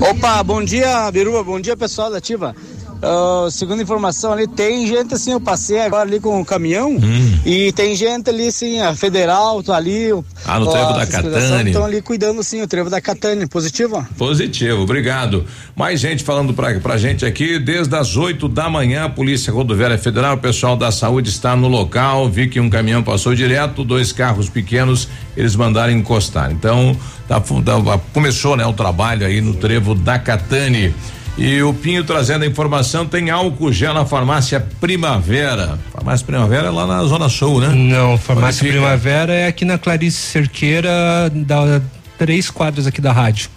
Opa, 0.09 0.41
bom 0.43 0.63
dia, 0.63 1.11
Biruba. 1.11 1.43
Bom 1.43 1.59
dia, 1.59 1.77
pessoal 1.77 2.09
da 2.09 2.17
Ativa. 2.17 2.55
Uh, 3.01 3.49
segundo 3.49 3.81
informação 3.81 4.33
ali, 4.33 4.45
tem 4.45 4.85
gente 4.85 5.13
assim, 5.13 5.31
eu 5.31 5.39
passei 5.39 5.79
agora 5.79 6.01
ali 6.07 6.19
com 6.19 6.41
o 6.41 6.43
caminhão 6.43 6.91
Hum. 6.91 7.39
e 7.45 7.71
tem 7.71 7.95
gente 7.95 8.29
ali 8.29 8.51
sim, 8.51 8.81
a 8.81 8.93
federal, 8.93 9.63
tá 9.63 9.77
ali. 9.77 10.09
Ah, 10.45 10.59
no 10.59 10.67
ó, 10.67 10.71
trevo 10.71 10.93
da 10.93 11.07
Catane. 11.07 11.69
Estão 11.69 11.85
ali 11.85 12.01
cuidando 12.01 12.43
sim, 12.43 12.61
o 12.61 12.67
trevo 12.67 12.89
da 12.89 12.99
Catane, 12.99 13.47
positivo? 13.47 14.05
Positivo, 14.17 14.81
obrigado. 14.81 15.45
Mais 15.77 16.01
gente 16.01 16.25
falando 16.25 16.53
pra, 16.53 16.77
pra 16.81 16.97
gente 16.97 17.25
aqui, 17.25 17.57
desde 17.57 17.95
as 17.95 18.17
8 18.17 18.49
da 18.49 18.69
manhã, 18.69 19.05
a 19.05 19.09
Polícia 19.09 19.53
Rodoviária 19.53 19.97
Federal, 19.97 20.35
o 20.35 20.39
pessoal 20.39 20.75
da 20.75 20.91
saúde 20.91 21.29
está 21.29 21.55
no 21.55 21.69
local, 21.69 22.27
vi 22.29 22.49
que 22.49 22.59
um 22.59 22.69
caminhão 22.69 23.01
passou 23.01 23.33
direto, 23.33 23.85
dois 23.85 24.11
carros 24.11 24.49
pequenos, 24.49 25.07
eles 25.37 25.55
mandaram 25.55 25.93
encostar. 25.93 26.51
Então, 26.51 26.97
tá 27.29 27.39
tá- 27.39 27.99
começou, 28.13 28.57
né, 28.57 28.65
o 28.65 28.73
trabalho 28.73 29.25
aí 29.25 29.39
no 29.39 29.53
trevo 29.53 29.95
da 29.95 30.19
Catane. 30.19 30.93
E 31.41 31.63
o 31.63 31.73
Pinho 31.73 32.03
trazendo 32.03 32.43
a 32.43 32.45
informação, 32.45 33.05
tem 33.05 33.29
álcool 33.29 33.71
gel 33.71 33.93
na 33.93 34.05
farmácia 34.05 34.59
Primavera. 34.81 35.79
Farmácia 35.93 36.25
Primavera 36.25 36.67
é 36.67 36.69
lá 36.69 36.85
na 36.85 37.01
Zona 37.05 37.29
Sul, 37.29 37.61
né? 37.61 37.69
Não, 37.69 38.17
Farmácia 38.17 38.59
Onde 38.59 38.73
fica? 38.73 38.73
Primavera 38.73 39.33
é 39.33 39.47
aqui 39.47 39.63
na 39.63 39.77
Clarice 39.77 40.17
Cerqueira, 40.17 40.91
da 41.33 41.81
três 42.17 42.49
quadras 42.49 42.85
aqui 42.85 42.99
da 42.99 43.13
rádio. 43.13 43.49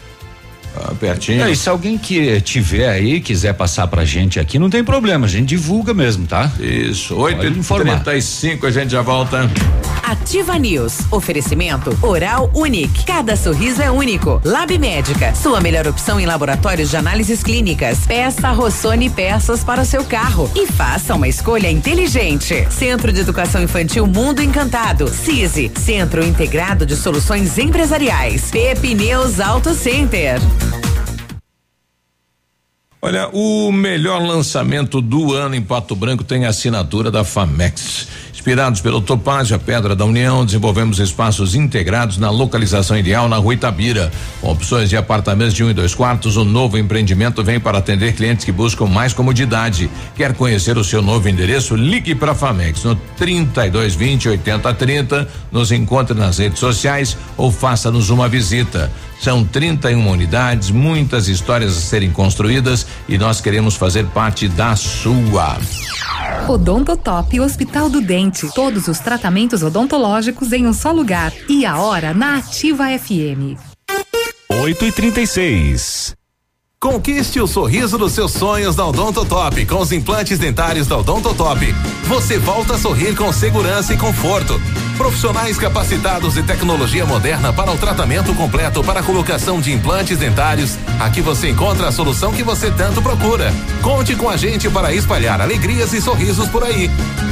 Ah, 0.77 0.93
pertinho. 0.95 1.43
É, 1.43 1.51
e 1.51 1.57
se 1.57 1.69
alguém 1.69 1.99
que 1.99 2.41
tiver 2.41 2.89
aí, 2.89 3.21
quiser 3.21 3.53
passar 3.53 3.89
pra 3.89 4.05
gente 4.05 4.39
aqui, 4.39 4.61
não 4.61 4.71
tem 4.71 4.85
problema, 4.85 5.27
a 5.27 5.29
gente 5.29 5.49
divulga 5.49 5.93
mesmo, 5.93 6.25
tá? 6.25 6.53
Isso, 6.61 7.17
oito 7.17 7.45
e 7.45 7.51
trinta 7.51 8.15
e 8.15 8.23
cinco, 8.23 8.65
a 8.65 8.71
gente 8.71 8.93
já 8.93 9.03
volta. 9.03 9.51
Ativa 10.13 10.59
News. 10.59 11.11
Oferecimento 11.11 11.97
Oral 12.03 12.51
Unique. 12.53 13.07
Cada 13.07 13.35
sorriso 13.35 13.81
é 13.81 13.91
único. 13.91 14.43
Lab 14.45 14.77
Médica. 14.77 15.35
Sua 15.35 15.59
melhor 15.59 15.89
opção 15.89 16.21
em 16.21 16.27
laboratórios 16.27 16.91
de 16.91 16.99
análises 16.99 17.43
clínicas. 17.43 18.01
Peça 18.07 18.51
Rossoni 18.51 19.09
peças 19.09 19.65
para 19.65 19.81
o 19.81 19.87
seu 19.87 20.05
carro 20.05 20.51
e 20.55 20.67
faça 20.67 21.15
uma 21.15 21.29
escolha 21.29 21.71
inteligente. 21.71 22.67
Centro 22.71 23.11
de 23.11 23.21
Educação 23.21 23.63
Infantil 23.63 24.07
Mundo 24.07 24.43
Encantado. 24.43 25.09
CISI. 25.09 25.73
Centro 25.75 26.23
Integrado 26.23 26.85
de 26.85 26.95
Soluções 26.95 27.57
Empresariais. 27.57 28.51
Pepineus 28.51 29.41
Auto 29.41 29.73
Center. 29.73 30.39
Olha, 33.05 33.29
o 33.33 33.73
melhor 33.73 34.23
lançamento 34.23 35.01
do 35.01 35.33
ano 35.33 35.57
em 35.57 35.61
Pato 35.61 35.97
Branco 35.97 36.23
tem 36.23 36.45
assinatura 36.45 37.11
da 37.11 37.25
Famex. 37.25 38.07
Inspirados 38.33 38.81
pelo 38.81 39.03
Topázio, 39.03 39.55
a 39.55 39.59
Pedra 39.59 39.95
da 39.95 40.07
União, 40.07 40.45
desenvolvemos 40.45 40.99
espaços 40.99 41.55
integrados 41.55 42.17
na 42.17 42.31
localização 42.31 42.97
ideal 42.97 43.29
na 43.29 43.37
Rua 43.37 43.55
Itabira. 43.55 44.11
Com 44.41 44.51
opções 44.51 44.89
de 44.89 44.97
apartamentos 44.97 45.53
de 45.53 45.63
um 45.63 45.71
e 45.71 45.75
dois 45.75 45.95
quartos, 45.95 46.37
o 46.39 46.45
novo 46.45 46.79
empreendimento 46.79 47.45
vem 47.45 47.61
para 47.61 47.79
atender 47.79 48.15
clientes 48.15 48.45
que 48.45 48.51
buscam 48.51 48.87
mais 48.87 49.13
comodidade. 49.13 49.91
Quer 50.17 50.35
conhecer 50.35 50.79
o 50.79 50.85
seu 50.85 51.03
novo 51.03 51.29
endereço? 51.29 51.77
Ligue 51.77 52.15
para 52.15 52.33
a 52.33 52.35
Famex 52.35 52.85
no 52.85 52.97
3220 53.17 54.31
8030. 54.31 55.29
Nos 55.53 55.71
encontre 55.71 56.17
nas 56.17 56.39
redes 56.39 56.59
sociais 56.59 57.17
ou 57.37 57.53
faça-nos 57.53 58.09
uma 58.09 58.29
visita. 58.29 58.91
São 59.21 59.45
31 59.45 60.11
unidades, 60.11 60.71
muitas 60.71 61.29
histórias 61.29 61.77
a 61.77 61.81
serem 61.81 62.11
construídas 62.11 62.87
e 63.09 63.17
nós 63.17 63.41
queremos 63.41 63.77
fazer 63.77 64.05
parte 64.07 64.49
da 64.49 64.75
sua. 64.75 65.59
Odontotop 66.49 67.39
Hospital 67.39 67.89
do 67.89 68.01
Dente. 68.01 68.22
Todos 68.31 68.89
os 68.89 68.99
tratamentos 68.99 69.63
odontológicos 69.63 70.53
em 70.53 70.67
um 70.67 70.73
só 70.73 70.93
lugar. 70.93 71.33
E 71.49 71.65
a 71.65 71.79
hora 71.79 72.13
na 72.13 72.37
Ativa 72.37 72.87
FM. 72.99 73.59
8 74.51 74.85
e 74.85 74.93
36 74.93 76.15
Conquiste 76.83 77.41
o 77.41 77.47
sorriso 77.47 77.97
dos 77.97 78.11
seus 78.11 78.33
sonhos 78.33 78.75
da 78.75 78.85
Odontotop 78.85 79.65
com 79.67 79.77
os 79.77 79.93
implantes 79.93 80.37
dentários 80.37 80.89
da 80.89 80.99
Odontotop. 80.99 81.61
Você 82.09 82.41
volta 82.41 82.75
a 82.75 82.79
sorrir 82.79 83.15
com 83.15 83.33
segurança 83.33 83.95
e 83.95 83.97
conforto. 83.97 84.61
Profissionais 85.03 85.59
capacitados 85.59 86.37
e 86.37 86.45
tecnologia 86.45 87.05
moderna 87.05 87.53
para 87.53 87.73
o 87.73 87.77
tratamento 87.77 88.33
completo 88.37 88.85
para 88.85 89.01
a 89.01 89.03
colocação 89.03 89.61
de 89.61 89.73
implantes 89.73 90.17
dentários. 90.17 90.79
Aqui 91.01 91.21
você 91.21 91.49
encontra 91.49 91.89
a 91.89 91.93
solução 91.93 92.33
que 92.33 92.45
você 92.45 92.71
tanto 92.71 93.03
procura. 93.03 93.53
Conte 93.83 94.15
com 94.15 94.31
a 94.31 94.37
gente 94.37 94.71
para 94.71 94.95
espalhar 94.95 95.41
alegrias 95.41 95.93
e 95.93 96.01
sorrisos 96.01 96.47
por 96.47 96.63
aí. 96.63 96.89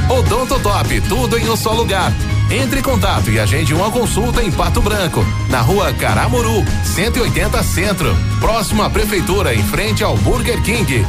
Odontotop, 0.09 0.99
tudo 1.07 1.37
em 1.37 1.49
um 1.49 1.55
só 1.55 1.71
lugar. 1.71 2.11
Entre 2.51 2.81
em 2.81 2.83
contato 2.83 3.31
e 3.31 3.39
agende 3.39 3.73
uma 3.73 3.89
consulta 3.89 4.43
em 4.43 4.51
Pato 4.51 4.81
Branco, 4.81 5.25
na 5.49 5.61
rua 5.61 5.93
Caramuru, 5.93 6.65
180 6.83 7.63
Centro, 7.63 8.13
próximo 8.41 8.83
à 8.83 8.89
Prefeitura, 8.89 9.55
em 9.55 9.63
frente 9.63 10.03
ao 10.03 10.17
Burger 10.17 10.61
King. 10.61 11.05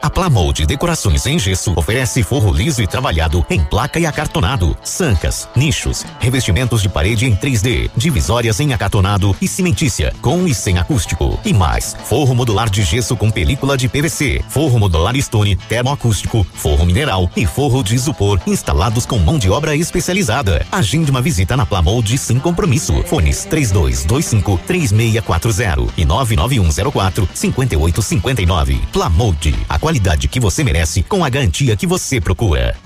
A 0.00 0.08
Plamold 0.08 0.64
Decorações 0.64 1.26
em 1.26 1.38
Gesso 1.38 1.74
oferece 1.76 2.22
forro 2.22 2.52
liso 2.52 2.82
e 2.82 2.86
trabalhado 2.86 3.44
em 3.50 3.62
placa 3.62 3.98
e 3.98 4.06
acartonado, 4.06 4.74
sancas, 4.82 5.48
nichos, 5.54 6.06
revestimentos 6.18 6.80
de 6.80 6.88
parede 6.88 7.26
em 7.26 7.36
3D, 7.36 7.90
divisórias 7.94 8.58
em 8.60 8.72
acartonado 8.72 9.36
e 9.42 9.46
cimentícia, 9.46 10.14
com 10.22 10.46
e 10.46 10.54
sem 10.54 10.78
acústico. 10.78 11.38
E 11.44 11.52
mais, 11.52 11.94
forro 12.04 12.34
modular 12.34 12.70
de 12.70 12.82
gesso 12.82 13.16
com 13.16 13.30
película 13.30 13.76
de 13.76 13.88
PVC, 13.88 14.42
forro 14.48 14.78
modular 14.78 15.14
stone, 15.20 15.56
termoacústico, 15.56 16.46
forro 16.54 16.86
mineral 16.86 17.30
e 17.36 17.44
forro 17.44 17.82
de 17.82 17.94
isopor 17.94 18.40
instalados 18.46 19.04
com 19.04 19.18
mão 19.18 19.38
de 19.38 19.50
obra 19.50 19.76
especializada. 19.76 20.64
Agende 20.78 21.10
uma 21.10 21.20
visita 21.20 21.56
na 21.56 21.66
Plamold 21.66 22.16
sem 22.16 22.38
compromisso. 22.38 23.02
Fones 23.02 23.44
3225 23.46 24.60
3640 24.64 25.92
e 25.96 26.04
99104 26.04 27.28
5859. 27.34 28.80
Plamold, 28.92 29.56
a 29.68 29.76
qualidade 29.76 30.28
que 30.28 30.38
você 30.38 30.62
merece 30.62 31.02
com 31.02 31.24
a 31.24 31.28
garantia 31.28 31.76
que 31.76 31.84
você 31.84 32.20
procura. 32.20 32.76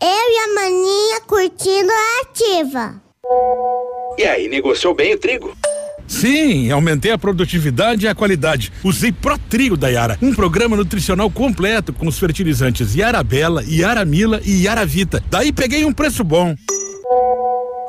Eu 0.00 0.06
e 0.06 0.38
a 0.38 0.54
maninha 0.54 1.20
curtindo 1.26 1.90
a 1.90 2.22
ativa. 2.22 2.94
E 4.16 4.22
aí, 4.22 4.48
negociou 4.48 4.94
bem 4.94 5.14
o 5.14 5.18
trigo? 5.18 5.52
Sim, 6.06 6.70
aumentei 6.70 7.10
a 7.10 7.18
produtividade 7.18 8.06
e 8.06 8.08
a 8.08 8.14
qualidade. 8.14 8.72
Usei 8.84 9.10
Pro 9.10 9.36
Trigo 9.36 9.76
da 9.76 9.88
Yara, 9.88 10.16
um 10.22 10.32
programa 10.32 10.76
nutricional 10.76 11.28
completo 11.28 11.92
com 11.92 12.06
os 12.06 12.20
fertilizantes 12.20 12.94
Yara 12.94 13.20
Bela, 13.24 13.64
Yara 13.66 14.04
Mila 14.04 14.40
e 14.44 14.62
Yara 14.62 14.86
Vita. 14.86 15.20
Daí 15.28 15.52
peguei 15.52 15.84
um 15.84 15.92
preço 15.92 16.22
bom. 16.22 16.54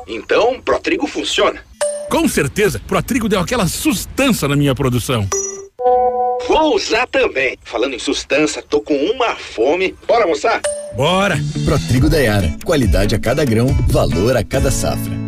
Então, 0.08 0.60
Protrigo 0.60 1.06
funciona. 1.06 1.62
Com 2.10 2.26
certeza, 2.26 2.80
Protrigo 2.86 3.28
deu 3.28 3.40
aquela 3.40 3.68
sustância 3.68 4.48
na 4.48 4.56
minha 4.56 4.74
produção. 4.74 5.28
Vou 6.48 6.74
usar 6.74 7.06
também. 7.06 7.58
Falando 7.62 7.94
em 7.94 7.98
sustância, 7.98 8.62
tô 8.62 8.80
com 8.80 8.94
uma 8.94 9.36
fome. 9.36 9.94
Bora 10.06 10.24
almoçar? 10.24 10.62
Bora! 10.96 11.38
Protrigo 11.64 12.08
da 12.08 12.18
Yara. 12.18 12.56
Qualidade 12.64 13.14
a 13.14 13.18
cada 13.18 13.44
grão, 13.44 13.66
valor 13.88 14.34
a 14.36 14.42
cada 14.42 14.70
safra. 14.70 15.27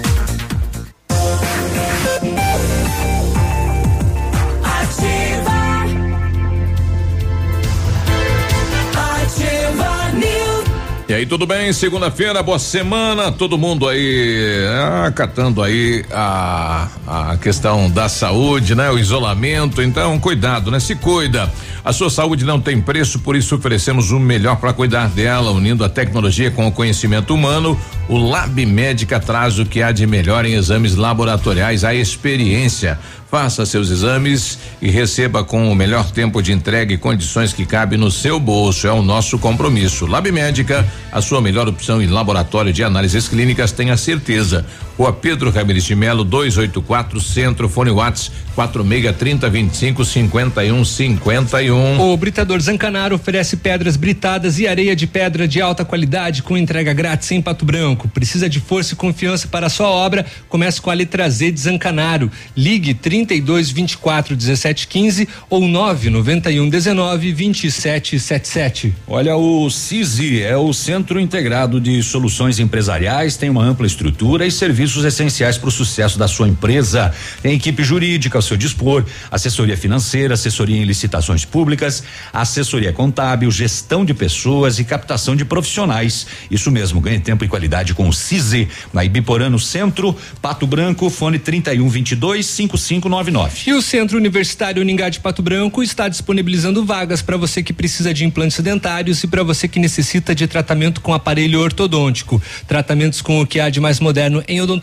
Aí, 11.21 11.25
tudo 11.25 11.45
bem? 11.45 11.71
Segunda-feira, 11.71 12.41
boa 12.41 12.57
semana, 12.57 13.31
todo 13.31 13.55
mundo 13.55 13.87
aí 13.87 14.65
acatando 15.05 15.61
aí 15.61 16.03
a, 16.11 16.87
a 17.07 17.37
questão 17.37 17.89
da 17.91 18.09
saúde, 18.09 18.73
né? 18.73 18.89
O 18.89 18.97
isolamento, 18.97 19.83
então 19.83 20.19
cuidado, 20.19 20.71
né? 20.71 20.79
Se 20.79 20.95
cuida. 20.95 21.51
A 21.83 21.91
sua 21.91 22.11
saúde 22.11 22.45
não 22.45 22.61
tem 22.61 22.79
preço, 22.79 23.19
por 23.19 23.35
isso 23.35 23.55
oferecemos 23.55 24.11
o 24.11 24.19
melhor 24.19 24.57
para 24.57 24.71
cuidar 24.71 25.09
dela, 25.09 25.49
unindo 25.49 25.83
a 25.83 25.89
tecnologia 25.89 26.51
com 26.51 26.67
o 26.67 26.71
conhecimento 26.71 27.33
humano. 27.33 27.79
O 28.07 28.17
Lab 28.17 28.63
Médica 28.67 29.19
traz 29.19 29.57
o 29.57 29.65
que 29.65 29.81
há 29.81 29.91
de 29.91 30.05
melhor 30.05 30.45
em 30.45 30.53
exames 30.53 30.95
laboratoriais, 30.95 31.83
a 31.83 31.95
experiência. 31.95 32.99
Faça 33.31 33.65
seus 33.65 33.89
exames 33.89 34.59
e 34.81 34.91
receba 34.91 35.43
com 35.43 35.71
o 35.71 35.75
melhor 35.75 36.11
tempo 36.11 36.41
de 36.41 36.51
entrega 36.51 36.93
e 36.93 36.97
condições 36.97 37.53
que 37.53 37.65
cabe 37.65 37.95
no 37.95 38.11
seu 38.11 38.39
bolso. 38.39 38.85
É 38.85 38.91
o 38.91 39.01
nosso 39.01 39.39
compromisso. 39.39 40.05
Lab 40.05 40.29
Médica, 40.31 40.85
a 41.11 41.21
sua 41.21 41.41
melhor 41.41 41.67
opção 41.67 42.01
em 42.01 42.07
laboratório 42.07 42.73
de 42.73 42.83
análises 42.83 43.29
clínicas, 43.29 43.71
tenha 43.71 43.95
certeza. 43.95 44.65
Rua 45.01 45.11
Pedro 45.11 45.49
Ramirez 45.49 45.83
de 45.85 45.95
Melo, 45.95 46.23
284 46.23 47.19
Centro, 47.19 47.67
Fone 47.67 47.89
Whats 47.89 48.31
46 48.53 49.15
30 49.17 49.49
25 49.49 50.05
51 50.05 50.85
51. 50.85 51.99
O 52.01 52.17
Britador 52.17 52.59
Zancanaro 52.59 53.15
oferece 53.15 53.57
pedras 53.57 53.95
britadas 53.95 54.59
e 54.59 54.67
areia 54.67 54.95
de 54.95 55.07
pedra 55.07 55.47
de 55.47 55.59
alta 55.59 55.83
qualidade 55.83 56.43
com 56.43 56.55
entrega 56.55 56.93
grátis 56.93 57.31
em 57.31 57.41
Pato 57.41 57.65
Branco. 57.65 58.07
Precisa 58.09 58.47
de 58.47 58.59
força 58.59 58.93
e 58.93 58.97
confiança 58.97 59.47
para 59.47 59.67
a 59.67 59.69
sua 59.69 59.89
obra? 59.89 60.23
Comece 60.47 60.79
com 60.79 60.91
a 60.91 60.93
letra 60.93 61.27
Z 61.29 61.51
de 61.51 61.59
Zancanaro. 61.61 62.29
Ligue 62.55 62.93
32 62.93 63.71
24 63.71 64.35
17 64.35 64.87
15 64.87 65.27
ou 65.49 65.67
991 65.67 66.69
19 66.69 67.31
27 67.31 68.19
77. 68.19 68.93
Olha, 69.07 69.35
o 69.35 69.67
CISI 69.69 70.43
é 70.43 70.57
o 70.57 70.71
Centro 70.73 71.19
Integrado 71.19 71.81
de 71.81 72.03
Soluções 72.03 72.59
Empresariais, 72.59 73.37
tem 73.37 73.49
uma 73.49 73.63
ampla 73.63 73.87
estrutura 73.87 74.45
e 74.45 74.51
serviços 74.91 75.05
essenciais 75.05 75.57
para 75.57 75.69
o 75.69 75.71
sucesso 75.71 76.19
da 76.19 76.27
sua 76.27 76.47
empresa. 76.47 77.13
Tem 77.41 77.55
equipe 77.55 77.83
jurídica 77.83 78.37
ao 78.37 78.41
seu 78.41 78.57
dispor, 78.57 79.05
assessoria 79.31 79.77
financeira, 79.77 80.33
assessoria 80.33 80.77
em 80.77 80.83
licitações 80.83 81.45
públicas, 81.45 82.03
assessoria 82.33 82.91
contábil, 82.91 83.49
gestão 83.49 84.03
de 84.03 84.13
pessoas 84.13 84.79
e 84.79 84.83
captação 84.83 85.35
de 85.35 85.45
profissionais. 85.45 86.27
Isso 86.49 86.69
mesmo, 86.69 86.99
ganhe 86.99 87.19
tempo 87.19 87.45
e 87.45 87.47
qualidade 87.47 87.93
com 87.93 88.07
o 88.07 88.13
CISI, 88.13 88.67
na 88.93 89.05
Ibiporã 89.05 89.49
no 89.49 89.59
Centro, 89.59 90.15
Pato 90.41 90.67
Branco, 90.67 91.09
fone 91.09 91.39
31 91.39 91.87
22 91.87 92.45
5599. 92.45 93.69
E 93.69 93.73
o 93.73 93.81
Centro 93.81 94.17
Universitário 94.17 94.81
Uningá 94.81 95.09
de 95.09 95.19
Pato 95.19 95.41
Branco 95.41 95.81
está 95.81 96.07
disponibilizando 96.07 96.85
vagas 96.85 97.21
para 97.21 97.37
você 97.37 97.63
que 97.63 97.73
precisa 97.73 98.13
de 98.13 98.25
implantes 98.25 98.59
dentários 98.59 99.23
e 99.23 99.27
para 99.27 99.43
você 99.43 99.67
que 99.67 99.79
necessita 99.79 100.35
de 100.35 100.47
tratamento 100.47 101.01
com 101.01 101.13
aparelho 101.13 101.59
ortodôntico. 101.61 102.41
Tratamentos 102.67 103.21
com 103.21 103.41
o 103.41 103.47
que 103.47 103.59
há 103.59 103.69
de 103.69 103.79
mais 103.79 103.99
moderno 103.99 104.43
em 104.47 104.59
odontologia, 104.59 104.80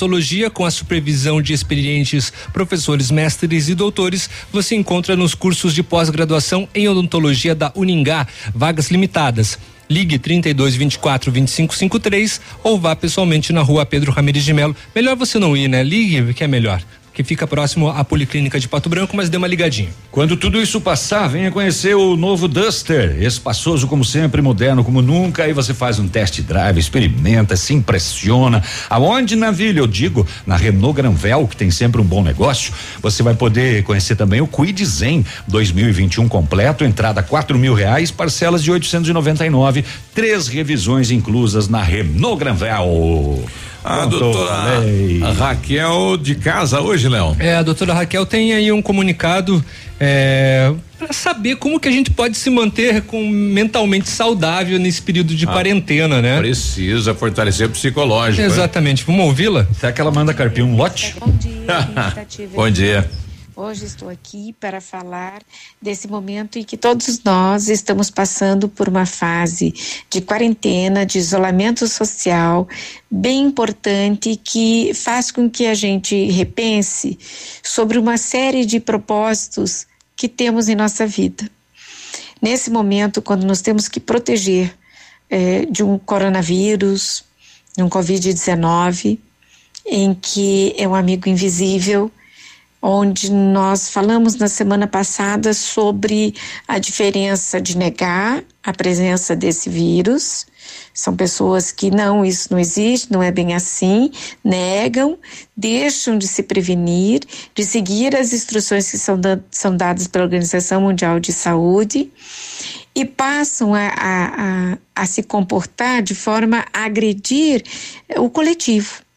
com 0.54 0.64
a 0.64 0.70
supervisão 0.70 1.42
de 1.42 1.52
experientes 1.52 2.32
professores, 2.52 3.10
mestres 3.10 3.68
e 3.68 3.74
doutores, 3.74 4.30
você 4.52 4.76
encontra 4.76 5.16
nos 5.16 5.34
cursos 5.34 5.74
de 5.74 5.82
pós-graduação 5.82 6.68
em 6.74 6.88
odontologia 6.88 7.54
da 7.54 7.72
Uningá. 7.74 8.26
Vagas 8.54 8.90
limitadas. 8.90 9.58
Ligue 9.90 10.18
32 10.18 10.76
24 10.76 11.32
25 11.32 11.74
53 11.74 12.40
ou 12.62 12.78
vá 12.78 12.94
pessoalmente 12.94 13.52
na 13.52 13.62
rua 13.62 13.86
Pedro 13.86 14.12
Ramirez 14.12 14.44
de 14.44 14.52
Melo. 14.52 14.76
Melhor 14.94 15.16
você 15.16 15.38
não 15.38 15.56
ir, 15.56 15.66
né? 15.66 15.82
Ligue, 15.82 16.34
que 16.34 16.44
é 16.44 16.46
melhor 16.46 16.82
que 17.18 17.24
fica 17.24 17.48
próximo 17.48 17.88
à 17.88 18.04
Policlínica 18.04 18.60
de 18.60 18.68
Pato 18.68 18.88
Branco, 18.88 19.16
mas 19.16 19.28
dê 19.28 19.36
uma 19.36 19.48
ligadinha. 19.48 19.88
Quando 20.08 20.36
tudo 20.36 20.62
isso 20.62 20.80
passar, 20.80 21.26
venha 21.26 21.50
conhecer 21.50 21.96
o 21.96 22.16
novo 22.16 22.46
Duster, 22.46 23.20
espaçoso 23.20 23.88
como 23.88 24.04
sempre, 24.04 24.40
moderno 24.40 24.84
como 24.84 25.02
nunca, 25.02 25.42
aí 25.42 25.52
você 25.52 25.74
faz 25.74 25.98
um 25.98 26.06
test 26.06 26.40
drive, 26.42 26.78
experimenta, 26.78 27.56
se 27.56 27.74
impressiona. 27.74 28.62
Aonde 28.88 29.34
na 29.34 29.50
Vila, 29.50 29.80
eu 29.80 29.88
digo, 29.88 30.24
na 30.46 30.54
Renault 30.54 30.94
Granvel, 30.94 31.48
que 31.48 31.56
tem 31.56 31.72
sempre 31.72 32.00
um 32.00 32.04
bom 32.04 32.22
negócio, 32.22 32.72
você 33.02 33.20
vai 33.20 33.34
poder 33.34 33.82
conhecer 33.82 34.14
também 34.14 34.40
o 34.40 34.46
Quid 34.46 34.84
Zen 34.84 35.26
2021 35.48 36.28
completo, 36.28 36.84
entrada 36.84 37.20
quatro 37.20 37.58
mil 37.58 37.74
reais, 37.74 38.12
parcelas 38.12 38.62
de 38.62 38.70
899, 38.70 39.84
três 40.14 40.46
revisões 40.46 41.10
inclusas 41.10 41.66
na 41.66 41.82
Renault 41.82 42.38
Granvel. 42.38 43.44
A 43.84 44.04
doutora 44.06 44.82
a 45.22 45.32
Raquel 45.32 46.16
de 46.16 46.34
casa 46.34 46.80
hoje, 46.80 47.08
Léo. 47.08 47.36
É, 47.38 47.54
a 47.56 47.62
doutora 47.62 47.94
Raquel 47.94 48.26
tem 48.26 48.52
aí 48.52 48.70
um 48.72 48.82
comunicado 48.82 49.64
é, 50.00 50.72
para 50.98 51.12
saber 51.12 51.56
como 51.56 51.78
que 51.78 51.88
a 51.88 51.92
gente 51.92 52.10
pode 52.10 52.36
se 52.36 52.50
manter 52.50 53.02
com 53.02 53.28
mentalmente 53.28 54.08
saudável 54.08 54.78
nesse 54.78 55.00
período 55.00 55.34
de 55.34 55.44
ah, 55.44 55.52
quarentena, 55.52 56.20
né? 56.20 56.38
Precisa 56.38 57.14
fortalecer 57.14 57.66
o 57.66 57.70
psicológico. 57.70 58.42
Exatamente. 58.42 59.04
Vamos 59.04 59.26
ouvi-la? 59.26 59.66
Será 59.78 59.92
que 59.92 60.00
ela 60.00 60.10
manda 60.10 60.34
carpir 60.34 60.64
um 60.64 60.76
lote? 60.76 61.14
Bom 61.20 61.32
dia, 61.32 62.48
Bom 62.54 62.70
dia. 62.70 63.08
Hoje 63.60 63.86
estou 63.86 64.08
aqui 64.08 64.52
para 64.60 64.80
falar 64.80 65.42
desse 65.82 66.06
momento 66.06 66.60
em 66.60 66.62
que 66.62 66.76
todos 66.76 67.24
nós 67.24 67.68
estamos 67.68 68.08
passando 68.08 68.68
por 68.68 68.88
uma 68.88 69.04
fase 69.04 69.74
de 70.08 70.20
quarentena, 70.20 71.04
de 71.04 71.18
isolamento 71.18 71.88
social, 71.88 72.68
bem 73.10 73.42
importante 73.42 74.36
que 74.36 74.94
faz 74.94 75.32
com 75.32 75.50
que 75.50 75.66
a 75.66 75.74
gente 75.74 76.30
repense 76.30 77.18
sobre 77.60 77.98
uma 77.98 78.16
série 78.16 78.64
de 78.64 78.78
propósitos 78.78 79.88
que 80.14 80.28
temos 80.28 80.68
em 80.68 80.76
nossa 80.76 81.04
vida. 81.04 81.50
Nesse 82.40 82.70
momento, 82.70 83.20
quando 83.20 83.44
nós 83.44 83.60
temos 83.60 83.88
que 83.88 83.98
proteger 83.98 84.72
eh, 85.28 85.66
de 85.68 85.82
um 85.82 85.98
coronavírus, 85.98 87.24
de 87.76 87.82
um 87.82 87.90
Covid-19, 87.90 89.18
em 89.84 90.14
que 90.14 90.76
é 90.78 90.86
um 90.86 90.94
amigo 90.94 91.28
invisível, 91.28 92.08
onde 92.80 93.30
nós 93.30 93.88
falamos 93.88 94.36
na 94.36 94.48
semana 94.48 94.86
passada 94.86 95.52
sobre 95.52 96.34
a 96.66 96.78
diferença 96.78 97.60
de 97.60 97.76
negar 97.76 98.42
a 98.62 98.72
presença 98.72 99.34
desse 99.34 99.68
vírus. 99.68 100.46
São 100.92 101.16
pessoas 101.16 101.72
que 101.72 101.90
não, 101.90 102.24
isso 102.24 102.48
não 102.50 102.58
existe, 102.58 103.12
não 103.12 103.22
é 103.22 103.30
bem 103.30 103.54
assim, 103.54 104.10
negam, 104.44 105.18
deixam 105.56 106.18
de 106.18 106.28
se 106.28 106.42
prevenir, 106.42 107.20
de 107.54 107.64
seguir 107.64 108.14
as 108.14 108.32
instruções 108.32 108.90
que 108.90 108.98
são, 108.98 109.18
da, 109.18 109.40
são 109.50 109.76
dadas 109.76 110.06
pela 110.06 110.24
Organização 110.24 110.82
Mundial 110.82 111.18
de 111.18 111.32
Saúde 111.32 112.12
e 112.94 113.04
passam 113.04 113.74
a, 113.74 113.88
a, 113.88 114.72
a, 114.72 114.78
a 114.94 115.06
se 115.06 115.22
comportar 115.22 116.02
de 116.02 116.14
forma 116.14 116.64
a 116.72 116.84
agredir 116.84 117.62
o 118.16 118.28
coletivo. 118.28 119.07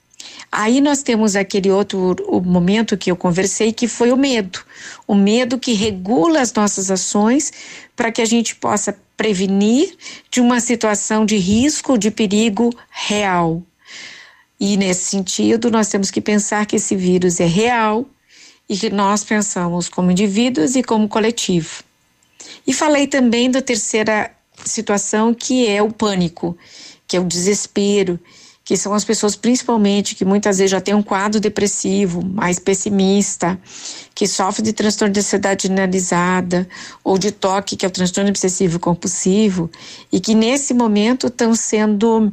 Aí 0.52 0.82
nós 0.82 1.02
temos 1.02 1.38
aquele 1.38 1.72
outro 1.72 2.18
momento 2.44 2.98
que 2.98 3.10
eu 3.10 3.16
conversei, 3.16 3.72
que 3.72 3.88
foi 3.88 4.12
o 4.12 4.18
medo. 4.18 4.60
O 5.08 5.16
medo 5.16 5.58
que 5.58 5.72
regula 5.72 6.42
as 6.42 6.52
nossas 6.52 6.92
ações 6.92 7.54
para 7.96 8.12
que 8.12 8.22
a 8.22 8.26
gente 8.26 8.56
possa 8.56 8.98
prevenir 9.16 9.96
de 10.30 10.42
uma 10.42 10.60
situação 10.60 11.26
de 11.26 11.38
risco, 11.38 11.98
de 11.98 12.12
perigo 12.12 12.70
real. 12.90 13.64
E 14.60 14.76
nesse 14.76 15.06
sentido, 15.06 15.72
nós 15.72 15.88
temos 15.88 16.12
que 16.12 16.20
pensar 16.20 16.66
que 16.66 16.76
esse 16.76 16.98
vírus 16.98 17.40
é 17.40 17.46
real 17.46 18.06
e 18.68 18.76
que 18.76 18.90
nós 18.90 19.24
pensamos 19.24 19.88
como 19.88 20.12
indivíduos 20.12 20.76
e 20.76 20.84
como 20.84 21.08
coletivo. 21.08 21.82
E 22.68 22.74
falei 22.74 23.08
também 23.08 23.50
da 23.50 23.62
terceira 23.62 24.32
situação, 24.66 25.34
que 25.34 25.66
é 25.66 25.82
o 25.82 25.92
pânico, 25.92 26.58
que 27.08 27.16
é 27.16 27.20
o 27.20 27.24
desespero 27.24 28.20
que 28.64 28.78
são 28.78 28.94
as 28.94 29.04
pessoas 29.04 29.36
principalmente 29.36 30.14
que 30.14 30.24
muitas 30.24 30.60
vezes 30.60 30.72
já 30.72 30.80
têm 30.80 30.94
um 30.94 31.02
quadro 31.02 31.40
depressivo, 31.40 32.24
mais 32.24 32.60
pessimista, 32.60 33.60
que 34.14 34.28
sofre 34.28 34.62
de 34.62 34.72
transtorno 34.72 35.12
de 35.12 35.20
ansiedade 35.20 35.64
generalizada 35.64 36.68
ou 37.04 37.18
de 37.18 37.32
toque, 37.32 37.76
que 37.76 37.86
é 37.86 37.90
o 37.90 37.92
transtorno 37.92 38.30
obsessivo 38.30 38.80
compulsivo, 38.80 39.70
e 40.12 40.20
que 40.20 40.36
nesse 40.36 40.76
momento 40.76 41.28
estão 41.28 41.56
sendo 41.56 42.32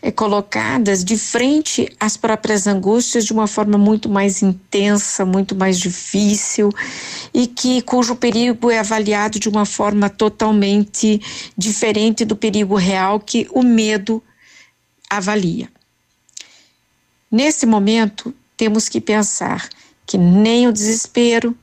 é, 0.00 0.12
colocadas 0.12 1.04
de 1.04 1.18
frente 1.18 1.88
às 1.98 2.16
próprias 2.16 2.68
angústias 2.68 3.24
de 3.24 3.32
uma 3.32 3.48
forma 3.48 3.76
muito 3.76 4.08
mais 4.08 4.42
intensa, 4.42 5.24
muito 5.24 5.56
mais 5.56 5.78
difícil, 5.78 6.70
e 7.32 7.48
que 7.48 7.82
cujo 7.82 8.14
perigo 8.14 8.70
é 8.70 8.78
avaliado 8.78 9.40
de 9.40 9.48
uma 9.48 9.66
forma 9.66 10.08
totalmente 10.08 11.20
diferente 11.58 12.24
do 12.24 12.36
perigo 12.36 12.76
real 12.76 13.18
que 13.18 13.48
o 13.52 13.62
medo 13.62 14.22
avalia. 15.16 15.68
Nesse 17.30 17.66
momento, 17.66 18.34
temos 18.56 18.88
que 18.88 19.00
pensar 19.00 19.68
que 20.06 20.16
nem 20.16 20.68
o 20.68 20.72
desespero, 20.72 21.56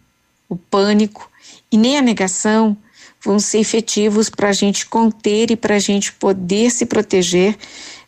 o 0.49 0.55
pânico 0.55 1.29
e 1.71 1.77
nem 1.77 1.97
a 1.97 2.01
negação 2.01 2.75
vão 3.23 3.39
ser 3.39 3.59
efetivos 3.59 4.29
para 4.29 4.49
a 4.49 4.53
gente 4.53 4.85
conter 4.87 5.51
e 5.51 5.55
para 5.55 5.75
a 5.75 5.79
gente 5.79 6.11
poder 6.13 6.71
se 6.71 6.85
proteger 6.85 7.55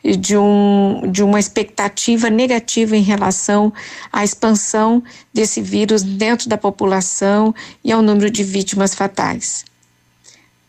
de, 0.04 0.36
um, 0.36 1.10
de 1.10 1.24
uma 1.24 1.40
expectativa 1.40 2.30
negativa 2.30 2.98
em 2.98 3.02
relação 3.02 3.72
à 4.12 4.24
expansão 4.24 5.02
desse 5.34 5.62
vírus 5.62 6.04
dentro 6.04 6.50
da 6.50 6.58
população 6.58 7.56
e 7.84 7.92
ao 7.92 8.02
número 8.02 8.30
de 8.30 8.44
vítimas 8.44 8.94
fatais. 8.94 9.64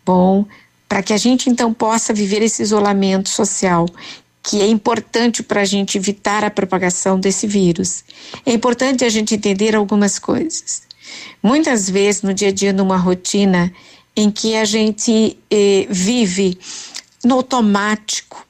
Bom, 0.06 0.46
para 0.88 1.02
que 1.02 1.12
a 1.12 1.16
gente 1.16 1.50
então 1.50 1.72
possa 1.72 2.12
viver 2.12 2.42
esse 2.42 2.62
isolamento 2.62 3.28
social 3.28 3.86
que 4.44 4.60
é 4.60 4.66
importante 4.66 5.42
para 5.42 5.62
a 5.62 5.64
gente 5.64 5.96
evitar 5.96 6.44
a 6.44 6.50
propagação 6.50 7.18
desse 7.18 7.46
vírus. 7.46 8.04
É 8.44 8.52
importante 8.52 9.02
a 9.02 9.08
gente 9.08 9.34
entender 9.34 9.74
algumas 9.74 10.18
coisas. 10.18 10.82
Muitas 11.42 11.88
vezes, 11.88 12.20
no 12.20 12.34
dia 12.34 12.48
a 12.48 12.52
dia, 12.52 12.72
numa 12.72 12.98
rotina 12.98 13.72
em 14.14 14.30
que 14.30 14.54
a 14.54 14.66
gente 14.66 15.38
eh, 15.50 15.86
vive 15.88 16.58
no 17.24 17.36
automático, 17.36 18.46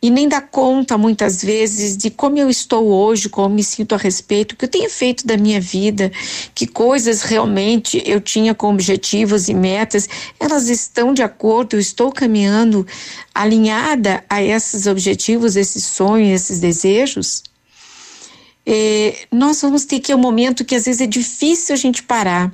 e 0.00 0.10
nem 0.10 0.28
dá 0.28 0.40
conta 0.40 0.98
muitas 0.98 1.42
vezes 1.42 1.96
de 1.96 2.10
como 2.10 2.38
eu 2.38 2.50
estou 2.50 2.86
hoje, 2.86 3.28
como 3.28 3.54
me 3.54 3.64
sinto 3.64 3.94
a 3.94 3.98
respeito, 3.98 4.52
o 4.52 4.56
que 4.56 4.66
eu 4.66 4.68
tenho 4.68 4.90
feito 4.90 5.26
da 5.26 5.36
minha 5.36 5.60
vida, 5.60 6.12
que 6.54 6.66
coisas 6.66 7.22
realmente 7.22 8.02
eu 8.04 8.20
tinha 8.20 8.54
com 8.54 8.72
objetivos 8.72 9.48
e 9.48 9.54
metas, 9.54 10.08
elas 10.38 10.68
estão 10.68 11.14
de 11.14 11.22
acordo, 11.22 11.76
eu 11.76 11.80
estou 11.80 12.12
caminhando 12.12 12.86
alinhada 13.34 14.22
a 14.28 14.42
esses 14.42 14.86
objetivos, 14.86 15.56
esses 15.56 15.84
sonhos, 15.84 16.42
esses 16.42 16.60
desejos. 16.60 17.42
É, 18.64 19.26
nós 19.32 19.62
vamos 19.62 19.84
ter 19.84 20.00
que 20.00 20.12
é 20.12 20.16
um 20.16 20.20
momento 20.20 20.64
que 20.64 20.74
às 20.74 20.84
vezes 20.84 21.00
é 21.00 21.06
difícil 21.06 21.72
a 21.72 21.78
gente 21.78 22.02
parar 22.02 22.52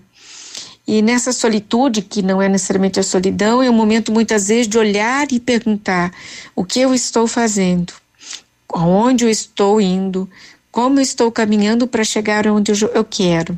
e 0.87 1.01
nessa 1.01 1.33
solitude, 1.33 2.03
que 2.03 2.23
não 2.23 2.43
é 2.43 2.49
necessariamente 2.49 2.99
a 2.99 3.03
solidão, 3.03 3.63
é 3.63 3.71
um 3.71 3.75
momento 3.75 4.11
muitas 4.11 4.49
vezes 4.49 4.67
de 4.67 4.79
olhar 4.79 5.31
e 5.31 5.39
perguntar: 5.39 6.13
o 6.57 6.65
que 6.65 6.81
eu 6.81 6.93
estou 6.93 7.27
fazendo? 7.27 7.93
Aonde 8.73 9.25
eu 9.25 9.31
estou 9.31 9.81
indo? 9.81 10.29
Como 10.71 10.99
eu 10.99 11.03
estou 11.03 11.31
caminhando 11.31 11.87
para 11.87 12.03
chegar 12.03 12.47
onde 12.47 12.73
eu 12.73 13.05
quero? 13.05 13.55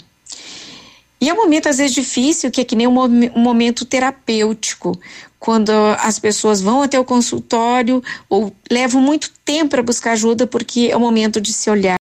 E 1.21 1.29
é 1.29 1.33
um 1.33 1.37
momento 1.37 1.69
às 1.69 1.79
vezes 1.79 1.95
difícil, 1.95 2.51
que 2.51 2.61
é 2.61 2.65
que 2.65 2.77
nem 2.77 2.87
um 2.87 3.39
momento 3.39 3.85
terapêutico, 3.85 4.99
quando 5.45 5.71
as 5.99 6.19
pessoas 6.19 6.63
vão 6.63 6.81
até 6.81 6.99
o 6.99 7.05
consultório 7.05 8.03
ou 8.31 8.51
levam 8.71 9.03
muito 9.03 9.31
tempo 9.45 9.69
para 9.69 9.83
buscar 9.83 10.13
ajuda 10.13 10.47
porque 10.47 10.89
é 10.91 10.97
o 10.97 11.01
momento 11.01 11.39
de 11.39 11.53
se 11.53 11.69
olhar, 11.69 11.99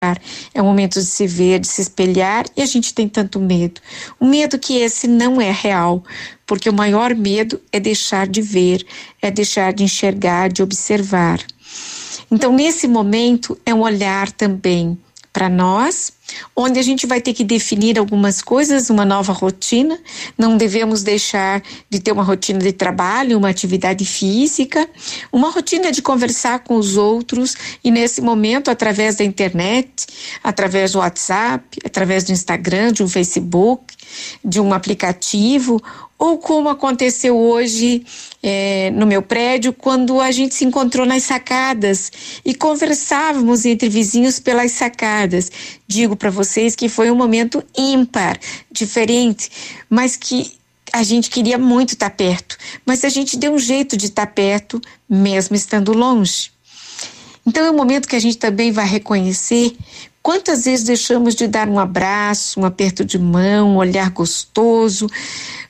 é 0.55 0.63
o 0.63 0.65
momento 0.65 1.01
de 1.01 1.07
se 1.07 1.27
ver, 1.27 1.59
de 1.59 1.67
se 1.67 1.83
espelhar 1.83 2.47
e 2.57 2.63
a 2.63 2.67
gente 2.67 2.95
tem 2.95 3.09
tanto 3.09 3.41
medo. 3.41 3.81
O 4.21 4.27
medo 4.27 4.61
que 4.61 4.77
esse 4.77 5.09
não 5.09 5.41
é 5.41 5.51
real, 5.51 6.05
porque 6.47 6.71
o 6.71 6.73
maior 6.73 7.17
medo 7.17 7.61
é 7.73 7.81
deixar 7.81 8.29
de 8.29 8.41
ver, 8.41 8.87
é 9.21 9.29
deixar 9.29 9.73
de 9.73 9.83
enxergar, 9.83 10.49
de 10.49 10.63
observar. 10.63 11.41
Então, 12.31 12.53
nesse 12.53 12.87
momento, 12.87 13.59
é 13.67 13.75
um 13.75 13.81
olhar 13.81 14.31
também 14.31 14.97
para 15.33 15.49
nós, 15.49 16.13
onde 16.55 16.79
a 16.79 16.83
gente 16.83 17.07
vai 17.07 17.21
ter 17.21 17.33
que 17.33 17.45
definir 17.45 17.99
algumas 17.99 18.43
coisas, 18.43 18.91
uma 18.91 19.05
nova 19.05 19.33
rotina. 19.33 19.99
Não 20.37 20.57
devemos 20.57 21.03
deixar 21.03 21.63
de 21.89 22.01
ter 22.01 22.13
uma 22.13 22.23
rotina 22.23 22.59
de 22.59 22.73
trabalho, 22.73 23.39
uma 23.39 23.49
atividade 23.49 24.05
física, 24.05 24.89
uma 25.33 25.51
rotina 25.51 25.91
de 25.91 26.03
conversar 26.03 26.61
com 26.61 26.77
os 26.77 26.97
outros 26.97 27.57
e 27.83 27.91
nesse 27.91 28.21
momento 28.21 28.71
através 28.71 29.17
da 29.17 29.25
internet, 29.25 30.07
através 30.43 30.93
do 30.93 30.99
WhatsApp, 30.99 31.79
através 31.85 32.25
do 32.25 32.33
Instagram, 32.33 32.93
de 32.93 33.03
um 33.03 33.09
Facebook, 33.09 33.95
de 34.45 34.61
um 34.61 34.73
aplicativo 34.73 35.83
ou 36.19 36.39
como 36.39 36.69
aconteceu 36.69 37.37
hoje 37.37 38.05
é, 38.41 38.91
no 38.93 39.07
meu 39.07 39.23
prédio, 39.23 39.73
quando 39.73 40.21
a 40.21 40.31
gente 40.31 40.55
se 40.55 40.65
encontrou 40.65 41.05
nas 41.05 41.25
sacadas 41.25 42.13
e 42.45 42.55
conversávamos 42.55 43.65
entre 43.65 43.89
vizinhos 43.89 44.39
pelas 44.39 44.71
sacadas. 44.73 45.51
Digo 45.87 46.15
para 46.15 46.31
vocês 46.31 46.77
que 46.77 46.89
foi 46.89 47.11
um 47.11 47.17
momento 47.17 47.65
ímpar, 47.77 48.39
diferente, 48.71 49.51
mas 49.91 50.17
que 50.17 50.53
a 50.93 51.03
gente 51.03 51.31
queria 51.31 51.59
muito 51.59 51.95
estar 51.95 52.11
tá 52.11 52.17
perto, 52.17 52.57
mas 52.87 53.05
a 53.05 53.09
gente 53.09 53.37
deu 53.37 53.53
um 53.53 53.59
jeito 53.59 53.97
de 53.97 54.07
estar 54.07 54.27
tá 54.27 54.33
perto, 54.33 54.81
mesmo 55.09 55.57
estando 55.57 55.93
longe. 55.93 56.53
Então 57.45 57.67
é 57.67 57.71
um 57.71 57.77
momento 57.77 58.07
que 58.07 58.15
a 58.15 58.21
gente 58.21 58.39
também 58.39 58.71
vai 58.71 58.87
reconhecer 58.87 59.77
quantas 60.23 60.65
vezes 60.65 60.85
deixamos 60.85 61.35
de 61.35 61.49
dar 61.49 61.69
um 61.69 61.79
abraço, 61.79 62.61
um 62.61 62.65
aperto 62.65 63.05
de 63.05 63.19
mão, 63.19 63.71
um 63.71 63.77
olhar 63.77 64.11
gostoso, 64.11 65.09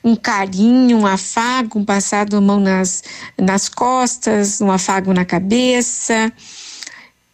um 0.03 0.15
carinho, 0.15 0.97
um 0.97 1.07
afago, 1.07 1.79
um 1.79 1.85
passado 1.85 2.37
a 2.37 2.41
mão 2.41 2.59
nas, 2.59 3.03
nas 3.37 3.67
costas, 3.67 4.61
um 4.61 4.71
afago 4.71 5.13
na 5.13 5.25
cabeça 5.25 6.31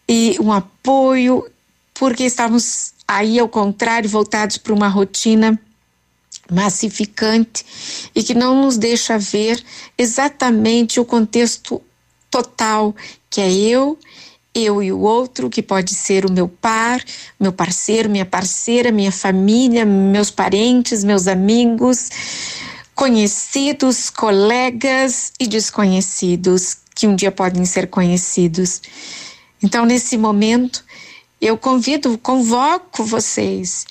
e 0.07 0.37
um 0.39 0.51
apoio, 0.51 1.45
porque 1.93 2.23
estávamos 2.23 2.93
aí 3.07 3.37
ao 3.37 3.49
contrário, 3.49 4.09
voltados 4.09 4.57
para 4.57 4.73
uma 4.73 4.87
rotina 4.87 5.59
massificante 6.49 7.65
e 8.15 8.23
que 8.23 8.33
não 8.33 8.61
nos 8.61 8.77
deixa 8.77 9.17
ver 9.19 9.63
exatamente 9.97 10.99
o 10.99 11.05
contexto 11.05 11.81
total, 12.29 12.95
que 13.29 13.41
é 13.41 13.51
eu, 13.51 13.97
eu 14.63 14.83
e 14.83 14.91
o 14.91 14.99
outro, 14.99 15.49
que 15.49 15.61
pode 15.61 15.93
ser 15.93 16.25
o 16.25 16.31
meu 16.31 16.47
par, 16.47 17.03
meu 17.39 17.51
parceiro, 17.51 18.09
minha 18.09 18.25
parceira, 18.25 18.91
minha 18.91 19.11
família, 19.11 19.85
meus 19.85 20.29
parentes, 20.29 21.03
meus 21.03 21.27
amigos, 21.27 22.09
conhecidos, 22.93 24.09
colegas 24.09 25.31
e 25.39 25.47
desconhecidos, 25.47 26.77
que 26.95 27.07
um 27.07 27.15
dia 27.15 27.31
podem 27.31 27.65
ser 27.65 27.87
conhecidos. 27.87 28.81
Então, 29.63 29.85
nesse 29.85 30.17
momento, 30.17 30.83
eu 31.39 31.57
convido, 31.57 32.17
convoco 32.17 33.03
vocês 33.03 33.85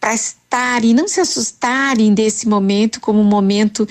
para 0.00 0.14
estarem, 0.14 0.94
não 0.94 1.06
se 1.06 1.20
assustarem 1.20 2.14
desse 2.14 2.48
momento 2.48 3.00
como 3.00 3.20
um 3.20 3.24
momento 3.24 3.86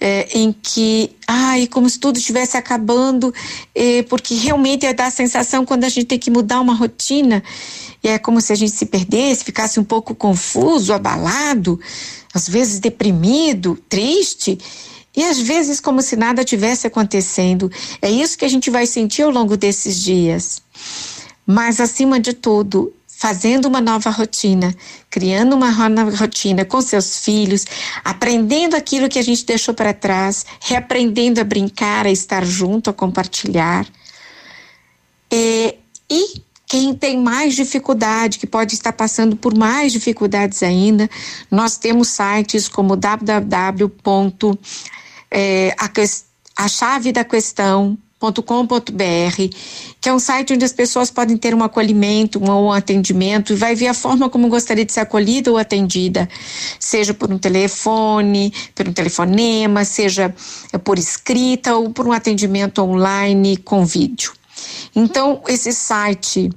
eh, 0.00 0.26
em 0.32 0.52
que, 0.52 1.14
ai, 1.28 1.66
como 1.66 1.88
se 1.88 2.00
tudo 2.00 2.16
estivesse 2.16 2.56
acabando, 2.56 3.32
eh, 3.74 4.02
porque 4.04 4.34
realmente 4.34 4.86
é 4.86 4.94
dar 4.94 5.08
a 5.08 5.10
sensação 5.10 5.66
quando 5.66 5.84
a 5.84 5.88
gente 5.90 6.06
tem 6.06 6.18
que 6.18 6.30
mudar 6.30 6.62
uma 6.62 6.74
rotina, 6.74 7.42
e 8.02 8.08
é 8.08 8.18
como 8.18 8.40
se 8.40 8.54
a 8.54 8.56
gente 8.56 8.72
se 8.72 8.86
perdesse, 8.86 9.44
ficasse 9.44 9.78
um 9.78 9.84
pouco 9.84 10.14
confuso, 10.14 10.94
abalado, 10.94 11.78
às 12.32 12.48
vezes 12.48 12.80
deprimido, 12.80 13.78
triste, 13.86 14.58
e 15.14 15.22
às 15.22 15.38
vezes 15.38 15.78
como 15.78 16.00
se 16.00 16.16
nada 16.16 16.42
tivesse 16.42 16.86
acontecendo. 16.86 17.70
É 18.00 18.10
isso 18.10 18.38
que 18.38 18.46
a 18.46 18.48
gente 18.48 18.70
vai 18.70 18.86
sentir 18.86 19.22
ao 19.22 19.30
longo 19.30 19.56
desses 19.58 20.00
dias. 20.00 20.62
Mas 21.44 21.80
acima 21.80 22.18
de 22.18 22.32
tudo, 22.32 22.94
fazendo 23.20 23.66
uma 23.66 23.82
nova 23.82 24.08
rotina, 24.08 24.74
criando 25.10 25.54
uma 25.54 25.68
rotina 25.68 26.64
com 26.64 26.80
seus 26.80 27.18
filhos, 27.18 27.66
aprendendo 28.02 28.74
aquilo 28.74 29.10
que 29.10 29.18
a 29.18 29.22
gente 29.22 29.44
deixou 29.44 29.74
para 29.74 29.92
trás, 29.92 30.46
reaprendendo 30.58 31.38
a 31.38 31.44
brincar, 31.44 32.06
a 32.06 32.10
estar 32.10 32.46
junto, 32.46 32.88
a 32.88 32.94
compartilhar. 32.94 33.86
É, 35.30 35.76
e 36.08 36.40
quem 36.66 36.94
tem 36.94 37.18
mais 37.18 37.54
dificuldade, 37.54 38.38
que 38.38 38.46
pode 38.46 38.72
estar 38.72 38.94
passando 38.94 39.36
por 39.36 39.54
mais 39.54 39.92
dificuldades 39.92 40.62
ainda, 40.62 41.06
nós 41.50 41.76
temos 41.76 42.08
sites 42.08 42.68
como 42.68 42.96
www. 42.96 44.58
É, 45.30 45.76
a, 45.78 45.90
a 46.56 46.68
chave 46.68 47.12
da 47.12 47.22
questão 47.22 47.98
com.br, 48.20 49.56
que 50.00 50.08
é 50.08 50.12
um 50.12 50.18
site 50.18 50.52
onde 50.52 50.64
as 50.64 50.72
pessoas 50.72 51.10
podem 51.10 51.38
ter 51.38 51.54
um 51.54 51.64
acolhimento, 51.64 52.38
um, 52.38 52.66
um 52.66 52.72
atendimento 52.72 53.52
e 53.52 53.56
vai 53.56 53.74
ver 53.74 53.86
a 53.86 53.94
forma 53.94 54.28
como 54.28 54.48
gostaria 54.48 54.84
de 54.84 54.92
ser 54.92 55.00
acolhida 55.00 55.50
ou 55.50 55.56
atendida, 55.56 56.28
seja 56.78 57.14
por 57.14 57.32
um 57.32 57.38
telefone, 57.38 58.52
por 58.74 58.86
um 58.86 58.92
telefonema, 58.92 59.84
seja 59.84 60.34
eh, 60.72 60.78
por 60.78 60.98
escrita 60.98 61.74
ou 61.74 61.90
por 61.90 62.06
um 62.06 62.12
atendimento 62.12 62.82
online 62.82 63.56
com 63.56 63.86
vídeo. 63.86 64.32
Então, 64.94 65.42
esse 65.48 65.72
site 65.72 66.50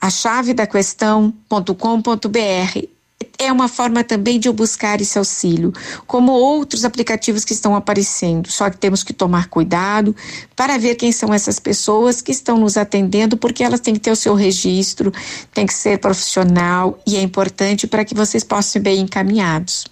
a 0.00 0.10
chave 0.10 0.52
da 0.52 0.66
questão.com.br 0.66 2.91
é 3.38 3.50
uma 3.50 3.68
forma 3.68 4.04
também 4.04 4.38
de 4.38 4.48
eu 4.48 4.52
buscar 4.52 5.00
esse 5.00 5.18
auxílio, 5.18 5.72
como 6.06 6.32
outros 6.32 6.84
aplicativos 6.84 7.44
que 7.44 7.52
estão 7.52 7.74
aparecendo. 7.74 8.50
Só 8.50 8.70
que 8.70 8.76
temos 8.76 9.02
que 9.02 9.12
tomar 9.12 9.48
cuidado 9.48 10.14
para 10.54 10.78
ver 10.78 10.94
quem 10.94 11.12
são 11.12 11.32
essas 11.32 11.58
pessoas 11.58 12.22
que 12.22 12.32
estão 12.32 12.58
nos 12.58 12.76
atendendo, 12.76 13.36
porque 13.36 13.64
elas 13.64 13.80
têm 13.80 13.94
que 13.94 14.00
ter 14.00 14.10
o 14.10 14.16
seu 14.16 14.34
registro, 14.34 15.12
tem 15.52 15.66
que 15.66 15.74
ser 15.74 15.98
profissional 15.98 16.98
e 17.06 17.16
é 17.16 17.22
importante 17.22 17.86
para 17.86 18.04
que 18.04 18.14
vocês 18.14 18.44
possam 18.44 18.72
ser 18.72 18.80
bem 18.80 19.00
encaminhados. 19.00 19.86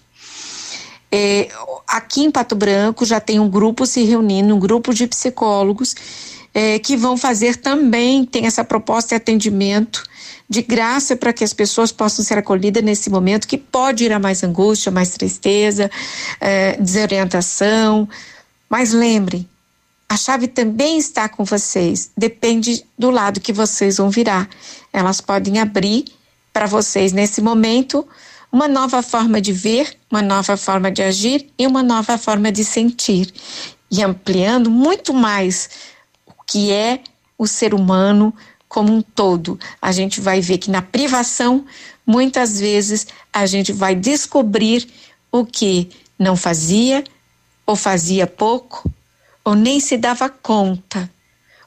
É, 1.13 1.49
aqui 1.89 2.23
em 2.23 2.31
Pato 2.31 2.55
Branco 2.55 3.05
já 3.05 3.19
tem 3.19 3.41
um 3.41 3.49
grupo 3.49 3.85
se 3.85 4.05
reunindo, 4.05 4.55
um 4.55 4.61
grupo 4.61 4.95
de 4.95 5.09
psicólogos 5.09 5.95
é, 6.55 6.79
que 6.79 6.97
vão 6.97 7.17
fazer 7.17 7.57
também, 7.57 8.25
tem 8.25 8.47
essa 8.47 8.63
proposta 8.63 9.09
de 9.11 9.15
atendimento 9.17 10.05
de 10.51 10.63
graça 10.63 11.15
para 11.15 11.33
que 11.33 11.45
as 11.45 11.55
pessoas 11.55 11.93
possam 11.93 12.25
ser 12.25 12.37
acolhidas 12.37 12.83
nesse 12.83 13.09
momento 13.09 13.47
que 13.47 13.57
pode 13.57 14.05
ir 14.05 14.13
a 14.13 14.19
mais 14.19 14.43
angústia, 14.43 14.91
mais 14.91 15.11
tristeza, 15.11 15.89
é, 16.41 16.77
desorientação. 16.77 18.09
Mas 18.69 18.93
lembrem, 18.93 19.49
a 20.09 20.17
chave 20.17 20.49
também 20.49 20.99
está 20.99 21.29
com 21.29 21.45
vocês, 21.45 22.11
depende 22.17 22.85
do 22.99 23.11
lado 23.11 23.41
que 23.41 23.53
vocês 23.53 23.99
vão 23.99 24.11
virar. 24.11 24.49
Elas 24.93 25.21
podem 25.21 25.61
abrir 25.61 26.07
para 26.53 26.67
vocês 26.67 27.13
nesse 27.13 27.41
momento 27.41 28.05
uma 28.51 28.67
nova 28.67 29.03
forma 29.03 29.41
de 29.41 29.53
ver, 29.53 29.97
uma 30.11 30.21
nova 30.21 30.57
forma 30.57 30.91
de 30.91 31.01
agir 31.01 31.49
e 31.57 31.65
uma 31.65 31.85
nova 31.85 32.19
forma 32.19 32.51
de 32.51 32.65
sentir. 32.65 33.33
E 33.89 34.03
ampliando 34.03 34.69
muito 34.69 35.15
mais 35.15 35.71
o 36.27 36.33
que 36.45 36.73
é 36.73 37.01
o 37.39 37.47
ser 37.47 37.73
humano, 37.73 38.35
como 38.71 38.91
um 38.91 39.03
todo. 39.03 39.61
A 39.83 39.93
gente 39.93 40.19
vai 40.19 40.41
ver 40.41 40.57
que 40.57 40.71
na 40.71 40.81
privação, 40.81 41.67
muitas 42.07 42.59
vezes, 42.59 43.07
a 43.31 43.45
gente 43.45 43.71
vai 43.71 43.95
descobrir 43.95 44.89
o 45.31 45.45
que 45.45 45.91
não 46.19 46.37
fazia, 46.37 47.05
ou 47.67 47.77
fazia 47.77 48.27
pouco, 48.27 48.91
ou 49.45 49.55
nem 49.55 49.79
se 49.79 49.99
dava 49.99 50.31
conta 50.31 51.11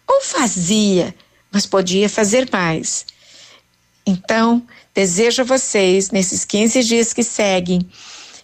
ou 0.07 0.21
fazia, 0.21 1.13
mas 1.51 1.65
podia 1.65 2.09
fazer 2.09 2.49
mais. 2.51 3.05
Então, 4.05 4.61
desejo 4.93 5.41
a 5.41 5.45
vocês, 5.45 6.11
nesses 6.11 6.43
15 6.45 6.83
dias 6.83 7.13
que 7.13 7.23
seguem, 7.23 7.87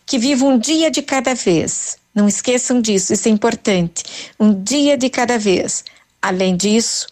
que 0.05 0.17
vivam 0.17 0.49
um 0.49 0.59
dia 0.59 0.89
de 0.89 1.01
cada 1.01 1.35
vez. 1.35 1.97
Não 2.15 2.27
esqueçam 2.27 2.81
disso, 2.81 3.13
isso 3.13 3.27
é 3.27 3.31
importante. 3.31 4.03
Um 4.39 4.63
dia 4.63 4.97
de 4.97 5.09
cada 5.09 5.37
vez. 5.37 5.83
Além 6.21 6.55
disso, 6.57 7.07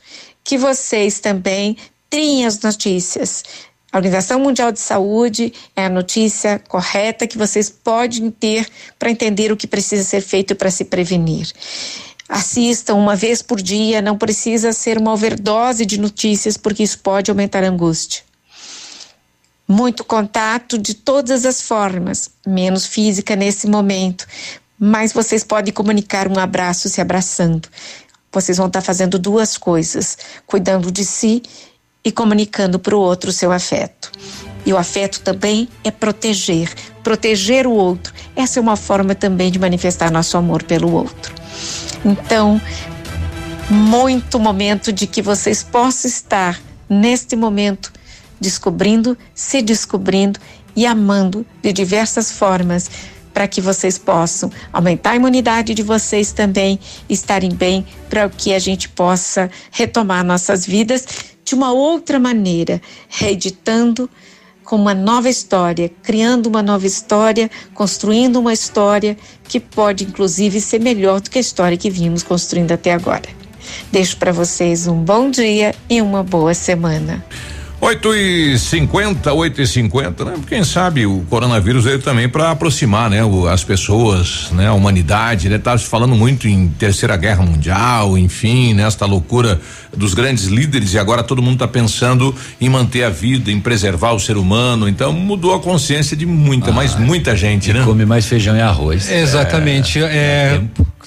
que 0.47 0.57
vocês 0.57 1.19
também 1.19 1.75
triem 2.09 2.45
as 2.45 2.61
notícias. 2.61 3.43
A 3.91 3.97
Organização 3.97 4.39
Mundial 4.39 4.71
de 4.71 4.79
Saúde 4.79 5.53
é 5.75 5.85
a 5.85 5.89
notícia 5.89 6.57
correta 6.69 7.27
que 7.27 7.37
vocês 7.37 7.69
podem 7.69 8.31
ter 8.31 8.65
para 8.97 9.11
entender 9.11 9.51
o 9.51 9.57
que 9.57 9.67
precisa 9.67 10.05
ser 10.05 10.21
feito 10.21 10.55
para 10.55 10.71
se 10.71 10.85
prevenir. 10.85 11.51
Assistam 12.29 12.95
uma 12.95 13.13
vez 13.13 13.41
por 13.41 13.61
dia, 13.61 14.01
não 14.01 14.17
precisa 14.17 14.71
ser 14.71 14.97
uma 14.97 15.11
overdose 15.11 15.85
de 15.85 15.99
notícias, 15.99 16.55
porque 16.55 16.81
isso 16.81 16.99
pode 16.99 17.29
aumentar 17.29 17.65
a 17.65 17.67
angústia. 17.67 18.23
Muito 19.67 20.05
contato 20.05 20.77
de 20.77 20.93
todas 20.93 21.45
as 21.45 21.61
formas, 21.61 22.31
menos 22.45 22.85
física 22.85 23.35
nesse 23.35 23.67
momento, 23.67 24.25
mas 24.79 25.11
vocês 25.11 25.43
podem 25.43 25.73
comunicar 25.73 26.25
um 26.29 26.39
abraço 26.39 26.87
se 26.87 27.01
abraçando. 27.01 27.67
Vocês 28.31 28.57
vão 28.57 28.67
estar 28.67 28.81
fazendo 28.81 29.17
duas 29.17 29.57
coisas: 29.57 30.17
cuidando 30.45 30.91
de 30.91 31.03
si 31.05 31.41
e 32.03 32.11
comunicando 32.11 32.79
para 32.79 32.95
o 32.95 32.99
outro 32.99 33.29
o 33.29 33.33
seu 33.33 33.51
afeto. 33.51 34.11
E 34.65 34.73
o 34.73 34.77
afeto 34.77 35.21
também 35.21 35.69
é 35.83 35.91
proteger, 35.91 36.73
proteger 37.03 37.65
o 37.65 37.71
outro. 37.71 38.13
Essa 38.35 38.59
é 38.59 38.61
uma 38.61 38.75
forma 38.75 39.15
também 39.15 39.51
de 39.51 39.57
manifestar 39.59 40.11
nosso 40.11 40.37
amor 40.37 40.63
pelo 40.63 40.91
outro. 40.91 41.33
Então, 42.03 42.61
muito 43.69 44.39
momento 44.39 44.91
de 44.91 45.07
que 45.07 45.21
vocês 45.21 45.63
possam 45.63 46.09
estar 46.09 46.61
neste 46.89 47.35
momento 47.35 47.91
descobrindo, 48.39 49.17
se 49.33 49.61
descobrindo 49.61 50.39
e 50.75 50.85
amando 50.85 51.45
de 51.61 51.73
diversas 51.73 52.31
formas 52.31 52.89
para 53.37 53.47
que 53.47 53.61
vocês 53.61 53.99
possam 53.99 54.51
aumentar 54.73 55.11
a 55.11 55.15
imunidade 55.15 55.75
de 55.75 55.83
vocês 55.83 56.31
também, 56.31 56.79
estarem 57.07 57.51
bem, 57.51 57.85
para 58.09 58.27
que 58.27 58.51
a 58.51 58.57
gente 58.57 58.89
possa 58.89 59.47
retomar 59.69 60.25
nossas 60.25 60.65
vidas 60.65 61.05
de 61.45 61.53
uma 61.53 61.71
outra 61.71 62.19
maneira, 62.19 62.81
reeditando 63.07 64.09
com 64.63 64.75
uma 64.75 64.95
nova 64.95 65.29
história, 65.29 65.87
criando 66.01 66.47
uma 66.47 66.63
nova 66.63 66.87
história, 66.87 67.47
construindo 67.75 68.39
uma 68.39 68.53
história 68.53 69.15
que 69.43 69.59
pode 69.59 70.05
inclusive 70.05 70.59
ser 70.59 70.81
melhor 70.81 71.21
do 71.21 71.29
que 71.29 71.37
a 71.37 71.41
história 71.41 71.77
que 71.77 71.91
vimos 71.91 72.23
construindo 72.23 72.71
até 72.71 72.91
agora. 72.91 73.29
Deixo 73.91 74.17
para 74.17 74.31
vocês 74.31 74.87
um 74.87 75.03
bom 75.03 75.29
dia 75.29 75.75
e 75.87 76.01
uma 76.01 76.23
boa 76.23 76.55
semana. 76.55 77.23
8 77.79 78.15
e 78.15 78.57
50 78.57 79.33
8 79.33 79.61
e 79.61 79.67
50 79.67 80.25
né? 80.25 80.33
Quem 80.47 80.63
sabe 80.63 81.05
o 81.05 81.23
coronavírus 81.29 81.83
veio 81.85 81.99
também 81.99 82.27
para 82.27 82.51
aproximar, 82.51 83.09
né? 83.09 83.23
O, 83.23 83.47
as 83.47 83.63
pessoas, 83.63 84.49
né? 84.51 84.67
A 84.67 84.73
humanidade, 84.73 85.47
né? 85.47 85.59
Tá 85.59 85.77
se 85.77 85.85
falando 85.85 86.15
muito 86.15 86.47
em 86.47 86.67
terceira 86.67 87.15
guerra 87.15 87.43
mundial, 87.43 88.17
enfim, 88.17 88.73
nesta 88.73 89.05
né? 89.05 89.11
loucura 89.11 89.61
dos 89.95 90.13
grandes 90.13 90.45
líderes 90.45 90.93
e 90.93 90.99
agora 90.99 91.23
todo 91.23 91.41
mundo 91.41 91.53
está 91.53 91.67
pensando 91.67 92.33
em 92.59 92.67
manter 92.67 93.03
a 93.03 93.09
vida, 93.09 93.51
em 93.51 93.59
preservar 93.59 94.11
o 94.13 94.19
ser 94.19 94.37
humano, 94.37 94.87
então 94.87 95.13
mudou 95.13 95.53
a 95.53 95.59
consciência 95.59 96.17
de 96.17 96.25
muita, 96.25 96.71
ah, 96.71 96.73
mas 96.73 96.95
muita 96.95 97.35
gente, 97.35 97.71
né? 97.71 97.83
Come 97.85 98.05
mais 98.05 98.25
feijão 98.25 98.55
e 98.55 98.61
arroz. 98.61 99.09
Exatamente, 99.09 99.99
é, 99.99 100.59
é 100.59 100.61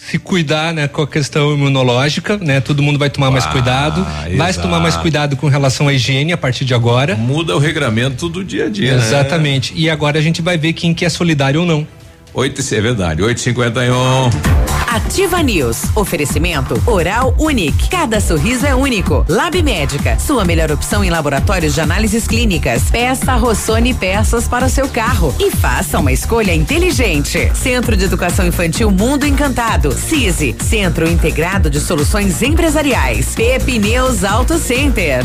se 0.09 0.19
cuidar, 0.19 0.73
né, 0.73 0.89
com 0.89 1.03
a 1.03 1.07
questão 1.07 1.53
imunológica, 1.53 2.37
né? 2.39 2.61
Todo 2.61 2.83
mundo 2.83 2.99
vai 2.99 3.11
tomar 3.11 3.29
ah, 3.29 3.31
mais 3.31 3.47
cuidado, 3.47 4.07
vai 4.37 4.53
tomar 4.53 4.81
mais 4.81 4.97
cuidado 4.97 5.37
com 5.37 5.49
relação 5.49 5.89
à 5.89 5.93
higiene 5.93 6.33
a 6.33 6.37
partir 6.37 6.65
de 6.65 6.75
agora. 6.75 7.15
Muda 7.17 7.55
o 7.55 7.59
regramento 7.59 8.29
do 8.29 8.43
dia 8.43 8.67
a 8.67 8.69
dia, 8.69 8.97
né? 8.97 9.07
Exatamente. 9.07 9.73
Né? 9.73 9.81
E 9.81 9.91
agora 9.91 10.19
a 10.19 10.23
gente 10.23 10.43
vai 10.43 10.59
ver 10.59 10.73
quem 10.73 10.95
que 10.95 11.05
é 11.05 11.09
solidário 11.09 11.61
ou 11.61 11.67
não. 11.67 11.87
Oito, 12.33 12.61
é 12.61 12.81
verdade, 12.81 13.23
oito 13.23 13.41
cinquenta 13.41 13.85
e 13.85 13.91
um. 13.91 14.70
Ativa 14.91 15.41
News. 15.41 15.85
Oferecimento 15.95 16.75
Oral 16.85 17.33
Unique. 17.39 17.89
Cada 17.89 18.21
sorriso 18.21 18.67
é 18.67 18.75
único. 18.75 19.25
Lab 19.29 19.63
Médica. 19.63 20.19
Sua 20.19 20.45
melhor 20.45 20.73
opção 20.73 21.05
em 21.05 21.11
laboratórios 21.11 21.75
de 21.75 21.81
análises 21.81 22.27
clínicas. 22.27 22.91
Peça 22.91 23.37
Rossoni 23.37 23.95
peças 23.95 24.49
para 24.49 24.67
o 24.67 24.69
seu 24.69 24.89
carro 24.89 25.33
e 25.39 25.49
faça 25.53 26.01
uma 26.01 26.11
escolha 26.11 26.53
inteligente. 26.53 27.53
Centro 27.55 27.97
de 27.97 28.05
Educação 28.05 28.45
Infantil 28.45 28.91
Mundo 28.91 29.25
Encantado. 29.25 29.93
CISI. 29.93 30.57
Centro 30.61 31.09
Integrado 31.09 31.71
de 31.71 31.79
Soluções 31.79 32.43
Empresariais. 32.43 33.33
Pepineus 33.37 34.25
Auto 34.25 34.59
Center. 34.59 35.25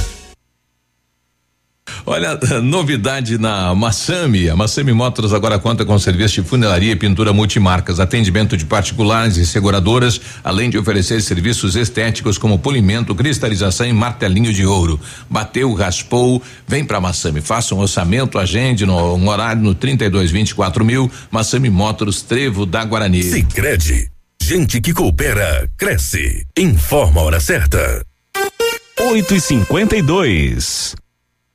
Olha, 2.05 2.39
novidade 2.61 3.37
na 3.37 3.73
Massami. 3.75 4.49
A 4.49 4.55
Massami 4.55 4.93
Motors 4.93 5.33
agora 5.33 5.59
conta 5.59 5.85
com 5.85 5.97
serviço 5.99 6.41
de 6.41 6.47
funilaria 6.47 6.93
e 6.93 6.95
pintura 6.95 7.33
multimarcas, 7.33 7.99
atendimento 7.99 8.57
de 8.57 8.65
particulares 8.65 9.37
e 9.37 9.45
seguradoras, 9.45 10.19
além 10.43 10.69
de 10.69 10.77
oferecer 10.77 11.21
serviços 11.21 11.75
estéticos 11.75 12.37
como 12.37 12.59
polimento, 12.59 13.15
cristalização 13.15 13.85
e 13.85 13.93
martelinho 13.93 14.53
de 14.53 14.65
ouro. 14.65 14.99
Bateu, 15.29 15.73
raspou, 15.73 16.41
vem 16.67 16.83
pra 16.83 16.99
Massami. 16.99 17.41
Faça 17.41 17.75
um 17.75 17.79
orçamento, 17.79 18.39
agende 18.39 18.85
no 18.85 19.15
um 19.15 19.27
horário 19.27 19.61
no 19.61 19.75
3224 19.75 20.83
mil. 20.83 21.11
Massami 21.29 21.69
Motors, 21.69 22.21
Trevo 22.21 22.65
da 22.65 22.83
Guarani. 22.83 23.23
Sicredi, 23.23 24.09
gente 24.41 24.81
que 24.81 24.93
coopera, 24.93 25.69
cresce. 25.77 26.45
Informa 26.57 27.21
a 27.21 27.23
hora 27.25 27.39
certa. 27.39 28.03
8 28.99 29.33
e 29.33 29.41
52 29.41 30.95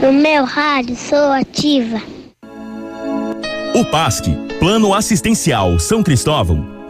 No 0.00 0.12
meu 0.12 0.44
rádio 0.44 0.96
sou 0.96 1.32
ativa. 1.32 2.02
O 3.74 3.84
PASC, 3.86 4.26
Plano 4.58 4.92
Assistencial 4.92 5.78
São 5.78 6.02
Cristóvão, 6.02 6.73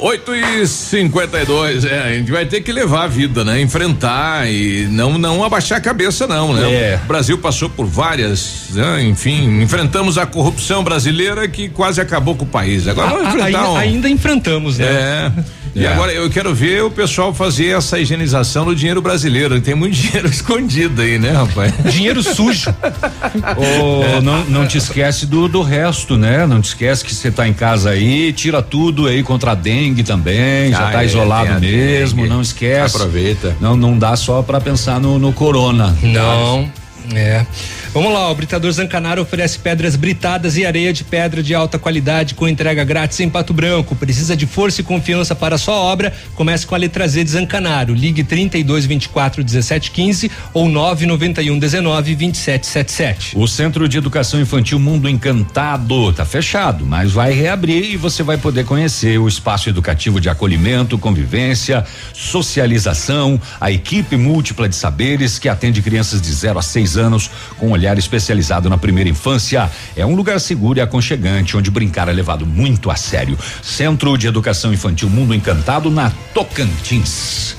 8 0.00 0.34
e 0.34 0.66
52 0.66 1.84
é, 1.84 2.02
a 2.02 2.12
gente 2.12 2.30
vai 2.30 2.46
ter 2.46 2.60
que 2.60 2.72
levar 2.72 3.04
a 3.04 3.06
vida, 3.06 3.44
né? 3.44 3.60
Enfrentar 3.60 4.48
e 4.50 4.86
não 4.90 5.18
não 5.18 5.44
abaixar 5.44 5.78
a 5.78 5.80
cabeça, 5.80 6.26
não, 6.26 6.52
né? 6.52 6.72
É. 6.72 7.00
O 7.04 7.06
Brasil 7.06 7.38
passou 7.38 7.68
por 7.68 7.86
várias, 7.86 8.70
né? 8.70 9.02
enfim, 9.02 9.60
enfrentamos 9.60 10.18
a 10.18 10.26
corrupção 10.26 10.82
brasileira 10.84 11.48
que 11.48 11.68
quase 11.68 12.00
acabou 12.00 12.34
com 12.34 12.44
o 12.44 12.48
país. 12.48 12.86
Agora 12.86 13.08
vamos 13.08 13.28
enfrentar. 13.28 13.46
Ainda, 13.46 13.70
um, 13.70 13.76
ainda 13.76 14.08
enfrentamos, 14.08 14.78
né? 14.78 14.86
É. 14.86 15.32
E 15.78 15.84
É. 15.86 15.92
agora 15.92 16.12
eu 16.12 16.28
quero 16.28 16.52
ver 16.54 16.82
o 16.82 16.90
pessoal 16.90 17.32
fazer 17.32 17.76
essa 17.76 17.98
higienização 18.00 18.64
do 18.64 18.74
dinheiro 18.74 19.00
brasileiro. 19.00 19.60
Tem 19.60 19.74
muito 19.74 19.94
dinheiro 19.96 20.28
escondido 20.28 21.00
aí, 21.02 21.18
né, 21.18 21.30
rapaz? 21.32 21.72
Dinheiro 21.92 22.22
sujo. 22.22 22.68
Ô, 23.56 24.20
não, 24.20 24.44
não 24.46 24.66
te 24.66 24.78
esquece 24.78 25.24
do, 25.26 25.46
do 25.48 25.62
resto, 25.62 26.16
né? 26.16 26.46
Não 26.46 26.60
te 26.60 26.68
esquece 26.68 27.04
que 27.04 27.14
você 27.14 27.30
tá 27.30 27.46
em 27.46 27.52
casa 27.52 27.90
aí, 27.90 28.32
tira 28.32 28.60
tudo 28.62 29.06
aí 29.06 29.22
contra 29.22 29.52
a 29.52 29.54
dengue 29.54 30.02
também, 30.02 30.70
já 30.72 30.88
Ah, 30.88 30.92
tá 30.92 31.02
é, 31.02 31.06
isolado 31.06 31.60
mesmo, 31.60 32.22
dengue. 32.22 32.28
não 32.28 32.40
esquece. 32.42 32.96
Aproveita. 32.96 33.56
Não, 33.60 33.76
não 33.76 33.96
dá 33.96 34.16
só 34.16 34.42
pra 34.42 34.60
pensar 34.60 35.00
no, 35.00 35.18
no 35.18 35.32
corona. 35.32 35.96
Não. 36.02 36.68
É. 37.14 37.46
Vamos 37.94 38.12
lá, 38.12 38.30
o 38.30 38.34
Britador 38.34 38.70
Zancanaro 38.70 39.22
oferece 39.22 39.58
pedras 39.58 39.96
britadas 39.96 40.58
e 40.58 40.66
areia 40.66 40.92
de 40.92 41.02
pedra 41.02 41.42
de 41.42 41.54
alta 41.54 41.78
qualidade 41.78 42.34
com 42.34 42.46
entrega 42.46 42.84
grátis 42.84 43.18
em 43.20 43.30
Pato 43.30 43.54
Branco. 43.54 43.96
Precisa 43.96 44.36
de 44.36 44.46
força 44.46 44.82
e 44.82 44.84
confiança 44.84 45.34
para 45.34 45.56
sua 45.56 45.74
obra? 45.74 46.12
Comece 46.34 46.66
com 46.66 46.74
a 46.74 46.78
letra 46.78 47.08
Z 47.08 47.24
de 47.24 47.30
Zancanaro. 47.30 47.94
Ligue 47.94 48.22
32 48.22 48.84
24 48.84 49.42
17 49.42 49.90
15 49.90 50.30
ou 50.52 50.68
991 50.68 51.58
19 51.58 52.14
27 52.14 52.66
77. 52.66 53.38
O 53.38 53.48
Centro 53.48 53.88
de 53.88 53.96
Educação 53.96 54.38
Infantil 54.38 54.78
Mundo 54.78 55.08
Encantado 55.08 56.12
tá 56.12 56.26
fechado, 56.26 56.84
mas 56.84 57.12
vai 57.12 57.32
reabrir 57.32 57.90
e 57.90 57.96
você 57.96 58.22
vai 58.22 58.36
poder 58.36 58.66
conhecer 58.66 59.18
o 59.18 59.26
espaço 59.26 59.70
educativo 59.70 60.20
de 60.20 60.28
acolhimento, 60.28 60.98
convivência, 60.98 61.84
socialização, 62.12 63.40
a 63.58 63.72
equipe 63.72 64.14
múltipla 64.14 64.68
de 64.68 64.76
saberes 64.76 65.38
que 65.38 65.48
atende 65.48 65.80
crianças 65.80 66.20
de 66.20 66.30
0 66.30 66.58
a 66.58 66.62
6 66.62 66.98
anos 66.98 67.30
com 67.56 67.77
olhar 67.78 67.96
especializado 67.96 68.68
na 68.68 68.76
primeira 68.76 69.08
infância. 69.08 69.70
É 69.96 70.04
um 70.04 70.14
lugar 70.14 70.40
seguro 70.40 70.78
e 70.78 70.82
aconchegante 70.82 71.56
onde 71.56 71.70
brincar 71.70 72.08
é 72.08 72.12
levado 72.12 72.44
muito 72.44 72.90
a 72.90 72.96
sério. 72.96 73.38
Centro 73.62 74.16
de 74.18 74.26
Educação 74.26 74.72
Infantil 74.72 75.08
Mundo 75.08 75.34
Encantado 75.34 75.90
na 75.90 76.10
Tocantins. 76.34 77.57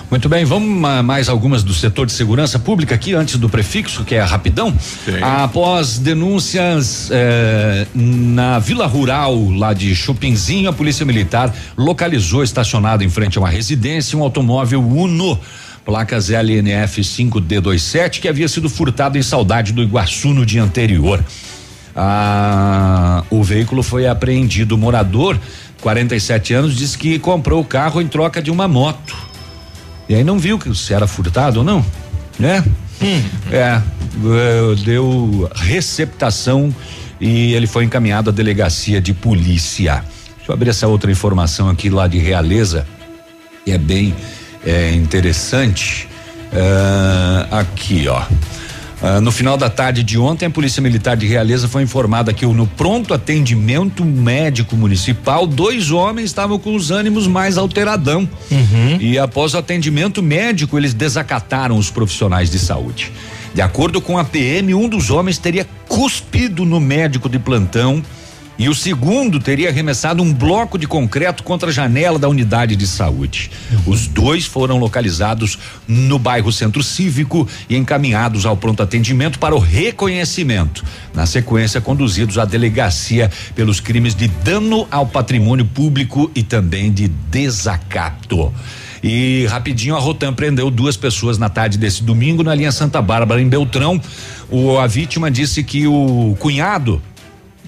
Muito 0.09 0.28
bem, 0.28 0.44
vamos 0.44 0.89
a 0.89 1.03
mais 1.03 1.28
algumas 1.28 1.65
do 1.65 1.74
setor 1.74 2.07
de 2.07 2.12
segurança 2.12 2.61
pública 2.61 2.94
aqui 2.94 3.12
antes 3.12 3.39
do 3.39 3.48
prefixo, 3.48 4.05
que 4.05 4.15
é 4.15 4.23
rapidão. 4.23 4.73
Após 5.20 5.98
denúncias 5.98 7.09
eh, 7.11 7.89
na 7.93 8.61
Vila 8.61 8.86
Rural, 8.86 9.51
lá 9.51 9.73
de 9.73 9.97
Chupinzinho, 9.97 10.70
a 10.70 10.73
Polícia 10.73 11.05
Militar 11.05 11.53
localizou 11.77 12.44
estacionado 12.44 13.03
em 13.03 13.11
frente 13.11 13.36
a 13.36 13.40
uma 13.40 13.51
residência 13.51 14.16
um 14.16 14.23
automóvel 14.23 14.81
Uno. 14.81 15.40
Placas 15.86 16.30
LNF 16.30 17.00
5D27 17.00 18.18
que 18.18 18.26
havia 18.26 18.48
sido 18.48 18.68
furtado 18.68 19.16
em 19.16 19.22
Saudade 19.22 19.72
do 19.72 19.80
Iguaçu 19.80 20.34
no 20.34 20.44
dia 20.44 20.60
anterior. 20.60 21.24
Ah, 21.94 23.22
o 23.30 23.40
veículo 23.44 23.84
foi 23.84 24.08
apreendido. 24.08 24.74
O 24.74 24.78
morador, 24.78 25.38
47 25.80 26.54
anos, 26.54 26.76
disse 26.76 26.98
que 26.98 27.20
comprou 27.20 27.60
o 27.60 27.64
carro 27.64 28.02
em 28.02 28.08
troca 28.08 28.42
de 28.42 28.50
uma 28.50 28.66
moto. 28.66 29.16
E 30.08 30.14
aí 30.16 30.24
não 30.24 30.40
viu 30.40 30.58
que 30.58 30.74
se 30.74 30.92
era 30.92 31.06
furtado 31.06 31.60
ou 31.60 31.64
não, 31.64 31.86
né? 32.36 32.64
É, 33.52 33.80
eh, 33.80 33.82
deu 34.84 35.48
receptação 35.54 36.74
e 37.20 37.54
ele 37.54 37.68
foi 37.68 37.84
encaminhado 37.84 38.30
à 38.30 38.32
delegacia 38.32 39.00
de 39.00 39.14
polícia. 39.14 40.04
Deixa 40.36 40.50
eu 40.50 40.54
abrir 40.54 40.70
essa 40.70 40.88
outra 40.88 41.12
informação 41.12 41.68
aqui 41.68 41.88
lá 41.88 42.08
de 42.08 42.18
Realeza, 42.18 42.86
que 43.64 43.70
é 43.70 43.78
bem 43.78 44.14
eh, 44.66 44.93
interessante. 44.93 46.09
Ah, 46.52 47.60
aqui, 47.60 48.06
ó. 48.09 48.22
Ah, 49.02 49.20
no 49.20 49.30
final 49.30 49.56
da 49.56 49.68
tarde 49.68 50.02
de 50.02 50.18
ontem, 50.18 50.47
a 50.47 50.51
Polícia 50.51 50.80
Militar 50.80 51.16
de 51.16 51.26
Realeza 51.26 51.68
foi 51.68 51.82
informada 51.82 52.32
que 52.32 52.47
no 52.47 52.66
pronto 52.66 53.12
atendimento 53.12 54.05
médico 54.05 54.74
municipal, 54.74 55.47
dois 55.47 55.90
homens 55.90 56.26
estavam 56.26 56.59
com 56.59 56.74
os 56.74 56.90
ânimos 56.90 57.26
mais 57.26 57.59
alteradão. 57.59 58.28
E 59.01 59.18
após 59.18 59.55
o 59.55 59.59
atendimento 59.59 60.22
médico, 60.22 60.78
eles 60.78 60.94
desacataram 60.94 61.76
os 61.76 61.90
profissionais 61.90 62.51
de 62.51 62.59
saúde. 62.59 63.12
De 63.55 63.60
acordo 63.60 64.01
com 64.01 64.18
a 64.18 64.24
PM, 64.24 64.74
um 64.74 64.88
dos 64.88 65.10
homens 65.10 65.38
teria 65.38 65.66
cuspido 65.88 66.64
no 66.64 66.80
médico 66.80 67.28
de 67.28 67.38
plantão 67.38 68.02
e 68.59 68.69
o 68.69 68.74
segundo 68.74 69.39
teria 69.39 69.69
arremessado 69.69 70.23
um 70.23 70.33
bloco 70.33 70.78
de 70.78 70.87
concreto 70.87 71.43
contra 71.43 71.69
a 71.69 71.73
janela 71.73 72.19
da 72.19 72.28
unidade 72.28 72.74
de 72.77 72.87
saúde. 72.87 73.51
Os 73.87 74.07
dois 74.07 74.47
foram 74.47 74.78
localizados 74.78 75.59
no 75.87 76.19
bairro 76.19 76.51
Centro 76.51 76.83
Cívico 76.83 77.47
e 77.69 77.77
encaminhados 77.77 78.47
ao 78.47 78.57
pronto 78.57 78.83
atendimento 78.83 79.39
para 79.39 79.55
o 79.55 79.59
reconhecimento. 79.59 80.85
Na 81.15 81.27
sequência, 81.27 81.81
conduzidos 81.81 82.39
à 82.39 82.45
delegacia 82.45 83.31
pelos 83.55 83.81
crimes 83.81 84.15
de 84.15 84.28
dano 84.28 84.87
ao 84.91 85.07
patrimônio 85.07 85.66
público 85.66 86.31
e 86.35 86.43
também 86.43 86.91
de 86.91 87.09
desacato. 87.09 88.53
E 89.03 89.47
rapidinho 89.49 89.95
a 89.95 90.01
Rotan 90.01 90.33
prendeu 90.33 90.70
duas 90.70 90.97
pessoas 90.97 91.39
na 91.39 91.49
tarde 91.49 91.78
desse 91.78 92.03
domingo 92.03 92.43
na 92.43 92.55
linha 92.55 92.73
Santa 92.73 93.01
Bárbara 93.03 93.41
em 93.41 93.49
Beltrão. 93.49 94.01
O, 94.51 94.78
a 94.78 94.87
vítima 94.87 95.31
disse 95.31 95.62
que 95.62 95.87
o 95.87 96.37
cunhado 96.41 97.01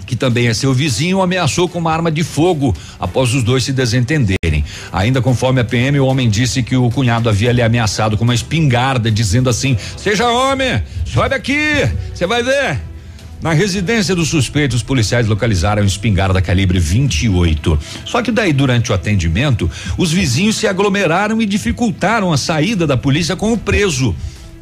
que 0.08 0.16
também 0.16 0.48
é 0.48 0.54
seu 0.54 0.72
vizinho, 0.72 1.20
ameaçou 1.20 1.68
com 1.68 1.78
uma 1.78 1.92
arma 1.92 2.10
de 2.10 2.24
fogo 2.24 2.74
após 2.98 3.34
os 3.34 3.42
dois 3.42 3.62
se 3.62 3.72
desentenderem. 3.74 4.64
Ainda 4.90 5.20
conforme 5.20 5.60
a 5.60 5.64
PM, 5.64 6.00
o 6.00 6.06
homem 6.06 6.30
disse 6.30 6.62
que 6.62 6.74
o 6.74 6.90
cunhado 6.90 7.28
havia 7.28 7.52
lhe 7.52 7.60
ameaçado 7.60 8.16
com 8.16 8.24
uma 8.24 8.34
espingarda, 8.34 9.10
dizendo 9.10 9.50
assim: 9.50 9.76
Seja 9.98 10.26
homem, 10.30 10.82
sobe 11.04 11.34
aqui, 11.34 11.86
você 12.14 12.26
vai 12.26 12.42
ver. 12.42 12.80
Na 13.42 13.52
residência 13.52 14.16
do 14.16 14.24
suspeito, 14.24 14.74
os 14.74 14.82
policiais 14.82 15.28
localizaram 15.28 15.84
espingarda 15.84 16.42
calibre 16.42 16.80
28. 16.80 17.78
Só 18.04 18.20
que 18.20 18.32
daí, 18.32 18.52
durante 18.52 18.90
o 18.90 18.94
atendimento, 18.94 19.70
os 19.96 20.10
vizinhos 20.10 20.56
se 20.56 20.66
aglomeraram 20.66 21.40
e 21.40 21.46
dificultaram 21.46 22.32
a 22.32 22.36
saída 22.36 22.84
da 22.86 22.96
polícia 22.96 23.36
com 23.36 23.52
o 23.52 23.58
preso. 23.58 24.16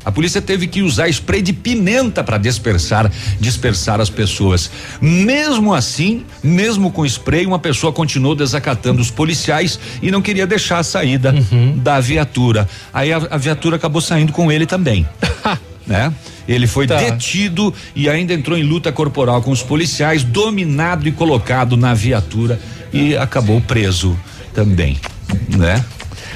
A 0.06 0.12
polícia 0.12 0.40
teve 0.40 0.68
que 0.68 0.82
usar 0.82 1.08
spray 1.08 1.42
de 1.42 1.52
pimenta 1.52 2.22
para 2.22 2.38
dispersar, 2.38 3.10
dispersar 3.40 4.00
as 4.00 4.08
pessoas. 4.08 4.70
Mesmo 5.00 5.74
assim, 5.74 6.24
mesmo 6.44 6.92
com 6.92 7.04
spray, 7.04 7.44
uma 7.44 7.58
pessoa 7.58 7.92
continuou 7.92 8.36
desacatando 8.36 9.02
os 9.02 9.10
policiais 9.10 9.80
e 10.00 10.12
não 10.12 10.22
queria 10.22 10.46
deixar 10.46 10.78
a 10.78 10.84
saída 10.84 11.34
da 11.74 11.98
viatura. 11.98 12.68
Aí 12.94 13.12
a, 13.12 13.16
a 13.16 13.36
viatura 13.36 13.74
acabou 13.74 14.00
saindo 14.00 14.32
com 14.32 14.52
ele 14.52 14.64
também. 14.64 15.04
né? 15.84 16.14
Ele 16.46 16.68
foi 16.68 16.86
detido 16.86 17.74
e 17.92 18.08
ainda 18.08 18.32
entrou 18.32 18.56
em 18.56 18.62
luta 18.62 18.92
corporal 18.92 19.42
com 19.42 19.50
os 19.50 19.64
policiais, 19.64 20.22
dominado 20.22 21.08
e 21.08 21.10
colocado 21.10 21.76
na 21.76 21.94
viatura 21.94 22.60
e 22.92 23.16
acabou 23.16 23.60
preso 23.60 24.16
também, 24.54 25.00
né? 25.48 25.84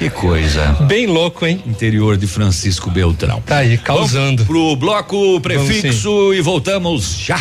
Que 0.01 0.09
coisa. 0.09 0.65
Bem 0.87 1.05
louco, 1.05 1.45
hein? 1.45 1.61
Interior 1.63 2.17
de 2.17 2.25
Francisco 2.25 2.89
Beltrão. 2.89 3.39
Tá 3.45 3.57
aí, 3.57 3.77
causando. 3.77 4.43
Vamos 4.43 4.47
pro 4.47 4.75
bloco 4.75 5.39
prefixo 5.41 6.33
e 6.33 6.41
voltamos 6.41 7.19
já. 7.19 7.39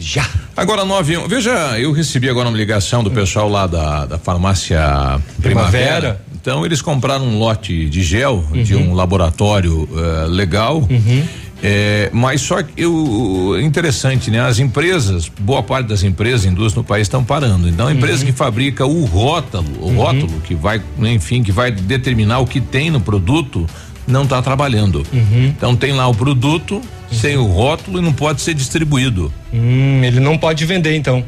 Já. 0.00 0.28
Agora, 0.56 0.84
9 0.84 1.18
um. 1.18 1.28
Veja, 1.28 1.78
eu 1.78 1.92
recebi 1.92 2.28
agora 2.28 2.48
uma 2.48 2.58
ligação 2.58 3.04
do 3.04 3.10
pessoal 3.12 3.48
lá 3.48 3.68
da, 3.68 4.04
da 4.04 4.18
farmácia 4.18 4.80
Primavera. 5.40 5.70
Primavera. 5.70 6.20
Então, 6.34 6.66
eles 6.66 6.82
compraram 6.82 7.24
um 7.24 7.38
lote 7.38 7.88
de 7.88 8.02
gel 8.02 8.44
de 8.52 8.74
um 8.74 8.94
laboratório 8.94 9.88
eh, 9.94 10.26
legal. 10.26 10.82
É, 11.62 12.10
mas 12.12 12.40
só 12.40 12.60
que 12.62 12.72
eu, 12.76 13.56
interessante, 13.62 14.30
né? 14.30 14.40
As 14.40 14.58
empresas, 14.58 15.28
boa 15.28 15.62
parte 15.62 15.86
das 15.86 16.02
empresas, 16.02 16.44
indústrias 16.44 16.74
no 16.74 16.84
país 16.84 17.02
estão 17.02 17.22
parando. 17.22 17.68
Então, 17.68 17.86
a 17.86 17.92
empresa 17.92 18.24
que 18.24 18.32
fabrica 18.32 18.84
o 18.84 19.04
rótulo, 19.04 19.64
o 19.80 19.94
rótulo 19.94 20.40
que 20.40 20.54
vai, 20.54 20.82
enfim, 20.98 21.42
que 21.42 21.52
vai 21.52 21.70
determinar 21.70 22.40
o 22.40 22.46
que 22.46 22.60
tem 22.60 22.90
no 22.90 23.00
produto, 23.00 23.64
não 24.06 24.24
está 24.24 24.42
trabalhando. 24.42 25.06
Então, 25.12 25.76
tem 25.76 25.92
lá 25.92 26.08
o 26.08 26.14
produto 26.14 26.80
sem 27.12 27.36
o 27.36 27.44
rótulo 27.44 27.98
e 27.98 28.02
não 28.02 28.12
pode 28.12 28.40
ser 28.40 28.54
distribuído. 28.54 29.32
Hum, 29.52 30.02
ele 30.02 30.18
não 30.18 30.36
pode 30.36 30.64
vender, 30.64 30.96
então. 30.96 31.24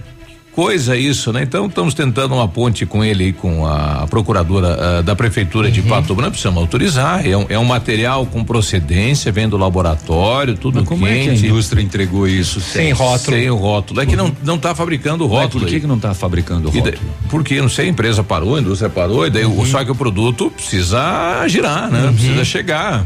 Coisa 0.55 0.97
isso, 0.97 1.33
né? 1.33 1.43
Então 1.43 1.67
estamos 1.67 1.95
tentando 1.95 2.33
uma 2.33 2.47
ponte 2.47 2.87
com 2.87 3.03
ele 3.05 3.29
e 3.29 3.33
com 3.33 3.67
a 3.67 4.07
procuradora 4.09 4.99
ah, 4.99 5.03
da 5.03 5.17
prefeitura 5.17 5.69
de 5.69 5.83
Pato 5.83 6.15
Branco, 6.15 6.31
precisamos 6.31 6.61
autorizar. 6.63 7.27
É 7.27 7.37
um, 7.37 7.47
é 7.49 7.59
um 7.59 7.65
material 7.65 8.25
com 8.25 8.45
procedência, 8.45 9.33
vem 9.33 9.49
do 9.49 9.57
laboratório, 9.57 10.55
tudo 10.55 10.79
Mas 10.79 10.89
como 10.89 11.09
é 11.09 11.15
que 11.15 11.21
a 11.21 11.33
quente. 11.33 11.47
indústria 11.47 11.83
entregou 11.83 12.29
isso 12.29 12.61
sem 12.61 12.93
rótulo? 12.93 13.37
Sem 13.37 13.49
rótulo. 13.51 14.01
É 14.01 14.07
que 14.07 14.15
não 14.15 14.31
não 14.45 14.55
está 14.55 14.77
fabricando 14.77 15.27
o 15.27 15.29
Mas 15.29 15.43
rótulo. 15.43 15.65
por 15.65 15.71
que 15.71 15.81
que 15.81 15.87
não 15.89 15.99
tá 15.99 16.15
fabricando 16.15 16.71
rótulo? 16.71 16.99
porque 17.29 17.61
não 17.61 17.69
sei, 17.69 17.87
a 17.87 17.89
empresa 17.89 18.23
parou, 18.23 18.55
a 18.55 18.61
indústria 18.61 18.89
parou, 18.89 19.27
e 19.27 19.31
daí 19.31 19.45
o- 19.45 19.67
só 19.67 19.85
que 19.85 19.91
o 19.91 19.95
produto 19.97 20.53
precisa 20.53 21.45
girar, 21.49 21.91
né? 21.91 22.13
Precisa 22.15 22.45
chegar. 22.45 23.05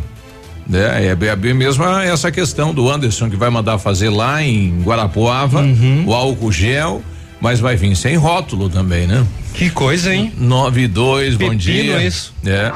né? 0.67 1.07
É, 1.07 1.15
bem- 1.15 1.31
é 1.31 1.37
bem 1.37 1.55
mesmo 1.55 1.83
essa 1.83 2.31
questão 2.31 2.75
do 2.75 2.91
Anderson 2.91 3.31
que 3.31 3.37
vai 3.37 3.49
mandar 3.49 3.79
fazer 3.79 4.11
lá 4.11 4.43
em 4.43 4.83
Guarapuava, 4.83 5.65
o 6.05 6.13
álcool 6.13 6.53
gel, 6.53 7.01
mas 7.41 7.61
vai 7.61 7.77
vir 7.77 7.95
sem 7.97 8.17
rótulo 8.17 8.69
também, 8.69 9.07
né? 9.07 9.27
Que 9.55 9.71
coisa, 9.71 10.15
hein? 10.15 10.33
9 10.37 10.83
e 10.83 10.89
2, 10.89 11.37
bom 11.37 11.55
dia. 11.55 12.03
isso. 12.03 12.33
É. 12.47 12.73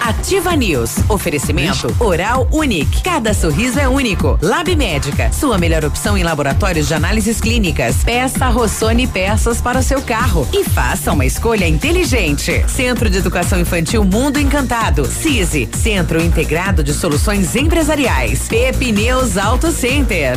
Ativa 0.00 0.54
News. 0.54 0.96
Oferecimento 1.08 1.94
Oral 1.98 2.46
Unique. 2.52 3.02
Cada 3.02 3.32
sorriso 3.32 3.80
é 3.80 3.88
único. 3.88 4.38
Lab 4.42 4.74
Médica. 4.76 5.32
Sua 5.32 5.56
melhor 5.56 5.82
opção 5.82 6.18
em 6.18 6.22
laboratórios 6.22 6.88
de 6.88 6.94
análises 6.94 7.40
clínicas. 7.40 7.96
Peça 8.04 8.48
Rossoni 8.50 9.06
peças 9.06 9.62
para 9.62 9.78
o 9.78 9.82
seu 9.82 10.02
carro. 10.02 10.46
E 10.52 10.62
faça 10.62 11.10
uma 11.10 11.24
escolha 11.24 11.66
inteligente. 11.66 12.64
Centro 12.68 13.08
de 13.08 13.16
Educação 13.16 13.58
Infantil 13.58 14.04
Mundo 14.04 14.38
Encantado. 14.38 15.06
CISI. 15.06 15.70
Centro 15.72 16.22
Integrado 16.22 16.84
de 16.84 16.92
Soluções 16.92 17.56
Empresariais. 17.56 18.46
Pepineus 18.46 19.38
Auto 19.38 19.70
Center. 19.70 20.36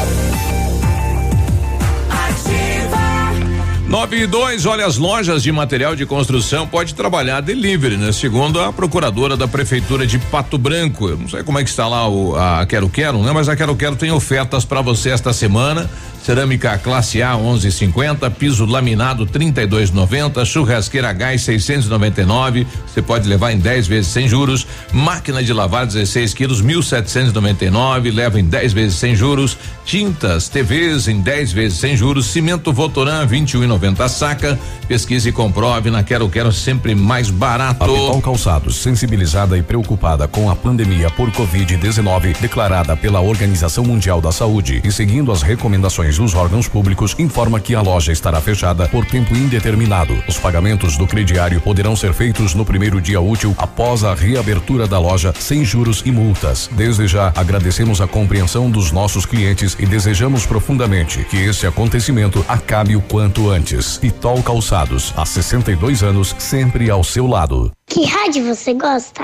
9 3.91 4.21
e 4.21 4.25
2, 4.25 4.65
olha, 4.67 4.85
as 4.85 4.95
lojas 4.95 5.43
de 5.43 5.51
material 5.51 5.97
de 5.97 6.05
construção 6.05 6.65
pode 6.65 6.95
trabalhar 6.95 7.41
delivery, 7.41 7.97
né? 7.97 8.13
Segundo 8.13 8.61
a 8.61 8.71
procuradora 8.71 9.35
da 9.35 9.49
prefeitura 9.49 10.07
de 10.07 10.17
Pato 10.17 10.57
Branco. 10.57 11.09
Eu 11.09 11.17
não 11.17 11.27
sei 11.27 11.43
como 11.43 11.59
é 11.59 11.63
que 11.65 11.69
está 11.69 11.89
lá 11.89 12.07
o, 12.07 12.33
a 12.37 12.65
Quero 12.65 12.87
Quero, 12.87 13.21
né? 13.21 13.33
Mas 13.33 13.49
a 13.49 13.55
Quero 13.55 13.75
Quero 13.75 13.97
tem 13.97 14.09
ofertas 14.09 14.63
para 14.63 14.81
você 14.81 15.09
esta 15.09 15.33
semana. 15.33 15.89
Cerâmica 16.23 16.77
classe 16.77 17.23
A 17.23 17.33
11,50, 17.33 18.29
piso 18.35 18.65
laminado 18.65 19.25
32,90, 19.25 20.45
churrasqueira 20.45 21.11
gás 21.11 21.41
699. 21.41 22.67
Você 22.87 23.01
pode 23.01 23.27
levar 23.27 23.51
em 23.51 23.57
10 23.57 23.87
vezes 23.87 24.11
sem 24.11 24.27
juros. 24.27 24.67
Máquina 24.93 25.43
de 25.43 25.51
lavar 25.51 25.87
16 25.87 26.33
quilos 26.35 26.61
1.799, 26.61 28.13
leva 28.13 28.39
em 28.39 28.45
10 28.45 28.71
vezes 28.71 28.99
sem 28.99 29.15
juros. 29.15 29.57
Tintas, 29.83 30.47
TVs 30.47 31.07
em 31.07 31.19
10 31.21 31.51
vezes 31.53 31.79
sem 31.79 31.97
juros. 31.97 32.27
Cimento 32.27 32.71
Votoran 32.71 33.27
21,90 33.27 33.80
a 34.03 34.07
saca. 34.07 34.57
Pesquise 34.87 35.29
e 35.29 35.31
comprove 35.31 35.89
na 35.89 36.03
Quero 36.03 36.29
Quero 36.29 36.51
sempre 36.51 36.93
mais 36.93 37.29
barato. 37.29 37.83
A 37.83 38.21
Calçados, 38.21 38.77
sensibilizada 38.77 39.57
e 39.57 39.63
preocupada 39.63 40.27
com 40.27 40.49
a 40.49 40.55
pandemia 40.55 41.09
por 41.09 41.31
Covid-19, 41.31 42.37
declarada 42.39 42.95
pela 42.95 43.21
Organização 43.21 43.83
Mundial 43.83 44.21
da 44.21 44.31
Saúde 44.31 44.81
e 44.83 44.91
seguindo 44.91 45.31
as 45.31 45.41
recomendações 45.41 46.17
dos 46.17 46.35
órgãos 46.35 46.67
públicos, 46.67 47.15
informa 47.17 47.59
que 47.59 47.73
a 47.73 47.81
loja 47.81 48.11
estará 48.11 48.39
fechada 48.41 48.87
por 48.87 49.05
tempo 49.05 49.33
indeterminado. 49.35 50.21
Os 50.27 50.37
pagamentos 50.37 50.97
do 50.97 51.07
crediário 51.07 51.61
poderão 51.61 51.95
ser 51.95 52.13
feitos 52.13 52.53
no 52.53 52.65
primeiro 52.65 53.01
dia 53.01 53.21
útil 53.21 53.55
após 53.57 54.03
a 54.03 54.13
reabertura 54.13 54.87
da 54.87 54.99
loja, 54.99 55.33
sem 55.39 55.63
juros 55.63 56.03
e 56.05 56.11
multas. 56.11 56.69
Desde 56.73 57.07
já, 57.07 57.31
agradecemos 57.35 58.01
a 58.01 58.07
compreensão 58.07 58.69
dos 58.69 58.91
nossos 58.91 59.25
clientes 59.25 59.75
e 59.79 59.85
desejamos 59.85 60.45
profundamente 60.45 61.23
que 61.29 61.37
esse 61.37 61.65
acontecimento 61.65 62.43
acabe 62.47 62.95
o 62.95 63.01
quanto 63.01 63.49
antes. 63.49 63.70
Pitol 63.99 64.43
Calçados, 64.43 65.13
há 65.15 65.25
62 65.25 66.03
anos, 66.03 66.35
sempre 66.37 66.89
ao 66.89 67.03
seu 67.03 67.25
lado. 67.25 67.71
Que 67.87 68.03
rádio 68.03 68.45
você 68.53 68.73
gosta? 68.73 69.23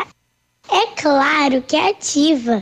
É 0.69 0.87
claro 0.95 1.61
que 1.61 1.75
é 1.75 1.89
ativa. 1.89 2.61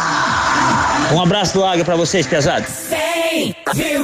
Um 1.11 1.21
abraço 1.21 1.53
do 1.53 1.65
Águia 1.65 1.83
pra 1.83 1.97
vocês, 1.97 2.25
pesados. 2.25 2.69
100,3 2.89 4.03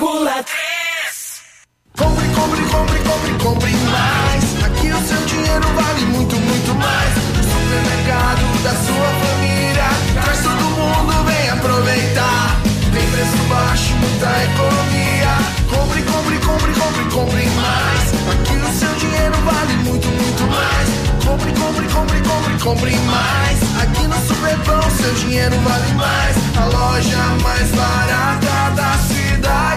Compre, 1.97 2.27
compre, 2.27 2.61
compre, 2.63 2.99
compre, 2.99 3.33
compre 3.43 3.71
mais. 3.71 4.63
Aqui 4.65 4.91
o 4.91 5.07
seu 5.07 5.25
dinheiro 5.25 5.67
vale 5.73 6.05
muito, 6.05 6.35
muito 6.35 6.75
mais. 6.75 7.17
O 7.17 7.43
supermercado 7.43 8.63
da 8.63 8.71
sua 8.71 9.07
família. 9.25 9.87
Traz 10.21 10.43
todo 10.43 10.63
mundo, 10.63 11.23
vem 11.25 11.49
aproveitar. 11.49 12.61
Tem 12.93 13.09
preço 13.09 13.37
baixo, 13.49 13.93
muita 13.95 14.27
economia. 14.43 15.37
Compre, 15.69 16.01
compre, 16.03 16.37
compre, 16.39 16.73
compre, 16.73 17.05
compre 17.15 17.45
mais. 17.51 17.86
Compre, 22.59 22.95
mais. 22.97 23.59
Aqui 23.81 24.07
no 24.07 24.15
Superpão 24.27 24.81
seu 24.91 25.13
dinheiro 25.15 25.55
vale 25.61 25.93
mais. 25.93 26.37
A 26.57 26.65
loja 26.65 27.17
mais 27.43 27.71
barata 27.71 28.75
da 28.75 28.97
cidade 28.97 29.76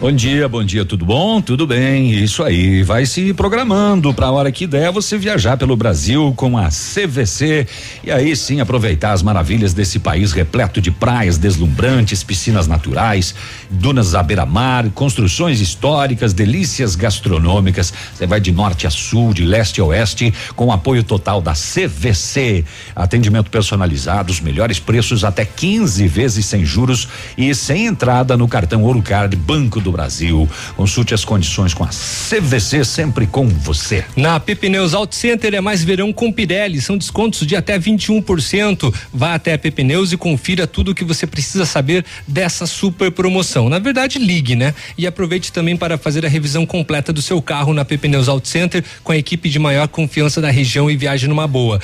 Bom 0.00 0.12
dia, 0.12 0.48
bom 0.48 0.62
dia, 0.62 0.84
tudo 0.84 1.04
bom? 1.04 1.40
Tudo 1.40 1.66
bem, 1.66 2.12
isso 2.12 2.44
aí. 2.44 2.84
Vai 2.84 3.04
se 3.04 3.34
programando 3.34 4.14
para 4.14 4.26
a 4.26 4.30
hora 4.30 4.52
que 4.52 4.64
der 4.64 4.92
você 4.92 5.18
viajar 5.18 5.56
pelo 5.56 5.76
Brasil 5.76 6.32
com 6.36 6.56
a 6.56 6.68
CVC 6.68 7.66
e 8.04 8.12
aí 8.12 8.36
sim 8.36 8.60
aproveitar 8.60 9.10
as 9.10 9.24
maravilhas 9.24 9.74
desse 9.74 9.98
país 9.98 10.30
repleto 10.30 10.80
de 10.80 10.92
praias 10.92 11.36
deslumbrantes, 11.36 12.22
piscinas 12.22 12.68
naturais, 12.68 13.34
dunas 13.68 14.14
à 14.14 14.22
beira-mar, 14.22 14.88
construções 14.90 15.60
históricas, 15.60 16.32
delícias 16.32 16.94
gastronômicas. 16.94 17.92
Você 18.14 18.24
vai 18.24 18.40
de 18.40 18.52
norte 18.52 18.86
a 18.86 18.90
sul, 18.90 19.34
de 19.34 19.44
leste 19.44 19.80
a 19.80 19.84
oeste, 19.84 20.32
com 20.54 20.70
apoio 20.70 21.02
total 21.02 21.40
da 21.40 21.54
CVC. 21.54 22.64
Atendimento 22.94 23.50
personalizado, 23.50 24.30
os 24.30 24.40
melhores 24.40 24.78
preços 24.78 25.24
até 25.24 25.44
15 25.44 26.06
vezes 26.06 26.46
sem 26.46 26.64
juros 26.64 27.08
e 27.36 27.52
sem 27.52 27.86
entrada 27.86 28.36
no 28.36 28.46
cartão 28.46 28.84
Ouro 28.84 29.02
Card 29.02 29.34
Banco 29.34 29.80
do 29.80 29.87
Brasil. 29.92 30.48
Consulte 30.76 31.14
as 31.14 31.24
condições 31.24 31.74
com 31.74 31.84
a 31.84 31.88
CVC 31.88 32.84
sempre 32.84 33.26
com 33.26 33.48
você. 33.48 34.04
Na 34.16 34.38
Pepineus 34.40 34.94
Auto 34.94 35.14
Center 35.14 35.54
é 35.54 35.60
mais 35.60 35.82
verão 35.82 36.12
com 36.12 36.32
Pirelli, 36.32 36.80
são 36.80 36.96
descontos 36.96 37.46
de 37.46 37.56
até 37.56 37.78
21%. 37.78 38.94
Vá 39.12 39.34
até 39.34 39.54
a 39.54 39.58
Pepineus 39.58 40.12
e 40.12 40.16
confira 40.16 40.66
tudo 40.66 40.90
o 40.90 40.94
que 40.94 41.04
você 41.04 41.26
precisa 41.26 41.64
saber 41.64 42.04
dessa 42.26 42.66
super 42.66 43.10
promoção. 43.10 43.68
Na 43.68 43.78
verdade, 43.78 44.18
ligue, 44.18 44.54
né? 44.54 44.74
E 44.96 45.06
aproveite 45.06 45.52
também 45.52 45.76
para 45.76 45.98
fazer 45.98 46.24
a 46.24 46.28
revisão 46.28 46.64
completa 46.66 47.12
do 47.12 47.22
seu 47.22 47.40
carro 47.40 47.72
na 47.72 47.84
Pepineus 47.84 48.28
Auto 48.28 48.48
Center 48.48 48.84
com 49.02 49.12
a 49.12 49.16
equipe 49.16 49.48
de 49.48 49.58
maior 49.58 49.88
confiança 49.88 50.40
da 50.40 50.50
região 50.50 50.90
e 50.90 50.96
viaje 50.96 51.26
numa 51.26 51.46
boa. 51.46 51.80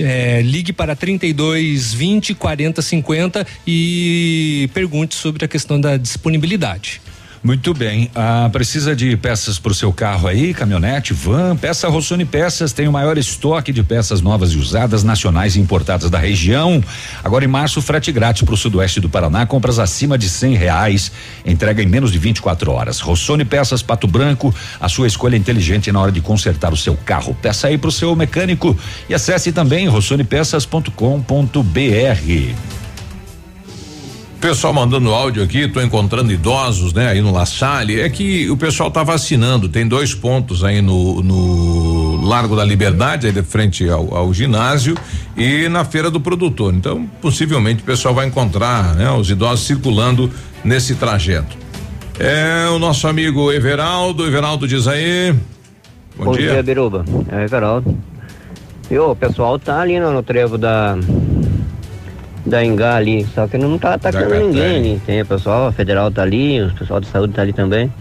É, 0.00 0.42
ligue 0.42 0.72
para 0.72 0.94
32 0.96 1.92
20 1.92 2.34
40 2.34 2.82
50 2.82 3.46
e 3.66 4.68
pergunte 4.72 5.14
sobre 5.14 5.44
a 5.44 5.48
questão 5.48 5.80
da 5.80 5.96
disponibilidade. 5.96 7.00
Muito 7.44 7.72
bem. 7.74 8.10
Ah, 8.14 8.48
precisa 8.50 8.96
de 8.96 9.14
peças 9.18 9.58
para 9.58 9.70
o 9.70 9.74
seu 9.74 9.92
carro 9.92 10.26
aí, 10.26 10.54
caminhonete, 10.54 11.12
van? 11.12 11.54
Peça 11.54 11.86
Rossoni 11.90 12.24
Peças 12.24 12.72
tem 12.72 12.88
o 12.88 12.92
maior 12.92 13.18
estoque 13.18 13.70
de 13.70 13.82
peças 13.82 14.22
novas 14.22 14.52
e 14.52 14.56
usadas, 14.56 15.04
nacionais 15.04 15.54
e 15.54 15.60
importadas 15.60 16.08
da 16.08 16.18
região. 16.18 16.82
Agora 17.22 17.44
em 17.44 17.48
março, 17.48 17.82
frete 17.82 18.10
grátis 18.10 18.44
para 18.44 18.54
o 18.54 18.56
sudoeste 18.56 18.98
do 18.98 19.10
Paraná, 19.10 19.44
compras 19.44 19.78
acima 19.78 20.16
de 20.16 20.26
cem 20.26 20.54
reais, 20.54 21.12
entrega 21.44 21.82
em 21.82 21.86
menos 21.86 22.10
de 22.10 22.18
24 22.18 22.72
horas. 22.72 22.98
Rossoni 23.00 23.44
Peças 23.44 23.82
Pato 23.82 24.06
Branco, 24.06 24.54
a 24.80 24.88
sua 24.88 25.06
escolha 25.06 25.36
inteligente 25.36 25.92
na 25.92 26.00
hora 26.00 26.12
de 26.12 26.22
consertar 26.22 26.72
o 26.72 26.78
seu 26.78 26.96
carro. 26.96 27.36
Peça 27.42 27.66
aí 27.66 27.76
para 27.76 27.88
o 27.88 27.92
seu 27.92 28.16
mecânico 28.16 28.74
e 29.06 29.12
acesse 29.12 29.52
também 29.52 29.86
rossonepeças.com.br. 29.86 32.83
Pessoal 34.44 34.74
mandando 34.74 35.10
áudio 35.10 35.42
aqui, 35.42 35.66
tô 35.66 35.80
encontrando 35.80 36.30
idosos, 36.30 36.92
né, 36.92 37.08
aí 37.08 37.22
no 37.22 37.32
La 37.32 37.46
Salle, 37.46 37.98
é 37.98 38.10
que 38.10 38.50
o 38.50 38.58
pessoal 38.58 38.90
tá 38.90 39.02
vacinando, 39.02 39.70
tem 39.70 39.88
dois 39.88 40.14
pontos 40.14 40.62
aí 40.62 40.82
no, 40.82 41.22
no 41.22 42.20
Largo 42.26 42.54
da 42.54 42.62
Liberdade, 42.62 43.26
aí 43.26 43.32
de 43.32 43.42
frente 43.42 43.88
ao, 43.88 44.14
ao 44.14 44.34
ginásio 44.34 44.98
e 45.34 45.66
na 45.70 45.82
feira 45.82 46.10
do 46.10 46.20
produtor. 46.20 46.74
Então, 46.74 47.06
possivelmente 47.22 47.82
o 47.82 47.86
pessoal 47.86 48.12
vai 48.12 48.26
encontrar, 48.26 48.94
né, 48.96 49.10
os 49.12 49.30
idosos 49.30 49.64
circulando 49.64 50.30
nesse 50.62 50.94
trajeto. 50.94 51.56
É 52.18 52.68
o 52.68 52.78
nosso 52.78 53.08
amigo 53.08 53.50
Everaldo, 53.50 54.26
Everaldo 54.26 54.68
diz 54.68 54.86
aí. 54.86 55.34
Bom, 56.18 56.26
Bom 56.26 56.32
dia. 56.32 56.50
dia, 56.50 56.62
Biruba. 56.62 57.02
É 57.32 57.36
o 57.36 57.40
Everaldo. 57.40 57.96
E 58.90 58.98
o 58.98 59.16
pessoal 59.16 59.58
tá 59.58 59.80
ali 59.80 59.98
no, 59.98 60.12
no 60.12 60.22
trevo 60.22 60.58
da 60.58 60.98
da 62.44 62.64
Engá 62.64 62.96
ali, 62.96 63.26
só 63.34 63.46
que 63.46 63.56
não 63.56 63.78
tá 63.78 63.94
atacando 63.94 64.28
Da 64.30 64.38
ninguém 64.38 64.76
ali. 64.76 65.02
Tem 65.06 65.22
o 65.22 65.26
pessoal 65.26 65.72
federal 65.72 66.10
tá 66.10 66.22
ali, 66.22 66.62
o 66.62 66.72
pessoal 66.74 67.00
de 67.00 67.06
saúde 67.06 67.32
tá 67.32 67.42
ali 67.42 67.52
também. 67.52 67.92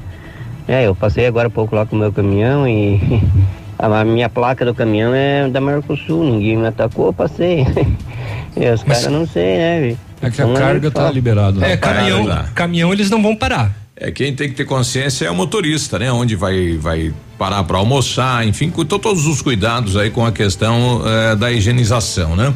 É, 0.68 0.88
eu 0.88 0.96
passei 0.96 1.26
agora 1.26 1.48
há 1.48 1.52
pouco 1.52 1.76
lá 1.76 1.86
com 1.86 1.96
o 1.96 2.00
meu 2.00 2.12
caminhão 2.12 2.68
e 2.68 3.00
a 3.78 4.06
minha 4.06 4.30
placa 4.30 4.66
do 4.66 4.74
caminhão 4.74 5.14
é 5.14 5.48
da 5.50 5.60
Mercosul, 5.60 6.24
ninguém 6.24 6.58
me 6.58 6.68
atacou, 6.68 7.08
eu 7.08 7.14
passei. 7.14 7.66
e 8.56 8.70
os 8.70 8.84
caras 8.84 9.08
não 9.08 9.28
sei, 9.28 9.58
né? 9.58 9.98
É 10.22 10.30
que 10.30 10.42
a 10.42 10.46
Então, 10.46 10.54
carga 10.54 10.92
tá 10.92 11.12
liberada. 11.12 11.60
Não, 11.60 11.68
É, 11.68 11.76
caminhão, 11.76 12.26
lá. 12.26 12.46
caminhão 12.56 12.94
eles 12.94 13.10
não 13.10 13.22
vão 13.22 13.36
parar. 13.36 13.72
É 13.96 14.10
quem 14.12 14.36
tem 14.36 14.50
que 14.50 14.56
ter 14.56 14.66
consciência 14.66 15.26
é 15.26 15.32
o 15.32 15.36
motorista, 15.36 16.00
né? 16.00 16.12
Onde 16.12 16.36
vai 16.36 16.78
vai 16.78 17.14
parar 17.38 17.64
para 17.64 17.78
almoçar, 17.78 18.46
enfim, 18.48 18.70
todos 18.70 19.28
os 19.28 19.42
cuidados 19.42 19.98
aí 19.98 20.10
com 20.10 20.26
a 20.26 20.32
questão 20.32 21.02
eh, 21.06 21.36
da 21.36 21.52
higienização, 21.52 22.36
né? 22.36 22.54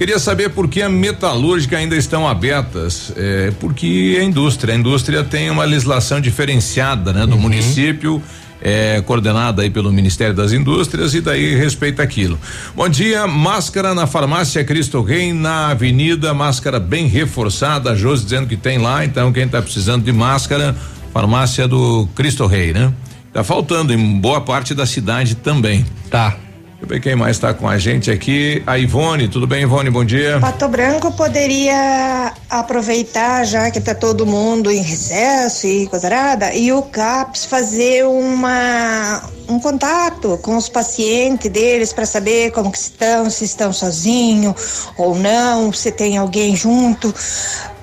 Queria 0.00 0.18
saber 0.18 0.48
por 0.48 0.66
que 0.66 0.80
a 0.80 0.88
metalúrgica 0.88 1.76
ainda 1.76 1.94
estão 1.94 2.26
abertas, 2.26 3.12
eh, 3.18 3.52
porque 3.60 4.16
a 4.18 4.24
indústria, 4.24 4.72
a 4.72 4.78
indústria 4.78 5.22
tem 5.22 5.50
uma 5.50 5.62
legislação 5.62 6.22
diferenciada, 6.22 7.12
né? 7.12 7.26
Do 7.26 7.36
município, 7.36 8.22
eh, 8.62 9.02
coordenada 9.04 9.60
aí 9.60 9.68
pelo 9.68 9.92
Ministério 9.92 10.34
das 10.34 10.52
Indústrias 10.52 11.12
e 11.12 11.20
daí 11.20 11.54
respeita 11.54 12.02
aquilo. 12.02 12.38
Bom 12.74 12.88
dia, 12.88 13.26
máscara 13.26 13.94
na 13.94 14.06
farmácia 14.06 14.64
Cristo 14.64 15.02
Rei 15.02 15.34
na 15.34 15.68
Avenida, 15.68 16.32
máscara 16.32 16.80
bem 16.80 17.06
reforçada, 17.06 17.90
a 17.90 17.94
Josi 17.94 18.24
dizendo 18.24 18.46
que 18.48 18.56
tem 18.56 18.78
lá, 18.78 19.04
então 19.04 19.30
quem 19.34 19.44
está 19.44 19.60
precisando 19.60 20.02
de 20.02 20.12
máscara, 20.12 20.74
farmácia 21.12 21.68
do 21.68 22.08
Cristo 22.14 22.46
Rei, 22.46 22.72
né? 22.72 22.90
Tá 23.34 23.44
faltando 23.44 23.92
em 23.92 24.18
boa 24.18 24.40
parte 24.40 24.72
da 24.72 24.86
cidade 24.86 25.34
também. 25.34 25.84
Tá. 26.08 26.38
Deixa 26.80 26.94
eu 26.94 26.96
ver 26.96 27.00
quem 27.00 27.14
mais 27.14 27.36
está 27.36 27.52
com 27.52 27.68
a 27.68 27.76
gente 27.76 28.10
aqui. 28.10 28.62
A 28.66 28.78
Ivone, 28.78 29.28
tudo 29.28 29.46
bem, 29.46 29.64
Ivone? 29.64 29.90
Bom 29.90 30.02
dia. 30.02 30.38
Pato 30.40 30.66
Branco 30.66 31.12
poderia 31.12 32.32
aproveitar, 32.48 33.44
já 33.44 33.70
que 33.70 33.78
está 33.78 33.94
todo 33.94 34.24
mundo 34.24 34.70
em 34.70 34.80
recesso 34.82 35.66
e 35.66 35.86
coisa 35.88 36.06
arada, 36.06 36.54
e 36.54 36.72
o 36.72 36.80
CAPS 36.80 37.44
fazer 37.44 38.06
uma, 38.06 39.22
um 39.46 39.60
contato 39.60 40.38
com 40.40 40.56
os 40.56 40.70
pacientes 40.70 41.50
deles 41.50 41.92
para 41.92 42.06
saber 42.06 42.50
como 42.52 42.72
que 42.72 42.78
estão, 42.78 43.28
se 43.28 43.44
estão 43.44 43.74
sozinhos 43.74 44.88
ou 44.96 45.14
não, 45.14 45.70
se 45.74 45.92
tem 45.92 46.16
alguém 46.16 46.56
junto, 46.56 47.14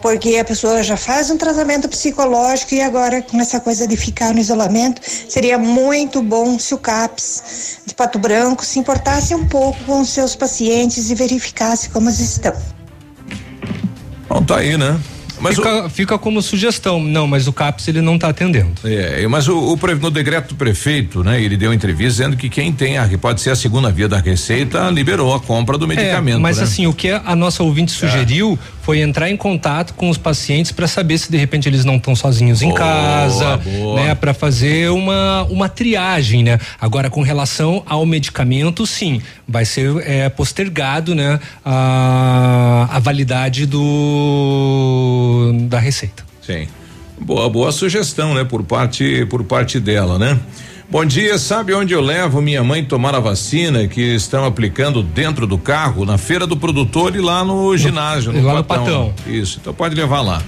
porque 0.01 0.37
a 0.37 0.45
pessoa 0.45 0.83
já 0.83 0.95
faz 0.95 1.29
um 1.29 1.37
tratamento 1.37 1.87
psicológico 1.89 2.73
e 2.73 2.81
agora 2.81 3.21
com 3.21 3.39
essa 3.39 3.59
coisa 3.59 3.87
de 3.87 3.97
ficar 3.97 4.33
no 4.33 4.39
isolamento, 4.39 5.01
seria 5.03 5.57
muito 5.57 6.21
bom 6.21 6.57
se 6.59 6.73
o 6.73 6.77
CAPS 6.77 7.79
de 7.85 7.93
Pato 7.93 8.19
Branco 8.19 8.65
se 8.65 8.79
importasse 8.79 9.33
um 9.33 9.47
pouco 9.47 9.83
com 9.85 10.01
os 10.01 10.09
seus 10.09 10.35
pacientes 10.35 11.09
e 11.09 11.15
verificasse 11.15 11.89
como 11.89 12.09
eles 12.09 12.19
estão. 12.19 12.53
Bom, 14.29 14.43
tá 14.43 14.57
aí, 14.57 14.77
né? 14.77 14.99
Mas 15.39 15.55
fica, 15.55 15.85
o... 15.85 15.89
fica, 15.89 16.17
como 16.17 16.41
sugestão, 16.41 17.01
não, 17.01 17.27
mas 17.27 17.47
o 17.47 17.53
CAPS 17.53 17.87
ele 17.87 18.01
não 18.01 18.15
está 18.15 18.29
atendendo. 18.29 18.71
É, 18.83 19.25
mas 19.27 19.47
o, 19.47 19.73
o, 19.73 19.95
no 19.99 20.11
decreto 20.11 20.49
do 20.49 20.55
prefeito, 20.55 21.23
né, 21.23 21.41
ele 21.41 21.57
deu 21.57 21.73
entrevista 21.73 22.07
dizendo 22.07 22.37
que 22.37 22.49
quem 22.49 22.71
tem, 22.71 22.97
a, 22.97 23.07
que 23.07 23.17
pode 23.17 23.41
ser 23.41 23.51
a 23.51 23.55
segunda 23.55 23.91
via 23.91 24.07
da 24.07 24.19
receita, 24.19 24.89
liberou 24.89 25.33
a 25.33 25.39
compra 25.39 25.77
do 25.77 25.87
medicamento. 25.87 26.37
É, 26.37 26.39
mas 26.39 26.57
né? 26.57 26.63
assim, 26.63 26.87
o 26.87 26.93
que 26.93 27.09
a 27.09 27.35
nossa 27.35 27.63
ouvinte 27.63 27.93
é. 27.93 27.95
sugeriu 27.95 28.57
é. 28.61 28.77
foi 28.81 29.01
entrar 29.01 29.29
em 29.29 29.37
contato 29.37 29.93
com 29.93 30.09
os 30.09 30.17
pacientes 30.17 30.71
para 30.71 30.87
saber 30.87 31.17
se 31.17 31.31
de 31.31 31.37
repente 31.37 31.67
eles 31.69 31.85
não 31.85 31.97
estão 31.97 32.15
sozinhos 32.15 32.61
boa, 32.61 32.71
em 32.71 32.75
casa, 32.75 33.57
boa. 33.57 34.01
né, 34.01 34.15
para 34.15 34.33
fazer 34.33 34.89
uma 34.89 35.43
uma 35.43 35.69
triagem, 35.69 36.43
né? 36.43 36.59
Agora 36.79 37.09
com 37.09 37.21
relação 37.21 37.83
ao 37.85 38.05
medicamento, 38.05 38.85
sim, 38.85 39.21
vai 39.47 39.65
ser 39.65 39.95
é, 40.05 40.29
postergado, 40.29 41.13
né, 41.13 41.39
a, 41.63 42.87
a 42.91 42.99
validade 42.99 43.65
do 43.65 45.26
da 45.67 45.79
receita. 45.79 46.23
Sim. 46.41 46.67
Boa, 47.19 47.49
boa 47.49 47.71
sugestão, 47.71 48.33
né, 48.33 48.43
por 48.43 48.63
parte 48.63 49.25
por 49.25 49.43
parte 49.43 49.79
dela, 49.79 50.19
né? 50.19 50.39
Bom 50.89 51.03
dia, 51.03 51.37
sabe 51.37 51.73
onde 51.73 51.93
eu 51.93 51.99
levo 51.99 52.41
minha 52.41 52.63
mãe 52.63 52.81
tomar 52.81 53.13
a 53.13 53.19
vacina 53.19 53.87
que 53.87 54.01
estão 54.01 54.45
aplicando 54.45 55.03
dentro 55.03 55.45
do 55.45 55.57
carro, 55.57 56.05
na 56.05 56.17
feira 56.17 56.47
do 56.47 56.55
produtor 56.55 57.13
e 57.13 57.19
lá 57.19 57.43
no 57.43 57.75
ginásio, 57.75 58.31
no, 58.31 58.41
no 58.41 58.47
lá 58.47 58.63
Patão. 58.63 58.85
no 58.85 59.09
Patão. 59.09 59.33
Isso, 59.33 59.57
então 59.59 59.73
pode 59.73 59.95
levar 59.95 60.21
lá. 60.21 60.41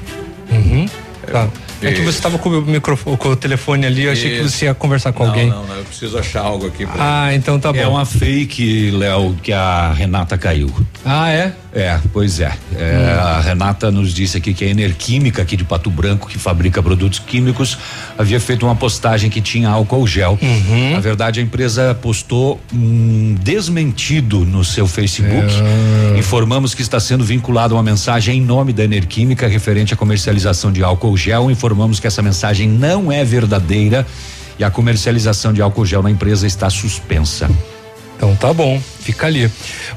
Uhum. 0.49 0.87
Tá. 1.29 1.49
É 1.81 1.93
que 1.93 2.01
você 2.01 2.17
estava 2.17 2.37
com 2.37 2.49
o 2.49 2.61
microfone, 2.61 3.17
com 3.17 3.29
o 3.29 3.35
telefone 3.35 3.85
ali, 3.85 4.03
eu 4.03 4.11
achei 4.11 4.37
que 4.37 4.43
você 4.43 4.65
ia 4.65 4.73
conversar 4.73 5.13
com 5.13 5.23
não, 5.23 5.31
alguém. 5.31 5.49
Não, 5.49 5.65
não, 5.65 5.75
eu 5.75 5.83
preciso 5.85 6.17
achar 6.17 6.41
algo 6.41 6.67
aqui. 6.67 6.85
Pra... 6.85 7.25
Ah, 7.25 7.35
então 7.35 7.59
tá 7.59 7.71
bom. 7.71 7.79
É 7.79 7.87
uma 7.87 8.05
fake, 8.05 8.91
Léo, 8.91 9.35
que 9.41 9.53
a 9.53 9.93
Renata 9.93 10.37
caiu. 10.37 10.69
Ah, 11.05 11.29
é? 11.29 11.53
É, 11.73 11.99
pois 12.11 12.39
é. 12.39 12.51
é 12.75 13.17
hum. 13.17 13.19
A 13.19 13.41
Renata 13.41 13.91
nos 13.91 14.13
disse 14.13 14.37
aqui 14.37 14.53
que 14.53 14.65
a 14.65 14.67
Enerquímica 14.67 15.41
aqui 15.41 15.55
de 15.55 15.63
Pato 15.63 15.89
Branco, 15.89 16.27
que 16.27 16.39
fabrica 16.39 16.81
produtos 16.81 17.19
químicos, 17.19 17.77
havia 18.17 18.39
feito 18.39 18.65
uma 18.65 18.75
postagem 18.75 19.29
que 19.29 19.39
tinha 19.39 19.69
álcool 19.69 20.07
gel. 20.07 20.37
Uhum. 20.41 20.93
Na 20.93 20.99
verdade, 20.99 21.39
a 21.39 21.43
empresa 21.43 21.93
postou 21.93 22.59
um 22.73 23.35
desmentido 23.39 24.45
no 24.45 24.63
seu 24.63 24.87
Facebook. 24.87 25.53
É. 26.15 26.17
Informamos 26.17 26.73
que 26.73 26.81
está 26.81 26.99
sendo 26.99 27.23
vinculada 27.23 27.73
uma 27.73 27.83
mensagem 27.83 28.37
em 28.37 28.41
nome 28.41 28.73
da 28.73 28.83
Enerquímica 28.83 29.47
referente 29.47 29.93
à 29.93 29.97
comercialização 29.97 30.71
de 30.71 30.83
álcool 30.83 31.15
gel. 31.15 31.51
Informamos 31.51 31.99
que 31.99 32.07
essa 32.07 32.21
mensagem 32.21 32.67
não 32.67 33.11
é 33.11 33.23
verdadeira 33.23 34.05
e 34.57 34.63
a 34.63 34.71
comercialização 34.71 35.53
de 35.53 35.61
álcool 35.61 35.85
gel 35.85 36.01
na 36.01 36.09
empresa 36.09 36.47
está 36.47 36.69
suspensa. 36.69 37.49
Então 38.17 38.35
tá 38.35 38.53
bom, 38.53 38.81
fica 39.11 39.25
ali. 39.25 39.49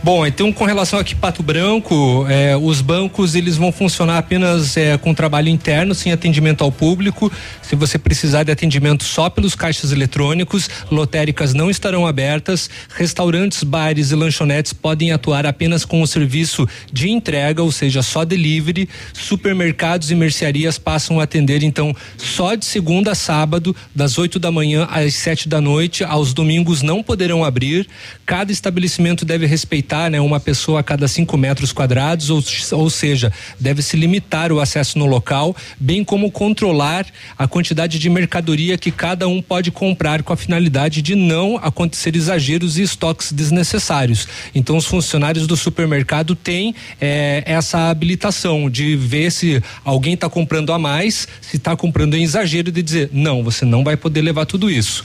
Bom, 0.03 0.27
então 0.27 0.51
com 0.53 0.65
relação 0.65 0.99
aqui 0.99 1.15
Pato 1.15 1.43
Branco, 1.43 2.27
é, 2.29 2.57
os 2.57 2.81
bancos 2.81 3.35
eles 3.35 3.57
vão 3.57 3.71
funcionar 3.71 4.19
apenas 4.19 4.77
é, 4.77 4.97
com 4.97 5.13
trabalho 5.13 5.49
interno, 5.49 5.95
sem 5.95 6.13
atendimento 6.13 6.65
ao 6.65 6.73
público. 6.73 7.31
Se 7.61 7.77
você 7.77 7.99
precisar 7.99 8.43
de 8.43 8.51
atendimento 8.51 9.05
só 9.05 9.29
pelos 9.29 9.55
caixas 9.55 9.93
eletrônicos, 9.93 10.69
lotéricas 10.91 11.53
não 11.53 11.69
estarão 11.69 12.07
abertas. 12.07 12.71
Restaurantes, 12.97 13.63
bares 13.63 14.11
e 14.11 14.15
lanchonetes 14.15 14.73
podem 14.73 15.13
atuar 15.13 15.45
apenas 15.45 15.85
com 15.85 16.01
o 16.01 16.07
serviço 16.07 16.67
de 16.91 17.11
entrega, 17.11 17.63
ou 17.63 17.71
seja, 17.71 18.03
só 18.03 18.25
delivery. 18.25 18.89
Supermercados 19.13 20.11
e 20.11 20.15
mercearias 20.15 20.79
passam 20.79 21.21
a 21.21 21.25
atender 21.25 21.63
então 21.63 21.95
só 22.17 22.55
de 22.55 22.65
segunda 22.65 23.13
a 23.13 23.15
sábado, 23.15 23.77
das 23.95 24.17
8 24.17 24.39
da 24.39 24.51
manhã 24.51 24.89
às 24.91 25.15
7 25.15 25.49
da 25.49 25.61
noite. 25.61 26.03
Aos 26.03 26.33
domingos 26.33 26.81
não 26.81 27.03
poderão 27.03 27.45
abrir. 27.45 27.87
Cada 28.25 28.51
estabelecimento 28.51 29.02
deve 29.25 29.47
respeitar 29.47 30.11
né, 30.11 30.21
uma 30.21 30.41
pessoa 30.41 30.81
a 30.81 30.83
cada 30.83 31.07
cinco 31.07 31.37
metros 31.37 31.73
quadrados, 31.73 32.31
ou, 32.31 32.43
ou 32.73 32.89
seja, 32.89 33.33
deve 33.59 33.83
se 33.83 33.97
limitar 33.97 34.51
o 34.51 34.61
acesso 34.61 34.99
no 34.99 35.07
local, 35.07 35.55
bem 35.79 36.03
como 36.03 36.31
controlar 36.31 37.07
a 37.37 37.47
quantidade 37.47 37.99
de 37.99 38.09
mercadoria 38.09 38.79
que 38.79 38.91
cada 38.91 39.29
um 39.29 39.43
pode 39.43 39.71
comprar 39.71 40.23
com 40.23 40.33
a 40.33 40.37
finalidade 40.37 41.03
de 41.03 41.15
não 41.15 41.57
acontecer 41.57 42.17
exageros 42.17 42.79
e 42.79 42.83
estoques 42.83 43.33
desnecessários. 43.33 44.27
Então, 44.55 44.77
os 44.77 44.87
funcionários 44.87 45.47
do 45.47 45.57
supermercado 45.57 46.35
têm 46.35 46.75
eh, 47.01 47.43
essa 47.45 47.91
habilitação 47.91 48.71
de 48.71 48.97
ver 48.97 49.31
se 49.31 49.63
alguém 49.85 50.15
está 50.15 50.31
comprando 50.31 50.73
a 50.73 50.79
mais, 50.79 51.29
se 51.41 51.57
está 51.57 51.77
comprando 51.77 52.15
em 52.15 52.23
exagero, 52.23 52.73
de 52.73 52.83
dizer 52.83 53.11
não, 53.13 53.43
você 53.43 53.65
não 53.65 53.85
vai 53.85 53.97
poder 53.97 54.23
levar 54.23 54.47
tudo 54.47 54.71
isso. 54.71 55.05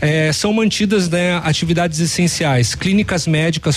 Eh, 0.00 0.32
são 0.32 0.52
mantidas 0.52 1.08
né, 1.08 1.40
atividades 1.42 1.98
essenciais 2.00 2.74
Clínicas 2.74 3.06
médicas 3.06 3.26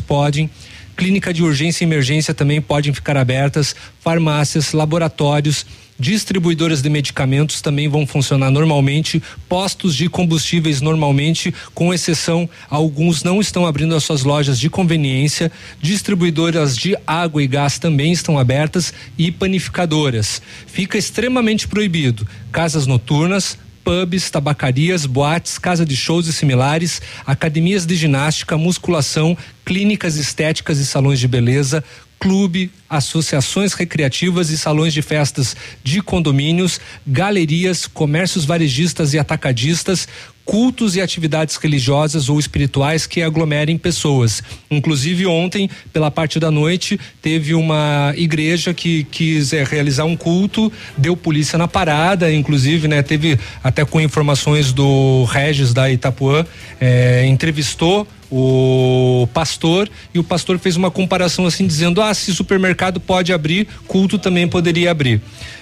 podem, 0.01 0.49
clínica 0.95 1.33
de 1.33 1.41
urgência 1.41 1.83
e 1.83 1.87
emergência 1.87 2.33
também 2.33 2.61
podem 2.61 2.93
ficar 2.93 3.15
abertas, 3.15 3.75
farmácias, 4.01 4.73
laboratórios, 4.73 5.65
distribuidoras 5.99 6.81
de 6.81 6.89
medicamentos 6.89 7.61
também 7.61 7.87
vão 7.89 8.07
funcionar 8.07 8.49
normalmente, 8.49 9.21
postos 9.47 9.95
de 9.95 10.09
combustíveis 10.09 10.79
normalmente, 10.79 11.53
com 11.73 11.93
exceção 11.93 12.49
alguns 12.69 13.23
não 13.23 13.41
estão 13.41 13.65
abrindo 13.65 13.95
as 13.95 14.03
suas 14.03 14.23
lojas 14.23 14.59
de 14.59 14.69
conveniência, 14.69 15.51
distribuidoras 15.81 16.77
de 16.77 16.97
água 17.05 17.43
e 17.43 17.47
gás 17.47 17.77
também 17.77 18.11
estão 18.11 18.39
abertas 18.39 18.93
e 19.17 19.31
panificadoras. 19.31 20.41
Fica 20.67 20.97
extremamente 20.97 21.67
proibido 21.67 22.27
casas 22.51 22.87
noturnas, 22.87 23.57
pubs, 23.89 24.29
tabacarias, 24.29 25.07
boates, 25.07 25.57
casa 25.57 25.83
de 25.83 25.97
shows 25.97 26.27
e 26.27 26.33
similares, 26.33 27.01
academias 27.25 27.87
de 27.87 27.95
ginástica, 27.95 28.55
musculação, 28.55 29.35
clínicas 29.65 30.15
estéticas 30.15 30.77
e 30.77 30.85
salões 30.85 31.19
de 31.19 31.27
beleza, 31.27 31.83
clube, 32.19 32.71
associações 32.87 33.73
recreativas 33.73 34.51
e 34.51 34.59
salões 34.59 34.93
de 34.93 35.01
festas 35.01 35.55
de 35.83 36.03
condomínios, 36.03 36.79
galerias, 37.07 37.87
comércios 37.87 38.45
varejistas 38.45 39.15
e 39.15 39.17
atacadistas, 39.17 40.07
cultos 40.49 40.95
e 40.95 41.01
atividades 41.01 41.57
religiosas 41.57 42.27
ou 42.27 42.39
espirituais 42.39 43.05
que 43.05 43.21
aglomerem 43.21 43.77
pessoas. 43.77 44.41
Inclusive 44.71 45.27
ontem, 45.27 45.69
pela 45.93 46.09
parte 46.09 46.39
da 46.39 46.49
noite, 46.49 46.99
teve 47.21 47.53
uma 47.53 48.15
igreja 48.17 48.73
que 48.73 49.03
quis 49.03 49.53
é, 49.53 49.63
realizar 49.63 50.05
um 50.05 50.17
culto, 50.17 50.73
deu 50.97 51.15
polícia 51.15 51.55
na 51.55 51.67
parada, 51.67 52.33
inclusive, 52.33 52.87
né? 52.87 53.03
Teve 53.03 53.37
até 53.63 53.85
com 53.85 54.01
informações 54.01 54.73
do 54.73 55.23
Regis 55.25 55.71
da 55.71 55.91
Itapuã, 55.91 56.43
é, 56.81 57.27
entrevistou 57.27 58.07
o 58.31 59.27
pastor 59.31 59.87
e 60.13 60.17
o 60.17 60.23
pastor 60.23 60.57
fez 60.57 60.75
uma 60.75 60.91
comparação 60.91 61.47
assim 61.47 61.65
dizendo 61.65 61.99
ah 61.99 62.13
se 62.13 62.31
supermercado 62.31 62.99
pode 62.99 63.33
abrir 63.33 63.67
culto 63.87 64.19
também 64.19 64.47
poderia 64.47 64.91
abrir 64.91 65.19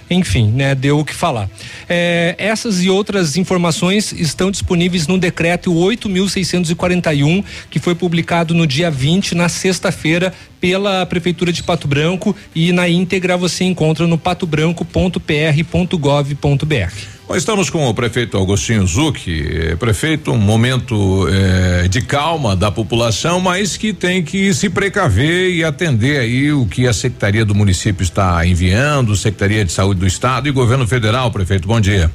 enfim, 0.09 0.51
né, 0.51 0.73
deu 0.73 0.99
o 0.99 1.05
que 1.05 1.13
falar. 1.13 1.49
É, 1.87 2.35
essas 2.37 2.83
e 2.83 2.89
outras 2.89 3.37
informações 3.37 4.11
estão 4.11 4.49
disponíveis 4.49 5.07
no 5.07 5.17
decreto 5.17 5.73
8.641, 5.73 7.43
que 7.69 7.79
foi 7.79 7.95
publicado 7.95 8.53
no 8.53 8.67
dia 8.67 8.89
20, 8.89 9.35
na 9.35 9.49
sexta-feira, 9.49 10.33
pela 10.59 11.05
Prefeitura 11.05 11.51
de 11.51 11.61
Pato 11.61 11.87
Branco 11.87 12.35
e 12.55 12.71
na 12.71 12.89
íntegra 12.89 13.37
você 13.37 13.63
encontra 13.63 14.07
no 14.07 14.17
patobranco.pr.gov.br. 14.17 17.16
Bom, 17.27 17.35
estamos 17.35 17.69
com 17.69 17.85
o 17.85 17.93
prefeito 17.93 18.37
Agostinho 18.37 18.87
Zucchi, 18.87 19.71
eh, 19.71 19.75
prefeito, 19.75 20.31
um 20.31 20.37
momento 20.37 21.27
eh, 21.27 21.89
de 21.89 22.01
calma 22.01 22.55
da 22.55 22.71
população, 22.71 23.41
mas 23.41 23.75
que 23.75 23.91
tem 23.91 24.23
que 24.23 24.53
se 24.53 24.69
precaver 24.69 25.53
e 25.53 25.61
atender 25.61 26.21
aí 26.21 26.53
o 26.53 26.65
que 26.65 26.87
a 26.87 26.93
Secretaria 26.93 27.43
do 27.43 27.53
Município 27.53 28.01
está 28.01 28.45
enviando, 28.45 29.13
Secretaria 29.13 29.65
de 29.65 29.73
Saúde 29.73 29.99
do 29.99 30.07
Estado 30.07 30.47
e 30.47 30.51
Governo 30.51 30.87
Federal. 30.87 31.29
Prefeito, 31.29 31.67
bom 31.67 31.81
dia. 31.81 32.09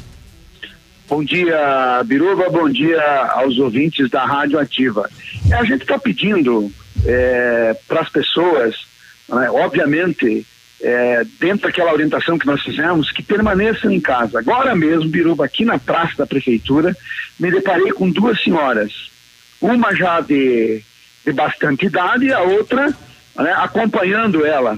Bom 1.07 1.23
dia, 1.23 2.03
Biruba, 2.07 2.49
bom 2.49 2.71
dia 2.71 3.03
aos 3.35 3.59
ouvintes 3.59 4.09
da 4.09 4.25
Rádio 4.25 4.59
Ativa. 4.59 5.11
A 5.53 5.63
gente 5.63 5.83
está 5.83 5.99
pedindo 5.99 6.73
eh, 7.05 7.77
para 7.87 8.01
as 8.01 8.09
pessoas, 8.09 8.77
né, 9.29 9.51
obviamente, 9.51 10.47
é, 10.83 11.23
dentro 11.39 11.69
daquela 11.69 11.93
orientação 11.93 12.39
que 12.39 12.47
nós 12.47 12.63
fizemos, 12.63 13.13
que 13.13 13.23
permaneçam 13.23 13.91
em 13.91 14.01
casa. 14.01 14.41
Agora 14.41 14.75
mesmo, 14.75 15.09
Biruba, 15.09 15.45
aqui 15.45 15.65
na 15.65 15.79
praça 15.79 16.17
da 16.19 16.27
prefeitura, 16.27 16.97
me 17.39 17.51
deparei 17.51 17.93
com 17.93 18.11
duas 18.11 18.43
senhoras, 18.43 19.11
uma 19.61 19.95
já 19.95 20.21
de, 20.21 20.83
de 21.25 21.33
bastante 21.33 21.87
idade 21.87 22.27
e 22.27 22.33
a 22.33 22.41
outra 22.41 22.89
né, 23.37 23.53
acompanhando 23.57 24.45
ela. 24.45 24.77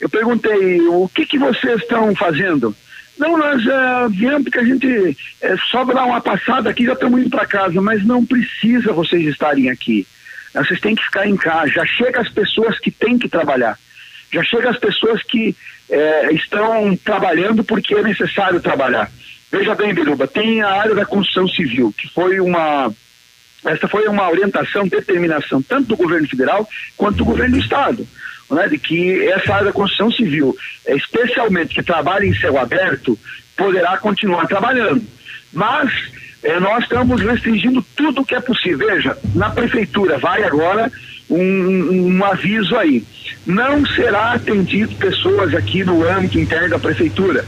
Eu 0.00 0.08
perguntei, 0.08 0.80
o 0.88 1.08
que, 1.08 1.26
que 1.26 1.38
vocês 1.38 1.82
estão 1.82 2.14
fazendo? 2.14 2.74
Não, 3.18 3.36
nós 3.36 3.62
uh, 3.66 4.08
viemos 4.08 4.44
porque 4.44 4.58
a 4.58 4.64
gente 4.64 5.16
é, 5.42 5.54
só 5.70 5.84
dar 5.84 6.06
uma 6.06 6.22
passada 6.22 6.70
aqui 6.70 6.86
já 6.86 6.94
estamos 6.94 7.20
indo 7.20 7.28
para 7.28 7.44
casa, 7.44 7.78
mas 7.82 8.02
não 8.06 8.24
precisa 8.24 8.94
vocês 8.94 9.26
estarem 9.26 9.68
aqui. 9.68 10.06
Vocês 10.54 10.80
têm 10.80 10.94
que 10.94 11.04
ficar 11.04 11.26
em 11.26 11.36
casa. 11.36 11.70
Já 11.70 11.84
chega 11.84 12.20
as 12.20 12.30
pessoas 12.30 12.78
que 12.78 12.90
têm 12.90 13.18
que 13.18 13.28
trabalhar. 13.28 13.78
Já 14.32 14.42
chega 14.44 14.70
as 14.70 14.78
pessoas 14.78 15.22
que 15.22 15.54
é, 15.88 16.32
estão 16.32 16.96
trabalhando 16.96 17.64
porque 17.64 17.94
é 17.94 18.02
necessário 18.02 18.60
trabalhar. 18.60 19.10
Veja 19.50 19.74
bem, 19.74 19.92
Biruba, 19.92 20.28
tem 20.28 20.62
a 20.62 20.70
área 20.70 20.94
da 20.94 21.04
construção 21.04 21.48
civil, 21.48 21.92
que 21.96 22.08
foi 22.08 22.40
uma. 22.40 22.92
Essa 23.64 23.88
foi 23.88 24.06
uma 24.06 24.30
orientação, 24.30 24.88
determinação, 24.88 25.60
tanto 25.60 25.88
do 25.88 25.96
governo 25.96 26.26
federal 26.26 26.66
quanto 26.96 27.18
do 27.18 27.24
governo 27.24 27.56
do 27.56 27.62
estado 27.62 28.08
né, 28.54 28.68
de 28.68 28.78
que 28.78 29.26
essa 29.28 29.54
área 29.54 29.66
da 29.66 29.72
construção 29.72 30.10
civil, 30.10 30.56
eh, 30.86 30.96
especialmente 30.96 31.74
que 31.74 31.82
trabalha 31.82 32.24
em 32.24 32.34
céu 32.34 32.58
aberto, 32.58 33.18
poderá 33.56 33.96
continuar 33.98 34.46
trabalhando. 34.46 35.02
Mas 35.52 35.92
eh, 36.42 36.58
nós 36.58 36.82
estamos 36.82 37.20
restringindo 37.20 37.84
tudo 37.94 38.22
o 38.22 38.24
que 38.24 38.34
é 38.34 38.40
possível. 38.40 38.88
Veja, 38.88 39.16
na 39.34 39.50
prefeitura 39.50 40.18
vai 40.18 40.42
agora 40.42 40.90
um, 41.28 42.16
um, 42.16 42.24
aviso 42.24 42.76
aí. 42.76 43.04
Não 43.46 43.84
será 43.86 44.32
atendido 44.32 44.94
pessoas 44.96 45.54
aqui 45.54 45.82
no 45.82 46.06
âmbito 46.08 46.38
interno 46.38 46.70
da 46.70 46.78
prefeitura. 46.78 47.44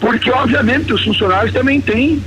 Porque, 0.00 0.30
obviamente, 0.30 0.92
os 0.94 1.04
funcionários 1.04 1.52
também 1.52 1.80
têm 1.80 2.22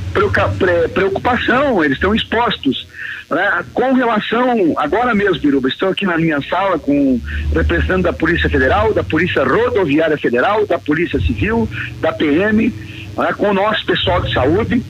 preocupação, 0.93 1.83
eles 1.83 1.97
estão 1.97 2.13
expostos. 2.13 2.87
Né? 3.29 3.65
Com 3.73 3.93
relação, 3.93 4.73
agora 4.77 5.15
mesmo, 5.15 5.39
Biruba, 5.39 5.67
estou 5.67 5.89
aqui 5.89 6.05
na 6.05 6.17
minha 6.17 6.39
sala 6.43 6.77
com 6.77 7.19
representante 7.53 8.03
da 8.03 8.13
Polícia 8.13 8.47
Federal, 8.47 8.93
da 8.93 9.03
Polícia 9.03 9.43
Rodoviária 9.43 10.17
Federal, 10.17 10.67
da 10.67 10.77
Polícia 10.77 11.19
Civil, 11.19 11.67
da 11.99 12.13
PM, 12.13 12.71
né? 13.17 13.33
com 13.35 13.49
o 13.49 13.53
nosso 13.53 13.83
pessoal 13.87 14.21
de 14.21 14.31
saúde. 14.31 14.83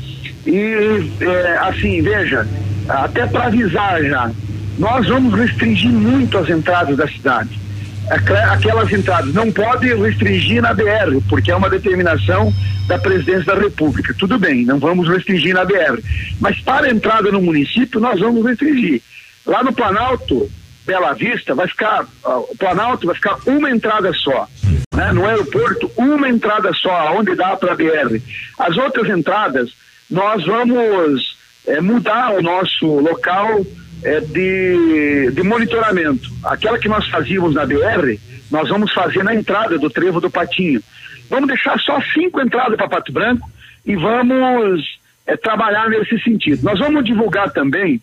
E, 0.46 1.10
é, 1.22 1.58
assim, 1.62 2.02
veja, 2.02 2.46
até 2.90 3.26
para 3.28 3.46
avisar 3.46 4.04
já, 4.04 4.30
nós 4.78 5.08
vamos 5.08 5.34
restringir 5.40 5.92
muito 5.92 6.38
as 6.38 6.50
entradas 6.50 6.98
da 6.98 7.08
cidade 7.08 7.63
aquelas 8.10 8.92
entradas. 8.92 9.34
Não 9.34 9.52
pode 9.52 9.94
restringir 9.94 10.62
na 10.62 10.74
BR, 10.74 11.22
porque 11.30 11.52
é 11.52 11.56
uma 11.56 11.70
determinação 11.70 12.54
da 12.88 12.98
presidência 12.98 13.54
da 13.54 13.56
República. 13.56 14.14
Tudo 14.18 14.38
bem, 14.38 14.66
não 14.66 14.80
vamos 14.80 15.08
restringir 15.08 15.54
na 15.54 15.66
BR. 15.66 16.02
Mas 16.40 16.60
para 16.62 16.88
a 16.88 16.92
entrada 16.92 17.32
no 17.32 17.42
município, 17.42 18.00
nós 18.00 18.20
vamos 18.20 18.46
restringir. 18.46 19.02
Lá 19.46 19.64
no 19.64 19.74
Planalto, 19.74 20.50
Bela 20.86 21.14
Vista, 21.14 21.56
vai 21.56 21.68
ficar, 21.68 22.06
o 22.24 22.56
Planalto 22.58 23.08
vai 23.08 23.16
ficar 23.16 23.38
uma 23.46 23.72
entrada 23.72 24.12
só. 24.14 24.48
Né? 24.94 25.12
No 25.14 25.26
aeroporto, 25.26 25.90
uma 25.98 26.30
entrada 26.30 26.72
só, 26.74 27.16
onde 27.18 27.36
dá 27.36 27.56
para 27.56 27.74
a 27.74 27.76
BR. 27.76 28.22
As 28.60 28.78
outras 28.78 29.10
entradas, 29.10 29.72
nós 30.10 30.46
vamos 30.46 31.38
é, 31.66 31.80
mudar 31.80 32.34
o 32.34 32.42
nosso 32.42 32.86
local 32.86 33.66
é, 34.04 34.20
de, 34.20 35.32
de 35.32 35.44
monitoramento. 35.44 36.30
Aquela 36.44 36.78
que 36.78 36.88
nós 36.88 37.08
fazíamos 37.08 37.54
na 37.54 37.66
BR, 37.66 38.18
nós 38.52 38.70
vamos 38.70 38.94
fazer 38.94 39.24
na 39.24 39.34
entrada 39.34 39.78
do 39.78 39.90
Trevo 39.90 40.20
do 40.20 40.30
Patinho. 40.30 40.82
Vamos 41.30 41.48
deixar 41.48 41.80
só 41.80 42.00
cinco 42.14 42.42
entradas 42.42 42.78
para 42.78 42.88
Pato 42.88 43.12
Branco 43.12 43.50
e 43.86 43.96
vamos 43.96 45.00
é, 45.26 45.36
trabalhar 45.38 45.90
nesse 45.90 46.20
sentido. 46.20 46.64
Nós 46.64 46.80
vamos 46.80 47.04
divulgar 47.04 47.52
também 47.52 48.02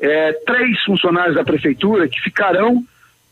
é, 0.00 0.32
três 0.46 0.82
funcionários 0.82 1.36
da 1.36 1.44
prefeitura 1.44 2.08
que 2.08 2.20
ficarão 2.20 2.84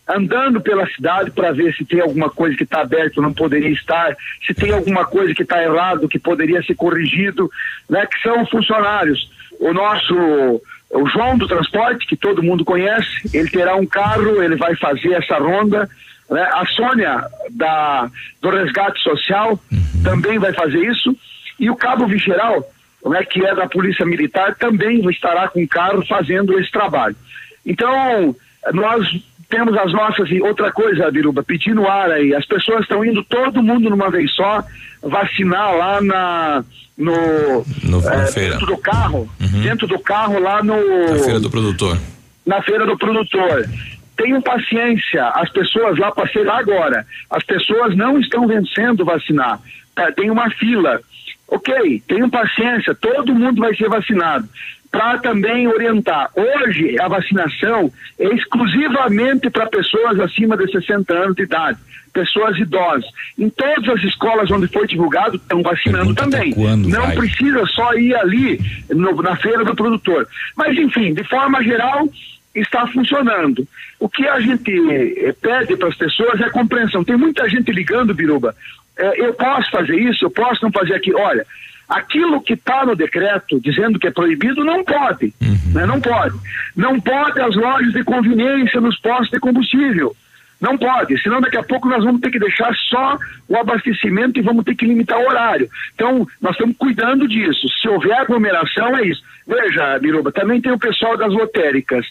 andando 0.08 0.60
pela 0.60 0.86
cidade 0.88 1.30
para 1.30 1.52
ver 1.52 1.72
se 1.74 1.84
tem 1.84 2.00
alguma 2.00 2.28
coisa 2.28 2.56
que 2.56 2.64
está 2.64 2.80
aberto 2.80 3.22
não 3.22 3.32
poderia 3.32 3.70
estar, 3.70 4.16
se 4.44 4.52
tem 4.52 4.72
alguma 4.72 5.04
coisa 5.04 5.32
que 5.34 5.42
está 5.42 5.62
errado 5.62 6.08
que 6.08 6.18
poderia 6.18 6.60
ser 6.62 6.74
corrigido, 6.74 7.48
né? 7.88 8.06
Que 8.06 8.20
são 8.20 8.44
funcionários. 8.46 9.30
O 9.60 9.72
nosso 9.72 10.60
o 10.90 11.06
João 11.08 11.38
do 11.38 11.46
transporte, 11.46 12.06
que 12.06 12.16
todo 12.16 12.42
mundo 12.42 12.64
conhece, 12.64 13.30
ele 13.32 13.48
terá 13.48 13.76
um 13.76 13.86
carro, 13.86 14.42
ele 14.42 14.56
vai 14.56 14.74
fazer 14.76 15.12
essa 15.12 15.38
ronda. 15.38 15.88
Né? 16.28 16.42
A 16.52 16.64
Sônia, 16.66 17.24
da, 17.50 18.10
do 18.40 18.50
Resgate 18.50 19.00
Social, 19.00 19.58
uhum. 19.70 20.02
também 20.02 20.38
vai 20.38 20.52
fazer 20.52 20.78
isso. 20.78 21.16
E 21.58 21.70
o 21.70 21.76
Cabo 21.76 22.06
Vigeral, 22.06 22.64
né, 23.06 23.24
que 23.24 23.44
é 23.44 23.54
da 23.54 23.68
Polícia 23.68 24.04
Militar, 24.04 24.56
também 24.56 25.08
estará 25.10 25.48
com 25.48 25.62
o 25.62 25.68
carro 25.68 26.04
fazendo 26.06 26.58
esse 26.58 26.70
trabalho. 26.70 27.16
Então, 27.64 28.34
nós 28.72 29.06
temos 29.48 29.76
as 29.76 29.92
nossas. 29.92 30.30
E 30.30 30.40
outra 30.40 30.72
coisa, 30.72 31.10
Biruba, 31.10 31.42
pedindo 31.42 31.86
ar 31.86 32.10
aí, 32.10 32.34
as 32.34 32.46
pessoas 32.46 32.82
estão 32.82 33.04
indo 33.04 33.22
todo 33.24 33.62
mundo 33.62 33.90
numa 33.90 34.10
vez 34.10 34.32
só 34.34 34.62
vacinar 35.02 35.76
lá 35.76 36.00
na 36.00 36.64
no, 37.00 37.64
no 37.82 38.08
é, 38.08 38.26
feira. 38.26 38.52
dentro 38.52 38.66
do 38.66 38.78
carro, 38.78 39.30
uhum. 39.40 39.62
dentro 39.62 39.86
do 39.86 39.98
carro 39.98 40.38
lá 40.38 40.62
no 40.62 40.76
na 40.76 41.18
feira 41.24 41.40
do 41.40 41.50
produtor. 41.50 41.98
Na 42.46 42.62
feira 42.62 42.86
do 42.86 42.98
produtor. 42.98 43.68
Tenham 44.16 44.42
paciência, 44.42 45.28
as 45.28 45.50
pessoas 45.50 45.98
lá 45.98 46.12
passei 46.12 46.44
lá 46.44 46.58
agora. 46.58 47.06
As 47.30 47.42
pessoas 47.42 47.96
não 47.96 48.20
estão 48.20 48.46
vencendo 48.46 49.02
vacinar. 49.02 49.58
Tá, 49.94 50.12
tem 50.12 50.30
uma 50.30 50.50
fila. 50.50 51.00
Ok, 51.48 52.02
tenham 52.06 52.28
paciência, 52.28 52.94
todo 52.94 53.34
mundo 53.34 53.60
vai 53.60 53.74
ser 53.74 53.88
vacinado 53.88 54.46
para 54.90 55.18
também 55.18 55.68
orientar. 55.68 56.30
Hoje, 56.34 57.00
a 57.00 57.08
vacinação 57.08 57.92
é 58.18 58.26
exclusivamente 58.34 59.48
para 59.48 59.66
pessoas 59.66 60.18
acima 60.18 60.56
de 60.56 60.70
60 60.70 61.14
anos 61.14 61.36
de 61.36 61.42
idade, 61.42 61.78
pessoas 62.12 62.58
idosas. 62.58 63.04
Em 63.38 63.48
todas 63.50 63.88
as 63.88 64.02
escolas 64.02 64.50
onde 64.50 64.66
foi 64.66 64.86
divulgado, 64.86 65.36
estão 65.36 65.62
vacinando 65.62 66.14
também. 66.14 66.52
Não 66.56 67.02
vai? 67.02 67.16
precisa 67.16 67.64
só 67.66 67.94
ir 67.94 68.14
ali 68.16 68.60
no, 68.90 69.14
na 69.22 69.36
feira 69.36 69.64
do 69.64 69.76
produtor. 69.76 70.26
Mas, 70.56 70.76
enfim, 70.76 71.14
de 71.14 71.22
forma 71.24 71.62
geral, 71.62 72.08
está 72.54 72.86
funcionando. 72.88 73.66
O 73.98 74.08
que 74.08 74.26
a 74.26 74.40
gente 74.40 74.72
eh, 75.18 75.32
pede 75.40 75.76
para 75.76 75.88
as 75.88 75.96
pessoas 75.96 76.40
é 76.40 76.50
compreensão. 76.50 77.04
Tem 77.04 77.16
muita 77.16 77.48
gente 77.48 77.70
ligando, 77.70 78.14
Biruba. 78.14 78.56
Eh, 78.98 79.26
eu 79.26 79.34
posso 79.34 79.70
fazer 79.70 79.96
isso, 79.96 80.24
eu 80.24 80.30
posso 80.30 80.64
não 80.64 80.72
fazer 80.72 80.94
aquilo. 80.94 81.20
Olha, 81.20 81.46
Aquilo 81.90 82.40
que 82.40 82.52
está 82.52 82.86
no 82.86 82.94
decreto 82.94 83.60
dizendo 83.60 83.98
que 83.98 84.06
é 84.06 84.12
proibido 84.12 84.64
não 84.64 84.84
pode, 84.84 85.34
uhum. 85.42 85.72
né? 85.74 85.84
não 85.86 86.00
pode. 86.00 86.38
Não 86.76 87.00
pode 87.00 87.40
as 87.40 87.56
lojas 87.56 87.92
de 87.92 88.04
conveniência 88.04 88.80
nos 88.80 88.96
postos 89.00 89.30
de 89.30 89.40
combustível. 89.40 90.14
Não 90.60 90.76
pode, 90.76 91.20
senão 91.22 91.40
daqui 91.40 91.56
a 91.56 91.62
pouco 91.62 91.88
nós 91.88 92.04
vamos 92.04 92.20
ter 92.20 92.30
que 92.30 92.38
deixar 92.38 92.72
só 92.88 93.18
o 93.48 93.56
abastecimento 93.56 94.38
e 94.38 94.42
vamos 94.42 94.64
ter 94.64 94.74
que 94.74 94.84
limitar 94.84 95.18
o 95.18 95.26
horário. 95.26 95.68
Então, 95.94 96.28
nós 96.40 96.52
estamos 96.52 96.76
cuidando 96.76 97.26
disso. 97.26 97.66
Se 97.80 97.88
houver 97.88 98.12
aglomeração, 98.12 98.96
é 98.98 99.06
isso. 99.06 99.22
Veja, 99.46 99.98
Miruba, 100.00 100.30
também 100.30 100.60
tem 100.60 100.70
o 100.70 100.78
pessoal 100.78 101.16
das 101.16 101.32
lotéricas. 101.32 102.06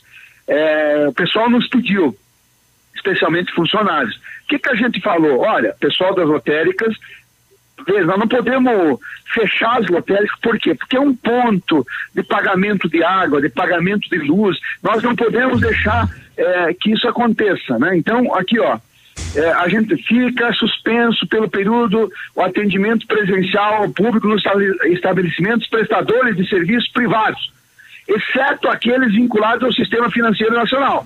É, 0.48 1.06
o 1.08 1.14
pessoal 1.14 1.48
nos 1.48 1.68
pediu, 1.68 2.18
especialmente 2.96 3.54
funcionários. 3.54 4.16
O 4.16 4.48
que, 4.50 4.58
que 4.58 4.70
a 4.70 4.76
gente 4.76 5.00
falou? 5.00 5.42
Olha, 5.42 5.76
pessoal 5.80 6.16
das 6.16 6.28
lotéricas, 6.28 6.96
Nós 7.88 8.20
não 8.20 8.28
podemos 8.28 9.00
fechar 9.34 9.80
as 9.80 9.88
lotéricas, 9.88 10.38
por 10.42 10.58
quê? 10.60 10.76
Porque 10.76 10.98
é 10.98 11.00
um 11.00 11.16
ponto 11.16 11.86
de 12.14 12.24
pagamento 12.24 12.90
de 12.90 13.04
água, 13.04 13.42
de 13.42 13.50
pagamento 13.50 14.10
de 14.10 14.18
luz, 14.18 14.58
nós 14.82 15.02
não 15.04 15.16
podemos 15.16 15.62
deixar 15.62 16.10
é, 16.38 16.74
que 16.74 16.92
isso 16.92 17.08
aconteça, 17.08 17.78
né? 17.78 17.96
Então, 17.96 18.34
aqui, 18.36 18.60
ó, 18.60 18.80
é, 19.36 19.52
a 19.52 19.68
gente 19.68 19.96
fica 20.04 20.52
suspenso 20.54 21.28
pelo 21.28 21.50
período 21.50 22.12
o 22.36 22.42
atendimento 22.42 23.06
presencial 23.06 23.84
ao 23.84 23.90
público 23.90 24.28
nos 24.28 24.42
estabelecimentos 24.86 25.68
prestadores 25.68 26.36
de 26.36 26.48
serviços 26.48 26.90
privados, 26.90 27.52
exceto 28.08 28.68
aqueles 28.68 29.14
vinculados 29.14 29.64
ao 29.64 29.74
sistema 29.74 30.10
financeiro 30.10 30.54
nacional 30.54 31.06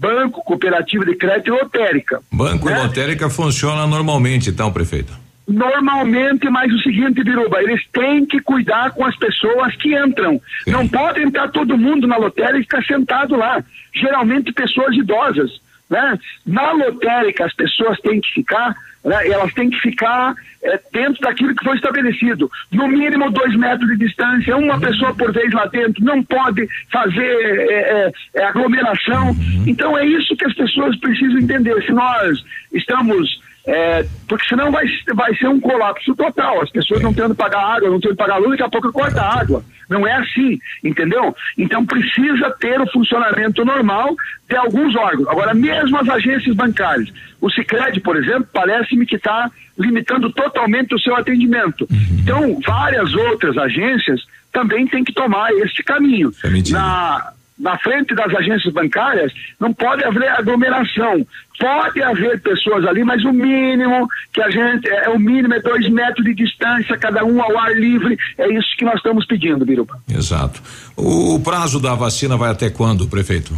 banco, 0.00 0.42
cooperativa 0.42 1.04
de 1.04 1.14
crédito 1.14 1.48
e 1.48 1.50
lotérica. 1.50 2.22
Banco 2.32 2.70
né? 2.70 2.78
e 2.78 2.82
lotérica 2.82 3.28
funciona 3.28 3.86
normalmente, 3.86 4.48
então, 4.48 4.72
prefeito? 4.72 5.12
Normalmente, 5.50 6.48
mas 6.48 6.72
o 6.72 6.78
seguinte, 6.78 7.24
Biruba, 7.24 7.62
eles 7.62 7.84
têm 7.92 8.24
que 8.24 8.40
cuidar 8.40 8.92
com 8.92 9.04
as 9.04 9.16
pessoas 9.16 9.74
que 9.76 9.96
entram. 9.96 10.40
Sim. 10.64 10.70
Não 10.70 10.88
pode 10.88 11.22
entrar 11.22 11.48
todo 11.48 11.76
mundo 11.76 12.06
na 12.06 12.16
lotérica 12.16 12.58
e 12.58 12.62
ficar 12.62 12.84
sentado 12.84 13.36
lá. 13.36 13.62
Geralmente 13.94 14.52
pessoas 14.52 14.96
idosas. 14.96 15.50
Né? 15.88 16.18
Na 16.46 16.70
lotérica 16.70 17.44
as 17.44 17.54
pessoas 17.54 17.98
têm 18.00 18.20
que 18.20 18.32
ficar, 18.32 18.76
né? 19.04 19.28
elas 19.28 19.52
têm 19.54 19.68
que 19.68 19.80
ficar 19.80 20.36
é, 20.62 20.80
dentro 20.92 21.20
daquilo 21.20 21.54
que 21.56 21.64
foi 21.64 21.74
estabelecido. 21.74 22.48
No 22.70 22.86
mínimo 22.86 23.28
dois 23.32 23.56
metros 23.56 23.88
de 23.88 23.96
distância, 23.96 24.56
uma 24.56 24.74
uhum. 24.74 24.80
pessoa 24.80 25.12
por 25.16 25.32
vez 25.32 25.52
lá 25.52 25.66
dentro, 25.66 26.04
não 26.04 26.22
pode 26.22 26.68
fazer 26.92 27.68
é, 27.70 28.12
é, 28.36 28.44
aglomeração. 28.44 29.30
Uhum. 29.30 29.64
Então 29.66 29.98
é 29.98 30.06
isso 30.06 30.36
que 30.36 30.44
as 30.44 30.54
pessoas 30.54 30.96
precisam 31.00 31.40
entender. 31.40 31.82
Se 31.82 31.90
nós 31.90 32.38
estamos 32.72 33.40
É, 33.66 34.06
porque 34.26 34.46
senão 34.46 34.72
vai, 34.72 34.86
vai 35.14 35.34
ser 35.36 35.48
um 35.48 35.60
colapso 35.60 36.14
total. 36.14 36.62
As 36.62 36.70
pessoas 36.70 37.02
não 37.02 37.12
tendo 37.12 37.34
pagar 37.34 37.76
água, 37.76 37.90
não 37.90 38.00
tendo 38.00 38.16
pagar 38.16 38.38
luz, 38.38 38.52
daqui 38.52 38.62
a 38.62 38.68
pouco 38.68 38.92
corta 38.92 39.20
a 39.20 39.40
água. 39.40 39.62
Não 39.88 40.06
é 40.06 40.12
assim, 40.12 40.58
entendeu? 40.84 41.34
Então 41.58 41.84
precisa 41.84 42.50
ter 42.58 42.80
o 42.80 42.90
funcionamento 42.90 43.64
normal 43.64 44.14
de 44.48 44.56
alguns 44.56 44.94
órgãos. 44.96 45.28
Agora, 45.28 45.52
mesmo 45.52 45.98
as 45.98 46.08
agências 46.08 46.54
bancárias, 46.54 47.12
o 47.40 47.50
Sicredi, 47.50 48.00
por 48.00 48.16
exemplo, 48.16 48.48
parece-me 48.52 49.04
que 49.04 49.16
está 49.16 49.50
limitando 49.78 50.30
totalmente 50.32 50.94
o 50.94 50.98
seu 50.98 51.16
atendimento. 51.16 51.88
Então, 52.22 52.58
várias 52.64 53.14
outras 53.14 53.56
agências 53.58 54.20
também 54.52 54.86
têm 54.86 55.02
que 55.02 55.12
tomar 55.12 55.52
este 55.54 55.82
caminho. 55.82 56.30
Na, 56.72 57.32
na 57.58 57.78
frente 57.78 58.14
das 58.14 58.34
agências 58.34 58.72
bancárias, 58.72 59.32
não 59.58 59.72
pode 59.72 60.04
haver 60.04 60.28
aglomeração. 60.28 61.26
Pode 61.60 62.02
haver 62.02 62.40
pessoas 62.40 62.86
ali, 62.86 63.04
mas 63.04 63.22
o 63.22 63.32
mínimo 63.34 64.08
que 64.32 64.40
a 64.40 64.48
gente, 64.48 64.88
é, 64.88 65.10
o 65.10 65.18
mínimo 65.18 65.52
é 65.52 65.60
dois 65.60 65.86
metros 65.90 66.24
de 66.24 66.34
distância, 66.34 66.96
cada 66.96 67.22
um 67.22 67.42
ao 67.42 67.58
ar 67.58 67.76
livre. 67.76 68.16
É 68.38 68.50
isso 68.50 68.66
que 68.78 68.84
nós 68.86 68.94
estamos 68.94 69.26
pedindo, 69.26 69.62
Biruba. 69.66 70.00
Exato. 70.08 70.62
O, 70.96 71.38
prazo 71.38 71.78
da 71.78 71.94
vacina 71.94 72.34
vai 72.38 72.50
até 72.50 72.70
quando, 72.70 73.06
prefeito? 73.06 73.54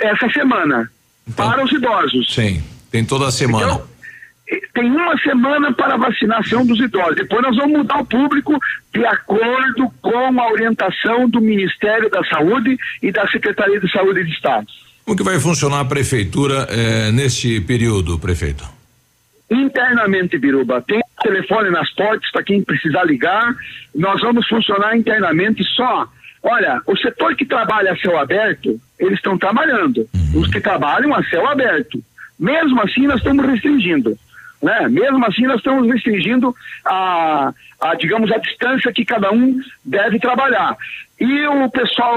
Essa 0.00 0.30
semana, 0.30 0.90
para 1.36 1.62
os 1.62 1.70
idosos. 1.70 2.32
Sim, 2.32 2.64
tem 2.90 3.04
toda 3.04 3.26
a 3.26 3.30
semana. 3.30 3.66
Então, 3.66 3.92
tem 4.72 4.90
uma 4.90 5.18
semana 5.18 5.74
para 5.74 5.94
a 5.94 5.98
vacinação 5.98 6.64
dos 6.64 6.80
idosos. 6.80 7.16
Depois 7.16 7.42
nós 7.42 7.54
vamos 7.54 7.78
mudar 7.78 8.00
o 8.00 8.06
público 8.06 8.58
de 8.94 9.04
acordo 9.04 9.92
com 10.00 10.40
a 10.40 10.50
orientação 10.50 11.28
do 11.28 11.40
Ministério 11.40 12.08
da 12.08 12.24
Saúde 12.24 12.78
e 13.02 13.12
da 13.12 13.28
Secretaria 13.28 13.78
de 13.78 13.92
Saúde 13.92 14.24
de 14.24 14.32
Estado. 14.32 14.66
Como 15.04 15.16
que 15.16 15.22
vai 15.22 15.38
funcionar 15.40 15.80
a 15.80 15.84
prefeitura 15.84 16.66
eh, 16.70 17.10
neste 17.12 17.60
período, 17.60 18.18
prefeito? 18.18 18.64
Internamente, 19.50 20.38
Biruba, 20.38 20.80
tem 20.80 21.00
telefone 21.22 21.70
nas 21.70 21.90
portas 21.92 22.30
para 22.30 22.42
quem 22.42 22.62
precisar 22.62 23.04
ligar. 23.04 23.54
Nós 23.94 24.20
vamos 24.20 24.46
funcionar 24.48 24.96
internamente 24.96 25.62
só. 25.64 26.06
Olha, 26.42 26.80
o 26.86 26.96
setor 26.96 27.36
que 27.36 27.44
trabalha 27.44 27.92
a 27.92 27.96
céu 27.96 28.18
aberto, 28.18 28.80
eles 28.98 29.14
estão 29.14 29.38
trabalhando. 29.38 30.08
Os 30.34 30.48
que 30.48 30.60
trabalham 30.60 31.14
a 31.14 31.22
céu 31.24 31.46
aberto. 31.46 32.02
Mesmo 32.38 32.80
assim, 32.82 33.06
nós 33.06 33.18
estamos 33.18 33.46
restringindo. 33.46 34.18
Né? 34.60 34.88
Mesmo 34.88 35.24
assim, 35.26 35.42
nós 35.42 35.58
estamos 35.58 35.88
restringindo 35.88 36.54
a, 36.84 37.52
a, 37.80 37.94
digamos, 37.94 38.30
a 38.32 38.38
distância 38.38 38.92
que 38.92 39.04
cada 39.04 39.32
um 39.32 39.60
deve 39.84 40.18
trabalhar. 40.18 40.76
E 41.20 41.46
o 41.46 41.70
pessoal 41.70 42.16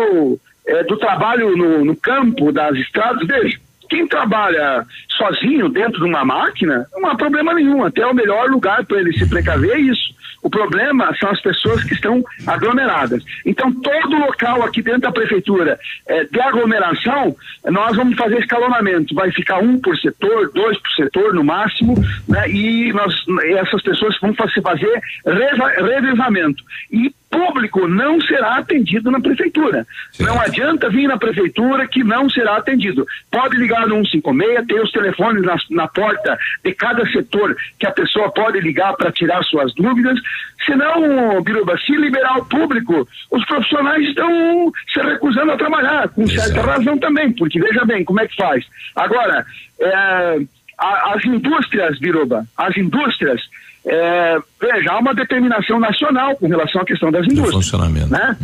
eh, 0.67 0.83
do 0.83 0.97
trabalho 0.97 1.55
no, 1.55 1.85
no 1.85 1.95
campo, 1.95 2.51
das 2.51 2.75
estradas, 2.75 3.25
veja, 3.27 3.57
quem 3.89 4.07
trabalha 4.07 4.85
sozinho 5.09 5.69
dentro 5.69 5.99
de 5.99 6.05
uma 6.05 6.25
máquina, 6.25 6.85
não 6.93 7.09
há 7.09 7.15
problema 7.15 7.53
nenhum. 7.53 7.83
Até 7.83 8.05
o 8.05 8.13
melhor 8.13 8.49
lugar 8.49 8.83
para 8.85 8.99
ele 8.99 9.17
se 9.17 9.27
precaver 9.27 9.71
é 9.71 9.79
isso. 9.79 10.15
O 10.41 10.49
problema 10.49 11.11
são 11.19 11.31
as 11.31 11.41
pessoas 11.41 11.83
que 11.83 11.95
estão 11.95 12.23
aglomeradas. 12.45 13.23
Então, 13.43 13.71
todo 13.71 14.15
local 14.15 14.61
aqui 14.61 14.79
dentro 14.79 15.01
da 15.01 15.11
prefeitura 15.11 15.79
eh, 16.07 16.23
de 16.25 16.39
aglomeração, 16.39 17.35
nós 17.65 17.95
vamos 17.95 18.15
fazer 18.15 18.37
escalonamento. 18.37 19.15
Vai 19.15 19.31
ficar 19.31 19.57
um 19.57 19.79
por 19.79 19.97
setor, 19.97 20.51
dois 20.53 20.77
por 20.77 20.91
setor 20.91 21.33
no 21.33 21.43
máximo, 21.43 21.95
né? 22.29 22.47
E 22.47 22.93
nós, 22.93 23.15
essas 23.57 23.81
pessoas 23.81 24.19
vão 24.19 24.35
fazer, 24.35 25.01
revezamento. 25.25 26.63
E 26.91 27.11
público 27.35 27.85
não 27.87 28.21
será 28.21 28.57
atendido 28.57 29.11
na 29.11 29.19
prefeitura. 29.19 29.85
Não 30.19 30.39
adianta 30.39 30.89
vir 30.89 31.07
na 31.07 31.17
prefeitura 31.17 31.85
que 31.85 32.01
não 32.01 32.29
será 32.29 32.55
atendido. 32.55 33.05
Pode 33.29 33.57
ligar 33.57 33.85
no 33.87 34.05
156, 34.05 34.67
tem 34.67 34.79
os 34.79 34.91
telefones 34.91 35.43
na, 35.43 35.57
na 35.71 35.87
porta 35.87 36.37
de 36.63 36.73
cada 36.73 37.05
setor 37.11 37.55
que 37.77 37.85
a 37.85 37.91
pessoa 37.91 38.31
pode 38.31 38.61
ligar 38.61 38.95
para 38.95 39.11
tirar 39.11 39.43
suas 39.43 39.73
dúvidas. 39.75 40.17
Senão, 40.65 41.41
Biruba, 41.41 41.77
se 41.77 41.95
liberar 41.95 42.37
o 42.37 42.45
público, 42.45 43.07
os 43.29 43.45
profissionais 43.45 44.07
estão 44.07 44.71
se 44.93 45.01
recusando 45.01 45.51
a 45.51 45.57
trabalhar, 45.57 46.07
com 46.09 46.25
certa 46.27 46.61
razão 46.61 46.97
também, 46.97 47.31
porque 47.33 47.59
veja 47.59 47.83
bem 47.83 48.05
como 48.05 48.21
é 48.21 48.27
que 48.27 48.35
faz. 48.35 48.65
Agora, 48.95 49.45
é, 49.79 50.39
as 50.79 51.25
indústrias, 51.25 51.99
Biruba, 51.99 52.45
as 52.57 52.75
indústrias, 52.77 53.41
é, 53.87 54.37
veja, 54.59 54.91
há 54.91 54.99
uma 54.99 55.13
determinação 55.13 55.79
nacional 55.79 56.35
com 56.37 56.47
relação 56.47 56.81
à 56.81 56.85
questão 56.85 57.11
das 57.11 57.25
indústrias. 57.25 57.53
funcionamento. 57.53 58.07
Né? 58.09 58.37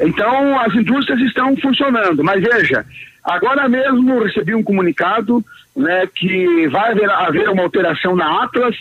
Então, 0.00 0.58
as 0.60 0.74
indústrias 0.74 1.20
estão 1.20 1.54
funcionando, 1.58 2.24
mas 2.24 2.42
veja, 2.42 2.84
agora 3.22 3.68
mesmo 3.68 4.22
recebi 4.22 4.54
um 4.54 4.62
comunicado 4.62 5.44
né, 5.76 6.06
que 6.14 6.66
vai 6.68 6.92
haver, 6.92 7.10
haver 7.10 7.48
uma 7.50 7.62
alteração 7.62 8.16
na 8.16 8.44
Atlas, 8.44 8.74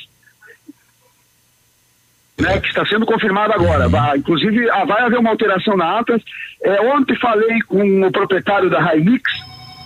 né, 2.39 2.59
que 2.59 2.67
está 2.67 2.85
sendo 2.85 3.05
confirmado 3.05 3.53
agora. 3.53 3.87
Vai- 3.87 4.17
inclusive, 4.17 4.69
ah, 4.69 4.85
vai 4.85 5.03
haver 5.03 5.19
uma 5.19 5.29
alteração 5.31 5.75
na 5.75 5.99
Atlas. 5.99 6.21
É, 6.63 6.81
ontem 6.81 7.15
falei 7.17 7.61
com 7.67 8.03
o 8.05 8.11
proprietário 8.11 8.69
da 8.69 8.95
Hilux, 8.95 9.23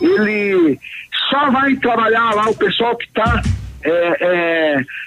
ele 0.02 0.80
só 1.30 1.50
vai 1.52 1.76
trabalhar 1.76 2.34
lá 2.36 2.50
o 2.50 2.56
pessoal 2.56 2.96
que 2.96 3.06
está. 3.06 3.42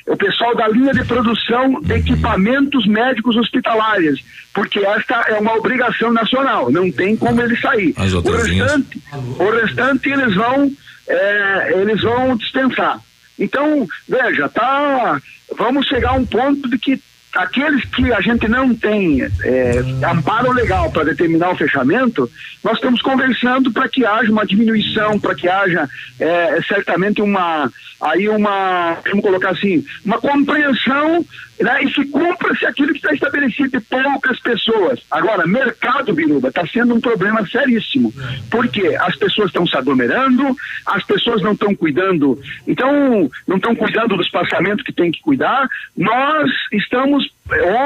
O 0.07 0.17
pessoal 0.17 0.57
da 0.57 0.69
linha 0.69 0.93
de 0.93 1.05
produção 1.05 1.81
de 1.83 1.95
equipamentos 1.95 2.87
médicos 2.87 3.37
hospitalares, 3.37 4.21
porque 4.55 4.81
esta 4.81 5.25
é 5.29 5.39
uma 5.39 5.55
obrigação 5.55 6.13
nacional, 6.13 6.71
não 6.71 6.91
tem 6.91 7.17
como 7.17 7.41
ele 7.41 7.57
sair. 7.57 7.95
O 8.31 8.37
restante, 8.63 9.03
o 9.39 9.51
restante 9.51 10.09
eles 10.11 10.35
vão, 10.35 10.71
é, 11.09 11.81
eles 11.81 12.01
vão 12.01 12.37
dispensar. 12.37 13.01
Então, 13.39 13.87
veja, 14.09 14.49
tá, 14.49 15.21
vamos 15.57 15.87
chegar 15.87 16.11
a 16.11 16.15
um 16.15 16.27
ponto 16.27 16.69
de 16.69 16.79
que 16.79 17.01
aqueles 17.35 17.85
que 17.87 18.13
a 18.13 18.21
gente 18.21 18.47
não 18.49 18.75
tem 18.75 19.23
é, 19.23 19.83
amparo 20.11 20.53
legal 20.53 20.91
para 20.91 21.05
determinar 21.05 21.51
o 21.51 21.57
fechamento, 21.57 22.31
nós 22.63 22.75
estamos 22.75 23.01
conversando 23.01 23.73
para 23.73 23.89
que 23.89 24.05
haja 24.05 24.31
uma 24.31 24.47
diminuição, 24.47 25.19
para 25.19 25.35
que 25.35 25.49
haja 25.49 25.89
é, 26.21 26.61
certamente 26.69 27.23
uma 27.23 27.71
aí 28.03 28.29
uma, 28.29 28.99
vamos 29.07 29.23
colocar 29.23 29.51
assim, 29.51 29.85
uma 30.05 30.19
compreensão 30.19 31.25
né, 31.61 31.85
e 31.85 31.93
se 31.93 32.05
cumpra-se 32.07 32.65
aquilo 32.67 32.93
que 32.93 32.99
está 32.99 33.13
estabelecido 33.13 33.79
de 33.79 33.81
poucas 33.81 34.39
pessoas. 34.41 35.01
Agora, 35.11 35.47
mercado, 35.47 36.13
Biruba, 36.13 36.49
está 36.49 36.67
sendo 36.67 36.95
um 36.95 37.01
problema 37.01 37.47
seríssimo. 37.47 38.13
Porque 38.51 38.97
as 39.01 39.17
pessoas 39.17 39.49
estão 39.49 39.67
se 39.67 39.77
aglomerando, 39.77 40.57
as 40.87 41.05
pessoas 41.05 41.43
não 41.43 41.53
estão 41.53 41.75
cuidando, 41.75 42.39
então, 42.67 43.31
não 43.47 43.57
estão 43.57 43.75
cuidando 43.75 44.17
dos 44.17 44.31
passamentos 44.31 44.85
que 44.85 44.93
tem 44.93 45.11
que 45.11 45.21
cuidar. 45.21 45.69
Nós 45.97 46.51
estamos, 46.73 47.29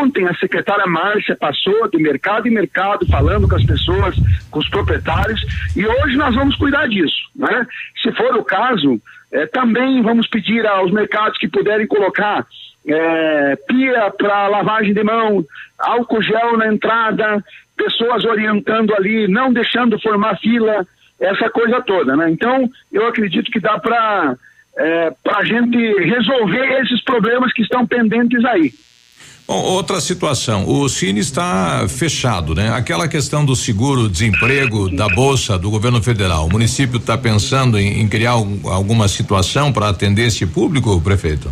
ontem 0.01 0.27
a 0.27 0.35
secretária 0.35 0.87
Márcia 0.87 1.37
passou 1.37 1.89
de 1.89 1.99
mercado 1.99 2.49
em 2.49 2.53
mercado, 2.53 3.07
falando 3.07 3.49
com 3.49 3.57
as 3.57 3.65
pessoas, 3.65 4.17
com 4.51 4.59
os 4.59 4.69
proprietários, 4.69 5.41
e 5.75 5.87
hoje 5.87 6.17
nós 6.17 6.35
vamos 6.35 6.57
cuidar 6.57 6.89
disso. 6.89 7.17
Né? 7.35 7.67
Se 8.03 8.13
for 8.13 8.35
o 8.37 8.45
caso, 8.45 9.01
eh, 9.33 9.47
também 9.47 10.03
vamos 10.03 10.27
pedir 10.29 10.67
aos 10.67 10.93
mercados 10.93 11.39
que 11.39 11.49
puderem 11.49 11.87
colocar 11.87 12.47
é, 12.87 13.57
pia 13.67 14.11
para 14.17 14.49
lavagem 14.49 14.95
de 14.95 15.03
mão, 15.03 15.45
álcool 15.79 16.23
gel 16.23 16.57
na 16.57 16.73
entrada, 16.73 17.45
pessoas 17.77 18.25
orientando 18.25 18.95
ali, 18.95 19.29
não 19.29 19.53
deixando 19.53 20.01
formar 20.01 20.39
fila, 20.39 20.87
essa 21.21 21.49
coisa 21.51 21.81
toda, 21.83 22.17
né? 22.17 22.31
Então, 22.31 22.69
eu 22.93 23.07
acredito 23.07 23.51
que 23.51 23.59
dá 23.61 23.79
para 23.79 24.37
é, 24.79 25.13
a 25.35 25.45
gente 25.45 25.77
resolver 25.77 26.83
esses 26.83 27.03
problemas 27.03 27.53
que 27.53 27.63
estão 27.63 27.87
pendentes 27.87 28.45
aí. 28.45 28.73
Bom, 29.49 29.63
outra 29.63 30.01
situação, 30.01 30.69
o 30.69 30.89
Cine 30.89 31.21
está 31.21 31.87
fechado, 31.89 32.53
né? 32.55 32.71
Aquela 32.75 33.07
questão 33.07 33.45
do 33.45 33.55
seguro-desemprego 33.55 34.91
da 34.91 35.09
Bolsa 35.09 35.57
do 35.57 35.71
governo 35.71 36.03
federal, 36.03 36.47
o 36.47 36.51
município 36.51 36.97
está 36.99 37.17
pensando 37.17 37.79
em, 37.79 38.01
em 38.01 38.09
criar 38.09 38.33
algum- 38.33 38.69
alguma 38.69 39.07
situação 39.07 39.73
para 39.73 39.89
atender 39.89 40.27
esse 40.27 40.45
público, 40.47 41.01
prefeito? 41.01 41.49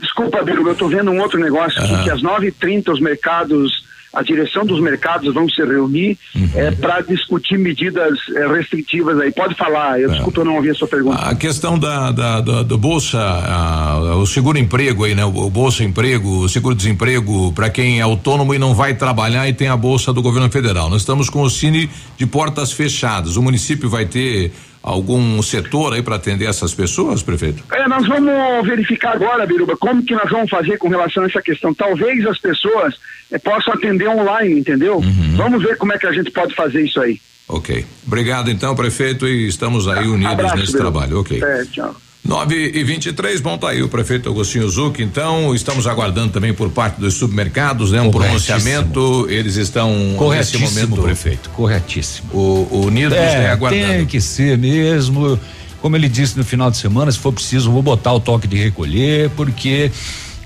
Desculpa, 0.00 0.42
Biruba, 0.42 0.70
eu 0.70 0.72
estou 0.74 0.88
vendo 0.88 1.10
um 1.10 1.20
outro 1.20 1.38
negócio 1.40 1.80
aqui, 1.82 1.92
Aham. 1.92 2.04
que 2.04 2.10
às 2.10 2.22
9h30 2.22 2.92
os 2.92 3.00
mercados, 3.00 3.86
a 4.14 4.22
direção 4.22 4.64
dos 4.64 4.80
mercados 4.80 5.34
vão 5.34 5.48
se 5.48 5.60
reunir 5.62 6.16
Uhum. 6.34 6.48
para 6.80 7.00
discutir 7.02 7.58
medidas 7.58 8.16
eh, 8.36 8.46
restritivas 8.48 9.18
aí. 9.20 9.32
Pode 9.32 9.54
falar, 9.56 10.00
eu 10.00 10.08
desculpa, 10.10 10.40
eu 10.40 10.44
não 10.44 10.54
ouvi 10.56 10.70
a 10.70 10.74
sua 10.74 10.86
pergunta. 10.88 11.20
A 11.22 11.34
questão 11.34 11.78
da, 11.78 12.10
da, 12.12 12.40
da- 12.40 12.62
do 12.62 12.78
bolsa, 12.78 13.18
ah, 13.20 14.14
o 14.16 14.24
seguro-emprego 14.26 15.04
aí, 15.04 15.14
né? 15.14 15.24
O, 15.24 15.28
o 15.46 15.50
bolsa 15.50 15.82
emprego, 15.84 16.44
o 16.44 16.48
seguro-desemprego 16.48 17.52
para 17.52 17.68
quem 17.68 17.98
é 17.98 18.02
autônomo 18.02 18.54
e 18.54 18.58
não 18.58 18.74
vai 18.74 18.94
trabalhar 18.94 19.48
e 19.48 19.52
tem 19.52 19.68
a 19.68 19.76
bolsa 19.76 20.12
do 20.12 20.22
governo 20.22 20.48
federal. 20.50 20.88
Nós 20.88 21.02
estamos 21.02 21.28
com 21.28 21.42
o 21.42 21.50
Cine 21.50 21.90
de 22.16 22.26
portas 22.26 22.72
fechadas. 22.72 23.36
O 23.36 23.42
município 23.42 23.90
vai 23.90 24.06
ter 24.06 24.52
algum 24.82 25.40
setor 25.42 25.94
aí 25.94 26.02
para 26.02 26.16
atender 26.16 26.46
essas 26.46 26.74
pessoas, 26.74 27.22
prefeito? 27.22 27.62
É, 27.72 27.88
nós 27.88 28.06
vamos 28.06 28.66
verificar 28.66 29.14
agora, 29.14 29.46
Biruba, 29.46 29.76
como 29.76 30.02
que 30.02 30.14
nós 30.14 30.30
vamos 30.30 30.50
fazer 30.50 30.78
com 30.78 30.88
relação 30.88 31.22
a 31.22 31.26
essa 31.26 31.42
questão. 31.42 31.74
Talvez 31.74 32.24
as 32.26 32.38
pessoas 32.38 32.94
eh, 33.30 33.38
possam 33.38 33.74
atender 33.74 34.08
online, 34.08 34.60
entendeu? 34.60 35.02
Vamos 35.36 35.62
ver 35.62 35.76
como 35.76 35.92
é 35.92 35.98
que 35.98 36.06
a 36.06 36.12
gente 36.12 36.30
pode 36.30 36.54
fazer 36.54 36.82
isso 36.82 37.00
aí. 37.00 37.20
Ok. 37.48 37.84
Obrigado 38.06 38.50
então, 38.50 38.74
prefeito, 38.74 39.26
e 39.26 39.48
estamos 39.48 39.88
aí 39.88 40.06
unidos 40.06 40.32
Abraço, 40.32 40.56
nesse 40.56 40.72
Biruba. 40.72 40.90
trabalho. 40.90 41.20
Ok. 41.20 41.42
É, 41.42 41.64
tchau. 41.64 41.96
9 42.24 42.72
e 42.74 42.84
23, 42.84 43.40
bom, 43.40 43.56
tá 43.56 43.70
aí 43.70 43.82
o 43.82 43.88
prefeito 43.88 44.28
Agostinho 44.28 44.68
Zuc. 44.68 45.00
Então, 45.00 45.54
estamos 45.54 45.86
aguardando 45.86 46.30
também 46.30 46.52
por 46.52 46.68
parte 46.68 47.00
dos 47.00 47.14
supermercados, 47.14 47.92
né? 47.92 48.02
Um 48.02 48.10
pronunciamento. 48.10 49.26
Eles 49.30 49.56
estão 49.56 49.94
nesse 49.94 50.16
Corretíssimo, 50.16 50.88
momento. 50.88 51.02
prefeito, 51.02 51.50
corretíssimo. 51.50 52.28
O, 52.34 52.84
unidos, 52.86 53.16
é, 53.16 53.38
né, 53.38 53.50
aguardando. 53.50 53.86
Tem 53.86 54.06
que 54.06 54.20
ser 54.20 54.58
mesmo. 54.58 55.40
Como 55.80 55.96
ele 55.96 56.08
disse 56.08 56.36
no 56.36 56.44
final 56.44 56.70
de 56.70 56.76
semana, 56.76 57.10
se 57.10 57.18
for 57.18 57.32
preciso, 57.32 57.70
vou 57.70 57.82
botar 57.82 58.12
o 58.12 58.20
toque 58.20 58.46
de 58.46 58.56
recolher, 58.56 59.30
porque. 59.30 59.90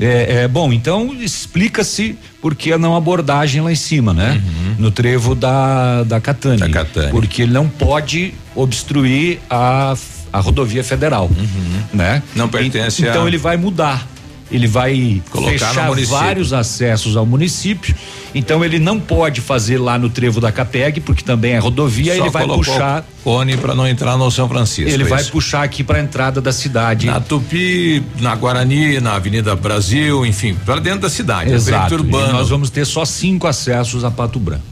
É, 0.01 0.43
é, 0.45 0.49
bom, 0.49 0.73
então 0.73 1.15
explica-se 1.21 2.19
por 2.41 2.55
que 2.57 2.77
não 2.77 2.97
abordagem 2.97 3.61
lá 3.61 3.71
em 3.71 3.77
cima, 3.77 4.13
né? 4.13 4.43
Uhum. 4.43 4.75
No 4.79 4.91
trevo 4.91 5.35
da, 5.35 6.03
da 6.03 6.21
Catane. 6.21 6.57
Da 6.57 6.69
Catane. 6.69 7.11
Porque 7.11 7.43
ele 7.43 7.53
não 7.53 7.69
pode 7.69 8.35
obstruir 8.57 9.39
a, 9.49 9.95
a 10.33 10.41
rodovia 10.41 10.83
federal, 10.83 11.31
né? 11.93 12.23
Não 12.35 12.49
pertence 12.49 13.03
E- 13.05 13.09
Então 13.09 13.25
a- 13.25 13.29
ele 13.29 13.39
vai 13.39 13.57
mudar. 13.57 14.07
Ele 14.51 14.67
vai 14.67 15.23
Colocar 15.31 15.51
fechar 15.51 15.91
vários 16.11 16.53
acessos 16.53 17.17
ao 17.17 17.25
município. 17.25 17.95
Então 18.35 18.63
ele 18.63 18.79
não 18.79 19.01
pode 19.01 19.41
fazer 19.41 19.79
lá 19.79 19.99
no 19.99 20.11
trevo 20.11 20.43
da 20.43 20.53
Capeg, 20.53 21.01
porque 21.01 21.23
também 21.23 21.53
é 21.53 21.59
rodovia, 21.59 22.15
Só 22.15 22.21
ele 22.23 22.29
vai 22.31 22.47
puxar 22.47 23.03
cone 23.25 23.57
para 23.57 23.75
não 23.75 23.89
entrar 23.89 24.15
no 24.19 24.31
São 24.31 24.47
Francisco. 24.47 24.91
ele 24.91 25.05
é 25.05 25.07
vai 25.07 25.23
isso. 25.23 25.33
puxar 25.33 25.63
aqui 25.63 25.83
para 25.83 25.99
a 25.99 26.03
entrada 26.03 26.39
da 26.39 26.53
cidade. 26.53 27.07
Na 27.07 27.19
Tupi, 27.19 28.03
na 28.21 28.35
Guarani, 28.35 29.01
na 29.01 29.15
Avenida 29.15 29.57
Brasil, 29.57 30.27
enfim, 30.27 30.55
para 30.67 30.81
dentro 30.81 31.01
da 31.01 31.09
cidade, 31.09 31.51
Exato. 31.51 31.89
perímetro 31.89 31.97
E 31.97 32.15
urbano. 32.21 32.33
nós 32.39 32.51
vamos 32.51 32.69
ter 32.69 32.85
só 32.85 33.07
cinco 33.07 33.47
acessos 33.47 34.05
a 34.05 34.11
Pato 34.11 34.39
Branco. 34.39 34.72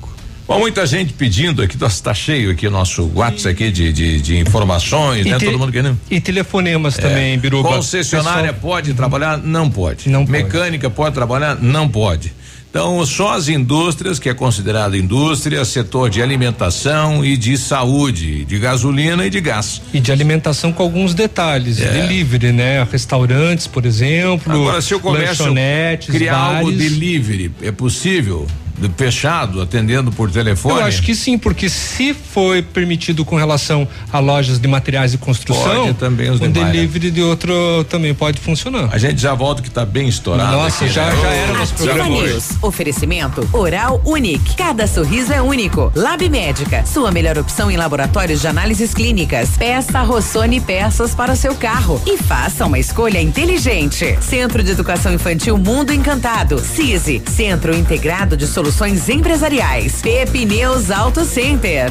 Bom, 0.51 0.59
muita 0.59 0.85
gente 0.85 1.13
pedindo 1.13 1.63
aqui, 1.63 1.79
nossa, 1.79 2.03
tá 2.03 2.13
cheio 2.13 2.51
aqui 2.51 2.67
o 2.67 2.73
nosso 2.73 3.09
WhatsApp 3.15 3.51
aqui 3.51 3.71
de, 3.71 3.93
de, 3.93 4.21
de 4.21 4.37
informações, 4.37 5.25
né? 5.25 5.39
te- 5.39 5.45
Todo 5.45 5.57
mundo 5.61 5.71
querendo. 5.71 5.97
E 6.11 6.21
telefonemas 6.21 6.99
É. 6.99 7.03
também, 7.03 7.39
Biruba. 7.39 7.69
Concessionária 7.69 8.53
Pessoal- 8.53 8.73
pode 8.73 8.93
trabalhar? 8.95 9.39
Não 9.39 9.71
pode. 9.71 10.09
Não 10.09 10.25
Mecânica 10.27 10.91
pode 10.91 11.15
trabalhar? 11.15 11.55
Não 11.63 11.89
pode. 11.89 12.33
Então, 12.69 13.05
só 13.07 13.35
as 13.35 13.47
indústrias, 13.49 14.19
que 14.19 14.29
é 14.29 14.35
considerada 14.35 14.97
indústria, 14.97 15.65
setor 15.65 16.11
de 16.11 16.21
alimentação 16.21 17.25
e 17.25 17.37
de 17.37 17.57
saúde, 17.57 18.45
de 18.45 18.59
gasolina 18.59 19.25
e 19.27 19.31
de 19.31 19.41
gás. 19.41 19.81
E 19.95 20.01
de 20.01 20.11
alimentação 20.11 20.73
com 20.73 20.83
alguns 20.83 21.15
detalhes, 21.15 21.81
É. 21.81 21.91
delivery, 21.93 22.51
né? 22.53 22.87
Restaurantes, 22.91 23.69
por 23.69 23.87
exemplo. 23.87 24.53
Agora, 24.53 24.81
se 24.83 24.95
o 24.95 25.01
comércio 25.01 25.45
lanchonetes, 25.47 26.09
criar 26.15 26.37
algo 26.37 26.71
bares. 26.73 26.79
delivery, 26.93 27.53
é 27.63 27.71
possível? 27.73 28.47
De- 28.81 28.91
Fechado, 28.97 29.61
atendendo 29.63 30.11
por 30.13 30.31
telefone? 30.31 30.79
Eu 30.81 30.85
acho 30.87 31.03
que 31.03 31.15
sim, 31.15 31.37
porque 31.39 31.69
se 31.69 32.13
foi 32.15 32.63
permitido 32.63 33.25
com 33.25 33.37
relação 33.37 33.87
a 34.13 34.19
lojas 34.19 34.59
de 34.59 34.67
materiais 34.69 35.13
de 35.13 35.19
construção, 35.19 35.85
Pode 35.87 35.95
também 35.95 36.31
os 36.31 36.37
o 36.41 36.41
demais, 36.49 36.67
né? 36.67 36.73
delivery 36.73 37.11
de 37.11 37.23
outro 37.23 37.85
também 37.89 38.15
pode 38.15 38.41
funcionar. 38.41 38.89
A 38.93 38.99
gente 38.99 39.21
já 39.21 39.35
volta 39.35 39.61
que 39.63 39.71
tá 39.71 39.85
bem 39.85 40.09
estourado. 40.09 40.53
Nossa, 40.53 40.85
aqui, 40.85 40.93
já- 40.95 41.07
né? 41.11 41.21
já 41.21 41.29
era 41.29 41.53
nosso 41.59 41.75
Ativa 41.75 41.89
programa. 41.95 42.23
News. 42.23 42.49
Oferecimento 42.63 43.49
Oral 43.53 44.01
Unique. 44.05 44.55
Cada 44.57 44.87
sorriso 44.87 45.33
é 45.33 45.43
único. 45.43 45.93
Lab 45.95 46.27
Médica. 46.29 46.85
Sua 46.87 47.11
melhor 47.11 47.37
opção 47.39 47.71
em 47.71 47.77
laboratórios 47.77 48.41
de 48.41 48.47
análises 48.47 48.95
clínicas. 48.95 49.51
Peça 49.59 50.01
Rossoni 50.03 50.61
peças 50.61 51.15
para 51.15 51.33
o 51.33 51.37
seu 51.37 51.55
carro. 51.55 52.01
E 52.07 52.17
faça 52.19 52.65
uma 52.67 52.79
escolha 52.79 53.21
inteligente. 53.21 54.17
Centro 54.21 54.63
de 54.63 54.71
Educação 54.71 55.13
Infantil 55.13 55.59
Mundo 55.59 55.93
Encantado. 55.93 56.59
CISI. 56.59 57.23
Centro 57.27 57.75
Integrado 57.77 58.37
de 58.37 58.47
Soluções 58.47 58.70
Empresariais. 59.09 60.01
Pepineus 60.01 60.91
Auto 60.91 61.25
Center. 61.25 61.91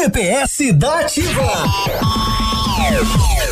GPS 0.00 0.72
da 0.72 1.00
Ativa. 1.00 1.64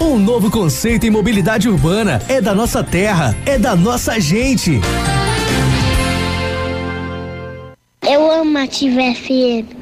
Um 0.00 0.18
novo 0.18 0.50
conceito 0.50 1.06
em 1.06 1.10
mobilidade 1.10 1.68
urbana. 1.68 2.22
É 2.28 2.40
da 2.40 2.54
nossa 2.54 2.84
terra, 2.84 3.36
é 3.46 3.58
da 3.58 3.74
nossa 3.74 4.20
gente. 4.20 4.80
Eu 8.02 8.30
amo 8.30 8.58
Ativa 8.58 9.00
FM. 9.14 9.81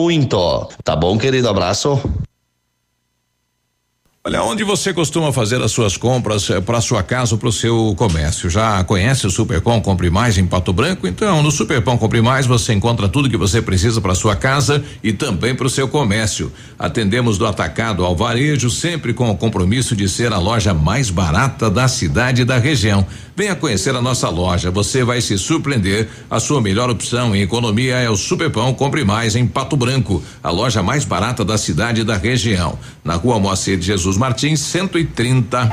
Tá 0.83 0.95
bom, 0.95 1.17
querido? 1.17 1.49
Abraço. 1.49 2.01
Olha, 4.23 4.43
onde 4.43 4.63
você 4.63 4.93
costuma 4.93 5.33
fazer 5.33 5.59
as 5.63 5.71
suas 5.71 5.97
compras 5.97 6.47
eh, 6.51 6.61
para 6.61 6.79
sua 6.79 7.01
casa 7.01 7.33
ou 7.33 7.39
para 7.39 7.49
o 7.49 7.51
seu 7.51 7.95
comércio? 7.97 8.51
Já 8.51 8.83
conhece 8.83 9.25
o 9.25 9.31
Superpão 9.31 9.81
Compre 9.81 10.11
Mais 10.11 10.37
em 10.37 10.45
Pato 10.45 10.71
Branco? 10.71 11.07
Então, 11.07 11.41
no 11.41 11.49
Superpão 11.49 11.97
Compre 11.97 12.21
Mais 12.21 12.45
você 12.45 12.71
encontra 12.71 13.09
tudo 13.09 13.31
que 13.31 13.35
você 13.35 13.63
precisa 13.63 13.99
para 13.99 14.13
sua 14.13 14.35
casa 14.35 14.83
e 15.03 15.11
também 15.11 15.55
para 15.55 15.65
o 15.65 15.69
seu 15.71 15.87
comércio. 15.87 16.51
Atendemos 16.77 17.39
do 17.39 17.47
atacado 17.47 18.05
ao 18.05 18.15
varejo, 18.15 18.69
sempre 18.69 19.11
com 19.11 19.27
o 19.31 19.35
compromisso 19.35 19.95
de 19.95 20.07
ser 20.07 20.31
a 20.31 20.37
loja 20.37 20.71
mais 20.71 21.09
barata 21.09 21.67
da 21.67 21.87
cidade 21.87 22.43
e 22.43 22.45
da 22.45 22.59
região. 22.59 23.07
Venha 23.35 23.55
conhecer 23.55 23.95
a 23.95 24.01
nossa 24.01 24.29
loja, 24.29 24.69
você 24.69 25.03
vai 25.03 25.21
se 25.21 25.37
surpreender. 25.37 26.09
A 26.29 26.39
sua 26.39 26.61
melhor 26.61 26.89
opção 26.89 27.35
em 27.35 27.41
economia 27.41 27.95
é 27.95 28.09
o 28.09 28.17
Superpão 28.17 28.73
Compre 28.73 29.05
Mais 29.05 29.35
em 29.35 29.47
Pato 29.47 29.77
Branco, 29.77 30.21
a 30.43 30.49
loja 30.49 30.83
mais 30.83 31.05
barata 31.05 31.45
da 31.45 31.57
cidade 31.57 32.01
e 32.01 32.03
da 32.03 32.17
região. 32.17 32.77
Na 33.03 33.15
rua 33.15 33.39
Moacir 33.39 33.77
de 33.77 33.85
Jesus 33.85 34.17
Martins, 34.17 34.59
130. 34.59 35.71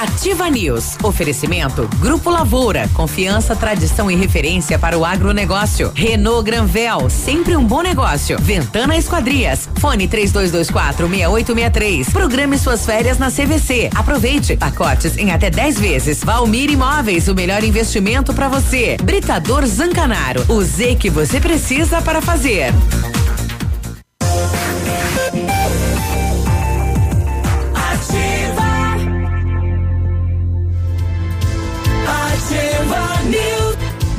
Ativa 0.00 0.48
News. 0.50 0.96
Oferecimento 1.02 1.88
Grupo 1.98 2.30
Lavoura. 2.30 2.88
Confiança, 2.94 3.56
tradição 3.56 4.10
e 4.10 4.14
referência 4.14 4.78
para 4.78 4.96
o 4.96 5.04
agronegócio. 5.04 5.90
Renault 5.94 6.44
Granvel. 6.44 7.08
Sempre 7.08 7.56
um 7.56 7.64
bom 7.64 7.82
negócio. 7.82 8.38
Ventana 8.40 8.96
Esquadrias. 8.96 9.68
Fone 9.80 10.06
3224 10.06 11.08
6863. 11.08 12.10
Programe 12.10 12.58
suas 12.58 12.84
férias 12.84 13.18
na 13.18 13.30
CVC. 13.30 13.90
Aproveite. 13.94 14.56
Pacotes 14.56 15.16
em 15.16 15.32
até 15.32 15.50
10 15.50 15.80
vezes. 15.80 16.22
Valmir 16.22 16.57
Imóveis. 16.66 17.28
O 17.28 17.34
melhor 17.34 17.62
investimento 17.62 18.34
para 18.34 18.48
você. 18.48 18.96
Britador 19.02 19.64
Zancanaro. 19.66 20.44
O 20.48 20.62
Z 20.62 20.96
que 20.96 21.08
você 21.08 21.40
precisa 21.40 22.02
para 22.02 22.20
fazer. 22.20 22.72
Ativa. 27.74 28.68
Ativa. 32.06 33.17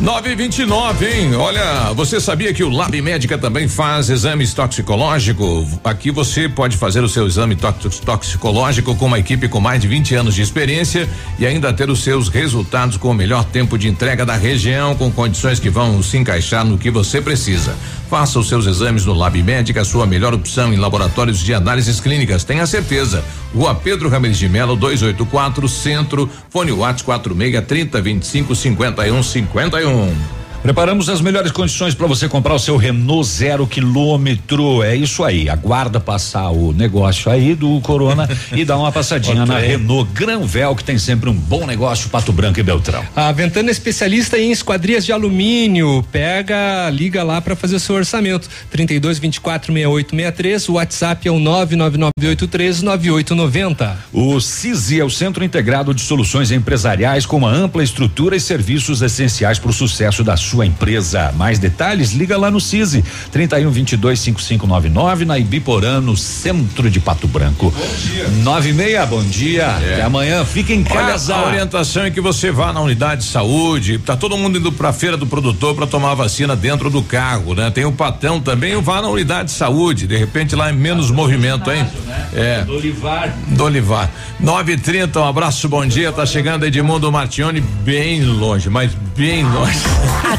929, 0.01 1.05
hein? 1.05 1.35
Olha, 1.35 1.91
você 1.93 2.21
sabia 2.21 2.53
que 2.53 2.63
o 2.63 2.69
Lab 2.69 3.01
Médica 3.01 3.37
também 3.37 3.67
faz 3.67 4.09
exames 4.09 4.53
toxicológico? 4.53 5.67
Aqui 5.83 6.09
você 6.09 6.47
pode 6.47 6.77
fazer 6.77 7.03
o 7.03 7.09
seu 7.09 7.27
exame 7.27 7.53
tox- 7.57 7.99
toxicológico 7.99 8.95
com 8.95 9.07
uma 9.07 9.19
equipe 9.19 9.49
com 9.49 9.59
mais 9.59 9.81
de 9.81 9.89
20 9.89 10.15
anos 10.15 10.35
de 10.35 10.41
experiência 10.41 11.07
e 11.37 11.45
ainda 11.45 11.73
ter 11.73 11.89
os 11.89 12.01
seus 12.01 12.29
resultados 12.29 12.95
com 12.95 13.09
o 13.09 13.13
melhor 13.13 13.43
tempo 13.43 13.77
de 13.77 13.89
entrega 13.89 14.25
da 14.25 14.35
região, 14.37 14.95
com 14.95 15.11
condições 15.11 15.59
que 15.59 15.69
vão 15.69 16.01
se 16.01 16.17
encaixar 16.17 16.63
no 16.63 16.77
que 16.77 16.89
você 16.89 17.19
precisa. 17.21 17.75
Faça 18.09 18.39
os 18.39 18.47
seus 18.47 18.65
exames 18.65 19.05
no 19.05 19.13
Lab 19.13 19.41
Médica, 19.43 19.85
sua 19.85 20.07
melhor 20.07 20.33
opção 20.33 20.73
em 20.73 20.77
laboratórios 20.77 21.37
de 21.39 21.53
análises 21.53 21.99
clínicas, 21.99 22.43
tenha 22.43 22.65
certeza. 22.65 23.23
Rua 23.53 23.75
Pedro 23.75 24.09
Ramirez 24.09 24.39
de 24.39 24.49
Melo, 24.49 24.75
284, 24.75 25.69
Centro, 25.69 26.27
fone 26.49 26.71
Whats 26.71 27.03
46 27.03 27.67
30 27.67 28.01
25 28.01 28.55
51 28.55 29.21
51. 29.21 30.39
Preparamos 30.61 31.07
as 31.07 31.21
melhores 31.21 31.53
condições 31.53 31.95
para 31.95 32.05
você 32.05 32.27
comprar 32.27 32.53
o 32.53 32.59
seu 32.59 32.75
Renault 32.75 33.25
zero 33.25 33.65
quilômetro. 33.65 34.83
É 34.83 34.93
isso 34.93 35.23
aí. 35.23 35.49
Aguarda 35.49 36.01
passar 36.01 36.49
o 36.49 36.73
negócio 36.73 37.31
aí 37.31 37.55
do 37.55 37.79
Corona 37.79 38.29
e 38.51 38.65
dá 38.65 38.77
uma 38.77 38.91
passadinha 38.91 39.45
na. 39.47 39.57
Renault 39.57 40.11
Granvel, 40.13 40.75
que 40.75 40.83
tem 40.83 40.97
sempre 40.97 41.29
um 41.29 41.33
bom 41.33 41.65
negócio, 41.65 42.09
Pato 42.09 42.33
Branco 42.33 42.59
e 42.59 42.63
Beltrão. 42.63 43.03
A 43.15 43.31
Ventana 43.31 43.69
é 43.69 43.71
especialista 43.71 44.37
em 44.37 44.51
esquadrias 44.51 45.05
de 45.05 45.13
alumínio. 45.13 46.05
Pega, 46.11 46.89
liga 46.89 47.23
lá 47.23 47.39
para 47.39 47.55
fazer 47.55 47.77
o 47.77 47.79
seu 47.79 47.95
orçamento. 47.95 48.49
32 48.69 49.17
24 49.17 49.71
68 49.71 50.09
63. 50.09 50.69
O 50.69 50.73
WhatsApp 50.73 51.27
é 51.27 51.31
o 51.31 51.39
99983 51.39 52.81
9890. 52.81 53.97
O 54.11 54.41
CISI 54.41 54.99
é 54.99 55.05
o 55.05 55.09
Centro 55.09 55.41
Integrado 55.43 55.93
de 55.93 56.01
Soluções 56.01 56.51
Empresariais 56.51 57.25
com 57.25 57.37
uma 57.37 57.49
ampla 57.49 57.81
estrutura 57.81 58.35
e 58.35 58.41
serviços 58.41 59.01
essenciais 59.01 59.57
para 59.57 59.69
o 59.69 59.73
sucesso 59.73 60.21
da 60.21 60.35
sua 60.35 60.48
empresa. 60.65 61.33
Mais 61.35 61.59
detalhes, 61.59 62.11
liga 62.11 62.37
lá 62.37 62.49
no 62.49 62.59
CISI 62.59 63.03
31 63.31 63.69
22 63.69 64.19
5599 64.19 65.25
na 65.25 65.37
Ibiporã, 65.37 65.99
no 65.99 66.15
centro 66.15 66.89
de 66.89 66.99
Pato 66.99 67.27
Branco. 67.27 67.71
Bom 67.71 68.11
dia. 68.11 68.27
Nove 68.43 68.69
e 68.69 68.73
meia, 68.73 69.05
bom 69.05 69.23
dia. 69.23 69.67
Até 69.67 70.01
amanhã, 70.01 70.43
fica 70.45 70.73
em 70.73 70.83
casa. 70.83 71.33
É. 71.33 71.35
Olha, 71.35 71.45
a 71.45 71.47
orientação 71.49 72.03
é 72.03 72.11
que 72.11 72.21
você 72.21 72.51
vá 72.51 72.73
na 72.73 72.81
unidade 72.81 73.21
de 73.21 73.27
saúde. 73.27 73.97
Tá 73.99 74.15
todo 74.15 74.37
mundo 74.37 74.59
indo 74.59 74.71
pra 74.71 74.91
feira 74.93 75.17
do 75.17 75.27
produtor 75.27 75.75
para 75.75 75.87
tomar 75.87 76.11
a 76.11 76.15
vacina 76.15 76.55
dentro 76.55 76.89
do 76.89 77.01
carro, 77.01 77.53
né? 77.53 77.69
Tem 77.71 77.85
o 77.85 77.91
patão 77.91 78.39
também, 78.39 78.79
vá 78.81 79.01
na 79.01 79.09
unidade 79.09 79.49
de 79.49 79.51
saúde. 79.51 80.07
De 80.07 80.17
repente 80.17 80.55
lá 80.55 80.69
é 80.69 80.71
menos 80.71 81.11
movimento, 81.11 81.71
hein? 81.71 81.85
É. 82.33 82.63
Do 82.63 82.75
Olivar. 82.75 83.33
Do 83.47 83.63
Olivar. 83.63 84.09
9h30, 84.41 85.15
um 85.17 85.25
abraço, 85.25 85.67
bom 85.67 85.85
dia. 85.85 86.11
Tá 86.11 86.25
chegando 86.25 86.65
Edmundo 86.65 87.11
Martione 87.11 87.61
bem 87.61 88.23
longe, 88.23 88.69
mas 88.69 88.91
bem 89.15 89.43
longe. 89.43 89.79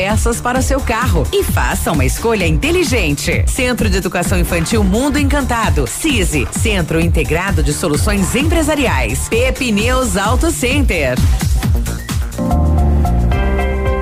peças 0.00 0.40
para 0.40 0.62
seu 0.62 0.80
carro 0.80 1.26
e 1.30 1.44
faça 1.44 1.92
uma 1.92 2.06
escolha 2.06 2.46
inteligente. 2.46 3.44
Centro 3.46 3.90
de 3.90 3.98
Educação 3.98 4.38
Infantil 4.38 4.82
Mundo 4.82 5.18
Encantado. 5.18 5.86
CISI. 5.86 6.48
Centro 6.52 6.98
Integrado 6.98 7.62
de 7.62 7.74
Soluções 7.74 8.34
Empresariais. 8.34 9.28
Pepineus 9.28 10.16
Auto 10.16 10.50
Center. 10.50 11.18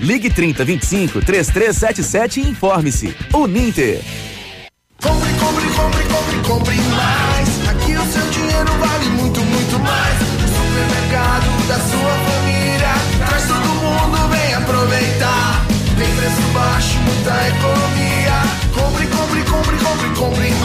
Ligue 0.00 0.30
30 0.30 0.64
25 0.64 1.20
3377 1.20 2.40
e 2.40 2.48
informe-se. 2.48 3.16
Uninter. 3.32 4.00
Compre, 5.02 5.32
compre, 5.34 5.66
compre, 5.68 6.04
compre, 6.04 6.48
compre 6.48 6.76
mais. 6.76 7.68
Aqui 7.68 7.96
o 7.96 8.12
seu 8.12 8.30
dinheiro 8.30 8.72
vale 8.78 9.06
muito, 9.10 9.40
muito 9.40 9.78
mais. 9.80 10.20
O 10.22 10.48
supermercado 10.48 11.68
da 11.68 11.78
sua 11.78 12.12
família. 12.24 12.94
Traz 13.26 13.46
todo 13.46 13.68
mundo, 13.68 14.28
vem 14.28 14.54
aproveitar. 14.54 15.66
Tem 15.98 16.14
preço 16.16 16.42
baixo, 16.52 16.98
muita 17.00 17.48
economia. 17.48 18.42
Compre, 18.74 19.06
compre, 19.06 19.42
compre, 19.44 19.76
compre, 19.76 20.08
compre 20.18 20.50
mais. 20.50 20.63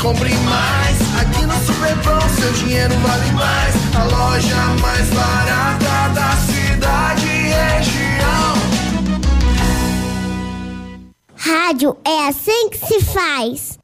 Compre, 0.00 0.32
mais. 0.34 0.96
Aqui 1.20 1.44
no 1.44 1.54
Superpão 1.64 2.20
seu 2.38 2.52
dinheiro 2.52 2.94
vale 3.00 3.30
mais. 3.32 3.74
A 3.94 4.04
loja 4.04 4.56
mais 4.80 5.08
barata 5.10 6.08
da 6.14 6.36
cidade 6.36 7.26
e 7.26 7.48
região. 7.48 8.54
Rádio 11.36 11.96
é 12.06 12.28
assim 12.28 12.70
que 12.70 12.78
se 12.78 13.04
faz. 13.04 13.78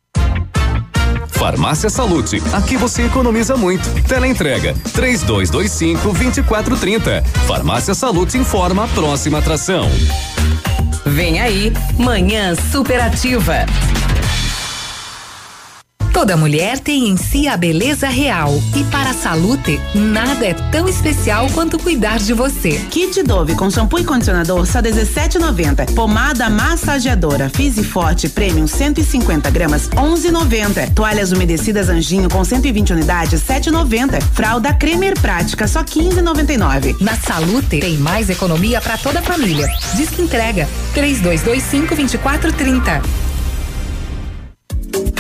Farmácia 1.29 1.91
Salute, 1.91 2.43
aqui 2.53 2.77
você 2.77 3.03
economiza 3.03 3.57
muito. 3.57 3.89
Teleentrega 4.05 4.75
3225 4.95 6.13
2430. 6.13 7.23
Farmácia 7.47 7.95
Salute 7.95 8.39
informa 8.39 8.85
a 8.85 8.89
próxima 8.89 9.39
atração. 9.39 9.91
Vem 11.05 11.41
aí, 11.41 11.73
Manhã 11.99 12.55
Superativa. 12.73 13.67
Toda 16.15 16.37
mulher 16.37 16.79
tem 16.79 17.09
em 17.09 17.17
si 17.17 17.49
a 17.49 17.57
beleza 17.57 18.07
real 18.07 18.55
e 18.77 18.85
para 18.85 19.11
a 19.11 19.13
Salute, 19.13 19.81
nada 19.93 20.47
é 20.47 20.55
tão 20.55 20.89
especial 20.89 21.49
quanto 21.51 21.77
cuidar 21.77 22.19
de 22.19 22.33
você. 22.33 22.79
Kit 22.89 23.21
Dove 23.25 23.57
com 23.57 23.69
shampoo 23.69 23.99
e 23.99 24.05
condicionador 24.05 24.65
só 24.65 24.81
17,90. 24.81 25.93
Pomada 25.93 26.49
massageadora 26.49 27.51
Fizz 27.51 27.85
Forte 27.89 28.29
Premium 28.29 28.69
150 28.69 29.51
gramas 29.51 29.89
11,90. 29.89 30.95
Toalhas 30.95 31.33
umedecidas 31.33 31.89
Anjinho 31.89 32.31
com 32.31 32.45
120 32.45 32.93
unidades 32.93 33.43
7,90. 33.43 34.23
Fralda 34.23 34.73
Cremer 34.73 35.19
Prática 35.21 35.67
só 35.67 35.83
15,99. 35.83 36.97
Na 37.01 37.17
Salute 37.17 37.81
tem 37.81 37.97
mais 37.97 38.31
economia 38.31 38.81
para 38.81 38.97
toda 38.97 39.19
a 39.19 39.23
família. 39.23 39.69
Diz 39.97 40.11
que 40.11 40.23
entrega 40.23 40.69
3225 40.95 41.97
2430. 41.97 43.24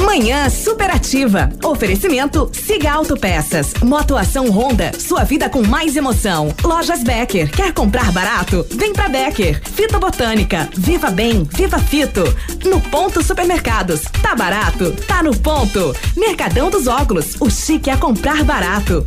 Manhã 0.00 0.48
superativa. 0.48 1.50
Oferecimento 1.62 2.50
Siga 2.52 2.92
Autopeças. 2.92 3.74
Motoação 3.82 4.50
Honda. 4.50 4.92
Sua 4.98 5.24
vida 5.24 5.48
com 5.48 5.62
mais 5.62 5.96
emoção. 5.96 6.54
Lojas 6.62 7.02
Becker. 7.02 7.50
Quer 7.50 7.72
comprar 7.72 8.12
barato? 8.12 8.66
Vem 8.70 8.92
pra 8.92 9.08
Becker. 9.08 9.60
Fito 9.64 9.98
Botânica. 9.98 10.68
Viva 10.76 11.10
Bem. 11.10 11.44
Viva 11.44 11.78
Fito. 11.78 12.22
No 12.64 12.80
Ponto 12.80 13.22
Supermercados. 13.22 14.02
Tá 14.22 14.34
barato? 14.34 14.92
Tá 15.06 15.22
no 15.22 15.36
ponto. 15.36 15.94
Mercadão 16.16 16.70
dos 16.70 16.86
Óculos. 16.86 17.36
O 17.40 17.50
chique 17.50 17.90
é 17.90 17.96
comprar 17.96 18.44
barato. 18.44 19.04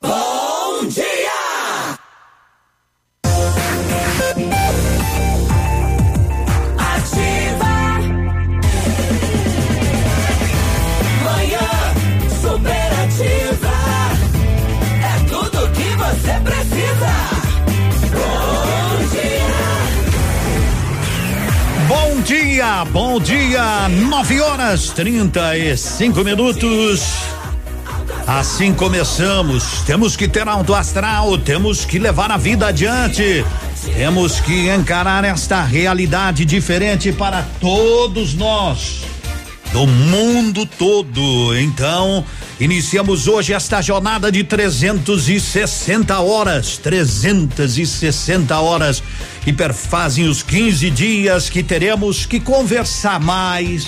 Bom 0.00 0.27
bom 22.84 23.18
dia, 23.18 23.88
9 23.88 24.40
horas 24.40 24.90
35 24.90 26.22
minutos. 26.22 27.02
Assim 28.26 28.72
começamos. 28.72 29.82
Temos 29.86 30.16
que 30.16 30.28
ter 30.28 30.46
alto 30.46 30.74
astral, 30.74 31.38
temos 31.38 31.84
que 31.84 31.98
levar 31.98 32.30
a 32.30 32.36
vida 32.36 32.68
adiante. 32.68 33.44
Temos 33.94 34.40
que 34.40 34.68
encarar 34.68 35.24
esta 35.24 35.62
realidade 35.62 36.44
diferente 36.44 37.12
para 37.12 37.42
todos 37.60 38.34
nós, 38.34 39.02
do 39.72 39.86
mundo 39.86 40.66
todo. 40.66 41.58
Então, 41.58 42.24
iniciamos 42.60 43.28
hoje 43.28 43.52
esta 43.52 43.80
jornada 43.80 44.30
de 44.30 44.44
360 44.44 46.18
horas. 46.20 46.78
360 46.78 48.58
horas 48.58 49.02
que 49.42 49.52
perfazem 49.52 50.28
os 50.28 50.42
15 50.42 50.90
dias 50.90 51.48
que 51.50 51.62
teremos 51.62 52.26
que 52.26 52.40
conversar 52.40 53.20
mais 53.20 53.86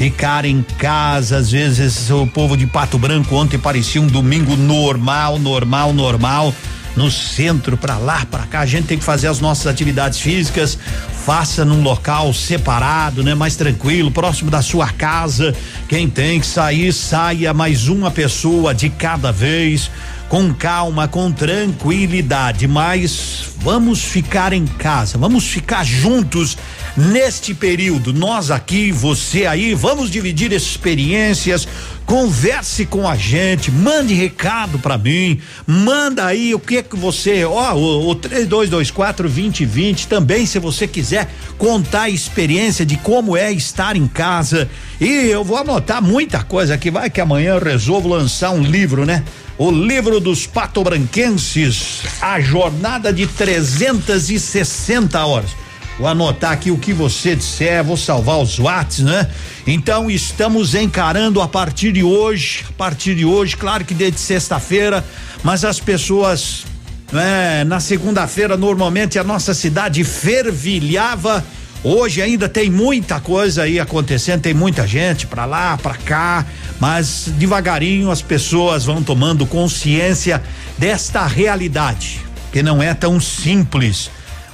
ficar 0.00 0.46
em 0.46 0.62
casa, 0.78 1.36
às 1.36 1.50
vezes 1.50 2.10
o 2.10 2.26
povo 2.26 2.56
de 2.56 2.66
Pato 2.66 2.96
Branco 2.96 3.34
ontem 3.34 3.58
parecia 3.58 4.00
um 4.00 4.06
domingo 4.06 4.56
normal, 4.56 5.38
normal, 5.38 5.92
normal. 5.92 6.54
No 6.96 7.10
centro, 7.10 7.76
para 7.76 7.96
lá, 7.98 8.26
para 8.30 8.46
cá, 8.46 8.60
a 8.60 8.66
gente 8.66 8.86
tem 8.86 8.98
que 8.98 9.04
fazer 9.04 9.28
as 9.28 9.40
nossas 9.40 9.66
atividades 9.66 10.18
físicas, 10.18 10.76
faça 11.24 11.64
num 11.64 11.82
local 11.82 12.32
separado, 12.34 13.22
né? 13.22 13.34
Mais 13.34 13.56
tranquilo, 13.56 14.10
próximo 14.10 14.50
da 14.50 14.60
sua 14.60 14.88
casa. 14.88 15.54
Quem 15.88 16.08
tem 16.08 16.40
que 16.40 16.46
sair, 16.46 16.92
saia 16.92 17.54
mais 17.54 17.88
uma 17.88 18.10
pessoa 18.10 18.74
de 18.74 18.90
cada 18.90 19.30
vez, 19.30 19.90
com 20.28 20.52
calma, 20.54 21.08
com 21.08 21.30
tranquilidade, 21.32 22.68
mas 22.68 23.44
vamos 23.58 24.02
ficar 24.02 24.52
em 24.52 24.64
casa, 24.64 25.18
vamos 25.18 25.44
ficar 25.44 25.84
juntos 25.84 26.56
neste 26.96 27.54
período. 27.54 28.12
Nós 28.12 28.50
aqui, 28.50 28.92
você 28.92 29.46
aí, 29.46 29.74
vamos 29.74 30.10
dividir 30.10 30.52
experiências. 30.52 31.66
Converse 32.04 32.86
com 32.86 33.06
a 33.06 33.14
gente, 33.14 33.70
mande 33.70 34.14
recado 34.14 34.80
para 34.80 34.98
mim, 34.98 35.40
manda 35.64 36.26
aí 36.26 36.52
o 36.52 36.58
que 36.58 36.82
que 36.82 36.96
você, 36.96 37.44
ó, 37.44 37.74
o, 37.74 38.08
o 38.08 38.14
3224 38.16 39.28
2020 39.28 40.08
também, 40.08 40.44
se 40.44 40.58
você 40.58 40.88
quiser 40.88 41.32
contar 41.56 42.02
a 42.02 42.10
experiência 42.10 42.84
de 42.84 42.96
como 42.96 43.36
é 43.36 43.52
estar 43.52 43.94
em 43.94 44.08
casa. 44.08 44.68
E 45.00 45.06
eu 45.06 45.44
vou 45.44 45.56
anotar 45.56 46.02
muita 46.02 46.42
coisa 46.42 46.74
aqui, 46.74 46.90
vai 46.90 47.08
que 47.08 47.20
amanhã 47.20 47.54
eu 47.54 47.62
resolvo 47.64 48.08
lançar 48.08 48.50
um 48.50 48.62
livro, 48.62 49.06
né? 49.06 49.22
O 49.56 49.70
livro 49.70 50.18
dos 50.18 50.48
patobranquenses, 50.48 52.00
a 52.20 52.40
jornada 52.40 53.12
de 53.12 53.26
360 53.26 55.24
horas. 55.24 55.50
Vou 55.98 56.08
anotar 56.08 56.52
aqui 56.52 56.70
o 56.70 56.78
que 56.78 56.92
você 56.92 57.36
disser, 57.36 57.84
vou 57.84 57.96
salvar 57.96 58.38
os 58.38 58.58
watts, 58.58 59.00
né? 59.00 59.28
Então 59.66 60.10
estamos 60.10 60.74
encarando 60.74 61.42
a 61.42 61.48
partir 61.48 61.92
de 61.92 62.02
hoje, 62.02 62.64
a 62.68 62.72
partir 62.72 63.14
de 63.14 63.24
hoje, 63.24 63.56
claro 63.56 63.84
que 63.84 63.92
desde 63.92 64.18
sexta-feira, 64.18 65.04
mas 65.42 65.62
as 65.62 65.78
pessoas, 65.78 66.64
né, 67.12 67.64
na 67.64 67.80
segunda-feira 67.80 68.56
normalmente 68.56 69.18
a 69.18 69.24
nossa 69.24 69.52
cidade 69.52 70.02
fervilhava. 70.02 71.44
Hoje 71.82 72.20
ainda 72.20 72.48
tem 72.48 72.70
muita 72.70 73.20
coisa 73.20 73.62
aí 73.62 73.80
acontecendo, 73.80 74.42
tem 74.42 74.54
muita 74.54 74.86
gente 74.86 75.26
para 75.26 75.44
lá, 75.44 75.78
para 75.78 75.94
cá, 75.94 76.46
mas 76.78 77.24
devagarinho 77.38 78.10
as 78.10 78.20
pessoas 78.20 78.84
vão 78.84 79.02
tomando 79.02 79.46
consciência 79.46 80.42
desta 80.76 81.26
realidade, 81.26 82.20
que 82.52 82.62
não 82.62 82.82
é 82.82 82.92
tão 82.92 83.18
simples 83.20 84.10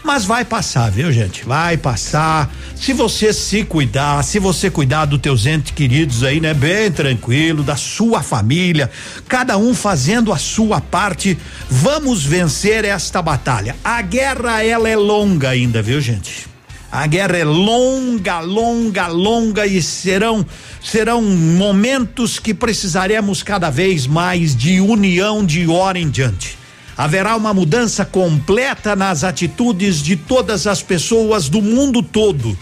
mas 0.06 0.24
vai 0.24 0.44
passar, 0.44 0.88
viu, 0.88 1.12
gente? 1.12 1.44
Vai 1.44 1.76
passar. 1.76 2.48
Se 2.76 2.92
você 2.92 3.32
se 3.32 3.64
cuidar, 3.64 4.22
se 4.22 4.38
você 4.38 4.70
cuidar 4.70 5.04
dos 5.04 5.20
teus 5.20 5.44
entes 5.46 5.72
queridos 5.72 6.22
aí, 6.22 6.40
né? 6.40 6.54
Bem 6.54 6.92
tranquilo, 6.92 7.64
da 7.64 7.74
sua 7.74 8.22
família, 8.22 8.88
cada 9.26 9.58
um 9.58 9.74
fazendo 9.74 10.32
a 10.32 10.38
sua 10.38 10.80
parte, 10.80 11.36
vamos 11.68 12.24
vencer 12.24 12.84
esta 12.84 13.20
batalha. 13.20 13.74
A 13.82 14.00
guerra, 14.00 14.62
ela 14.62 14.88
é 14.88 14.94
longa 14.94 15.50
ainda, 15.50 15.82
viu, 15.82 16.00
gente? 16.00 16.46
A 16.90 17.04
guerra 17.08 17.38
é 17.38 17.44
longa, 17.44 18.38
longa, 18.38 19.08
longa 19.08 19.66
e 19.66 19.82
serão 19.82 20.46
serão 20.80 21.20
momentos 21.20 22.38
que 22.38 22.54
precisaremos 22.54 23.42
cada 23.42 23.70
vez 23.70 24.06
mais 24.06 24.54
de 24.54 24.80
união 24.80 25.44
de 25.44 25.66
hora 25.66 25.98
em 25.98 26.08
diante. 26.08 26.56
Haverá 26.96 27.36
uma 27.36 27.52
mudança 27.52 28.04
completa 28.04 28.96
nas 28.96 29.22
atitudes 29.22 29.98
de 30.02 30.16
todas 30.16 30.66
as 30.66 30.82
pessoas 30.82 31.48
do 31.48 31.60
mundo 31.60 32.02
todo 32.02 32.56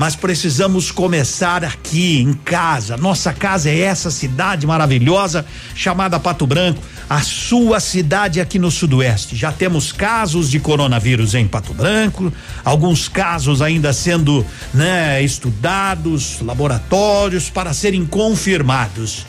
mas 0.00 0.16
precisamos 0.16 0.90
começar 0.90 1.62
aqui 1.62 2.22
em 2.22 2.32
casa. 2.32 2.96
Nossa 2.96 3.34
casa 3.34 3.68
é 3.68 3.80
essa 3.80 4.10
cidade 4.10 4.66
maravilhosa 4.66 5.44
chamada 5.74 6.18
Pato 6.18 6.46
Branco, 6.46 6.82
a 7.06 7.20
sua 7.20 7.80
cidade 7.80 8.40
aqui 8.40 8.58
no 8.58 8.70
Sudoeste. 8.70 9.36
Já 9.36 9.52
temos 9.52 9.92
casos 9.92 10.50
de 10.50 10.58
coronavírus 10.58 11.34
em 11.34 11.46
Pato 11.46 11.74
Branco, 11.74 12.32
alguns 12.64 13.08
casos 13.08 13.60
ainda 13.60 13.92
sendo, 13.92 14.46
né, 14.72 15.22
estudados, 15.22 16.40
laboratórios 16.40 17.50
para 17.50 17.74
serem 17.74 18.06
confirmados. 18.06 19.26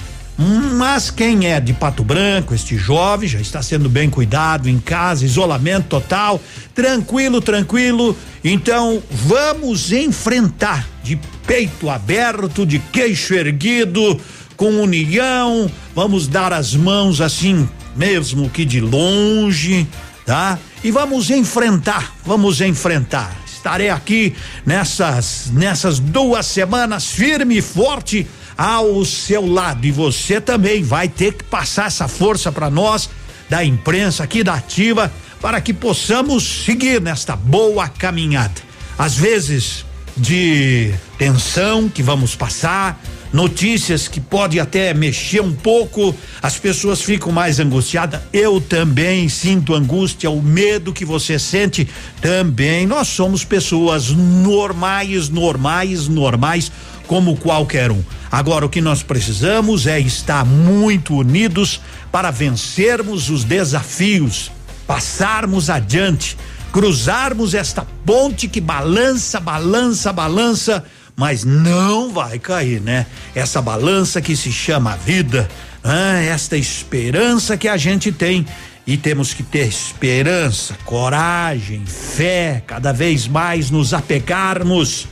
Mas 0.76 1.12
quem 1.12 1.46
é 1.46 1.60
de 1.60 1.72
Pato 1.72 2.04
Branco, 2.04 2.56
este 2.56 2.76
jovem 2.76 3.30
já 3.30 3.40
está 3.40 3.62
sendo 3.62 3.88
bem 3.88 4.10
cuidado 4.10 4.68
em 4.68 4.80
casa, 4.80 5.24
isolamento 5.24 5.88
total, 5.88 6.42
tranquilo, 6.74 7.40
tranquilo. 7.40 8.18
Então 8.44 9.04
vamos 9.12 9.92
enfrentar 9.92 10.88
de 11.04 11.20
peito 11.46 11.92
aberto, 11.92 12.66
de 12.66 12.80
queixo 12.80 13.36
erguido, 13.36 14.20
com 14.58 14.82
união. 14.82 15.70
Vamos 15.94 16.28
dar 16.28 16.52
as 16.52 16.74
mãos 16.74 17.22
assim, 17.22 17.70
mesmo 17.96 18.50
que 18.50 18.66
de 18.66 18.82
longe, 18.82 19.86
tá? 20.26 20.58
E 20.84 20.90
vamos 20.90 21.30
enfrentar, 21.30 22.16
vamos 22.26 22.62
enfrentar. 22.62 23.32
Estarei 23.46 23.92
aqui 23.92 24.34
nessas 24.66 25.52
nessas 25.54 26.00
duas 26.00 26.48
semanas 26.48 27.12
firme 27.12 27.60
e 27.60 27.62
forte 27.62 28.26
ao 28.62 29.04
seu 29.04 29.52
lado 29.52 29.88
e 29.88 29.92
você 29.92 30.40
também 30.40 30.84
vai 30.84 31.08
ter 31.08 31.34
que 31.34 31.44
passar 31.44 31.88
essa 31.88 32.08
força 32.08 32.52
para 32.52 32.70
nós 32.70 33.10
da 33.50 33.66
imprensa 33.66 34.24
aqui 34.24 34.44
da 34.44 34.54
Ativa 34.54 35.12
para 35.42 35.60
que 35.60 35.74
possamos 35.74 36.64
seguir 36.64 37.02
nesta 37.02 37.36
boa 37.36 37.90
caminhada. 37.90 38.62
Às 39.00 39.18
vezes 39.18 39.84
de 40.16 40.94
tensão 41.18 41.90
que 41.90 42.04
vamos 42.04 42.36
passar, 42.36 43.02
notícias 43.34 44.08
que 44.08 44.20
pode 44.20 44.60
até 44.60 44.94
mexer 44.94 45.42
um 45.42 45.54
pouco, 45.54 46.16
as 46.40 46.60
pessoas 46.60 47.02
ficam 47.02 47.32
mais 47.32 47.60
angustiadas. 47.60 48.22
Eu 48.32 48.62
também 48.62 49.28
sinto 49.28 49.74
angústia, 49.74 50.30
o 50.30 50.40
medo 50.40 50.94
que 50.94 51.06
você 51.06 51.40
sente 51.40 51.88
também. 52.22 52.86
Nós 52.86 53.08
somos 53.08 53.44
pessoas 53.44 54.10
normais, 54.10 55.30
normais, 55.30 56.08
normais 56.08 56.72
como 57.12 57.36
qualquer 57.36 57.92
um. 57.92 58.02
Agora, 58.32 58.66
o 58.66 58.70
que 58.70 58.80
nós 58.80 59.04
precisamos 59.04 59.86
é 59.86 60.00
estar 60.00 60.46
muito 60.46 61.14
unidos 61.14 61.82
para 62.10 62.32
vencermos 62.32 63.30
os 63.30 63.44
desafios, 63.44 64.50
passarmos 64.88 65.70
adiante, 65.70 66.38
cruzarmos 66.72 67.54
esta 67.54 67.86
ponte 68.06 68.48
que 68.48 68.62
balança, 68.62 69.42
balança, 69.42 70.14
balança, 70.14 70.86
mas 71.14 71.44
não 71.44 72.14
vai 72.14 72.40
cair, 72.40 72.80
né? 72.80 73.06
Essa 73.36 73.62
balança 73.62 74.22
que 74.22 74.34
se 74.34 74.50
chama 74.50 74.96
vida, 74.96 75.50
ah, 75.84 76.18
esta 76.22 76.56
esperança 76.56 77.58
que 77.58 77.68
a 77.68 77.76
gente 77.76 78.10
tem 78.14 78.48
e 78.88 78.96
temos 78.96 79.34
que 79.34 79.44
ter 79.44 79.68
esperança, 79.68 80.78
coragem, 80.86 81.86
fé, 81.86 82.64
cada 82.66 82.94
vez 82.94 83.28
mais 83.28 83.70
nos 83.70 83.94
apegarmos 83.94 85.10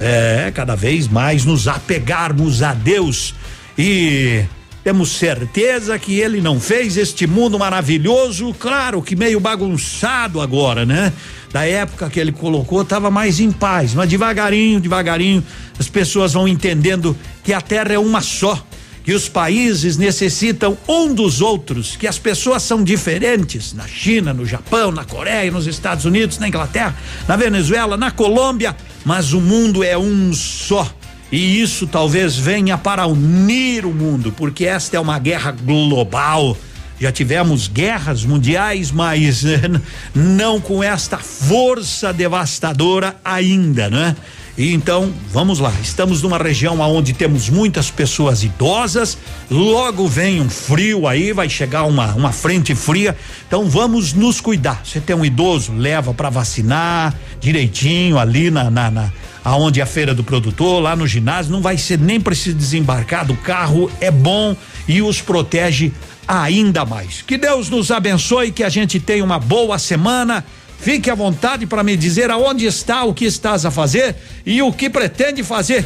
é, 0.00 0.50
cada 0.54 0.74
vez 0.74 1.08
mais 1.08 1.44
nos 1.44 1.66
apegarmos 1.68 2.62
a 2.62 2.72
Deus 2.74 3.34
e 3.76 4.44
temos 4.84 5.10
certeza 5.10 5.98
que 5.98 6.18
ele 6.18 6.40
não 6.40 6.58
fez 6.58 6.96
este 6.96 7.26
mundo 7.26 7.58
maravilhoso, 7.58 8.54
claro 8.58 9.02
que 9.02 9.14
meio 9.14 9.38
bagunçado 9.38 10.40
agora, 10.40 10.86
né? 10.86 11.12
Da 11.52 11.66
época 11.66 12.08
que 12.08 12.18
ele 12.18 12.32
colocou, 12.32 12.82
estava 12.82 13.10
mais 13.10 13.40
em 13.40 13.50
paz, 13.50 13.94
mas 13.94 14.08
devagarinho, 14.08 14.80
devagarinho, 14.80 15.44
as 15.78 15.88
pessoas 15.88 16.32
vão 16.32 16.48
entendendo 16.48 17.16
que 17.44 17.52
a 17.52 17.60
terra 17.60 17.92
é 17.92 17.98
uma 17.98 18.20
só, 18.20 18.64
que 19.08 19.14
os 19.14 19.26
países 19.26 19.96
necessitam 19.96 20.76
um 20.86 21.14
dos 21.14 21.40
outros, 21.40 21.96
que 21.96 22.06
as 22.06 22.18
pessoas 22.18 22.62
são 22.62 22.84
diferentes 22.84 23.72
na 23.72 23.88
China, 23.88 24.34
no 24.34 24.44
Japão, 24.44 24.92
na 24.92 25.02
Coreia, 25.02 25.50
nos 25.50 25.66
Estados 25.66 26.04
Unidos, 26.04 26.38
na 26.38 26.46
Inglaterra, 26.46 26.94
na 27.26 27.34
Venezuela, 27.34 27.96
na 27.96 28.10
Colômbia, 28.10 28.76
mas 29.06 29.32
o 29.32 29.40
mundo 29.40 29.82
é 29.82 29.96
um 29.96 30.34
só. 30.34 30.86
E 31.32 31.58
isso 31.58 31.86
talvez 31.86 32.36
venha 32.36 32.76
para 32.76 33.06
unir 33.06 33.86
o 33.86 33.94
mundo, 33.94 34.30
porque 34.30 34.66
esta 34.66 34.98
é 34.98 35.00
uma 35.00 35.18
guerra 35.18 35.52
global. 35.52 36.54
Já 37.00 37.10
tivemos 37.10 37.66
guerras 37.66 38.26
mundiais, 38.26 38.90
mas 38.90 39.42
não 40.14 40.60
com 40.60 40.84
esta 40.84 41.16
força 41.16 42.12
devastadora 42.12 43.16
ainda, 43.24 43.88
né? 43.88 44.14
E 44.58 44.74
então, 44.74 45.14
vamos 45.30 45.60
lá. 45.60 45.72
Estamos 45.80 46.20
numa 46.20 46.36
região 46.36 46.80
onde 46.80 47.12
temos 47.12 47.48
muitas 47.48 47.92
pessoas 47.92 48.42
idosas. 48.42 49.16
Logo 49.48 50.08
vem 50.08 50.40
um 50.40 50.50
frio 50.50 51.06
aí, 51.06 51.32
vai 51.32 51.48
chegar 51.48 51.84
uma, 51.84 52.12
uma 52.14 52.32
frente 52.32 52.74
fria. 52.74 53.16
Então, 53.46 53.68
vamos 53.68 54.12
nos 54.12 54.40
cuidar. 54.40 54.82
Você 54.84 54.98
tem 54.98 55.14
um 55.14 55.24
idoso, 55.24 55.72
leva 55.72 56.12
para 56.12 56.28
vacinar 56.28 57.14
direitinho 57.38 58.18
ali 58.18 58.50
na, 58.50 58.68
na, 58.68 58.90
na 58.90 59.12
aonde 59.44 59.78
é 59.78 59.84
a 59.84 59.86
feira 59.86 60.12
do 60.12 60.24
produtor, 60.24 60.82
lá 60.82 60.96
no 60.96 61.06
ginásio. 61.06 61.52
Não 61.52 61.62
vai 61.62 61.78
ser 61.78 61.96
nem 61.96 62.20
preciso 62.20 62.56
desembarcar 62.56 63.24
do 63.24 63.36
carro. 63.36 63.88
É 64.00 64.10
bom 64.10 64.56
e 64.88 65.00
os 65.00 65.22
protege 65.22 65.92
ainda 66.26 66.84
mais. 66.84 67.22
Que 67.22 67.38
Deus 67.38 67.70
nos 67.70 67.92
abençoe, 67.92 68.50
que 68.50 68.64
a 68.64 68.68
gente 68.68 68.98
tenha 68.98 69.22
uma 69.22 69.38
boa 69.38 69.78
semana 69.78 70.44
Fique 70.78 71.10
à 71.10 71.14
vontade 71.14 71.66
para 71.66 71.82
me 71.82 71.96
dizer 71.96 72.30
aonde 72.30 72.64
está, 72.64 73.04
o 73.04 73.12
que 73.12 73.24
estás 73.24 73.66
a 73.66 73.70
fazer 73.70 74.14
e 74.46 74.62
o 74.62 74.72
que 74.72 74.88
pretende 74.88 75.42
fazer 75.42 75.84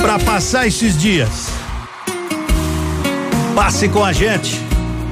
para 0.00 0.18
passar 0.18 0.66
esses 0.66 0.96
dias. 0.96 1.48
Passe 3.54 3.88
com 3.88 4.04
a 4.04 4.12
gente. 4.12 4.58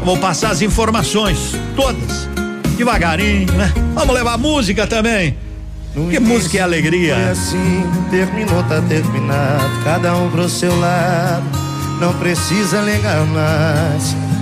Vou 0.02 0.16
passar 0.16 0.50
as 0.52 0.62
informações 0.62 1.52
todas, 1.76 2.28
devagarinho, 2.76 3.52
né? 3.52 3.72
Vamos 3.94 4.14
levar 4.14 4.38
música 4.38 4.86
também. 4.86 5.36
No 5.94 6.08
que 6.08 6.20
música 6.20 6.58
é 6.58 6.60
alegria. 6.60 7.14
Foi 7.14 7.30
assim, 7.30 7.84
terminou, 8.10 8.62
tá 8.64 8.80
terminado. 8.82 9.84
Cada 9.84 10.16
um 10.16 10.30
pro 10.30 10.48
seu 10.48 10.78
lado. 10.78 11.44
Não 12.00 12.14
precisa 12.14 12.80
ligar 12.80 13.26
mais. 13.26 14.27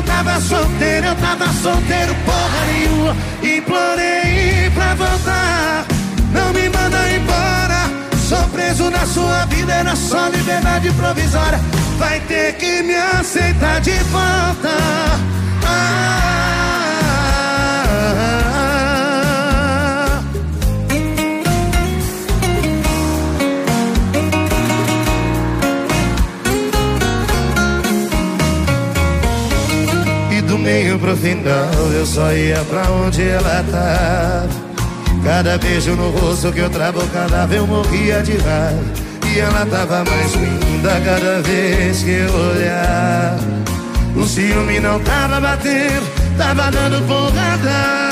Eu 0.00 0.04
tava 0.04 0.40
solteiro, 0.40 1.06
eu 1.08 1.14
tava 1.16 1.52
solteiro, 1.52 2.14
porra 2.24 2.66
nenhuma. 2.72 3.16
Implorei 3.42 4.70
pra 4.74 4.94
voltar. 4.94 5.86
Não 6.32 6.52
me 6.52 6.68
manda 6.70 6.98
embora. 7.10 7.90
Sou 8.28 8.42
preso 8.48 8.90
na 8.90 9.04
sua 9.06 9.44
vida, 9.46 9.72
era 9.72 9.94
só 9.94 10.28
liberdade 10.28 10.90
provisória. 10.92 11.60
Vai 11.98 12.18
ter 12.20 12.54
que 12.54 12.82
me 12.82 12.94
aceitar 12.94 13.80
de 13.80 13.92
volta. 14.04 14.70
Ah, 15.66 16.59
pro 31.10 31.16
final 31.16 31.70
eu 31.92 32.06
só 32.06 32.32
ia 32.32 32.64
pra 32.64 32.82
onde 32.90 33.22
ela 33.22 33.64
tava. 33.70 34.48
Cada 35.24 35.58
beijo 35.58 35.96
no 35.96 36.10
rosto 36.10 36.52
que 36.52 36.60
eu 36.60 36.70
travo 36.70 37.04
cadáver 37.08 37.58
eu 37.58 37.66
morria 37.66 38.22
de 38.22 38.36
raiva. 38.36 38.84
E 39.26 39.40
ela 39.40 39.66
tava 39.66 40.04
mais 40.04 40.34
linda 40.34 41.00
cada 41.04 41.42
vez 41.42 42.02
que 42.02 42.10
eu 42.10 42.32
olhava. 42.32 43.40
O 44.16 44.24
ciúme 44.24 44.80
não 44.80 45.00
tava 45.00 45.40
batendo, 45.40 46.06
tava 46.36 46.70
dando 46.70 47.06
porrada. 47.06 48.10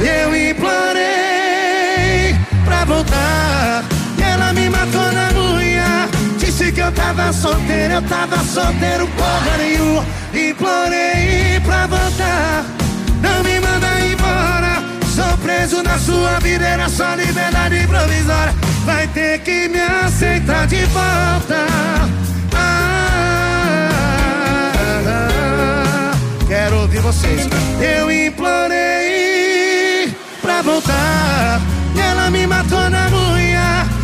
Eu 0.00 0.50
implorei 0.50 2.34
pra 2.64 2.84
voltar. 2.84 3.63
Eu 6.84 6.92
tava 6.92 7.32
solteiro, 7.32 7.94
eu 7.94 8.02
tava 8.02 8.36
solteiro, 8.44 9.08
porra 9.08 9.56
nenhuma. 9.58 10.04
Implorei 10.32 11.58
pra 11.64 11.86
voltar. 11.86 12.64
Não 13.22 13.42
me 13.42 13.58
manda 13.60 14.00
embora. 14.00 14.84
Sou 15.14 15.38
preso 15.38 15.82
na 15.82 15.98
sua 15.98 16.38
vida, 16.40 16.66
era 16.66 16.86
só 16.88 17.14
liberdade 17.14 17.86
provisória. 17.86 18.54
Vai 18.84 19.06
ter 19.08 19.38
que 19.40 19.68
me 19.68 19.80
aceitar 19.80 20.66
de 20.66 20.84
volta. 20.86 21.66
Ah, 22.54 23.58
quero 26.46 26.82
ouvir 26.82 27.00
vocês. 27.00 27.48
Eu 27.80 28.10
implorei 28.10 30.14
pra 30.42 30.60
voltar. 30.62 31.60
Ela 31.96 32.30
me 32.30 32.46
matou 32.46 32.90
na 32.90 33.08
unha. 33.08 34.03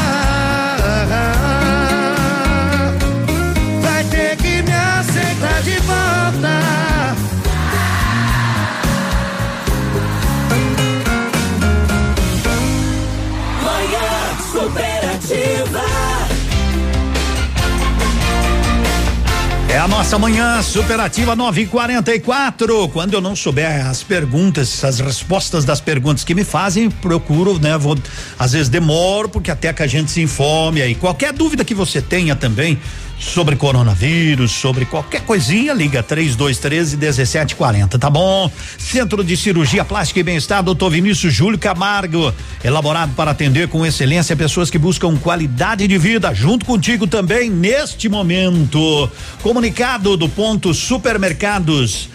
a 19.81 19.87
nossa 19.87 20.19
manhã 20.19 20.61
superativa 20.61 21.35
944. 21.35 22.87
Quando 22.89 23.15
eu 23.15 23.21
não 23.21 23.35
souber 23.35 23.83
as 23.87 24.03
perguntas, 24.03 24.83
as 24.83 24.99
respostas 24.99 25.65
das 25.65 25.81
perguntas 25.81 26.23
que 26.23 26.35
me 26.35 26.43
fazem, 26.43 26.87
procuro, 26.87 27.57
né? 27.57 27.75
Vou, 27.79 27.97
às 28.37 28.51
vezes 28.51 28.69
demoro, 28.69 29.27
porque 29.27 29.49
até 29.49 29.73
que 29.73 29.81
a 29.81 29.87
gente 29.87 30.11
se 30.11 30.21
informe 30.21 30.83
aí. 30.83 30.93
Qualquer 30.93 31.33
dúvida 31.33 31.65
que 31.65 31.73
você 31.73 31.99
tenha 31.99 32.35
também 32.35 32.79
sobre 33.21 33.55
coronavírus, 33.55 34.51
sobre 34.51 34.83
qualquer 34.83 35.21
coisinha, 35.21 35.73
liga 35.73 36.01
3213 36.01 36.97
1740, 36.97 37.99
tá 37.99 38.09
bom? 38.09 38.51
Centro 38.77 39.23
de 39.23 39.37
Cirurgia 39.37 39.85
Plástica 39.85 40.19
e 40.19 40.23
Bem-Estar, 40.23 40.63
doutor 40.63 40.89
Vinícius 40.89 41.31
Júlio 41.31 41.59
Camargo, 41.59 42.33
elaborado 42.63 43.13
para 43.13 43.31
atender 43.31 43.67
com 43.67 43.85
excelência 43.85 44.35
pessoas 44.35 44.71
que 44.71 44.77
buscam 44.79 45.15
qualidade 45.17 45.87
de 45.87 45.97
vida, 45.97 46.33
junto 46.33 46.65
contigo 46.65 47.05
também 47.05 47.49
neste 47.49 48.09
momento. 48.09 49.09
Comunicado 49.43 50.17
do 50.17 50.27
ponto 50.27 50.73
supermercados. 50.73 52.09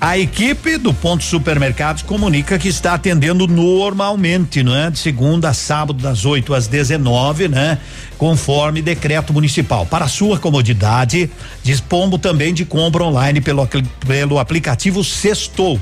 A 0.00 0.16
equipe 0.16 0.78
do 0.78 0.94
Ponto 0.94 1.22
Supermercados 1.22 2.02
comunica 2.02 2.58
que 2.58 2.68
está 2.68 2.94
atendendo 2.94 3.46
normalmente, 3.46 4.62
não 4.62 4.74
é? 4.74 4.90
De 4.90 4.98
segunda 4.98 5.50
a 5.50 5.52
sábado, 5.52 6.02
das 6.02 6.24
8 6.24 6.54
às 6.54 6.66
19, 6.66 7.48
né? 7.48 7.78
Conforme 8.20 8.82
decreto 8.82 9.32
municipal. 9.32 9.86
Para 9.86 10.06
sua 10.06 10.38
comodidade, 10.38 11.30
dispomos 11.62 12.20
também 12.20 12.52
de 12.52 12.66
compra 12.66 13.02
online 13.02 13.40
pelo, 13.40 13.66
pelo 14.06 14.38
aplicativo 14.38 15.02
Sextou 15.02 15.80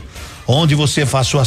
onde 0.51 0.75
você 0.75 1.05
faz 1.05 1.27
suas 1.27 1.47